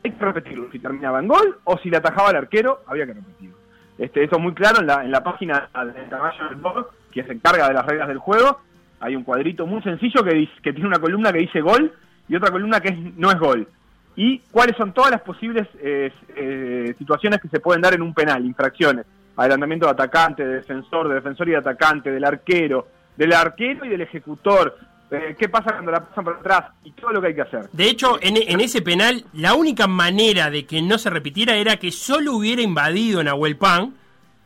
hay 0.04 0.10
que 0.12 0.24
repetirlo. 0.24 0.68
Si 0.72 0.78
terminaba 0.78 1.20
en 1.20 1.28
gol 1.28 1.58
o 1.64 1.78
si 1.78 1.90
le 1.90 1.96
atajaba 1.98 2.30
al 2.30 2.36
arquero, 2.36 2.80
había 2.86 3.06
que 3.06 3.14
repetirlo. 3.14 3.56
Este, 3.98 4.24
eso 4.24 4.36
es 4.36 4.42
muy 4.42 4.54
claro 4.54 4.80
en 4.80 4.86
la, 4.86 5.04
en 5.04 5.10
la 5.10 5.22
página 5.22 5.68
del 5.94 6.08
tamaño 6.08 6.48
del 6.48 6.56
blog, 6.56 6.88
que 7.12 7.22
se 7.24 7.32
encarga 7.32 7.68
de 7.68 7.74
las 7.74 7.86
reglas 7.86 8.08
del 8.08 8.18
juego. 8.18 8.60
Hay 9.00 9.14
un 9.16 9.22
cuadrito 9.24 9.66
muy 9.66 9.82
sencillo 9.82 10.24
que, 10.24 10.34
dice- 10.34 10.52
que 10.62 10.72
tiene 10.72 10.88
una 10.88 10.98
columna 10.98 11.32
que 11.32 11.38
dice 11.40 11.60
gol 11.60 11.92
y 12.28 12.36
otra 12.36 12.50
columna 12.50 12.80
que 12.80 12.88
es, 12.88 12.98
no 13.16 13.30
es 13.30 13.38
gol. 13.38 13.68
Y 14.16 14.40
cuáles 14.50 14.76
son 14.76 14.92
todas 14.92 15.10
las 15.10 15.22
posibles 15.22 15.66
eh, 15.80 16.12
eh, 16.36 16.94
situaciones 16.98 17.40
que 17.40 17.48
se 17.48 17.60
pueden 17.60 17.80
dar 17.82 17.94
en 17.94 18.02
un 18.02 18.12
penal, 18.14 18.44
infracciones. 18.44 19.06
Adelantamiento 19.36 19.86
de 19.86 19.92
atacante, 19.92 20.44
de 20.46 20.54
defensor, 20.56 21.08
de 21.08 21.14
defensor 21.14 21.48
y 21.48 21.52
de 21.52 21.56
atacante, 21.58 22.10
del 22.10 22.24
arquero, 22.24 22.86
del 23.16 23.32
arquero 23.32 23.84
y 23.84 23.88
del 23.88 24.02
ejecutor. 24.02 24.76
Eh, 25.12 25.36
¿Qué 25.38 25.48
pasa 25.48 25.72
cuando 25.72 25.90
la 25.92 26.00
pasan 26.08 26.24
por 26.24 26.36
atrás? 26.36 26.70
Y 26.84 26.92
todo 26.92 27.12
lo 27.12 27.20
que 27.20 27.28
hay 27.28 27.34
que 27.34 27.42
hacer. 27.42 27.68
De 27.72 27.84
hecho, 27.88 28.18
en, 28.22 28.36
en 28.38 28.60
ese 28.60 28.80
penal, 28.82 29.24
la 29.34 29.54
única 29.54 29.86
manera 29.86 30.50
de 30.50 30.64
que 30.64 30.80
no 30.82 30.96
se 30.98 31.10
repitiera 31.10 31.54
era 31.56 31.76
que 31.76 31.92
solo 31.92 32.34
hubiera 32.34 32.62
invadido 32.62 33.22
Nahuel 33.22 33.56
Pan. 33.56 33.94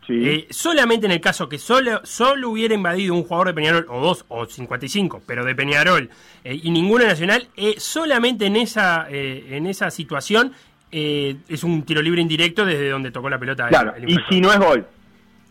Eh, 0.09 0.47
solamente 0.51 1.07
en 1.07 1.13
el 1.13 1.21
caso 1.21 1.49
que 1.49 1.59
solo, 1.59 2.01
solo 2.05 2.51
hubiera 2.51 2.75
invadido 2.75 3.13
un 3.13 3.25
jugador 3.25 3.49
de 3.49 3.55
Peñarol, 3.55 3.87
o 3.89 4.01
dos, 4.01 4.25
o 4.29 4.47
55, 4.47 5.23
pero 5.27 5.45
de 5.45 5.53
Peñarol, 5.57 6.09
eh, 6.45 6.61
y 6.63 6.71
ninguno 6.71 7.05
nacional, 7.05 7.49
eh, 7.57 7.75
solamente 7.79 8.47
en 8.47 8.55
esa, 8.55 9.09
eh, 9.11 9.47
en 9.51 9.67
esa 9.67 9.91
situación 9.91 10.53
eh, 10.93 11.35
es 11.49 11.65
un 11.65 11.83
tiro 11.83 12.01
libre 12.03 12.21
indirecto 12.21 12.65
desde 12.65 12.89
donde 12.89 13.11
tocó 13.11 13.29
la 13.29 13.39
pelota. 13.41 13.65
el- 13.65 13.71
Claro, 13.71 13.95
el 13.97 14.09
y 14.09 14.17
si 14.29 14.41
no 14.41 14.53
es 14.53 14.59
gol. 14.61 14.87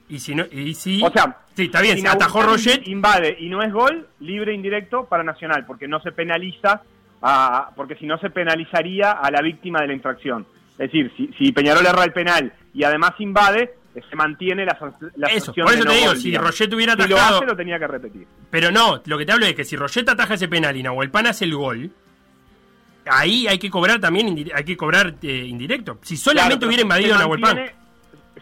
Y 0.07 0.19
si 0.19 0.35
no, 0.35 0.45
y 0.51 0.73
si, 0.75 1.01
O 1.03 1.09
sea, 1.11 1.37
sí, 1.55 1.63
está 1.63 1.81
bien, 1.81 1.97
si 1.99 2.05
atajó 2.05 2.43
Roget, 2.43 2.87
invade 2.87 3.37
y 3.39 3.49
no 3.49 3.63
es 3.63 3.73
gol, 3.73 4.07
libre 4.19 4.53
indirecto 4.53 5.05
para 5.05 5.23
Nacional, 5.23 5.65
porque 5.65 5.87
no 5.87 5.99
se 5.99 6.11
penaliza 6.11 6.83
a, 7.21 7.71
porque 7.75 7.95
si 7.95 8.05
no 8.05 8.17
se 8.19 8.29
penalizaría 8.29 9.11
a 9.13 9.31
la 9.31 9.41
víctima 9.41 9.79
de 9.81 9.87
la 9.87 9.93
infracción. 9.93 10.45
Es 10.73 10.77
decir, 10.91 11.11
si, 11.17 11.27
si 11.37 11.51
Peñarol 11.51 11.85
erra 11.85 12.03
el 12.03 12.13
penal 12.13 12.53
y 12.73 12.83
además 12.83 13.13
invade, 13.19 13.73
se 13.93 14.15
mantiene 14.15 14.65
la, 14.65 14.77
la 15.15 15.27
Eso, 15.29 15.45
sanción 15.45 15.65
por 15.65 15.73
de 15.73 15.79
eso 15.79 15.85
no 15.85 15.91
te 15.91 15.97
digo, 15.97 16.07
gol, 16.11 16.17
si. 16.17 16.37
Roget 16.37 16.73
hubiera 16.73 16.93
Si 16.93 16.97
lo 16.99 17.05
atajado- 17.15 17.37
hace, 17.37 17.45
lo 17.47 17.55
tenía 17.55 17.79
que 17.79 17.87
repetir. 17.87 18.27
Pero 18.51 18.71
no, 18.71 19.01
lo 19.05 19.17
que 19.17 19.25
te 19.25 19.31
hablo 19.31 19.45
es 19.47 19.55
que 19.55 19.63
si 19.63 19.75
Roget 19.75 20.07
ataja 20.09 20.33
ese 20.35 20.47
penal 20.47 20.75
y 20.77 20.83
Nahuel 20.83 21.09
Pan 21.09 21.25
hace 21.27 21.45
el 21.45 21.55
gol, 21.55 21.89
ahí 23.07 23.47
hay 23.47 23.57
que 23.57 23.69
cobrar 23.69 23.99
también, 23.99 24.51
hay 24.53 24.63
que 24.63 24.77
cobrar 24.77 25.15
eh, 25.21 25.45
indirecto. 25.47 25.97
Si 26.03 26.17
solamente 26.17 26.57
Claro, 26.57 26.67
hubiera 26.67 26.81
invadido 26.83 27.13
se 27.13 27.19
Nahuel 27.19 27.41
Pan. 27.41 27.59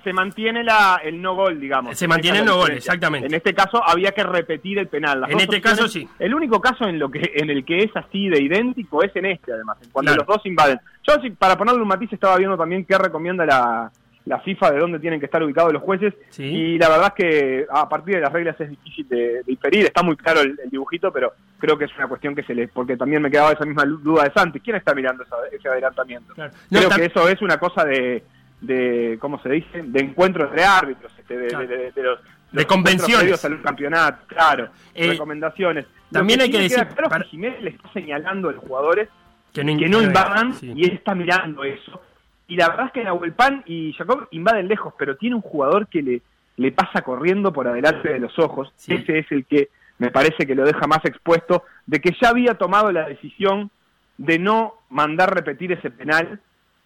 Se 0.03 0.11
mantiene 0.13 0.63
la, 0.63 0.99
el 1.03 1.21
no 1.21 1.35
gol, 1.35 1.59
digamos. 1.59 1.97
Se 1.97 2.07
mantiene 2.07 2.39
el 2.39 2.45
no 2.45 2.57
gol, 2.57 2.71
exactamente. 2.71 3.27
En 3.27 3.33
este 3.33 3.53
caso 3.53 3.81
había 3.83 4.11
que 4.11 4.23
repetir 4.23 4.77
el 4.79 4.87
penal. 4.87 5.21
Las 5.21 5.29
En 5.31 5.39
este 5.39 5.57
opciones- 5.57 5.77
caso, 5.79 5.87
sí. 5.87 6.07
El 6.19 6.33
único 6.35 6.59
caso 6.59 6.85
en 6.87 6.99
lo 6.99 7.09
que 7.09 7.31
en 7.35 7.49
el 7.49 7.63
que 7.65 7.79
es 7.79 7.95
así 7.95 8.27
de 8.29 8.41
idéntico 8.41 9.03
es 9.03 9.15
en 9.15 9.25
este, 9.27 9.53
además, 9.53 9.77
en 9.81 9.89
cuando 9.91 10.11
Claro. 10.11 10.25
los 10.27 10.35
dos 10.37 10.45
invaden. 10.45 10.79
Yo, 11.07 11.13
sí, 11.21 11.29
para 11.31 11.57
ponerle 11.57 11.81
un 11.81 11.87
matiz, 11.87 12.11
estaba 12.11 12.37
viendo 12.37 12.57
también 12.57 12.85
qué 12.85 12.97
recomienda 12.97 13.45
la, 13.45 13.91
la 14.25 14.39
FIFA 14.39 14.71
de 14.71 14.79
dónde 14.79 14.99
tienen 14.99 15.19
que 15.19 15.25
estar 15.25 15.41
ubicados 15.43 15.73
los 15.73 15.81
jueces. 15.83 16.13
Y 16.37 16.77
la 16.77 16.89
verdad 16.89 17.13
es 17.17 17.23
que 17.23 17.65
a 17.69 17.87
partir 17.89 18.15
de 18.15 18.21
las 18.21 18.31
reglas 18.31 18.59
es 18.59 18.69
difícil 18.69 19.07
de, 19.09 19.43
de 19.43 19.51
inferir. 19.51 19.85
Está 19.85 20.01
muy 20.03 20.15
claro 20.15 20.41
el, 20.41 20.57
el 20.63 20.69
dibujito, 20.69 21.11
pero 21.11 21.33
creo 21.59 21.77
que 21.77 21.85
es 21.85 21.91
una 21.97 22.07
cuestión 22.07 22.33
que 22.35 22.43
se 22.43 22.53
les. 22.55 22.69
Porque 22.71 22.95
también 22.97 23.21
me 23.21 23.29
quedaba 23.31 23.51
esa 23.51 23.65
misma 23.65 23.83
duda 23.85 24.23
de 24.23 24.31
Santi. 24.31 24.59
¿Quién 24.59 24.75
está 24.77 24.93
mirando 24.93 25.23
esa- 25.23 25.35
ese 25.51 25.67
adelantamiento? 25.67 26.33
No, 26.37 26.49
Creo 26.69 26.89
que 26.89 27.05
eso 27.05 27.27
es 27.27 27.41
una 27.41 27.57
cosa 27.57 27.83
de, 27.83 28.23
de 28.63 29.17
¿cómo 29.19 29.39
se 29.41 29.49
dice? 29.49 29.81
De 29.83 29.99
encuentro 29.99 30.45
entre 30.45 30.63
árbitros, 30.63 31.11
este, 31.19 31.37
de, 31.37 31.47
Claro. 31.47 31.67
de- 31.67 31.77
de- 31.77 31.91
de 31.91 32.03
los, 32.03 32.19
De 32.23 32.29
los 32.51 32.65
convenciones. 32.65 33.13
encuentros 33.25 33.45
al 33.45 33.61
campeonato, 33.61 34.23
claro, 34.27 34.69
Eh, 34.93 35.09
recomendaciones. 35.09 35.85
También 36.11 36.41
hay 36.41 36.49
que 36.51 36.59
decir, 36.59 36.85
claro 36.87 37.09
para- 37.09 37.23
que 37.23 37.29
Jiménez 37.29 37.61
le 37.61 37.69
está 37.71 37.91
señalando 37.93 38.49
a 38.49 38.53
los 38.53 38.63
jugadores 38.63 39.09
Que 39.53 39.63
no 39.63 39.77
que 39.77 39.89
no 39.89 40.01
invadan, 40.01 40.53
sí. 40.53 40.71
y 40.75 40.85
él 40.85 40.91
está 40.93 41.13
mirando 41.15 41.63
eso. 41.63 42.01
Y 42.47 42.55
la 42.55 42.69
verdad 42.69 42.87
es 42.87 42.91
que 42.93 43.03
Nahuel 43.03 43.33
Pan 43.33 43.63
y 43.65 43.93
Jacob 43.93 44.27
invaden 44.31 44.67
lejos, 44.67 44.93
pero 44.97 45.15
tiene 45.17 45.35
un 45.35 45.41
jugador 45.41 45.87
que 45.87 46.01
le, 46.01 46.21
le 46.57 46.71
pasa 46.71 47.01
corriendo 47.01 47.51
por 47.51 47.67
adelante 47.67 48.09
de 48.13 48.19
los 48.19 48.37
ojos. 48.37 48.71
Ese 48.87 49.19
es 49.19 49.31
el 49.31 49.45
que 49.45 49.69
me 49.97 50.11
parece 50.11 50.45
que 50.45 50.53
lo 50.55 50.63
deja 50.65 50.85
más 50.87 51.03
expuesto 51.05 51.63
de 51.85 51.99
que 52.01 52.15
ya 52.21 52.29
había 52.29 52.53
tomado 52.55 52.91
la 52.91 53.07
decisión 53.07 53.71
de 54.17 54.37
no 54.39 54.75
mandar 54.89 55.33
repetir 55.33 55.71
ese 55.71 55.89
penal, 55.89 56.39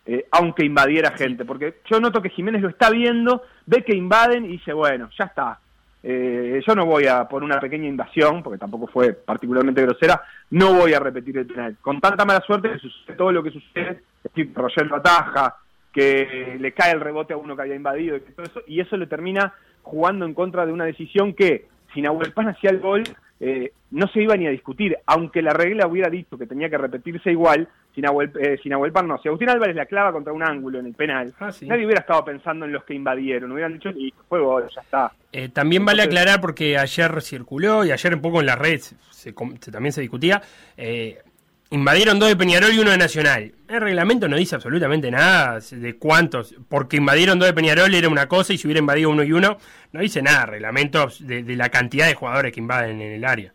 eh, 0.07 0.25
aunque 0.31 0.65
invadiera 0.65 1.11
gente. 1.11 1.43
Porque 1.45 1.81
yo 1.89 1.99
noto 1.99 2.21
que 2.21 2.29
Jiménez 2.29 2.61
lo 2.61 2.69
está 2.69 2.89
viendo, 2.89 3.43
ve 3.65 3.83
que 3.83 3.95
invaden 3.95 4.45
y 4.45 4.53
dice, 4.53 4.71
bueno, 4.73 5.09
ya 5.17 5.25
está. 5.25 5.59
Eh, 6.01 6.61
yo 6.65 6.75
no 6.75 6.85
voy 6.85 7.07
a, 7.07 7.27
por 7.27 7.43
una 7.43 7.59
pequeña 7.59 7.87
invasión, 7.87 8.41
porque 8.41 8.57
tampoco 8.57 8.87
fue 8.87 9.11
particularmente 9.11 9.81
grosera, 9.81 10.21
no 10.51 10.73
voy 10.73 10.93
a 10.93 10.99
repetir 10.99 11.37
el 11.37 11.45
penal. 11.45 11.75
Con 11.81 11.99
tanta 11.99 12.23
mala 12.23 12.39
suerte 12.41 12.71
que 12.71 12.79
sucede 12.79 13.17
todo 13.17 13.31
lo 13.33 13.43
que 13.43 13.51
sucede, 13.51 14.03
es 14.23 14.33
decir, 14.33 14.51
Roger 14.55 14.87
lo 14.87 14.95
ataja, 14.95 15.57
que 15.91 16.55
le 16.59 16.71
cae 16.71 16.93
el 16.93 17.01
rebote 17.01 17.33
a 17.33 17.37
uno 17.37 17.55
que 17.55 17.63
había 17.63 17.75
invadido, 17.75 18.15
y, 18.15 18.21
todo 18.21 18.45
eso, 18.45 18.61
y 18.67 18.79
eso 18.79 18.95
le 18.95 19.07
termina 19.07 19.53
jugando 19.81 20.25
en 20.25 20.33
contra 20.33 20.65
de 20.65 20.71
una 20.71 20.85
decisión 20.85 21.33
que, 21.33 21.67
si 21.93 22.01
Nahuel 22.01 22.31
Pan 22.31 22.47
hacía 22.49 22.69
el 22.69 22.79
gol, 22.79 23.03
eh, 23.39 23.73
no 23.91 24.07
se 24.07 24.21
iba 24.21 24.35
ni 24.37 24.47
a 24.47 24.51
discutir, 24.51 24.97
aunque 25.05 25.41
la 25.41 25.53
regla 25.53 25.87
hubiera 25.87 26.09
dicho 26.09 26.37
que 26.37 26.47
tenía 26.47 26.69
que 26.69 26.77
repetirse 26.77 27.31
igual, 27.31 27.67
si 27.97 28.01
Nahuel, 28.03 28.31
eh, 28.39 28.59
si 28.61 28.69
Nahuel 28.69 28.91
Pan 28.91 29.07
no. 29.07 29.17
Si 29.17 29.27
Agustín 29.27 29.49
Álvarez 29.49 29.75
la 29.75 29.87
clava 29.87 30.11
contra 30.11 30.31
un 30.31 30.43
ángulo 30.43 30.77
en 30.77 30.85
el 30.85 30.93
penal, 30.93 31.33
nadie 31.39 31.83
hubiera 31.83 32.01
estado 32.01 32.23
pensando 32.23 32.63
en 32.67 32.71
los 32.71 32.83
que 32.83 32.93
invadieron, 32.93 33.51
hubieran 33.51 33.73
dicho, 33.73 33.89
listo, 33.91 34.21
fue 34.29 34.39
gol, 34.39 34.65
ya 34.73 34.81
está. 34.81 35.11
Eh, 35.31 35.49
también 35.49 35.83
vale 35.83 36.03
aclarar 36.03 36.39
porque 36.39 36.77
ayer 36.77 37.23
circuló 37.23 37.83
y 37.83 37.91
ayer 37.91 38.13
un 38.13 38.21
poco 38.21 38.39
en 38.39 38.45
las 38.45 38.59
redes 38.59 38.93
se 39.09 39.33
com- 39.33 39.55
se- 39.59 39.71
también 39.71 39.93
se 39.93 40.01
discutía. 40.01 40.43
eh, 40.77 41.17
invadieron 41.71 42.19
dos 42.19 42.29
de 42.29 42.35
Peñarol 42.35 42.71
y 42.71 42.79
uno 42.79 42.91
de 42.91 42.97
Nacional. 42.97 43.51
El 43.67 43.81
reglamento 43.81 44.27
no 44.27 44.37
dice 44.37 44.53
absolutamente 44.55 45.09
nada 45.11 45.59
de 45.59 45.95
cuántos, 45.97 46.55
porque 46.69 46.97
invadieron 46.97 47.39
dos 47.39 47.47
de 47.47 47.53
Peñarol 47.53 47.93
era 47.95 48.07
una 48.09 48.27
cosa 48.27 48.53
y 48.53 48.57
si 48.59 48.67
hubiera 48.67 48.79
invadido 48.79 49.09
uno 49.09 49.23
y 49.23 49.33
uno, 49.33 49.57
no 49.91 49.99
dice 49.99 50.21
nada. 50.21 50.45
Reglamento 50.45 51.09
de, 51.19 51.41
de 51.43 51.55
la 51.55 51.69
cantidad 51.69 52.05
de 52.07 52.13
jugadores 52.13 52.53
que 52.53 52.59
invaden 52.61 53.01
en 53.01 53.11
el 53.13 53.25
área. 53.25 53.53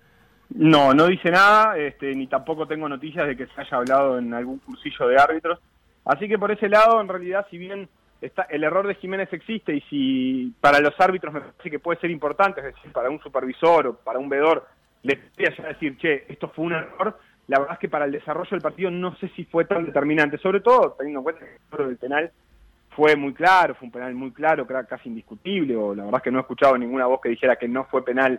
No, 0.55 0.93
no 0.93 1.07
dice 1.07 1.31
nada, 1.31 1.79
este, 1.79 2.15
ni 2.15 2.27
tampoco 2.27 2.67
tengo 2.67 2.89
noticias 2.89 3.27
de 3.27 3.37
que 3.37 3.47
se 3.47 3.61
haya 3.61 3.79
hablado 3.79 4.19
en 4.19 4.35
algún 4.35 4.59
cursillo 4.59 5.09
de 5.09 5.17
árbitros. 5.17 5.59
Así 6.05 6.29
que 6.29 6.39
por 6.39 6.51
ese 6.51 6.69
lado, 6.69 7.01
en 7.01 7.09
realidad, 7.09 7.47
si 7.51 7.57
bien 7.59 7.89
está, 8.21 8.43
el 8.43 8.65
error 8.65 8.87
de 8.87 8.97
Jiménez 8.97 9.33
existe 9.33 9.75
y 9.75 9.81
si 9.83 10.55
para 10.61 10.81
los 10.81 10.99
árbitros 11.01 11.33
me 11.33 11.41
parece 11.41 11.71
que 11.71 11.79
puede 11.79 12.01
ser 12.01 12.11
importante, 12.11 12.61
es 12.61 12.75
decir, 12.75 12.93
para 12.93 13.09
un 13.09 13.21
supervisor 13.21 13.87
o 13.87 13.97
para 13.97 14.19
un 14.19 14.29
vedor, 14.29 14.67
les 15.03 15.19
podría 15.19 15.57
ya 15.57 15.69
decir, 15.69 15.97
che, 15.97 16.25
esto 16.29 16.49
fue 16.49 16.67
un 16.67 16.73
error, 16.73 17.19
la 17.47 17.59
verdad 17.59 17.75
es 17.75 17.81
que 17.81 17.89
para 17.89 18.05
el 18.05 18.13
desarrollo 18.13 18.51
del 18.51 18.61
partido 18.61 18.91
no 18.91 19.17
sé 19.17 19.29
si 19.29 19.45
fue 19.45 19.65
tan 19.65 19.87
determinante, 19.87 20.39
sobre 20.39 20.61
todo 20.61 20.95
teniendo 20.99 21.21
en 21.21 21.25
cuenta 21.25 21.45
que 21.47 21.83
el 21.83 21.89
del 21.89 21.97
penal 21.97 22.31
fue 22.91 23.17
muy 23.17 23.33
claro, 23.33 23.75
fue 23.75 23.87
un 23.87 23.93
penal 23.93 24.15
muy 24.15 24.33
claro, 24.33 24.67
casi 24.67 25.09
indiscutible, 25.09 25.77
o 25.77 25.95
la 25.95 26.05
verdad 26.05 26.21
es 26.21 26.25
que 26.25 26.31
no 26.31 26.39
he 26.39 26.43
escuchado 26.43 26.77
ninguna 26.77 27.07
voz 27.07 27.21
que 27.21 27.31
dijera 27.31 27.57
que 27.57 27.69
no 27.69 27.85
fue 27.85 28.05
penal 28.05 28.39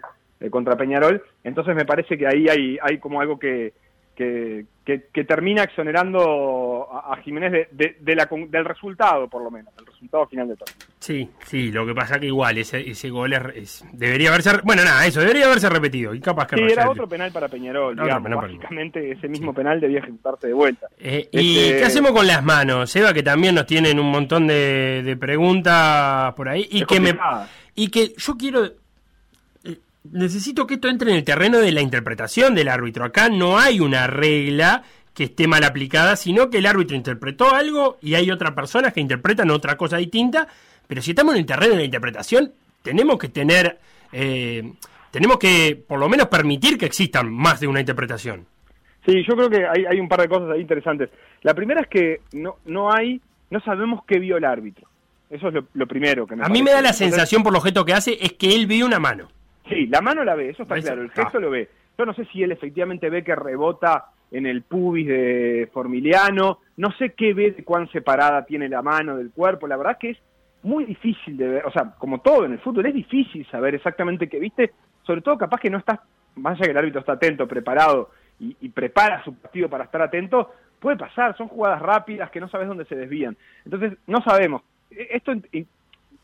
contra 0.49 0.75
Peñarol, 0.77 1.23
entonces 1.43 1.75
me 1.75 1.85
parece 1.85 2.17
que 2.17 2.27
ahí 2.27 2.47
hay, 2.49 2.77
hay 2.81 2.97
como 2.99 3.21
algo 3.21 3.37
que, 3.39 3.73
que, 4.15 4.65
que- 4.85 5.07
que 5.11 5.23
termina 5.23 5.63
exonerando 5.63 6.87
a, 6.91 7.13
a 7.13 7.17
Jiménez 7.23 7.51
de, 7.51 7.67
de- 7.71 7.97
de 7.99 8.15
la 8.15 8.29
del 8.49 8.65
resultado, 8.65 9.27
por 9.27 9.41
lo 9.43 9.49
menos, 9.49 9.75
del 9.75 9.85
resultado 9.87 10.27
final 10.27 10.47
del 10.47 10.57
partido. 10.57 10.87
Sí, 10.99 11.29
sí, 11.45 11.71
lo 11.71 11.85
que 11.85 11.93
pasa 11.95 12.19
que 12.19 12.27
igual 12.27 12.57
ese, 12.59 12.87
ese 12.89 13.09
gol 13.09 13.33
es- 13.33 13.41
es- 13.55 13.85
debería 13.91 14.29
haberse... 14.29 14.51
Bueno, 14.63 14.83
nada, 14.83 15.05
eso, 15.07 15.19
debería 15.19 15.45
haberse 15.45 15.67
repetido. 15.69 16.13
Y 16.13 16.19
capaz 16.19 16.47
que 16.47 16.57
Sí, 16.57 16.61
era 16.63 16.89
otro 16.89 17.07
penal 17.09 17.31
para 17.31 17.47
Peñarol, 17.47 17.95
digamos, 17.95 18.23
para 18.23 18.35
básicamente 18.35 19.11
ese 19.11 19.27
mismo 19.27 19.53
penal 19.53 19.79
debía 19.81 19.99
ejecutarse 19.99 20.47
de 20.47 20.53
vuelta. 20.53 20.87
Eh, 20.99 21.27
¿Y 21.31 21.57
Este, 21.59 21.77
qué 21.79 21.85
hacemos 21.85 22.11
con 22.11 22.27
las 22.27 22.43
manos? 22.43 22.95
Eva, 22.95 23.13
que 23.13 23.23
también 23.23 23.55
nos 23.55 23.65
tienen 23.65 23.99
un 23.99 24.11
montón 24.11 24.45
de, 24.47 25.01
de 25.03 25.17
preguntas 25.17 26.33
por 26.35 26.49
ahí. 26.49 26.67
Y 26.69 26.81
Es 26.81 26.87
que, 26.87 26.99
me, 26.99 27.15
y 27.75 27.89
que 27.89 28.13
yo 28.17 28.37
quiero... 28.37 28.69
Necesito 30.11 30.67
que 30.67 30.75
esto 30.75 30.89
entre 30.89 31.11
en 31.11 31.17
el 31.17 31.23
terreno 31.23 31.59
de 31.59 31.71
la 31.71 31.81
interpretación 31.81 32.55
del 32.55 32.67
árbitro. 32.67 33.05
Acá 33.05 33.29
no 33.29 33.57
hay 33.57 33.79
una 33.79 34.07
regla 34.07 34.83
que 35.13 35.25
esté 35.25 35.47
mal 35.47 35.63
aplicada, 35.63 36.15
sino 36.15 36.49
que 36.49 36.57
el 36.57 36.65
árbitro 36.65 36.95
interpretó 36.95 37.53
algo 37.53 37.97
y 38.01 38.15
hay 38.15 38.31
otras 38.31 38.53
personas 38.53 38.93
que 38.93 38.99
interpretan 38.99 39.49
otra 39.51 39.77
cosa 39.77 39.97
distinta. 39.97 40.47
Pero 40.87 41.01
si 41.01 41.11
estamos 41.11 41.35
en 41.35 41.41
el 41.41 41.45
terreno 41.45 41.73
de 41.73 41.79
la 41.79 41.85
interpretación, 41.85 42.51
tenemos 42.81 43.17
que 43.17 43.29
tener... 43.29 43.79
eh, 44.11 44.73
tenemos 45.11 45.37
que 45.37 45.79
por 45.87 45.99
lo 45.99 46.09
menos 46.09 46.27
permitir 46.27 46.75
que 46.77 46.87
existan 46.87 47.31
más 47.31 47.59
de 47.59 47.67
una 47.67 47.79
interpretación. 47.79 48.47
Sí, 49.05 49.23
yo 49.27 49.35
creo 49.35 49.49
que 49.49 49.57
hay, 49.67 49.85
hay 49.85 49.99
un 49.99 50.09
par 50.09 50.21
de 50.21 50.27
cosas 50.27 50.49
ahí 50.49 50.61
interesantes. 50.61 51.11
La 51.43 51.53
primera 51.53 51.81
es 51.81 51.87
que 51.87 52.21
no, 52.31 52.55
no 52.65 52.91
hay, 52.91 53.21
no 53.51 53.59
sabemos 53.59 54.01
qué 54.07 54.17
vio 54.17 54.37
el 54.37 54.45
árbitro. 54.45 54.87
Eso 55.29 55.49
es 55.49 55.53
lo, 55.53 55.67
lo 55.73 55.85
primero 55.87 56.25
que 56.25 56.35
me 56.35 56.43
A 56.43 56.49
mí 56.49 56.63
me 56.63 56.71
da 56.71 56.81
la 56.81 56.89
Entonces, 56.89 57.09
sensación 57.09 57.43
por 57.43 57.53
lo 57.53 57.61
gesto 57.61 57.85
que 57.85 57.93
hace 57.93 58.17
es 58.19 58.33
que 58.33 58.55
él 58.55 58.65
vio 58.65 58.87
una 58.87 58.99
mano. 58.99 59.29
Sí, 59.67 59.87
la 59.87 60.01
mano 60.01 60.23
la 60.23 60.35
ve, 60.35 60.49
eso 60.49 60.63
está 60.63 60.79
claro, 60.79 61.01
el 61.01 61.11
ah. 61.11 61.21
gesto 61.23 61.39
lo 61.39 61.49
ve. 61.49 61.69
Yo 61.97 62.05
no 62.05 62.13
sé 62.13 62.25
si 62.25 62.43
él 62.43 62.51
efectivamente 62.51 63.09
ve 63.09 63.23
que 63.23 63.35
rebota 63.35 64.05
en 64.31 64.45
el 64.45 64.63
pubis 64.63 65.07
de 65.07 65.69
Formiliano, 65.71 66.59
no 66.77 66.91
sé 66.93 67.11
qué 67.11 67.33
ve 67.33 67.51
de 67.51 67.63
cuán 67.63 67.87
separada 67.91 68.45
tiene 68.45 68.67
la 68.67 68.81
mano 68.81 69.15
del 69.15 69.31
cuerpo, 69.31 69.67
la 69.67 69.77
verdad 69.77 69.97
que 69.99 70.11
es 70.11 70.17
muy 70.63 70.85
difícil 70.85 71.37
de 71.37 71.47
ver, 71.47 71.65
o 71.65 71.71
sea, 71.71 71.93
como 71.97 72.19
todo 72.21 72.45
en 72.45 72.53
el 72.53 72.59
fútbol, 72.59 72.87
es 72.87 72.93
difícil 72.93 73.45
saber 73.47 73.75
exactamente 73.75 74.27
qué 74.27 74.39
viste, 74.39 74.71
sobre 75.03 75.21
todo 75.21 75.37
capaz 75.37 75.59
que 75.59 75.69
no 75.69 75.77
estás, 75.77 75.99
más 76.35 76.53
allá 76.53 76.65
que 76.65 76.71
el 76.71 76.77
árbitro 76.77 77.01
está 77.01 77.13
atento, 77.13 77.47
preparado 77.47 78.09
y, 78.39 78.55
y 78.61 78.69
prepara 78.69 79.23
su 79.23 79.35
partido 79.35 79.69
para 79.69 79.83
estar 79.83 80.01
atento, 80.01 80.51
puede 80.79 80.97
pasar, 80.97 81.37
son 81.37 81.47
jugadas 81.47 81.81
rápidas 81.81 82.31
que 82.31 82.41
no 82.41 82.49
sabes 82.49 82.67
dónde 82.67 82.85
se 82.85 82.95
desvían. 82.95 83.37
Entonces, 83.65 83.93
no 84.07 84.21
sabemos. 84.21 84.63
E- 84.91 85.09
Esto 85.11 85.33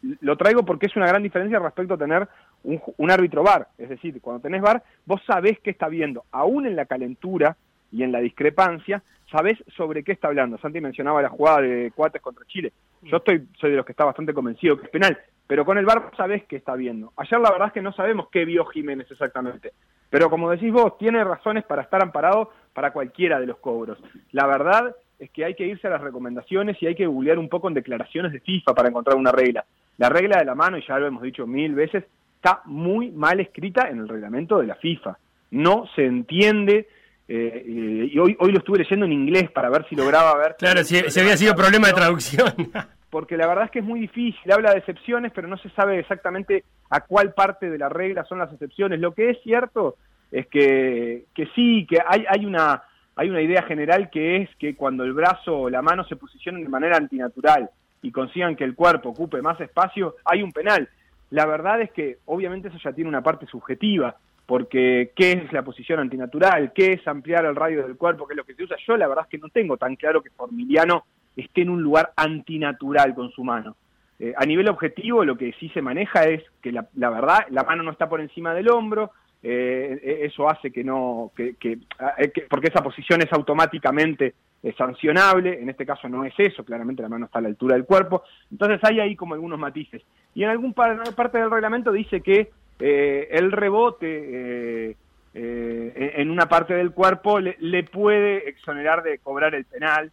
lo 0.02 0.38
traigo 0.38 0.64
porque 0.64 0.88
es 0.88 0.96
una 0.96 1.08
gran 1.08 1.24
diferencia 1.24 1.60
respecto 1.60 1.94
a 1.94 1.98
tener 1.98 2.28
un, 2.64 3.12
árbitro 3.12 3.44
VAR. 3.44 3.68
Es 3.78 3.90
decir, 3.90 4.20
cuando 4.22 4.42
tenés 4.42 4.62
VAR, 4.62 4.84
vos 5.06 5.22
sabés 5.26 5.60
qué 5.60 5.72
está 5.72 5.88
viendo, 5.88 6.26
aún 6.32 6.66
en 6.66 6.76
la 6.76 6.86
calentura 6.86 7.58
y 7.92 8.04
en 8.04 8.12
la 8.12 8.20
discrepancia, 8.20 9.02
sabés 9.32 9.58
sobre 9.76 10.04
qué 10.04 10.12
está 10.12 10.28
hablando. 10.28 10.58
Santi 10.58 10.80
mencionaba 10.80 11.22
la 11.22 11.30
jugada 11.30 11.62
de 11.62 11.92
Cuates 11.96 12.22
contra 12.22 12.46
Chile. 12.46 12.72
Yo 13.02 13.18
estoy, 13.18 13.48
soy 13.60 13.72
de 13.72 13.78
los 13.78 13.86
que 13.86 13.94
está 13.94 14.06
bastante 14.06 14.34
convencido 14.34 14.78
que 14.78 14.86
es 14.86 14.92
penal, 14.92 15.18
pero 15.48 15.66
con 15.66 15.78
el 15.78 15.86
VAR 15.86 16.12
sabés 16.16 16.44
qué 16.46 16.58
está 16.58 16.76
viendo. 16.76 17.14
Ayer 17.18 17.40
la 17.40 17.52
verdad 17.52 17.68
es 17.68 17.74
que 17.74 17.82
no 17.82 17.94
sabemos 17.94 18.28
qué 18.32 18.46
vio 18.46 18.66
Jiménez 18.66 19.10
exactamente. 19.10 19.72
Pero 20.10 20.30
como 20.30 20.50
decís 20.50 20.72
vos, 20.72 20.98
tiene 20.98 21.24
razones 21.24 21.64
para 21.66 21.84
estar 21.84 22.02
amparado 22.02 22.52
para 22.74 22.92
cualquiera 22.92 23.40
de 23.40 23.48
los 23.48 23.58
cobros. 23.58 24.00
La 24.32 24.48
verdad 24.48 24.96
es 25.20 25.30
que 25.32 25.46
hay 25.46 25.54
que 25.54 25.68
irse 25.68 25.88
a 25.88 25.92
las 25.92 26.02
recomendaciones 26.02 26.82
y 26.82 26.88
hay 26.88 26.96
que 26.96 27.06
googlear 27.06 27.38
un 27.38 27.50
poco 27.50 27.68
en 27.68 27.74
declaraciones 27.74 28.32
de 28.32 28.40
FIFA 28.40 28.74
para 28.74 28.90
encontrar 28.90 29.18
una 29.18 29.32
regla. 29.32 29.66
La 30.00 30.08
regla 30.08 30.40
de 30.40 30.46
la 30.46 30.56
mano, 30.56 30.78
y 30.78 30.88
ya 30.88 30.98
lo 30.98 31.08
hemos 31.08 31.22
dicho 31.22 31.46
mil 31.46 31.76
veces, 31.76 32.06
está 32.38 32.62
muy 32.66 33.12
mal 33.12 33.42
escrita 33.42 33.90
en 33.90 34.00
el 34.00 34.08
reglamento 34.08 34.60
de 34.60 34.68
la 34.68 34.76
FIFA. 34.76 35.18
No 35.52 35.88
se 35.94 36.06
entiende, 36.06 36.88
eh, 37.28 37.64
eh, 37.68 38.10
y 38.10 38.18
hoy, 38.18 38.36
hoy 38.40 38.52
lo 38.54 38.60
estuve 38.60 38.80
leyendo 38.80 39.06
en 39.06 39.12
inglés 39.12 39.52
para 39.52 39.70
ver 39.70 39.86
si 39.90 39.98
lograba 39.98 40.38
ver. 40.38 40.56
Claro, 40.58 40.86
si, 40.86 40.96
si 40.96 41.20
había 41.20 41.36
sido 41.36 41.54
problema 41.54 41.90
de 41.90 41.94
traducción. 41.94 42.54
Porque 43.10 43.36
la 43.36 43.48
verdad 43.48 43.66
es 43.66 43.72
que 43.72 43.80
es 43.80 43.86
muy 43.86 44.00
difícil, 44.00 44.50
habla 44.52 44.72
de 44.72 44.80
excepciones, 44.80 45.34
pero 45.36 45.50
no 45.50 45.58
se 45.58 45.70
sabe 45.72 46.00
exactamente 46.00 46.64
a 46.90 47.02
cuál 47.02 47.34
parte 47.34 47.70
de 47.70 47.78
la 47.78 47.90
regla 47.90 48.24
son 48.24 48.40
las 48.40 48.54
excepciones. 48.54 49.02
Lo 49.02 49.14
que 49.14 49.32
es 49.32 49.38
cierto 49.44 49.98
es 50.32 50.48
que, 50.48 51.26
que 51.36 51.48
sí, 51.56 51.86
que 51.90 51.98
hay, 52.08 52.24
hay 52.30 52.46
una 52.46 52.84
hay 53.18 53.30
una 53.30 53.42
idea 53.42 53.64
general 53.64 54.10
que 54.10 54.38
es 54.38 54.50
que 54.56 54.78
cuando 54.78 55.04
el 55.04 55.12
brazo 55.12 55.60
o 55.60 55.70
la 55.70 55.82
mano 55.82 56.06
se 56.06 56.16
posicionen 56.16 56.64
de 56.64 56.70
manera 56.70 56.96
antinatural 56.96 57.70
y 58.02 58.12
consigan 58.12 58.56
que 58.56 58.64
el 58.64 58.76
cuerpo 58.76 59.10
ocupe 59.10 59.42
más 59.42 59.60
espacio, 59.60 60.16
hay 60.26 60.42
un 60.42 60.52
penal. 60.52 60.90
La 61.32 61.46
verdad 61.46 61.82
es 61.82 61.92
que 61.92 62.18
obviamente 62.26 62.70
eso 62.70 62.78
ya 62.84 62.94
tiene 62.94 63.10
una 63.10 63.22
parte 63.22 63.46
subjetiva, 63.46 64.16
porque 64.46 65.12
qué 65.16 65.34
es 65.34 65.54
la 65.54 65.64
posición 65.64 66.00
antinatural, 66.00 66.74
qué 66.74 66.94
es 66.94 67.08
ampliar 67.08 67.46
el 67.46 67.56
radio 67.56 67.84
del 67.84 67.98
cuerpo, 67.98 68.28
qué 68.28 68.34
es 68.34 68.38
lo 68.38 68.46
que 68.46 68.56
se 68.56 68.64
usa. 68.64 68.78
Yo 68.88 68.98
la 68.98 69.08
verdad 69.08 69.26
es 69.26 69.30
que 69.30 69.38
no 69.38 69.50
tengo 69.50 69.78
tan 69.78 69.96
claro 69.96 70.24
que 70.24 70.32
Formiliano 70.32 71.06
esté 71.36 71.62
en 71.62 71.70
un 71.70 71.82
lugar 71.82 72.14
antinatural 72.16 73.14
con 73.14 73.30
su 73.32 73.44
mano. 73.44 73.76
Eh, 74.20 74.34
a 74.36 74.46
nivel 74.46 74.68
objetivo, 74.68 75.24
lo 75.24 75.38
que 75.38 75.54
sí 75.60 75.70
se 75.70 75.82
maneja 75.82 76.24
es 76.24 76.44
que 76.62 76.72
la, 76.72 76.88
la 76.96 77.10
verdad, 77.10 77.46
la 77.52 77.64
mano 77.64 77.84
no 77.84 77.92
está 77.92 78.10
por 78.10 78.22
encima 78.22 78.54
del 78.54 78.70
hombro, 78.70 79.12
eh, 79.42 80.20
eso 80.24 80.50
hace 80.50 80.72
que 80.72 80.84
no, 80.84 81.32
que, 81.36 81.56
que- 81.56 81.80
eh, 82.18 82.32
que- 82.34 82.42
porque 82.50 82.68
esa 82.68 82.84
posición 82.84 83.22
es 83.22 83.32
automáticamente 83.32 84.34
eh, 84.62 84.74
sancionable, 84.78 85.62
en 85.62 85.70
este 85.70 85.86
caso 85.86 86.10
no 86.10 86.26
es 86.26 86.34
eso, 86.38 86.66
claramente 86.66 87.02
la 87.02 87.08
mano 87.10 87.26
está 87.28 87.40
a 87.40 87.42
la 87.42 87.48
altura 87.48 87.76
del 87.76 87.86
cuerpo, 87.86 88.24
entonces 88.52 88.80
hay 88.84 89.00
ahí 89.00 89.16
como 89.16 89.34
algunos 89.34 89.58
matices. 89.58 90.02
Y 90.36 90.44
en 90.44 90.50
algún 90.50 90.74
par- 90.74 91.02
parte 91.16 91.38
del 91.38 91.50
reglamento 91.50 91.92
dice 91.94 92.20
que 92.22 92.50
eh, 92.80 93.28
el 93.32 93.52
rebote 93.54 94.96
en 95.34 96.32
una 96.32 96.48
parte 96.50 96.74
del 96.74 96.92
cuerpo 96.92 97.40
le, 97.40 97.56
le 97.60 97.84
puede 97.84 98.50
exonerar 98.50 99.04
de 99.04 99.20
cobrar 99.20 99.56
el 99.56 99.64
penal, 99.66 100.12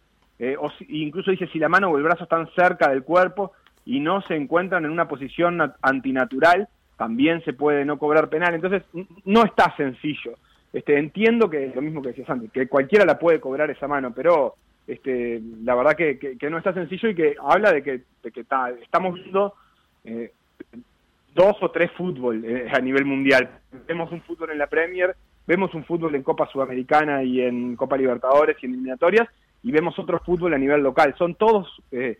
o 0.59 0.69
si- 0.71 0.85
incluso 1.01 1.31
dice 1.31 1.47
si 1.47 1.59
la 1.59 1.67
mano 1.69 1.89
o 1.89 1.97
el 1.97 2.03
brazo 2.03 2.23
están 2.23 2.47
cerca 2.55 2.89
del 2.89 3.03
cuerpo 3.03 3.51
y 3.85 3.99
no 3.99 4.21
se 4.21 4.35
encuentran 4.35 4.85
en 4.85 4.91
una 4.91 5.07
posición 5.07 5.57
nat- 5.57 5.75
antinatural, 5.81 6.67
también 6.97 7.43
se 7.45 7.53
puede 7.53 7.85
no 7.85 7.97
cobrar 7.97 8.29
penal. 8.29 8.53
Entonces, 8.55 8.83
no 9.25 9.43
está 9.45 9.75
sencillo. 9.77 10.33
Este, 10.73 10.97
entiendo 10.97 11.49
que 11.49 11.71
lo 11.73 11.81
mismo 11.81 12.01
que 12.01 12.09
decías 12.09 12.29
antes, 12.29 12.51
que 12.51 12.67
cualquiera 12.67 13.05
la 13.05 13.17
puede 13.17 13.39
cobrar 13.39 13.69
esa 13.71 13.87
mano, 13.87 14.11
pero 14.13 14.55
este, 14.85 15.41
la 15.63 15.75
verdad 15.75 15.95
que, 15.95 16.17
que- 16.19 16.49
no 16.49 16.57
está 16.57 16.73
sencillo 16.73 17.09
y 17.09 17.15
que 17.15 17.35
habla 17.41 17.71
de 17.71 17.81
que, 17.83 18.01
de 18.23 18.31
que 18.31 18.43
ta- 18.43 18.71
estamos 18.81 19.13
viendo 19.15 19.53
eh, 20.03 20.31
dos 21.33 21.55
o 21.61 21.71
tres 21.71 21.91
fútbol 21.91 22.43
eh, 22.45 22.67
a 22.71 22.79
nivel 22.79 23.05
mundial. 23.05 23.49
Vemos 23.87 24.11
un 24.11 24.21
fútbol 24.21 24.51
en 24.51 24.57
la 24.57 24.67
Premier, 24.67 25.15
vemos 25.45 25.73
un 25.73 25.83
fútbol 25.85 26.15
en 26.15 26.23
Copa 26.23 26.47
Sudamericana 26.51 27.23
y 27.23 27.41
en 27.41 27.75
Copa 27.75 27.97
Libertadores 27.97 28.57
y 28.61 28.65
en 28.65 28.73
eliminatorias, 28.73 29.27
y 29.63 29.71
vemos 29.71 29.97
otro 29.99 30.19
fútbol 30.19 30.53
a 30.53 30.57
nivel 30.57 30.81
local. 30.81 31.15
Son 31.17 31.35
todos 31.35 31.81
eh, 31.91 32.17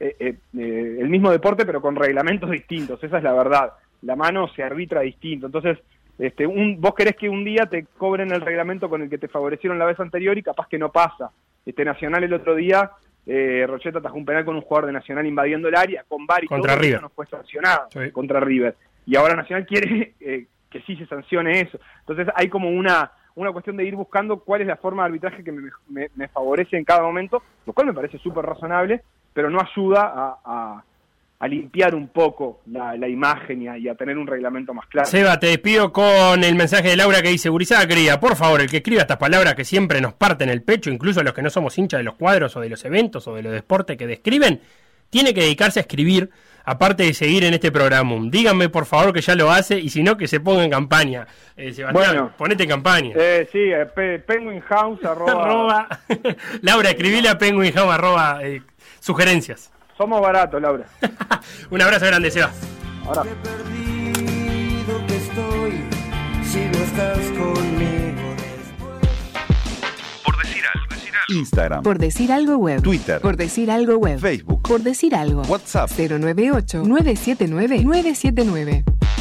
eh, 0.00 0.16
eh, 0.20 0.36
eh, 0.56 0.96
el 1.00 1.08
mismo 1.08 1.30
deporte, 1.30 1.64
pero 1.66 1.80
con 1.80 1.96
reglamentos 1.96 2.50
distintos. 2.50 3.02
Esa 3.02 3.18
es 3.18 3.24
la 3.24 3.32
verdad. 3.32 3.72
La 4.02 4.16
mano 4.16 4.48
se 4.48 4.62
arbitra 4.62 5.00
distinto. 5.02 5.46
Entonces, 5.46 5.78
este, 6.18 6.46
un, 6.46 6.80
vos 6.80 6.94
querés 6.94 7.16
que 7.16 7.28
un 7.28 7.44
día 7.44 7.66
te 7.66 7.84
cobren 7.96 8.30
el 8.32 8.40
reglamento 8.40 8.88
con 8.88 9.02
el 9.02 9.10
que 9.10 9.18
te 9.18 9.28
favorecieron 9.28 9.78
la 9.78 9.84
vez 9.86 9.98
anterior 10.00 10.36
y 10.38 10.42
capaz 10.42 10.68
que 10.68 10.78
no 10.78 10.90
pasa. 10.90 11.30
Este 11.66 11.84
Nacional 11.84 12.24
el 12.24 12.32
otro 12.32 12.54
día, 12.54 12.90
eh, 13.26 13.64
Rocheta 13.68 13.98
atajó 13.98 14.16
un 14.16 14.24
penal 14.24 14.44
con 14.44 14.56
un 14.56 14.62
jugador 14.62 14.86
de 14.86 14.92
Nacional 14.92 15.26
invadiendo 15.26 15.68
el 15.68 15.76
área, 15.76 16.04
con 16.08 16.26
VAR 16.26 16.44
y 16.44 16.46
Contra 16.48 16.72
todo, 16.74 16.82
River. 16.82 16.94
eso 16.96 17.02
no 17.02 17.08
fue 17.10 17.26
sancionado 17.26 17.88
contra 18.12 18.40
River. 18.40 18.74
Y 19.06 19.16
ahora 19.16 19.34
Nacional 19.36 19.66
quiere 19.66 20.14
eh, 20.20 20.46
que 20.70 20.80
sí 20.82 20.96
se 20.96 21.06
sancione 21.06 21.60
eso. 21.60 21.78
Entonces 22.00 22.26
hay 22.34 22.48
como 22.48 22.70
una, 22.70 23.10
una 23.34 23.52
cuestión 23.52 23.76
de 23.76 23.84
ir 23.84 23.94
buscando 23.96 24.38
cuál 24.40 24.62
es 24.62 24.66
la 24.66 24.76
forma 24.76 25.02
de 25.02 25.06
arbitraje 25.08 25.44
que 25.44 25.52
me, 25.52 25.70
me- 25.88 26.10
me 26.16 26.28
favorece 26.28 26.76
en 26.76 26.84
cada 26.84 27.02
momento, 27.02 27.42
lo 27.66 27.72
cual 27.72 27.86
me 27.88 27.94
parece 27.94 28.18
súper 28.18 28.44
razonable, 28.44 29.02
pero 29.32 29.50
no 29.50 29.60
ayuda 29.60 30.02
a, 30.14 30.38
a- 30.44 30.84
a 31.40 31.46
limpiar 31.46 31.94
un 31.94 32.08
poco 32.08 32.62
la, 32.66 32.96
la 32.96 33.06
imagen 33.08 33.62
y 33.62 33.68
a, 33.68 33.78
y 33.78 33.88
a 33.88 33.94
tener 33.94 34.18
un 34.18 34.26
reglamento 34.26 34.74
más 34.74 34.86
claro. 34.86 35.06
Seba, 35.08 35.38
te 35.38 35.46
despido 35.46 35.92
con 35.92 36.42
el 36.42 36.54
mensaje 36.56 36.88
de 36.88 36.96
Laura 36.96 37.22
que 37.22 37.28
dice, 37.28 37.48
Gurizada 37.48 37.86
querida, 37.86 38.18
por 38.18 38.34
favor, 38.34 38.60
el 38.60 38.68
que 38.68 38.78
escriba 38.78 39.02
estas 39.02 39.18
palabras 39.18 39.54
que 39.54 39.64
siempre 39.64 40.00
nos 40.00 40.14
parten 40.14 40.48
el 40.48 40.62
pecho, 40.62 40.90
incluso 40.90 41.20
a 41.20 41.22
los 41.22 41.34
que 41.34 41.42
no 41.42 41.50
somos 41.50 41.78
hinchas 41.78 41.98
de 41.98 42.04
los 42.04 42.14
cuadros 42.16 42.56
o 42.56 42.60
de 42.60 42.68
los 42.68 42.84
eventos 42.84 43.28
o 43.28 43.34
de 43.36 43.42
los 43.42 43.52
deportes 43.52 43.96
que 43.96 44.06
describen, 44.08 44.60
tiene 45.10 45.32
que 45.32 45.42
dedicarse 45.42 45.78
a 45.78 45.82
escribir, 45.82 46.28
aparte 46.64 47.04
de 47.04 47.14
seguir 47.14 47.44
en 47.44 47.54
este 47.54 47.70
programa. 47.70 48.14
Díganme, 48.24 48.68
por 48.68 48.84
favor, 48.84 49.12
que 49.12 49.20
ya 49.20 49.36
lo 49.36 49.50
hace, 49.50 49.78
y 49.78 49.88
si 49.90 50.02
no, 50.02 50.16
que 50.16 50.26
se 50.26 50.40
ponga 50.40 50.64
en 50.64 50.70
campaña. 50.70 51.26
Eh, 51.56 51.72
Sebastián, 51.72 51.92
Bueno. 52.14 52.32
ponete 52.36 52.64
en 52.64 52.68
campaña. 52.68 53.14
Eh, 53.16 53.48
sí, 53.52 53.58
eh, 53.60 53.86
arroba, 55.04 55.32
Arroba- 55.42 55.88
Laura, 56.62 56.90
escribile 56.90 57.28
a 57.28 57.38
Penguin 57.38 57.78
Home, 57.78 57.92
arroba, 57.92 58.40
eh, 58.42 58.60
sugerencias. 59.00 59.70
Somos 59.98 60.20
baratos, 60.22 60.62
Laura. 60.62 60.86
Un 61.70 61.82
abrazo 61.82 62.06
grande, 62.06 62.30
Seba. 62.30 62.50
Ahora. 63.04 63.24
perdido 63.42 65.06
que 65.06 65.16
estoy 65.16 65.72
si 66.44 66.60
no 66.66 66.78
estás 66.84 67.18
conmigo 67.18 68.34
Por 70.24 70.36
decir 70.42 70.62
algo. 70.72 70.86
Instagram. 71.30 71.82
Por 71.82 71.98
decir 71.98 72.32
algo 72.32 72.56
web. 72.56 72.80
Twitter. 72.82 73.20
Por 73.20 73.36
decir 73.36 73.70
algo 73.70 73.96
web. 73.98 74.18
Facebook. 74.20 74.62
Por 74.62 74.80
decir 74.82 75.14
algo. 75.16 75.42
WhatsApp. 75.42 75.90
098-979-979. 75.90 78.84
Ya 79.16 79.17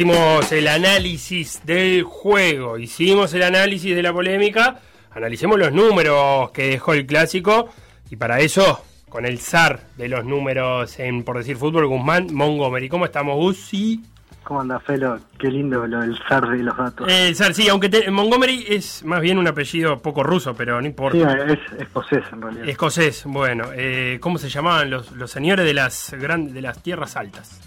hicimos 0.00 0.52
el 0.52 0.68
análisis 0.68 1.62
del 1.64 2.02
juego, 2.02 2.76
hicimos 2.76 3.32
el 3.32 3.42
análisis 3.42 3.96
de 3.96 4.02
la 4.02 4.12
polémica, 4.12 4.78
analicemos 5.12 5.58
los 5.58 5.72
números 5.72 6.50
que 6.50 6.68
dejó 6.68 6.92
el 6.92 7.06
clásico 7.06 7.70
y 8.10 8.16
para 8.16 8.40
eso, 8.40 8.84
con 9.08 9.24
el 9.24 9.38
zar 9.38 9.80
de 9.96 10.10
los 10.10 10.26
números 10.26 10.98
en 10.98 11.24
Por 11.24 11.38
Decir 11.38 11.56
Fútbol, 11.56 11.86
Guzmán 11.86 12.26
Montgomery. 12.30 12.90
¿Cómo 12.90 13.06
estamos, 13.06 13.36
Guzzi? 13.36 14.02
¿Cómo 14.44 14.60
anda, 14.60 14.78
Felo? 14.80 15.18
Qué 15.38 15.48
lindo 15.48 15.86
lo 15.86 16.00
del 16.00 16.18
zar 16.28 16.46
de 16.46 16.58
los 16.62 16.76
datos. 16.76 17.10
El 17.10 17.34
zar, 17.34 17.54
sí, 17.54 17.66
aunque 17.70 17.88
te- 17.88 18.10
Montgomery 18.10 18.66
es 18.68 19.02
más 19.02 19.22
bien 19.22 19.38
un 19.38 19.48
apellido 19.48 20.02
poco 20.02 20.22
ruso, 20.22 20.54
pero 20.54 20.78
no 20.78 20.86
importa. 20.86 21.46
Sí, 21.46 21.52
es 21.74 21.80
escocés 21.80 22.22
en 22.34 22.42
realidad. 22.42 22.68
Escocés, 22.68 23.24
bueno, 23.24 23.70
eh, 23.74 24.18
¿cómo 24.20 24.36
se 24.36 24.50
llamaban 24.50 24.90
los, 24.90 25.10
los 25.12 25.30
señores 25.30 25.64
de 25.64 25.72
las 25.72 26.12
gran- 26.20 26.52
de 26.52 26.60
las 26.60 26.82
tierras 26.82 27.16
altas? 27.16 27.62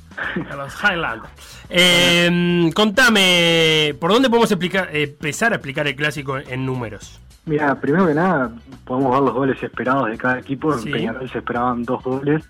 A 0.52 0.56
los 0.56 0.74
Highlands. 0.84 1.28
Eh, 1.70 2.70
contame, 2.76 3.96
¿por 4.00 4.12
dónde 4.12 4.30
podemos 4.30 4.52
explicar, 4.52 4.90
empezar 4.94 5.52
a 5.54 5.56
explicar 5.56 5.88
el 5.88 5.96
clásico 5.96 6.38
en 6.38 6.66
números? 6.66 7.20
Mira, 7.46 7.80
primero 7.80 8.06
que 8.08 8.14
nada, 8.14 8.52
podemos 8.86 9.12
ver 9.12 9.22
los 9.22 9.34
goles 9.34 9.64
esperados 9.64 10.10
de 10.10 10.18
cada 10.18 10.40
equipo. 10.40 10.74
En 10.74 10.80
Sí. 10.80 10.92
Peñarol 10.92 11.30
se 11.30 11.40
esperaban 11.40 11.84
dos 11.84 12.04
goles. 12.04 12.48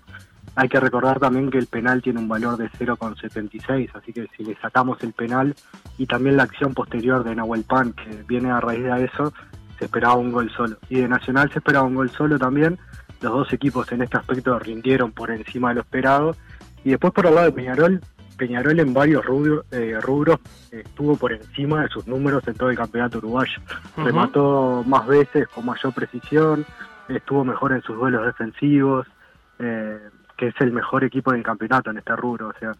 Hay 0.56 0.68
que 0.68 0.80
recordar 0.80 1.20
también 1.20 1.50
que 1.50 1.58
el 1.58 1.66
penal 1.68 2.02
tiene 2.02 2.18
un 2.18 2.28
valor 2.28 2.56
de 2.56 2.68
0,76, 2.70 3.88
así 3.94 4.12
que 4.12 4.26
si 4.36 4.44
le 4.44 4.56
sacamos 4.60 5.02
el 5.02 5.12
penal 5.12 5.54
y 5.96 6.06
también 6.06 6.36
la 6.36 6.42
acción 6.42 6.74
posterior 6.74 7.22
de 7.24 7.34
Nahuel 7.34 7.62
Pan, 7.64 7.92
que 7.94 8.24
viene 8.26 8.50
a 8.50 8.60
raíz 8.60 8.82
de 8.82 9.04
eso, 9.04 9.32
se 9.78 9.84
esperaba 9.86 10.16
un 10.16 10.32
gol 10.32 10.50
solo. 10.54 10.76
Y 10.88 10.96
de 11.00 11.08
Nacional 11.08 11.50
se 11.52 11.60
esperaba 11.60 11.86
un 11.86 11.94
gol 11.94 12.10
solo 12.10 12.38
también. 12.38 12.78
Los 13.22 13.32
dos 13.32 13.52
equipos 13.52 13.90
en 13.92 14.02
este 14.02 14.16
aspecto 14.18 14.58
rindieron 14.58 15.12
por 15.12 15.30
encima 15.30 15.68
de 15.70 15.76
lo 15.76 15.80
esperado. 15.82 16.36
Y 16.84 16.90
después 16.90 17.12
por 17.12 17.26
el 17.26 17.34
lado 17.34 17.46
de 17.46 17.52
Peñarol, 17.52 18.00
Peñarol 18.36 18.80
en 18.80 18.94
varios 18.94 19.24
rubro- 19.24 19.64
eh, 19.70 19.98
rubros 20.00 20.38
eh, 20.72 20.82
estuvo 20.86 21.16
por 21.16 21.32
encima 21.32 21.82
de 21.82 21.88
sus 21.88 22.06
números 22.06 22.46
en 22.48 22.54
todo 22.54 22.70
el 22.70 22.76
campeonato 22.76 23.18
uruguayo. 23.18 23.60
Ujú. 23.96 24.06
Remató 24.06 24.82
más 24.86 25.06
veces 25.06 25.46
con 25.48 25.66
mayor 25.66 25.92
precisión, 25.92 26.64
estuvo 27.08 27.44
mejor 27.44 27.72
en 27.72 27.82
sus 27.82 27.96
duelos 27.98 28.24
defensivos, 28.24 29.06
eh, 29.58 29.98
que 30.38 30.46
es 30.48 30.54
el 30.60 30.72
mejor 30.72 31.04
equipo 31.04 31.32
del 31.32 31.42
campeonato 31.42 31.90
en 31.90 31.98
este 31.98 32.16
rubro. 32.16 32.48
O 32.48 32.54
sea, 32.58 32.72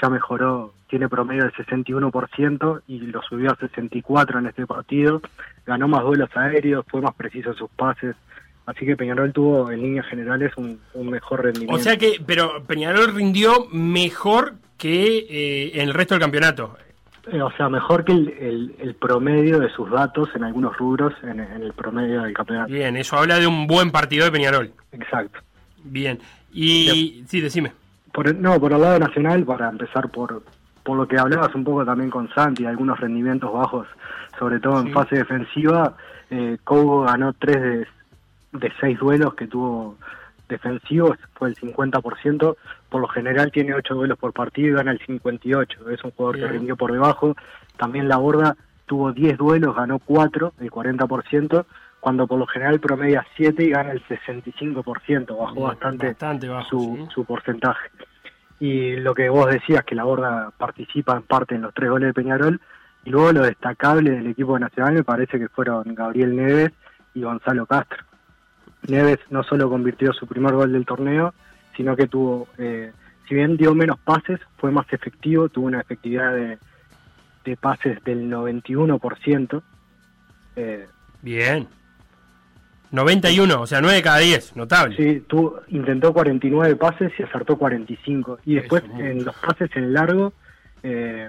ya 0.00 0.08
mejoró, 0.08 0.72
tiene 0.88 1.08
promedio 1.08 1.42
del 1.42 1.52
61% 1.54 2.82
y 2.86 3.00
lo 3.00 3.20
subió 3.22 3.50
a 3.50 3.56
64% 3.56 4.38
en 4.38 4.46
este 4.46 4.66
partido. 4.68 5.20
Ganó 5.66 5.88
más 5.88 6.02
duelos 6.04 6.30
aéreos, 6.36 6.84
fue 6.88 7.00
más 7.00 7.14
preciso 7.14 7.50
en 7.50 7.56
sus 7.56 7.70
pases. 7.70 8.14
Así 8.68 8.84
que 8.84 8.96
Peñarol 8.96 9.32
tuvo 9.32 9.70
en 9.70 9.80
líneas 9.80 10.06
generales 10.08 10.52
un, 10.58 10.78
un 10.92 11.08
mejor 11.08 11.42
rendimiento. 11.42 11.74
O 11.74 11.78
sea 11.78 11.96
que, 11.96 12.20
pero 12.26 12.62
Peñarol 12.66 13.14
rindió 13.14 13.66
mejor 13.72 14.56
que 14.76 15.26
eh, 15.30 15.70
en 15.80 15.88
el 15.88 15.94
resto 15.94 16.14
del 16.14 16.20
campeonato. 16.20 16.76
Eh, 17.32 17.40
o 17.40 17.50
sea, 17.52 17.70
mejor 17.70 18.04
que 18.04 18.12
el, 18.12 18.28
el- 18.38 18.74
el 18.78 18.94
promedio 18.94 19.58
de 19.58 19.70
sus 19.70 19.90
datos 19.90 20.28
en 20.34 20.44
algunos 20.44 20.76
rubros 20.76 21.14
en, 21.22 21.40
en 21.40 21.62
el 21.62 21.72
promedio 21.72 22.22
del 22.22 22.34
campeonato. 22.34 22.70
Bien, 22.70 22.94
eso 22.98 23.16
habla 23.16 23.38
de 23.38 23.46
un 23.46 23.66
buen 23.66 23.90
partido 23.90 24.26
de 24.26 24.32
Peñarol. 24.32 24.70
Exacto. 24.92 25.40
Bien. 25.84 26.18
Y 26.52 27.24
sí, 27.26 27.40
decime. 27.40 27.72
Por 28.12 28.34
no, 28.34 28.60
por 28.60 28.72
el 28.74 28.80
lado 28.82 28.98
nacional, 28.98 29.44
para 29.44 29.68
empezar 29.70 30.10
por, 30.10 30.42
por 30.82 30.96
lo 30.96 31.08
que 31.08 31.18
hablabas 31.18 31.54
un 31.54 31.64
poco 31.64 31.84
también 31.86 32.10
con 32.10 32.28
Santi, 32.34 32.66
algunos 32.66 33.00
rendimientos 33.00 33.50
bajos, 33.52 33.86
sobre 34.38 34.60
todo 34.60 34.80
en 34.80 34.92
fase 34.92 35.16
defensiva, 35.16 35.96
eh, 36.30 36.58
Cobo 36.64 37.02
ganó 37.02 37.32
tres 37.34 37.62
de, 37.62 37.86
de 38.52 38.72
seis 38.80 38.98
duelos 38.98 39.34
que 39.34 39.46
tuvo 39.46 39.96
defensivos, 40.48 41.18
fue 41.34 41.48
el 41.48 41.56
50%, 41.56 42.56
por 42.88 43.00
lo 43.00 43.08
general 43.08 43.52
tiene 43.52 43.74
ocho 43.74 43.94
duelos 43.94 44.18
por 44.18 44.32
partido 44.32 44.68
y 44.68 44.72
gana 44.72 44.92
el 44.92 45.00
58%, 45.00 45.90
es 45.90 46.02
un 46.04 46.10
jugador 46.12 46.36
Bien. 46.36 46.46
que 46.46 46.52
rindió 46.54 46.76
por 46.76 46.92
debajo, 46.92 47.36
también 47.76 48.08
la 48.08 48.16
borda 48.16 48.56
tuvo 48.86 49.12
10 49.12 49.36
duelos, 49.36 49.76
ganó 49.76 49.98
4, 49.98 50.54
el 50.60 50.70
40%, 50.70 51.64
cuando 52.00 52.26
por 52.26 52.38
lo 52.38 52.46
general 52.46 52.80
promedia 52.80 53.26
7 53.36 53.62
y 53.62 53.70
gana 53.70 53.92
el 53.92 54.02
65%, 54.06 55.38
bajó 55.38 55.54
Bien, 55.54 55.66
bastante, 55.66 56.06
bastante 56.08 56.48
bajo, 56.48 56.68
su, 56.70 56.96
sí. 56.96 57.06
su 57.14 57.24
porcentaje. 57.24 57.90
Y 58.60 58.96
lo 58.96 59.14
que 59.14 59.28
vos 59.28 59.50
decías, 59.50 59.84
que 59.84 59.94
la 59.94 60.04
Borda 60.04 60.50
participa 60.56 61.16
en 61.16 61.22
parte 61.22 61.54
en 61.54 61.62
los 61.62 61.74
tres 61.74 61.90
goles 61.90 62.08
de 62.08 62.14
Peñarol, 62.14 62.60
y 63.04 63.10
luego 63.10 63.32
lo 63.32 63.42
destacable 63.42 64.10
del 64.10 64.26
equipo 64.26 64.58
nacional 64.58 64.94
me 64.94 65.04
parece 65.04 65.38
que 65.38 65.48
fueron 65.48 65.94
Gabriel 65.94 66.34
Neves 66.34 66.72
y 67.14 67.22
Gonzalo 67.22 67.66
Castro. 67.66 68.07
Neves 68.88 69.18
no 69.30 69.42
solo 69.42 69.68
convirtió 69.68 70.12
su 70.12 70.26
primer 70.26 70.54
gol 70.54 70.72
del 70.72 70.86
torneo, 70.86 71.34
sino 71.76 71.94
que 71.94 72.06
tuvo, 72.08 72.48
eh, 72.58 72.92
si 73.28 73.34
bien 73.34 73.56
dio 73.56 73.74
menos 73.74 73.98
pases, 74.00 74.40
fue 74.56 74.70
más 74.70 74.86
efectivo, 74.92 75.48
tuvo 75.48 75.66
una 75.66 75.80
efectividad 75.80 76.34
de, 76.34 76.58
de 77.44 77.56
pases 77.56 78.02
del 78.04 78.30
91%. 78.30 79.62
Eh, 80.56 80.86
Bien. 81.22 81.68
91, 82.90 83.60
o 83.60 83.66
sea, 83.66 83.80
9 83.80 84.02
cada 84.02 84.18
10, 84.18 84.56
notable. 84.56 84.96
Sí, 84.96 85.22
tuvo, 85.28 85.60
intentó 85.68 86.12
49 86.12 86.76
pases 86.76 87.12
y 87.18 87.22
acertó 87.22 87.56
45. 87.56 88.38
Y 88.46 88.54
después 88.54 88.82
en 88.98 89.24
los 89.24 89.36
pases 89.36 89.70
en 89.76 89.92
largo, 89.92 90.32
eh, 90.82 91.28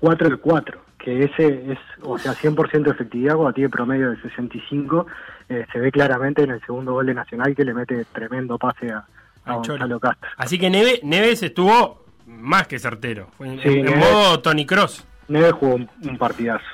4 0.00 0.30
de 0.30 0.36
4, 0.36 0.80
que 1.02 1.24
ese 1.24 1.72
es, 1.72 1.78
o 2.02 2.16
sea, 2.18 2.32
100% 2.32 2.82
de 2.84 2.90
efectividad 2.90 3.34
cuando 3.34 3.52
tiene 3.52 3.68
promedio 3.70 4.10
de 4.10 4.20
65. 4.22 5.06
eh, 5.48 5.66
se 5.72 5.78
ve 5.80 5.90
claramente 5.90 6.42
en 6.44 6.50
el 6.52 6.60
segundo 6.64 6.92
gol 6.92 7.06
de 7.06 7.14
Nacional 7.14 7.54
que 7.54 7.64
le 7.64 7.74
mete 7.74 8.04
tremendo 8.12 8.56
pase 8.58 8.90
a, 8.92 9.04
a. 9.44 9.54
Gonzalo 9.54 9.98
Castro. 10.00 10.28
Así 10.36 10.58
que 10.58 10.70
Neve- 10.70 11.00
Neves 11.02 11.42
estuvo 11.42 12.04
más 12.26 12.66
que 12.68 12.78
certero. 12.78 13.28
Fue 13.36 13.48
en, 13.48 13.60
Sí, 13.60 13.68
en 13.68 13.86
Neves- 13.86 13.98
modo 13.98 14.40
Tony 14.40 14.64
Cross. 14.64 15.06
Neves 15.28 15.52
jugó 15.52 15.74
un, 15.74 15.88
un 16.04 16.18
partidazo. 16.18 16.64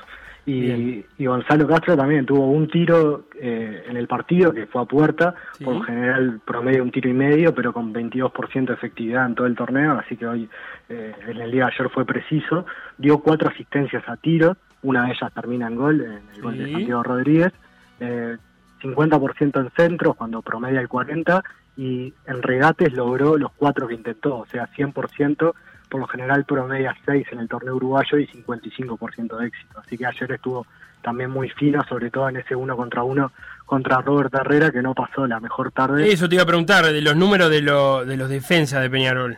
Y, 0.49 1.05
y 1.19 1.27
Gonzalo 1.27 1.66
Castro 1.66 1.97
también 1.97 2.25
tuvo 2.25 2.51
un 2.51 2.69
tiro 2.69 3.27
eh, 3.39 3.85
en 3.87 3.97
el 3.97 4.07
partido 4.07 4.53
que 4.53 4.66
fue 4.66 4.81
a 4.83 4.85
puerta, 4.87 5.35
Sí. 5.53 5.65
por 5.65 5.85
general 5.85 6.41
promedio 6.45 6.83
un 6.83 6.91
tiro 6.91 7.11
y 7.11 7.12
medio, 7.12 7.55
pero 7.55 7.73
con 7.73 7.93
22% 7.93 8.66
de 8.66 8.73
efectividad 8.75 9.27
en 9.27 9.35
todo 9.35 9.47
el 9.47 9.55
torneo, 9.55 9.93
así 9.99 10.16
que 10.16 10.27
hoy 10.27 10.49
eh, 10.89 11.15
en 11.27 11.37
el 11.37 11.51
día 11.51 11.66
de 11.66 11.73
ayer 11.75 11.91
fue 11.91 12.05
preciso. 12.07 12.65
Dio 12.97 13.19
cuatro 13.19 13.49
asistencias 13.51 14.03
a 14.09 14.16
tiro, 14.16 14.57
una 14.83 15.05
de 15.05 15.12
ellas 15.12 15.33
termina 15.35 15.66
en 15.66 15.77
gol, 15.77 16.01
en 16.01 16.20
el 16.35 16.43
gol 16.43 16.57
de. 16.59 16.73
Santiago 16.73 17.03
Rodríguez. 17.03 17.53
Eh, 18.01 18.37
50% 18.81 19.61
en 19.61 19.70
centros 19.77 20.16
cuando 20.16 20.41
promedia 20.41 20.81
el 20.81 20.89
40% 20.89 21.43
y 21.77 22.15
en 22.27 22.43
regates 22.43 22.93
logró 22.93 23.37
los 23.37 23.53
cuatro 23.53 23.87
que 23.89 23.95
intentó, 23.95 24.39
o 24.39 24.47
sea, 24.47 24.69
100%, 24.77 25.53
por 25.89 26.01
lo 26.01 26.06
general 26.06 26.44
promedia 26.44 26.97
6 27.06 27.27
en 27.32 27.40
el 27.40 27.48
torneo 27.48 27.77
uruguayo 27.77 28.19
y 28.19 28.27
55% 28.27 29.36
de 29.39 29.47
éxito. 29.47 29.78
Así 29.81 29.97
que 29.97 30.06
ayer 30.06 30.32
estuvo 30.32 30.66
también 31.02 31.31
muy 31.31 31.48
fino, 31.51 31.82
sobre 31.89 32.10
todo 32.10 32.28
en 32.28 32.36
ese 32.36 32.55
uno 32.56 32.77
contra 32.77 33.02
uno 33.02 33.32
contra 33.66 34.01
Robert 34.01 34.35
Herrera, 34.35 34.70
que 34.70 34.82
no 34.82 34.94
pasó 34.94 35.27
la 35.27 35.40
mejor 35.40 35.70
tarde. 35.73 36.10
Eso 36.10 36.28
te 36.28 36.35
iba 36.36 36.44
a 36.44 36.47
preguntar, 36.47 36.85
de 36.86 37.01
los 37.02 37.15
números 37.16 37.51
de, 37.51 37.60
lo- 37.62 38.05
de 38.05 38.16
los 38.16 38.28
defensas 38.28 38.81
de 38.82 38.90
Peñarol. 38.90 39.36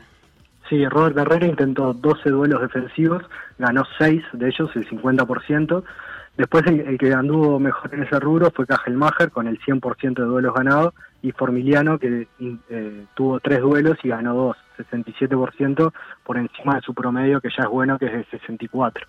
Sí, 0.69 0.87
Robert 0.87 1.17
Herrera 1.19 1.47
intentó 1.47 1.93
12 1.93 2.31
duelos 2.31 2.61
defensivos, 2.63 3.25
ganó 3.59 3.83
6 3.99 4.23
de 4.35 4.49
ellos, 4.49 4.71
el 4.77 4.89
50%. 4.89 5.83
Después 6.37 6.65
el, 6.69 6.81
el 6.81 6.97
que 6.97 7.13
anduvo 7.13 7.59
mejor 7.59 7.93
en 7.93 8.05
ese 8.05 8.19
rubro 8.21 8.51
fue 8.55 8.67
Kajelmacher 8.67 9.31
con 9.31 9.49
el 9.49 9.59
100% 9.61 10.15
de 10.15 10.23
duelos 10.25 10.55
ganados 10.55 10.95
y 11.23 11.33
Formiliano 11.33 11.99
que 11.99 12.29
eh, 12.71 13.05
tuvo 13.15 13.41
3 13.41 13.61
duelos 13.61 13.99
y 14.05 14.09
ganó 14.09 14.33
2, 14.35 14.57
67% 14.85 15.93
por 16.25 16.37
encima 16.39 16.77
de 16.77 16.81
su 16.83 16.95
promedio 16.95 17.41
que 17.41 17.49
ya 17.57 17.65
es 17.65 17.69
bueno 17.71 17.99
que 17.99 18.07
es 18.07 18.13
de 18.13 18.25
64. 18.39 19.07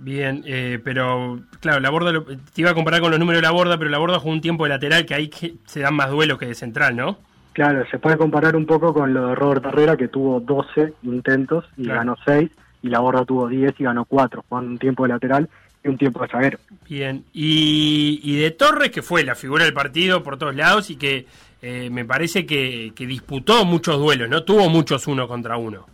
Bien, 0.00 0.42
eh, 0.46 0.78
pero 0.84 1.40
claro, 1.60 1.80
la 1.80 1.90
borda, 1.90 2.12
lo- 2.12 2.24
te 2.24 2.36
iba 2.60 2.70
a 2.70 2.74
comparar 2.74 3.00
con 3.00 3.10
los 3.10 3.18
números 3.18 3.42
de 3.42 3.46
la 3.46 3.52
borda, 3.52 3.78
pero 3.78 3.90
la 3.90 3.98
borda 3.98 4.20
jugó 4.20 4.32
un 4.32 4.40
tiempo 4.40 4.64
de 4.64 4.70
lateral 4.70 5.04
que 5.04 5.14
ahí 5.14 5.28
que 5.28 5.54
se 5.66 5.80
dan 5.80 5.94
más 5.94 6.10
duelos 6.10 6.38
que 6.38 6.46
de 6.46 6.54
central, 6.54 6.94
¿no? 6.94 7.18
Claro, 7.52 7.84
se 7.90 7.98
puede 7.98 8.16
comparar 8.16 8.54
un 8.54 8.66
poco 8.66 8.94
con 8.94 9.12
lo 9.12 9.28
de 9.28 9.34
Robert 9.34 9.64
Herrera 9.66 9.96
que 9.96 10.06
tuvo 10.06 10.38
12 10.38 10.92
intentos 11.02 11.64
y 11.76 11.84
Claro. 11.84 11.98
ganó 12.00 12.16
6 12.24 12.48
y 12.82 12.88
la 12.88 13.00
borda 13.00 13.24
tuvo 13.24 13.48
10 13.48 13.74
y 13.80 13.84
ganó 13.84 14.04
4, 14.04 14.44
jugando 14.48 14.70
un 14.70 14.78
tiempo 14.78 15.02
de 15.02 15.08
lateral 15.08 15.48
y 15.82 15.88
un 15.88 15.98
tiempo 15.98 16.22
de 16.22 16.28
zaguero. 16.28 16.58
Bien, 16.88 17.24
y, 17.32 18.20
y 18.22 18.36
de 18.36 18.52
Torres, 18.52 18.90
que 18.92 19.02
fue 19.02 19.24
la 19.24 19.34
figura 19.34 19.64
del 19.64 19.74
partido 19.74 20.22
por 20.22 20.38
todos 20.38 20.54
lados 20.54 20.90
y 20.90 20.96
que 20.96 21.26
eh, 21.60 21.90
me 21.90 22.04
parece 22.04 22.46
que, 22.46 22.92
disputó 22.96 23.64
muchos 23.64 23.98
duelos, 23.98 24.28
¿no? 24.28 24.44
Tuvo 24.44 24.68
muchos 24.68 25.06
uno 25.06 25.26
contra 25.26 25.56
uno. 25.56 25.86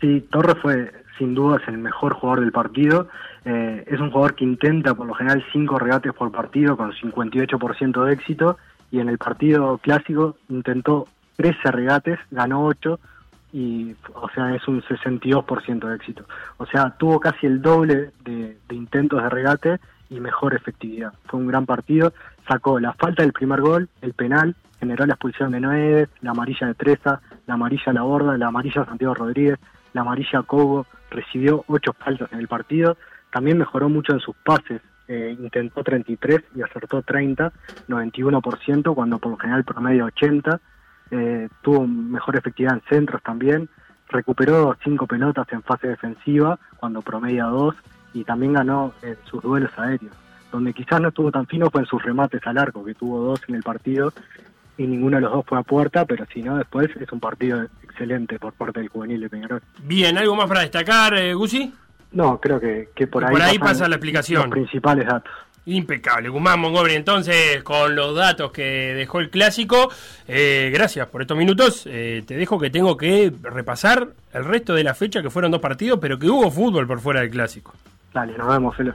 Sí, 0.00 0.20
Torres 0.30 0.56
fue 0.60 0.92
sin 1.16 1.34
dudas 1.34 1.62
el 1.68 1.78
mejor 1.78 2.14
jugador 2.14 2.40
del 2.40 2.52
partido. 2.52 3.08
Eh, 3.44 3.84
es 3.86 3.98
un 4.00 4.10
jugador 4.10 4.34
que 4.34 4.44
intenta 4.44 4.94
por 4.94 5.06
lo 5.06 5.14
general 5.14 5.42
5 5.52 5.78
regates 5.78 6.12
por 6.12 6.30
partido 6.30 6.76
con 6.76 6.92
58% 6.92 8.04
de 8.04 8.12
éxito 8.12 8.58
y 8.90 9.00
en 9.00 9.08
el 9.08 9.16
partido 9.18 9.78
clásico 9.78 10.36
intentó 10.48 11.06
13 11.36 11.70
regates, 11.70 12.18
ganó 12.30 12.66
8 12.66 12.98
y 13.52 13.94
o 14.12 14.28
sea 14.34 14.54
es 14.54 14.66
un 14.68 14.82
62% 14.82 15.88
de 15.88 15.96
éxito. 15.96 16.24
O 16.58 16.66
sea, 16.66 16.90
tuvo 16.98 17.20
casi 17.20 17.46
el 17.46 17.62
doble 17.62 18.10
de, 18.24 18.58
de 18.68 18.74
intentos 18.74 19.22
de 19.22 19.30
regate 19.30 19.78
y 20.10 20.20
mejor 20.20 20.54
efectividad. 20.54 21.14
Fue 21.26 21.40
un 21.40 21.46
gran 21.46 21.64
partido, 21.64 22.12
sacó 22.46 22.78
la 22.78 22.92
falta 22.92 23.22
del 23.22 23.32
primer 23.32 23.60
gol, 23.60 23.88
el 24.02 24.12
penal, 24.12 24.54
generó 24.78 25.06
la 25.06 25.14
expulsión 25.14 25.52
de 25.52 25.60
Noedes, 25.60 26.08
la 26.20 26.32
amarilla 26.32 26.66
de 26.66 26.74
Treza, 26.74 27.20
la 27.46 27.54
amarilla 27.54 27.92
la 27.92 28.02
borda, 28.02 28.36
la 28.36 28.48
amarilla 28.48 28.84
Santiago 28.84 29.14
Rodríguez, 29.14 29.58
la 29.92 30.02
amarilla 30.02 30.42
Cobo, 30.42 30.86
recibió 31.10 31.64
ocho 31.68 31.92
faltas 31.92 32.32
en 32.32 32.40
el 32.40 32.48
partido, 32.48 32.96
también 33.32 33.58
mejoró 33.58 33.88
mucho 33.88 34.12
en 34.12 34.20
sus 34.20 34.36
pases, 34.36 34.80
eh, 35.08 35.36
intentó 35.38 35.84
33 35.84 36.42
y 36.54 36.62
acertó 36.62 37.02
30, 37.02 37.52
91%, 37.88 38.94
cuando 38.94 39.18
por 39.18 39.32
lo 39.32 39.38
general 39.38 39.64
promedio 39.64 40.06
80, 40.06 40.60
eh, 41.12 41.48
tuvo 41.62 41.86
mejor 41.86 42.36
efectividad 42.36 42.74
en 42.74 42.82
centros 42.88 43.22
también, 43.22 43.68
recuperó 44.08 44.76
cinco 44.82 45.06
pelotas 45.06 45.46
en 45.52 45.62
fase 45.62 45.88
defensiva, 45.88 46.58
cuando 46.78 47.02
promedia 47.02 47.44
2, 47.44 47.74
y 48.14 48.24
también 48.24 48.54
ganó 48.54 48.94
en 49.02 49.16
sus 49.24 49.42
duelos 49.42 49.70
aéreos. 49.76 50.14
Donde 50.50 50.72
quizás 50.72 51.00
no 51.00 51.08
estuvo 51.08 51.30
tan 51.30 51.46
fino 51.46 51.70
fue 51.70 51.82
en 51.82 51.86
sus 51.86 52.02
remates 52.02 52.40
al 52.46 52.58
arco, 52.58 52.84
que 52.84 52.94
tuvo 52.94 53.20
dos 53.20 53.40
en 53.48 53.56
el 53.56 53.62
partido, 53.62 54.12
y 54.78 54.86
ninguno 54.86 55.16
de 55.16 55.22
los 55.22 55.32
dos 55.32 55.44
fue 55.46 55.58
a 55.58 55.62
puerta, 55.62 56.04
pero 56.04 56.26
si 56.32 56.42
no, 56.42 56.56
después 56.58 56.88
es 57.00 57.10
un 57.12 57.20
partido 57.20 57.66
excelente 57.82 58.38
por 58.38 58.52
parte 58.52 58.80
del 58.80 58.88
juvenil 58.88 59.20
de 59.20 59.30
Peñarol. 59.30 59.62
Bien, 59.82 60.16
¿algo 60.18 60.36
más 60.36 60.46
para 60.46 60.60
destacar, 60.60 61.16
eh, 61.16 61.34
Gusi? 61.34 61.72
No, 62.12 62.40
creo 62.40 62.60
que, 62.60 62.90
que 62.94 63.06
por 63.06 63.22
Y 63.22 63.26
ahí, 63.26 63.32
por 63.32 63.42
ahí 63.42 63.58
pasa 63.58 63.88
la 63.88 63.96
explicación. 63.96 64.42
Los 64.42 64.50
principales 64.50 65.06
datos. 65.06 65.32
Impecable, 65.66 66.28
Guzmán 66.28 66.60
Montgomery. 66.60 66.94
Entonces, 66.94 67.62
con 67.64 67.96
los 67.96 68.14
datos 68.14 68.52
que 68.52 68.94
dejó 68.94 69.18
el 69.18 69.30
clásico, 69.30 69.90
eh, 70.28 70.70
gracias 70.72 71.08
por 71.08 71.22
estos 71.22 71.36
minutos. 71.36 71.86
Eh, 71.86 72.22
te 72.24 72.36
dejo 72.36 72.58
que 72.58 72.70
tengo 72.70 72.96
que 72.96 73.32
repasar 73.42 74.08
el 74.32 74.44
resto 74.44 74.74
de 74.74 74.84
la 74.84 74.94
fecha, 74.94 75.22
que 75.22 75.30
fueron 75.30 75.50
dos 75.50 75.60
partidos, 75.60 75.98
pero 76.00 76.18
que 76.18 76.28
hubo 76.28 76.50
fútbol 76.52 76.86
por 76.86 77.00
fuera 77.00 77.20
del 77.20 77.30
clásico. 77.30 77.74
Dale, 78.14 78.38
nos 78.38 78.46
vemos, 78.46 78.76
Felo. 78.76 78.94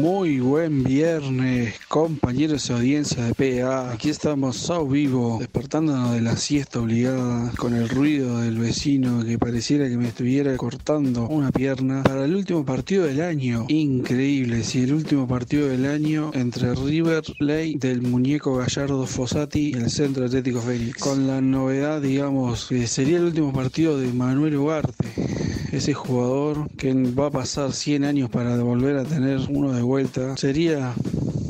Muy 0.00 0.40
buen 0.40 0.82
viernes, 0.82 1.74
compañeros 1.88 2.66
de 2.66 2.74
audiencia 2.74 3.22
de 3.22 3.34
PA. 3.34 3.92
Aquí 3.92 4.08
estamos 4.08 4.70
a 4.70 4.82
vivo, 4.82 5.36
despertándonos 5.38 6.14
de 6.14 6.22
la 6.22 6.38
siesta 6.38 6.80
obligada, 6.80 7.52
con 7.58 7.74
el 7.74 7.86
ruido 7.86 8.38
del 8.38 8.58
vecino 8.58 9.22
que 9.22 9.38
pareciera 9.38 9.90
que 9.90 9.98
me 9.98 10.08
estuviera 10.08 10.56
cortando 10.56 11.28
una 11.28 11.52
pierna. 11.52 12.02
Para 12.02 12.24
el 12.24 12.34
último 12.34 12.64
partido 12.64 13.04
del 13.04 13.20
año, 13.20 13.66
increíble, 13.68 14.64
sí, 14.64 14.84
el 14.84 14.94
último 14.94 15.28
partido 15.28 15.68
del 15.68 15.84
año 15.84 16.30
entre 16.32 16.74
River 16.74 17.22
Plate 17.38 17.76
del 17.78 18.00
muñeco 18.00 18.56
Gallardo 18.56 19.04
Fossati 19.04 19.72
y 19.72 19.74
el 19.74 19.90
Centro 19.90 20.24
Atlético 20.24 20.62
Fénix. 20.62 20.96
Con 20.96 21.26
la 21.26 21.42
novedad, 21.42 22.00
digamos, 22.00 22.68
que 22.68 22.86
sería 22.86 23.18
el 23.18 23.24
último 23.24 23.52
partido 23.52 23.98
de 23.98 24.10
Manuel 24.14 24.56
Ugarte 24.56 25.59
ese 25.72 25.94
jugador 25.94 26.68
que 26.76 26.92
va 26.94 27.26
a 27.26 27.30
pasar 27.30 27.72
100 27.72 28.04
años 28.04 28.30
para 28.30 28.56
volver 28.62 28.96
a 28.96 29.04
tener 29.04 29.40
uno 29.48 29.72
de 29.72 29.82
vuelta. 29.82 30.36
Sería 30.36 30.94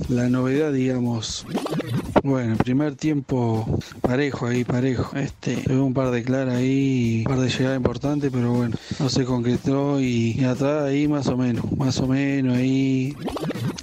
la 0.08 0.28
novedad, 0.28 0.72
digamos. 0.72 1.46
Bueno, 2.22 2.56
primer 2.56 2.96
tiempo 2.96 3.78
parejo 4.02 4.46
ahí, 4.46 4.64
parejo. 4.64 5.16
Este, 5.16 5.56
tuvo 5.56 5.84
un 5.84 5.94
par 5.94 6.10
de 6.10 6.22
claras 6.22 6.56
ahí, 6.56 7.24
un 7.26 7.32
par 7.32 7.40
de 7.40 7.48
llegadas 7.48 7.76
importantes, 7.76 8.30
pero 8.32 8.52
bueno, 8.52 8.76
no 8.98 9.08
se 9.08 9.24
concretó 9.24 10.00
y, 10.00 10.32
y 10.38 10.44
atrás 10.44 10.84
ahí 10.84 11.08
más 11.08 11.28
o 11.28 11.36
menos, 11.36 11.64
más 11.78 11.98
o 11.98 12.06
menos 12.06 12.56
ahí. 12.56 13.16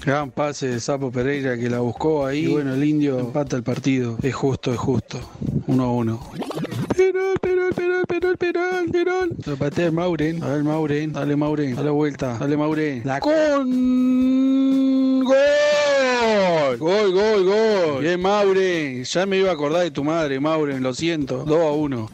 Gran 0.06 0.32
pase 0.32 0.68
de 0.68 0.80
Sapo 0.80 1.12
Pereira 1.12 1.58
que 1.58 1.70
la 1.70 1.80
buscó 1.80 2.26
ahí. 2.26 2.46
Y 2.46 2.48
bueno, 2.48 2.74
el 2.74 2.84
indio 2.84 3.20
empata 3.20 3.56
el 3.56 3.64
partido. 3.64 4.18
Es 4.22 4.36
justo, 4.36 4.72
es 4.72 4.80
justo. 4.80 5.20
1 5.66 5.84
a 5.84 5.92
1. 5.92 6.47
Penal, 6.98 7.38
penal, 7.40 7.70
penal, 7.76 8.04
penal, 8.08 8.38
penal, 8.38 8.86
penal. 8.92 9.30
Lo 9.46 9.56
patea 9.56 9.92
Mauren. 9.92 10.42
A 10.42 10.48
ver, 10.48 10.64
Mauren. 10.64 11.14
Dale, 11.14 11.36
Mauren. 11.36 11.76
Dale 11.76 11.92
vuelta. 11.92 12.38
Dale, 12.40 12.58
Mauren. 12.58 13.04
La 13.06 13.20
con. 13.20 15.24
¡Gol! 15.24 16.78
Gol, 16.80 17.14
gol, 17.14 17.46
gol. 17.46 18.02
Bien, 18.02 18.20
Mauren. 18.20 19.04
Ya 19.04 19.26
me 19.28 19.38
iba 19.38 19.52
a 19.52 19.54
acordar 19.54 19.84
de 19.84 19.92
tu 19.92 20.04
madre, 20.04 20.40
Mauren. 20.40 20.82
Lo 20.82 20.92
siento. 20.96 21.44
2 21.46 21.62
a 21.62 21.72
1. 21.72 22.10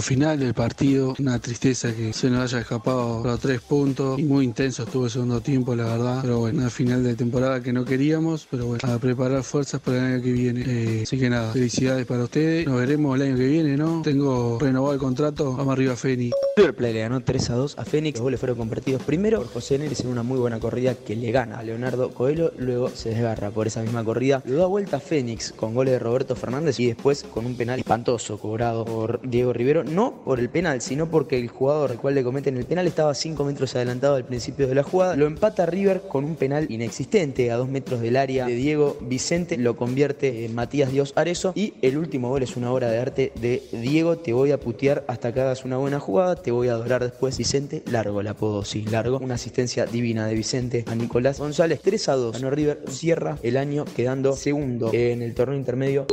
Final 0.00 0.38
del 0.38 0.54
partido, 0.54 1.14
una 1.18 1.38
tristeza 1.38 1.94
que 1.94 2.12
se 2.12 2.30
nos 2.30 2.40
haya 2.40 2.62
escapado 2.62 3.22
los 3.24 3.40
tres 3.40 3.60
puntos. 3.60 4.18
Y 4.18 4.24
muy 4.24 4.44
intenso 4.44 4.84
estuvo 4.84 5.04
el 5.04 5.10
segundo 5.10 5.40
tiempo, 5.40 5.74
la 5.74 5.84
verdad. 5.84 6.18
Pero 6.22 6.38
bueno, 6.38 6.60
una 6.60 6.70
final 6.70 7.04
de 7.04 7.14
temporada 7.14 7.62
que 7.62 7.72
no 7.72 7.84
queríamos. 7.84 8.46
Pero 8.50 8.66
bueno, 8.66 8.80
a 8.92 8.98
preparar 8.98 9.42
fuerzas 9.42 9.80
para 9.80 9.98
el 9.98 10.14
año 10.14 10.22
que 10.22 10.32
viene. 10.32 10.64
Eh, 10.66 11.00
así 11.04 11.18
que 11.18 11.30
nada, 11.30 11.52
felicidades 11.52 12.06
para 12.06 12.24
ustedes. 12.24 12.66
Nos 12.66 12.78
veremos 12.78 13.16
el 13.16 13.22
año 13.22 13.36
que 13.36 13.46
viene, 13.46 13.76
¿no? 13.76 14.02
Tengo 14.02 14.58
renovado 14.60 14.94
el 14.94 15.00
contrato. 15.00 15.56
Vamos 15.56 15.72
arriba, 15.72 15.96
Feni. 15.96 16.30
River 16.56 16.80
le 16.80 17.00
ganó 17.00 17.20
3 17.20 17.50
a 17.50 17.54
2 17.54 17.78
a 17.78 17.84
Fénix. 17.84 18.18
Los 18.18 18.24
goles 18.24 18.40
fueron 18.40 18.58
convertidos 18.58 19.02
primero 19.02 19.38
por 19.38 19.52
José 19.52 19.78
Neres 19.78 20.00
en 20.00 20.08
una 20.08 20.22
muy 20.22 20.38
buena 20.38 20.60
corrida 20.60 20.94
que 20.94 21.16
le 21.16 21.30
gana 21.30 21.58
a 21.58 21.62
Leonardo 21.62 22.10
Coelho. 22.10 22.52
Luego 22.58 22.90
se 22.90 23.10
desgarra 23.10 23.50
por 23.50 23.66
esa 23.66 23.82
misma 23.82 24.04
corrida. 24.04 24.42
Lo 24.44 24.56
da 24.56 24.66
vuelta 24.66 24.98
a 24.98 25.00
Fénix 25.00 25.52
con 25.52 25.74
goles 25.74 25.92
de 25.92 25.98
Roberto 25.98 26.36
Fernández 26.36 26.78
y 26.80 26.86
después 26.86 27.22
con 27.22 27.46
un 27.46 27.56
penal 27.56 27.78
espantoso 27.78 28.38
cobrado 28.38 28.84
por 28.84 29.20
Diego 29.22 29.52
Rivero. 29.52 29.81
No 29.84 30.22
por 30.24 30.40
el 30.40 30.48
penal, 30.50 30.80
sino 30.80 31.10
porque 31.10 31.38
el 31.38 31.48
jugador 31.48 31.90
al 31.90 31.98
cual 31.98 32.14
le 32.14 32.24
cometen 32.24 32.56
el 32.56 32.64
penal 32.64 32.86
estaba 32.86 33.14
5 33.14 33.44
metros 33.44 33.74
adelantado 33.74 34.16
al 34.16 34.24
principio 34.24 34.66
de 34.66 34.74
la 34.74 34.82
jugada. 34.82 35.16
Lo 35.16 35.26
empata 35.26 35.66
River 35.66 36.02
con 36.08 36.24
un 36.24 36.36
penal 36.36 36.66
inexistente 36.70 37.50
a 37.50 37.56
2 37.56 37.68
metros 37.68 38.00
del 38.00 38.16
área 38.16 38.46
de 38.46 38.54
Diego 38.54 38.96
Vicente. 39.00 39.56
Lo 39.58 39.76
convierte 39.76 40.44
en 40.44 40.54
Matías 40.54 40.90
Dios 40.92 41.12
Arezo. 41.16 41.52
Y 41.54 41.74
el 41.82 41.98
último 41.98 42.28
gol 42.28 42.42
es 42.42 42.56
una 42.56 42.72
obra 42.72 42.88
de 42.88 42.98
arte 42.98 43.32
de 43.36 43.62
Diego. 43.72 44.18
Te 44.18 44.32
voy 44.32 44.52
a 44.52 44.58
putear 44.58 45.04
hasta 45.08 45.32
que 45.32 45.40
hagas 45.40 45.64
una 45.64 45.76
buena 45.76 46.00
jugada. 46.00 46.36
Te 46.36 46.50
voy 46.50 46.68
a 46.68 46.72
adorar 46.72 47.02
después. 47.02 47.36
Vicente, 47.38 47.82
largo 47.86 48.20
el 48.20 48.28
apodo, 48.28 48.64
sí, 48.64 48.84
largo. 48.84 49.18
Una 49.18 49.34
asistencia 49.34 49.86
divina 49.86 50.26
de 50.26 50.34
Vicente 50.34 50.84
a 50.88 50.94
Nicolás 50.94 51.38
González. 51.38 51.80
3 51.82 52.08
a 52.08 52.16
2. 52.16 52.32
Ganó 52.32 52.50
River. 52.50 52.82
Cierra 52.88 53.38
el 53.42 53.56
año 53.56 53.84
quedando 53.96 54.32
segundo 54.34 54.90
en 54.92 55.22
el 55.22 55.34
torneo 55.34 55.58
intermedio. 55.58 56.06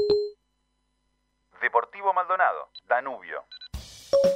Deportivo 1.61 2.13
Maldonado, 2.13 2.69
Danubio. 2.87 3.43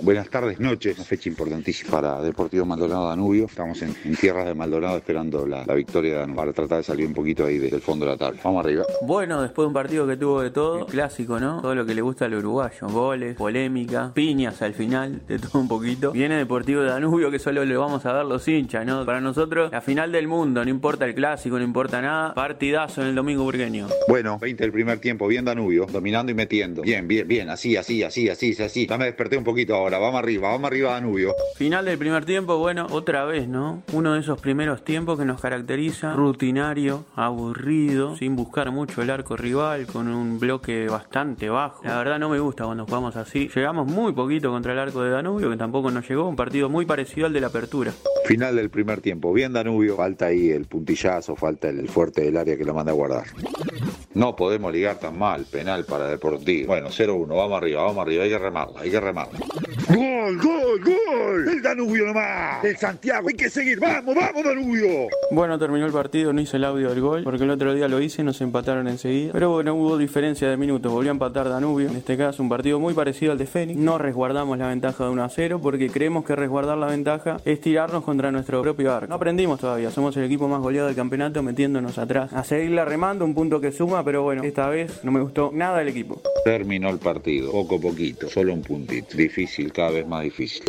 Buenas 0.01 0.29
tardes, 0.29 0.59
noches. 0.59 0.95
Una 0.97 1.05
fecha 1.05 1.29
importantísima 1.29 1.91
para 1.91 2.21
Deportivo 2.21 2.65
Maldonado 2.65 3.07
Danubio. 3.09 3.45
Estamos 3.45 3.81
en, 3.81 3.95
en 4.05 4.15
tierras 4.15 4.45
de 4.45 4.53
Maldonado 4.53 4.97
esperando 4.97 5.45
la, 5.45 5.65
la 5.65 5.73
victoria 5.73 6.11
de 6.13 6.17
Danubio 6.19 6.35
para 6.41 6.53
tratar 6.53 6.77
de 6.79 6.83
salir 6.83 7.05
un 7.07 7.13
poquito 7.13 7.45
ahí 7.45 7.57
de- 7.57 7.69
del 7.69 7.81
fondo 7.81 8.05
de 8.05 8.11
la 8.11 8.17
tabla. 8.17 8.39
Vamos 8.43 8.65
arriba. 8.65 8.83
Bueno, 9.01 9.41
después 9.41 9.63
de 9.63 9.67
un 9.67 9.73
partido 9.73 10.07
que 10.07 10.17
tuvo 10.17 10.41
de 10.41 10.51
todo, 10.51 10.79
el 10.79 10.85
clásico, 10.85 11.39
¿no? 11.39 11.61
Todo 11.61 11.75
lo 11.75 11.85
que 11.85 11.95
le 11.95 12.01
gusta 12.01 12.25
al 12.25 12.35
uruguayo, 12.35 12.87
goles, 12.89 13.35
polémica, 13.35 14.11
piñas 14.13 14.61
al 14.61 14.73
final, 14.73 15.21
de 15.27 15.39
todo 15.39 15.59
un 15.59 15.67
poquito. 15.67 16.11
Viene 16.11 16.35
Deportivo 16.37 16.81
de 16.81 16.87
Danubio 16.89 17.29
que 17.31 17.39
solo 17.39 17.63
le 17.65 17.75
vamos 17.77 18.05
a 18.05 18.13
dar 18.13 18.25
los 18.25 18.47
hinchas, 18.47 18.85
¿no? 18.85 19.05
Para 19.05 19.21
nosotros, 19.21 19.71
la 19.71 19.81
final 19.81 20.11
del 20.11 20.27
mundo, 20.27 20.63
no 20.63 20.69
importa 20.69 21.05
el 21.05 21.15
clásico, 21.15 21.57
no 21.57 21.63
importa 21.63 22.01
nada. 22.01 22.33
Partidazo 22.33 23.01
en 23.01 23.07
el 23.07 23.15
domingo 23.15 23.43
burgueño. 23.43 23.87
Bueno, 24.07 24.37
20 24.39 24.63
del 24.63 24.71
primer 24.71 24.99
tiempo, 24.99 25.27
bien 25.27 25.45
Danubio, 25.45 25.85
dominando 25.91 26.31
y 26.31 26.35
metiendo. 26.35 26.81
Bien, 26.81 27.07
bien, 27.07 27.27
bien, 27.27 27.49
así, 27.49 27.75
así, 27.77 28.03
así, 28.03 28.29
así, 28.29 28.55
así. 28.61 28.87
Ya 28.87 28.97
me 28.97 29.05
desperté 29.05 29.37
un 29.37 29.43
poquito 29.43 29.72
ahora, 29.75 29.97
vamos 29.97 30.19
arriba, 30.19 30.49
vamos 30.49 30.67
arriba 30.67 30.91
Danubio. 30.91 31.35
Final 31.55 31.85
del 31.85 31.97
primer 31.97 32.25
tiempo, 32.25 32.57
bueno, 32.57 32.87
otra 32.91 33.25
vez, 33.25 33.47
¿no? 33.47 33.83
Uno 33.93 34.13
de 34.13 34.19
esos 34.19 34.39
primeros 34.39 34.83
tiempos 34.83 35.19
que 35.19 35.25
nos 35.25 35.41
caracteriza, 35.41 36.13
rutinario, 36.13 37.05
aburrido, 37.15 38.15
sin 38.17 38.35
buscar 38.35 38.71
mucho 38.71 39.01
el 39.01 39.09
arco 39.09 39.35
rival, 39.37 39.85
con 39.87 40.07
un 40.07 40.39
bloque 40.39 40.87
bastante 40.87 41.49
bajo. 41.49 41.83
La 41.83 41.97
verdad 41.97 42.19
no 42.19 42.29
me 42.29 42.39
gusta 42.39 42.65
cuando 42.65 42.85
jugamos 42.85 43.15
así. 43.15 43.49
Llegamos 43.53 43.87
muy 43.87 44.13
poquito 44.13 44.49
contra 44.49 44.73
el 44.73 44.79
arco 44.79 45.01
de 45.01 45.11
Danubio, 45.11 45.49
que 45.49 45.57
tampoco 45.57 45.91
nos 45.91 46.07
llegó, 46.07 46.27
un 46.27 46.35
partido 46.35 46.69
muy 46.69 46.85
parecido 46.85 47.27
al 47.27 47.33
de 47.33 47.41
la 47.41 47.47
apertura. 47.47 47.91
Final 48.25 48.55
del 48.55 48.69
primer 48.69 49.01
tiempo, 49.01 49.33
bien 49.33 49.53
Danubio. 49.53 49.95
Falta 49.95 50.27
ahí 50.27 50.49
el 50.49 50.65
puntillazo, 50.65 51.35
falta 51.35 51.69
el, 51.69 51.79
el 51.79 51.89
fuerte 51.89 52.21
del 52.21 52.37
área 52.37 52.57
que 52.57 52.63
lo 52.63 52.73
manda 52.73 52.91
a 52.91 52.95
guardar. 52.95 53.25
No 54.13 54.35
podemos 54.35 54.71
ligar 54.71 54.99
tan 54.99 55.17
mal, 55.17 55.45
penal 55.45 55.85
para 55.85 56.07
Deportivo. 56.07 56.67
Bueno, 56.67 56.89
0-1, 56.89 57.27
vamos 57.27 57.57
arriba, 57.57 57.83
vamos 57.83 58.05
arriba, 58.05 58.23
hay 58.23 58.29
que 58.29 58.37
remarla, 58.37 58.81
hay 58.81 58.91
que 58.91 58.99
remarla. 58.99 59.39
¡Gol, 60.23 60.37
gol, 60.37 60.81
gol! 60.85 61.49
El 61.49 61.61
Danubio 61.61 62.05
nomás, 62.05 62.63
el 62.63 62.77
Santiago, 62.77 63.27
hay 63.27 63.33
que 63.33 63.49
seguir, 63.49 63.77
vamos, 63.77 64.15
vamos 64.15 64.41
Danubio. 64.41 65.09
Bueno, 65.31 65.59
terminó 65.59 65.85
el 65.85 65.91
partido, 65.91 66.31
no 66.31 66.39
hice 66.39 66.55
el 66.55 66.63
audio 66.63 66.89
del 66.91 67.01
gol, 67.01 67.23
porque 67.25 67.43
el 67.43 67.49
otro 67.49 67.73
día 67.73 67.89
lo 67.89 67.99
hice, 67.99 68.23
nos 68.23 68.39
empataron 68.39 68.87
enseguida. 68.87 69.33
Pero 69.33 69.51
bueno, 69.51 69.75
hubo 69.75 69.97
diferencia 69.97 70.49
de 70.49 70.55
minutos, 70.55 70.89
volvió 70.89 71.11
a 71.11 71.15
empatar 71.15 71.49
Danubio. 71.49 71.89
En 71.89 71.97
este 71.97 72.15
caso, 72.15 72.41
un 72.41 72.47
partido 72.47 72.79
muy 72.79 72.93
parecido 72.93 73.33
al 73.33 73.37
de 73.37 73.45
Fénix. 73.45 73.77
No 73.77 73.97
resguardamos 73.97 74.57
la 74.57 74.69
ventaja 74.69 75.03
de 75.03 75.09
1 75.09 75.23
a 75.25 75.27
0, 75.27 75.59
porque 75.61 75.89
creemos 75.89 76.23
que 76.23 76.37
resguardar 76.37 76.77
la 76.77 76.87
ventaja 76.87 77.35
es 77.43 77.59
tirarnos 77.59 78.05
contra 78.05 78.31
nuestro 78.31 78.61
propio 78.61 78.93
arco. 78.93 79.07
No 79.07 79.15
aprendimos 79.15 79.59
todavía, 79.59 79.91
somos 79.91 80.15
el 80.15 80.23
equipo 80.23 80.47
más 80.47 80.61
goleado 80.61 80.87
del 80.87 80.95
campeonato, 80.95 81.43
metiéndonos 81.43 81.97
atrás. 81.97 82.31
A 82.31 82.45
seguirla 82.45 82.85
remando, 82.85 83.25
un 83.25 83.33
punto 83.33 83.59
que 83.59 83.73
suma, 83.73 84.05
pero 84.05 84.23
bueno, 84.23 84.41
esta 84.43 84.69
vez 84.69 85.03
no 85.03 85.11
me 85.11 85.19
gustó 85.19 85.51
nada 85.53 85.81
el 85.81 85.89
equipo. 85.89 86.21
Terminó 86.45 86.89
el 86.89 86.99
partido, 86.99 87.51
poco 87.51 87.75
a 87.75 87.79
poquito, 87.81 88.29
solo 88.29 88.53
un 88.53 88.61
puntito. 88.61 89.17
Difícil, 89.17 89.73
cada 89.73 89.91
vez 89.91 90.07
más 90.07 90.12
difícil. 90.21 90.63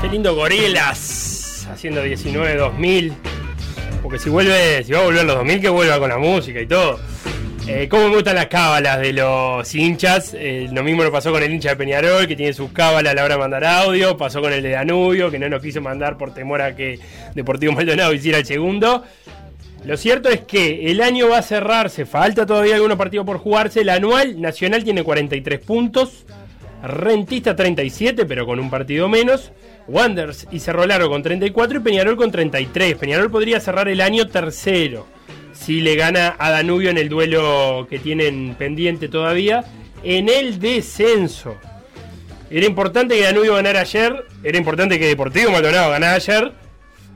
Qué 0.00 0.08
lindo 0.08 0.34
Gorilas 0.34 1.68
haciendo 1.70 2.04
19-2000. 2.04 3.12
Porque 4.02 4.18
si 4.18 4.30
vuelve, 4.30 4.82
si 4.84 4.92
va 4.92 5.00
a 5.00 5.04
volver 5.04 5.24
los 5.24 5.36
2000, 5.36 5.60
que 5.60 5.68
vuelva 5.68 5.98
con 5.98 6.08
la 6.08 6.18
música 6.18 6.60
y 6.60 6.66
todo. 6.66 6.98
Eh, 7.68 7.86
¿Cómo 7.88 8.08
me 8.08 8.16
gustan 8.16 8.34
las 8.34 8.46
cábalas 8.46 9.00
de 9.00 9.12
los 9.12 9.72
hinchas? 9.72 10.34
Eh, 10.34 10.68
lo 10.72 10.82
mismo 10.82 11.04
lo 11.04 11.12
pasó 11.12 11.30
con 11.30 11.44
el 11.44 11.52
hincha 11.52 11.70
de 11.70 11.76
Peñarol, 11.76 12.26
que 12.26 12.34
tiene 12.34 12.52
sus 12.52 12.72
cábalas 12.72 13.12
a 13.12 13.14
la 13.14 13.24
hora 13.24 13.34
de 13.36 13.40
mandar 13.40 13.64
audio. 13.64 14.16
Pasó 14.16 14.40
con 14.40 14.52
el 14.52 14.64
de 14.64 14.70
Danubio, 14.70 15.30
que 15.30 15.38
no 15.38 15.48
nos 15.48 15.62
quiso 15.62 15.80
mandar 15.80 16.18
por 16.18 16.34
temor 16.34 16.60
a 16.60 16.74
que 16.74 16.98
Deportivo 17.36 17.72
Maldonado 17.72 18.12
hiciera 18.14 18.38
el 18.38 18.46
segundo. 18.46 19.04
Lo 19.84 19.96
cierto 19.96 20.28
es 20.28 20.40
que 20.40 20.90
el 20.90 21.00
año 21.00 21.28
va 21.28 21.38
a 21.38 21.42
cerrarse, 21.42 22.04
falta 22.04 22.46
todavía 22.46 22.74
algunos 22.74 22.98
partidos 22.98 23.24
por 23.24 23.38
jugarse. 23.38 23.82
El 23.82 23.90
anual 23.90 24.40
Nacional 24.40 24.82
tiene 24.82 25.04
43 25.04 25.60
puntos, 25.60 26.24
Rentista 26.82 27.54
37, 27.54 28.26
pero 28.26 28.44
con 28.44 28.58
un 28.58 28.70
partido 28.70 29.08
menos. 29.08 29.52
Wanders 29.86 30.48
y 30.50 30.58
Cerro 30.58 30.86
Largo 30.86 31.10
con 31.10 31.22
34 31.22 31.78
y 31.78 31.80
Peñarol 31.80 32.16
con 32.16 32.32
33. 32.32 32.96
Peñarol 32.96 33.30
podría 33.30 33.60
cerrar 33.60 33.88
el 33.88 34.00
año 34.00 34.26
tercero 34.26 35.06
si 35.62 35.80
le 35.80 35.94
gana 35.94 36.34
a 36.38 36.50
Danubio 36.50 36.90
en 36.90 36.98
el 36.98 37.08
duelo 37.08 37.86
que 37.88 38.00
tienen 38.00 38.56
pendiente 38.58 39.08
todavía 39.08 39.64
en 40.02 40.28
el 40.28 40.58
descenso. 40.58 41.54
Era 42.50 42.66
importante 42.66 43.14
que 43.14 43.22
Danubio 43.22 43.54
ganara 43.54 43.80
ayer, 43.80 44.26
era 44.42 44.58
importante 44.58 44.98
que 44.98 45.06
Deportivo 45.06 45.52
Maldonado 45.52 45.90
ganara 45.90 46.16
ayer, 46.16 46.52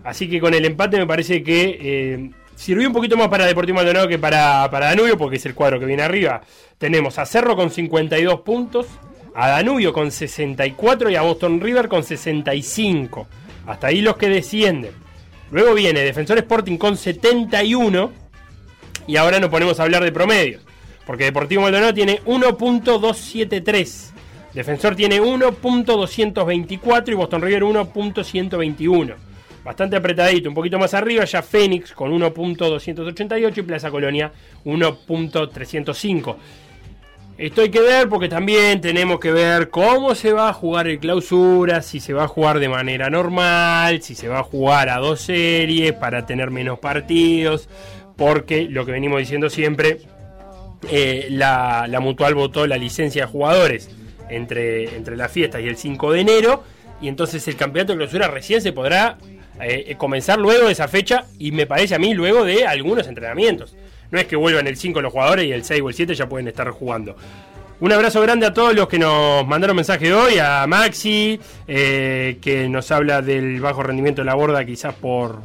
así 0.05 0.31
que 0.31 0.41
con 0.41 0.55
el 0.55 0.65
empate 0.65 0.97
me 0.97 1.09
parece 1.09 1.43
que 1.43 1.79
eh, 1.81 2.31
sirvió 2.55 2.87
un 2.87 2.95
poquito 2.95 3.17
más 3.17 3.27
para 3.29 3.47
Deportivo 3.47 3.77
Maldonado 3.77 4.07
que 4.07 4.21
para, 4.21 4.71
para 4.71 4.87
Danubio, 4.87 5.19
porque 5.19 5.37
es 5.37 5.47
el 5.47 5.55
cuadro 5.55 5.81
que 5.81 5.87
viene 5.87 6.05
arriba. 6.05 6.41
Tenemos 6.79 7.19
a 7.19 7.27
Cerro 7.27 7.57
con 7.57 7.71
52 7.71 8.43
puntos, 8.43 8.87
a 9.35 9.49
Danubio 9.49 9.93
con 9.93 10.13
64 10.13 11.11
y 11.11 11.17
a 11.17 11.23
Boston 11.23 11.61
River 11.61 11.89
con 11.89 12.05
65. 12.05 13.27
Hasta 13.67 13.89
ahí 13.89 14.03
los 14.03 14.17
que 14.17 14.29
descienden. 14.29 14.93
Luego 15.51 15.75
viene 15.75 16.01
Defensor 16.01 16.39
Sporting 16.39 16.77
con 16.77 16.97
71. 16.97 18.26
Y 19.07 19.17
ahora 19.17 19.39
nos 19.39 19.51
ponemos 19.51 19.79
a 19.79 19.85
hablar 19.85 20.03
de 20.05 20.13
promedios. 20.13 20.63
Porque 21.07 21.25
Deportivo 21.25 21.63
Maldonado 21.63 21.95
tiene 21.95 22.23
1.273. 22.25 24.11
Defensor 24.53 24.97
tiene 24.97 25.21
1.224 25.21 27.09
y 27.11 27.15
Boston 27.15 27.43
River 27.43 27.63
1.121. 27.63 29.15
Bastante 29.63 29.97
apretadito, 29.97 30.49
un 30.49 30.55
poquito 30.55 30.79
más 30.79 30.95
arriba 30.95 31.25
ya 31.25 31.43
Fénix 31.43 31.93
con 31.93 32.13
1.288 32.13 33.59
y 33.59 33.63
Plaza 33.63 33.91
Colonia 33.91 34.33
1.305. 34.65 36.37
Esto 37.37 37.61
hay 37.61 37.69
que 37.69 37.81
ver 37.81 38.09
porque 38.09 38.31
también 38.31 38.81
tenemos 38.81 39.21
que 39.21 39.31
ver 39.31 39.69
cómo 39.69 40.15
se 40.15 40.33
va 40.33 40.49
a 40.49 40.53
jugar 40.55 40.87
el 40.87 40.99
clausura, 40.99 41.83
si 41.83 42.01
se 42.01 42.15
va 42.15 42.25
a 42.25 42.29
jugar 42.29 42.61
de 42.61 42.71
manera 42.71 43.11
normal, 43.11 44.01
si 44.01 44.15
se 44.15 44.29
va 44.29 44.39
a 44.39 44.43
jugar 44.43 44.89
a 44.89 44.97
dos 44.99 45.21
series 45.21 45.93
para 45.93 46.25
tener 46.25 46.51
menos 46.51 46.79
partidos, 46.79 47.69
porque 48.17 48.65
lo 48.65 48.87
que 48.87 48.93
venimos 48.93 49.19
diciendo 49.19 49.51
siempre, 49.51 50.01
eh, 50.91 51.29
la, 51.31 51.87
la 51.89 52.01
mutual 52.01 52.35
votó 52.35 52.67
la 52.67 52.77
licencia 52.77 53.27
de 53.27 53.33
jugadores 53.33 53.91
entre, 54.29 54.97
entre 54.97 55.17
las 55.17 55.31
fiestas 55.31 55.63
y 55.63 55.69
el 55.69 55.77
5 55.77 56.13
de 56.13 56.21
enero, 56.21 56.65
y 57.01 57.09
entonces 57.09 57.47
el 57.49 57.57
campeonato 57.57 57.93
de 57.93 57.99
clausura 57.99 58.29
recién 58.29 58.61
se 58.61 58.73
podrá 58.73 59.19
eh, 59.61 59.95
comenzar 59.97 60.39
luego 60.39 60.67
de 60.67 60.73
esa 60.73 60.89
fecha 60.89 61.25
y 61.39 61.53
me 61.53 61.67
parece 61.67 61.95
a 61.95 61.99
mí 61.99 62.15
luego 62.15 62.45
de 62.45 62.67
algunos 62.67 63.07
entrenamientos. 63.07 63.75
No 64.11 64.19
es 64.19 64.27
que 64.27 64.37
vuelvan 64.37 64.67
el 64.67 64.77
5 64.77 65.01
los 65.01 65.13
jugadores 65.13 65.47
y 65.47 65.53
el 65.53 65.65
6 65.65 65.83
o 65.83 65.89
el 65.89 65.95
7 65.95 66.15
ya 66.15 66.29
pueden 66.29 66.49
estar 66.49 66.69
jugando. 66.71 67.17
Un 67.79 67.93
abrazo 67.93 68.23
grande 68.23 68.47
a 68.47 68.55
todos 68.55 68.75
los 68.75 68.89
que 68.89 68.99
nos 68.99 69.47
mandaron 69.47 69.77
mensaje 69.77 70.13
hoy, 70.15 70.39
a 70.39 70.67
Maxi, 70.67 71.39
eh, 71.69 72.39
que 72.41 72.69
nos 72.71 72.91
habla 72.91 73.21
del 73.21 73.61
bajo 73.61 73.83
rendimiento 73.83 74.23
de 74.23 74.27
la 74.27 74.35
borda, 74.35 74.65
quizás 74.65 74.95
por, 74.95 75.43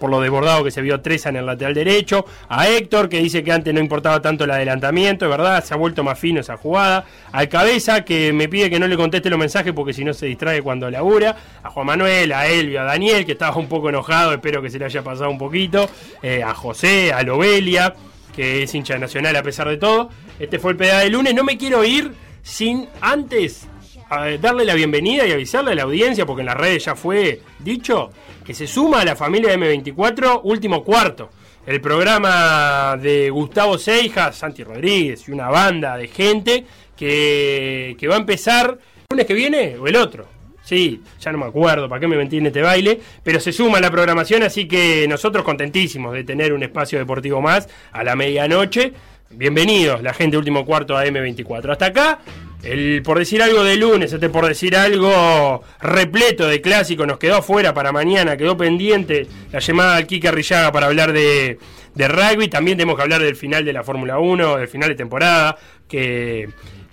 por 0.00 0.10
lo 0.10 0.20
desbordado 0.20 0.64
que 0.64 0.72
se 0.72 0.82
vio 0.82 1.00
Treza 1.00 1.28
en 1.28 1.36
el 1.36 1.46
lateral 1.46 1.74
derecho, 1.74 2.24
a 2.48 2.68
Héctor, 2.68 3.08
que 3.08 3.18
dice 3.18 3.44
que 3.44 3.52
antes 3.52 3.72
no 3.72 3.78
importaba 3.78 4.20
tanto 4.20 4.44
el 4.44 4.50
adelantamiento, 4.50 5.26
es 5.26 5.30
verdad, 5.30 5.62
se 5.62 5.74
ha 5.74 5.76
vuelto 5.76 6.02
más 6.02 6.18
fino 6.18 6.40
esa 6.40 6.56
jugada, 6.56 7.04
al 7.30 7.48
Cabeza, 7.48 8.04
que 8.04 8.32
me 8.32 8.48
pide 8.48 8.70
que 8.70 8.80
no 8.80 8.88
le 8.88 8.96
conteste 8.96 9.30
los 9.30 9.38
mensajes 9.38 9.72
porque 9.72 9.92
si 9.92 10.04
no 10.04 10.12
se 10.14 10.26
distrae 10.26 10.62
cuando 10.62 10.90
labura, 10.90 11.36
a 11.62 11.70
Juan 11.70 11.86
Manuel, 11.86 12.32
a 12.32 12.48
Elvio, 12.48 12.80
a 12.80 12.84
Daniel, 12.84 13.24
que 13.24 13.32
estaba 13.32 13.56
un 13.56 13.68
poco 13.68 13.90
enojado, 13.90 14.32
espero 14.32 14.62
que 14.62 14.70
se 14.70 14.78
le 14.78 14.86
haya 14.86 15.02
pasado 15.02 15.30
un 15.30 15.38
poquito, 15.38 15.88
eh, 16.22 16.42
a 16.42 16.54
José, 16.54 17.12
a 17.12 17.22
Lobelia, 17.22 17.94
que 18.34 18.62
es 18.62 18.74
hincha 18.74 18.98
nacional 18.98 19.36
a 19.36 19.42
pesar 19.42 19.68
de 19.68 19.76
todo. 19.76 20.08
Este 20.38 20.58
fue 20.58 20.72
el 20.72 20.76
pedal 20.78 21.02
de 21.02 21.10
lunes. 21.10 21.34
No 21.34 21.44
me 21.44 21.58
quiero 21.58 21.84
ir 21.84 22.12
sin 22.42 22.88
antes 23.00 23.68
eh, 24.10 24.38
darle 24.40 24.64
la 24.64 24.74
bienvenida 24.74 25.26
y 25.26 25.32
avisarle 25.32 25.72
a 25.72 25.74
la 25.74 25.82
audiencia, 25.82 26.26
porque 26.26 26.40
en 26.40 26.46
las 26.46 26.56
redes 26.56 26.84
ya 26.84 26.96
fue 26.96 27.42
dicho, 27.60 28.10
que 28.44 28.54
se 28.54 28.66
suma 28.66 29.00
a 29.00 29.04
la 29.04 29.16
familia 29.16 29.54
M24 29.54 30.40
último 30.44 30.82
cuarto. 30.82 31.30
El 31.66 31.80
programa 31.80 32.96
de 33.00 33.30
Gustavo 33.30 33.78
Seijas, 33.78 34.36
Santi 34.36 34.64
Rodríguez 34.64 35.28
y 35.28 35.32
una 35.32 35.48
banda 35.48 35.96
de 35.96 36.08
gente 36.08 36.64
que, 36.96 37.96
que 37.98 38.08
va 38.08 38.16
a 38.16 38.18
empezar 38.18 38.78
el 38.78 39.04
lunes 39.10 39.26
que 39.26 39.34
viene 39.34 39.76
o 39.78 39.86
el 39.86 39.96
otro. 39.96 40.40
Sí, 40.62 41.02
ya 41.18 41.32
no 41.32 41.38
me 41.38 41.46
acuerdo 41.46 41.88
para 41.88 42.00
qué 42.00 42.06
me 42.06 42.16
metí 42.16 42.38
en 42.38 42.46
este 42.46 42.62
baile, 42.62 43.00
pero 43.22 43.40
se 43.40 43.52
suma 43.52 43.78
a 43.78 43.80
la 43.80 43.90
programación, 43.90 44.42
así 44.42 44.68
que 44.68 45.06
nosotros 45.08 45.44
contentísimos 45.44 46.12
de 46.12 46.22
tener 46.22 46.52
un 46.52 46.62
espacio 46.62 46.98
deportivo 46.98 47.40
más 47.40 47.68
a 47.92 48.04
la 48.04 48.14
medianoche. 48.14 48.92
Bienvenidos, 49.30 50.02
la 50.02 50.12
gente 50.12 50.32
de 50.32 50.38
último 50.38 50.64
cuarto 50.64 50.96
a 50.96 51.04
M24. 51.04 51.72
Hasta 51.72 51.86
acá, 51.86 52.20
el 52.62 53.02
por 53.02 53.18
decir 53.18 53.42
algo 53.42 53.64
de 53.64 53.76
lunes, 53.76 54.12
este 54.12 54.28
por 54.28 54.46
decir 54.46 54.76
algo 54.76 55.62
repleto 55.80 56.46
de 56.46 56.60
clásicos, 56.60 57.06
nos 57.06 57.18
quedó 57.18 57.36
afuera 57.36 57.72
para 57.74 57.92
mañana, 57.92 58.36
quedó 58.36 58.56
pendiente 58.56 59.26
la 59.52 59.60
llamada 59.60 59.96
al 59.96 60.06
Kike 60.06 60.28
Arrillaga 60.28 60.72
para 60.72 60.86
hablar 60.86 61.12
de, 61.12 61.58
de 61.94 62.08
rugby. 62.08 62.48
También 62.48 62.76
tenemos 62.76 62.96
que 62.96 63.02
hablar 63.02 63.22
del 63.22 63.36
final 63.36 63.64
de 63.64 63.72
la 63.72 63.82
Fórmula 63.82 64.18
1, 64.18 64.58
del 64.58 64.68
final 64.68 64.90
de 64.90 64.94
temporada, 64.94 65.56
que 65.88 66.48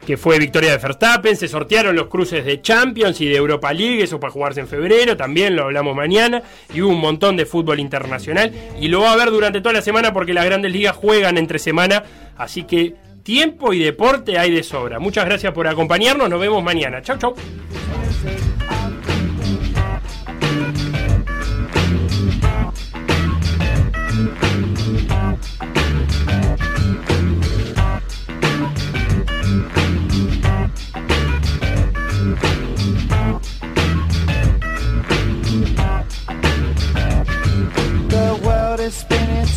que 0.08 0.16
fue 0.16 0.40
victoria 0.40 0.72
de 0.72 0.78
Verstappen, 0.78 1.36
se 1.36 1.50
sortearon 1.50 1.94
los 1.94 2.08
cruces 2.08 2.46
de 2.46 2.62
Champions 2.62 3.20
y 3.20 3.28
de 3.28 3.36
Europa 3.36 3.74
League, 3.74 4.04
eso 4.04 4.22
para 4.22 4.32
jugarse 4.32 4.62
en 4.62 4.68
febrero, 4.70 5.18
también 5.18 5.54
lo 5.54 5.64
hablamos 5.64 5.98
mañana, 5.98 6.44
y 6.74 6.82
hubo 6.82 6.94
un 6.94 7.02
montón 7.02 7.36
de 7.36 7.46
fútbol 7.46 7.82
internacional, 7.82 8.54
y 8.80 8.88
lo 8.88 9.02
va 9.02 9.12
a 9.12 9.18
ver 9.18 9.32
durante 9.32 9.60
toda 9.60 9.74
la 9.74 9.82
semana 9.82 10.14
porque 10.14 10.34
las 10.34 10.46
grandes 10.46 10.72
ligas 10.72 10.96
juegan 10.96 11.38
entre 11.38 11.60
semana, 11.60 12.06
así 12.38 12.64
que 12.64 12.96
tiempo 13.28 13.74
y 13.74 13.80
deporte 13.80 14.40
hay 14.40 14.52
de 14.52 14.64
sobra. 14.64 15.00
Muchas 15.00 15.26
gracias 15.26 15.52
por 15.52 15.68
acompañarnos, 15.68 16.30
nos 16.30 16.40
vemos 16.40 16.64
mañana. 16.64 17.02
Chau, 17.02 17.18
chau. 17.18 17.36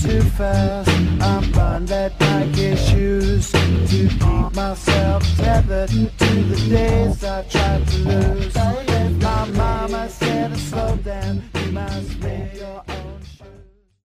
too 0.03 0.23
fast. 0.23 0.89
I'm 1.21 1.51
bound 1.53 1.89
that 1.89 2.13
I 2.21 2.47
get 2.47 2.79
shoes 2.79 3.53
to 3.53 3.87
keep 3.87 4.55
myself 4.55 5.23
tethered 5.37 5.91
to 5.91 6.35
the 6.51 6.69
days 6.69 7.25
I 7.25 7.43
tried 7.43 7.87
to 7.89 7.99
lose. 7.99 8.55
My 9.21 9.45
mama 9.51 10.09
said 10.09 10.53
to 10.53 10.59
slow 10.59 10.97
down. 10.97 11.50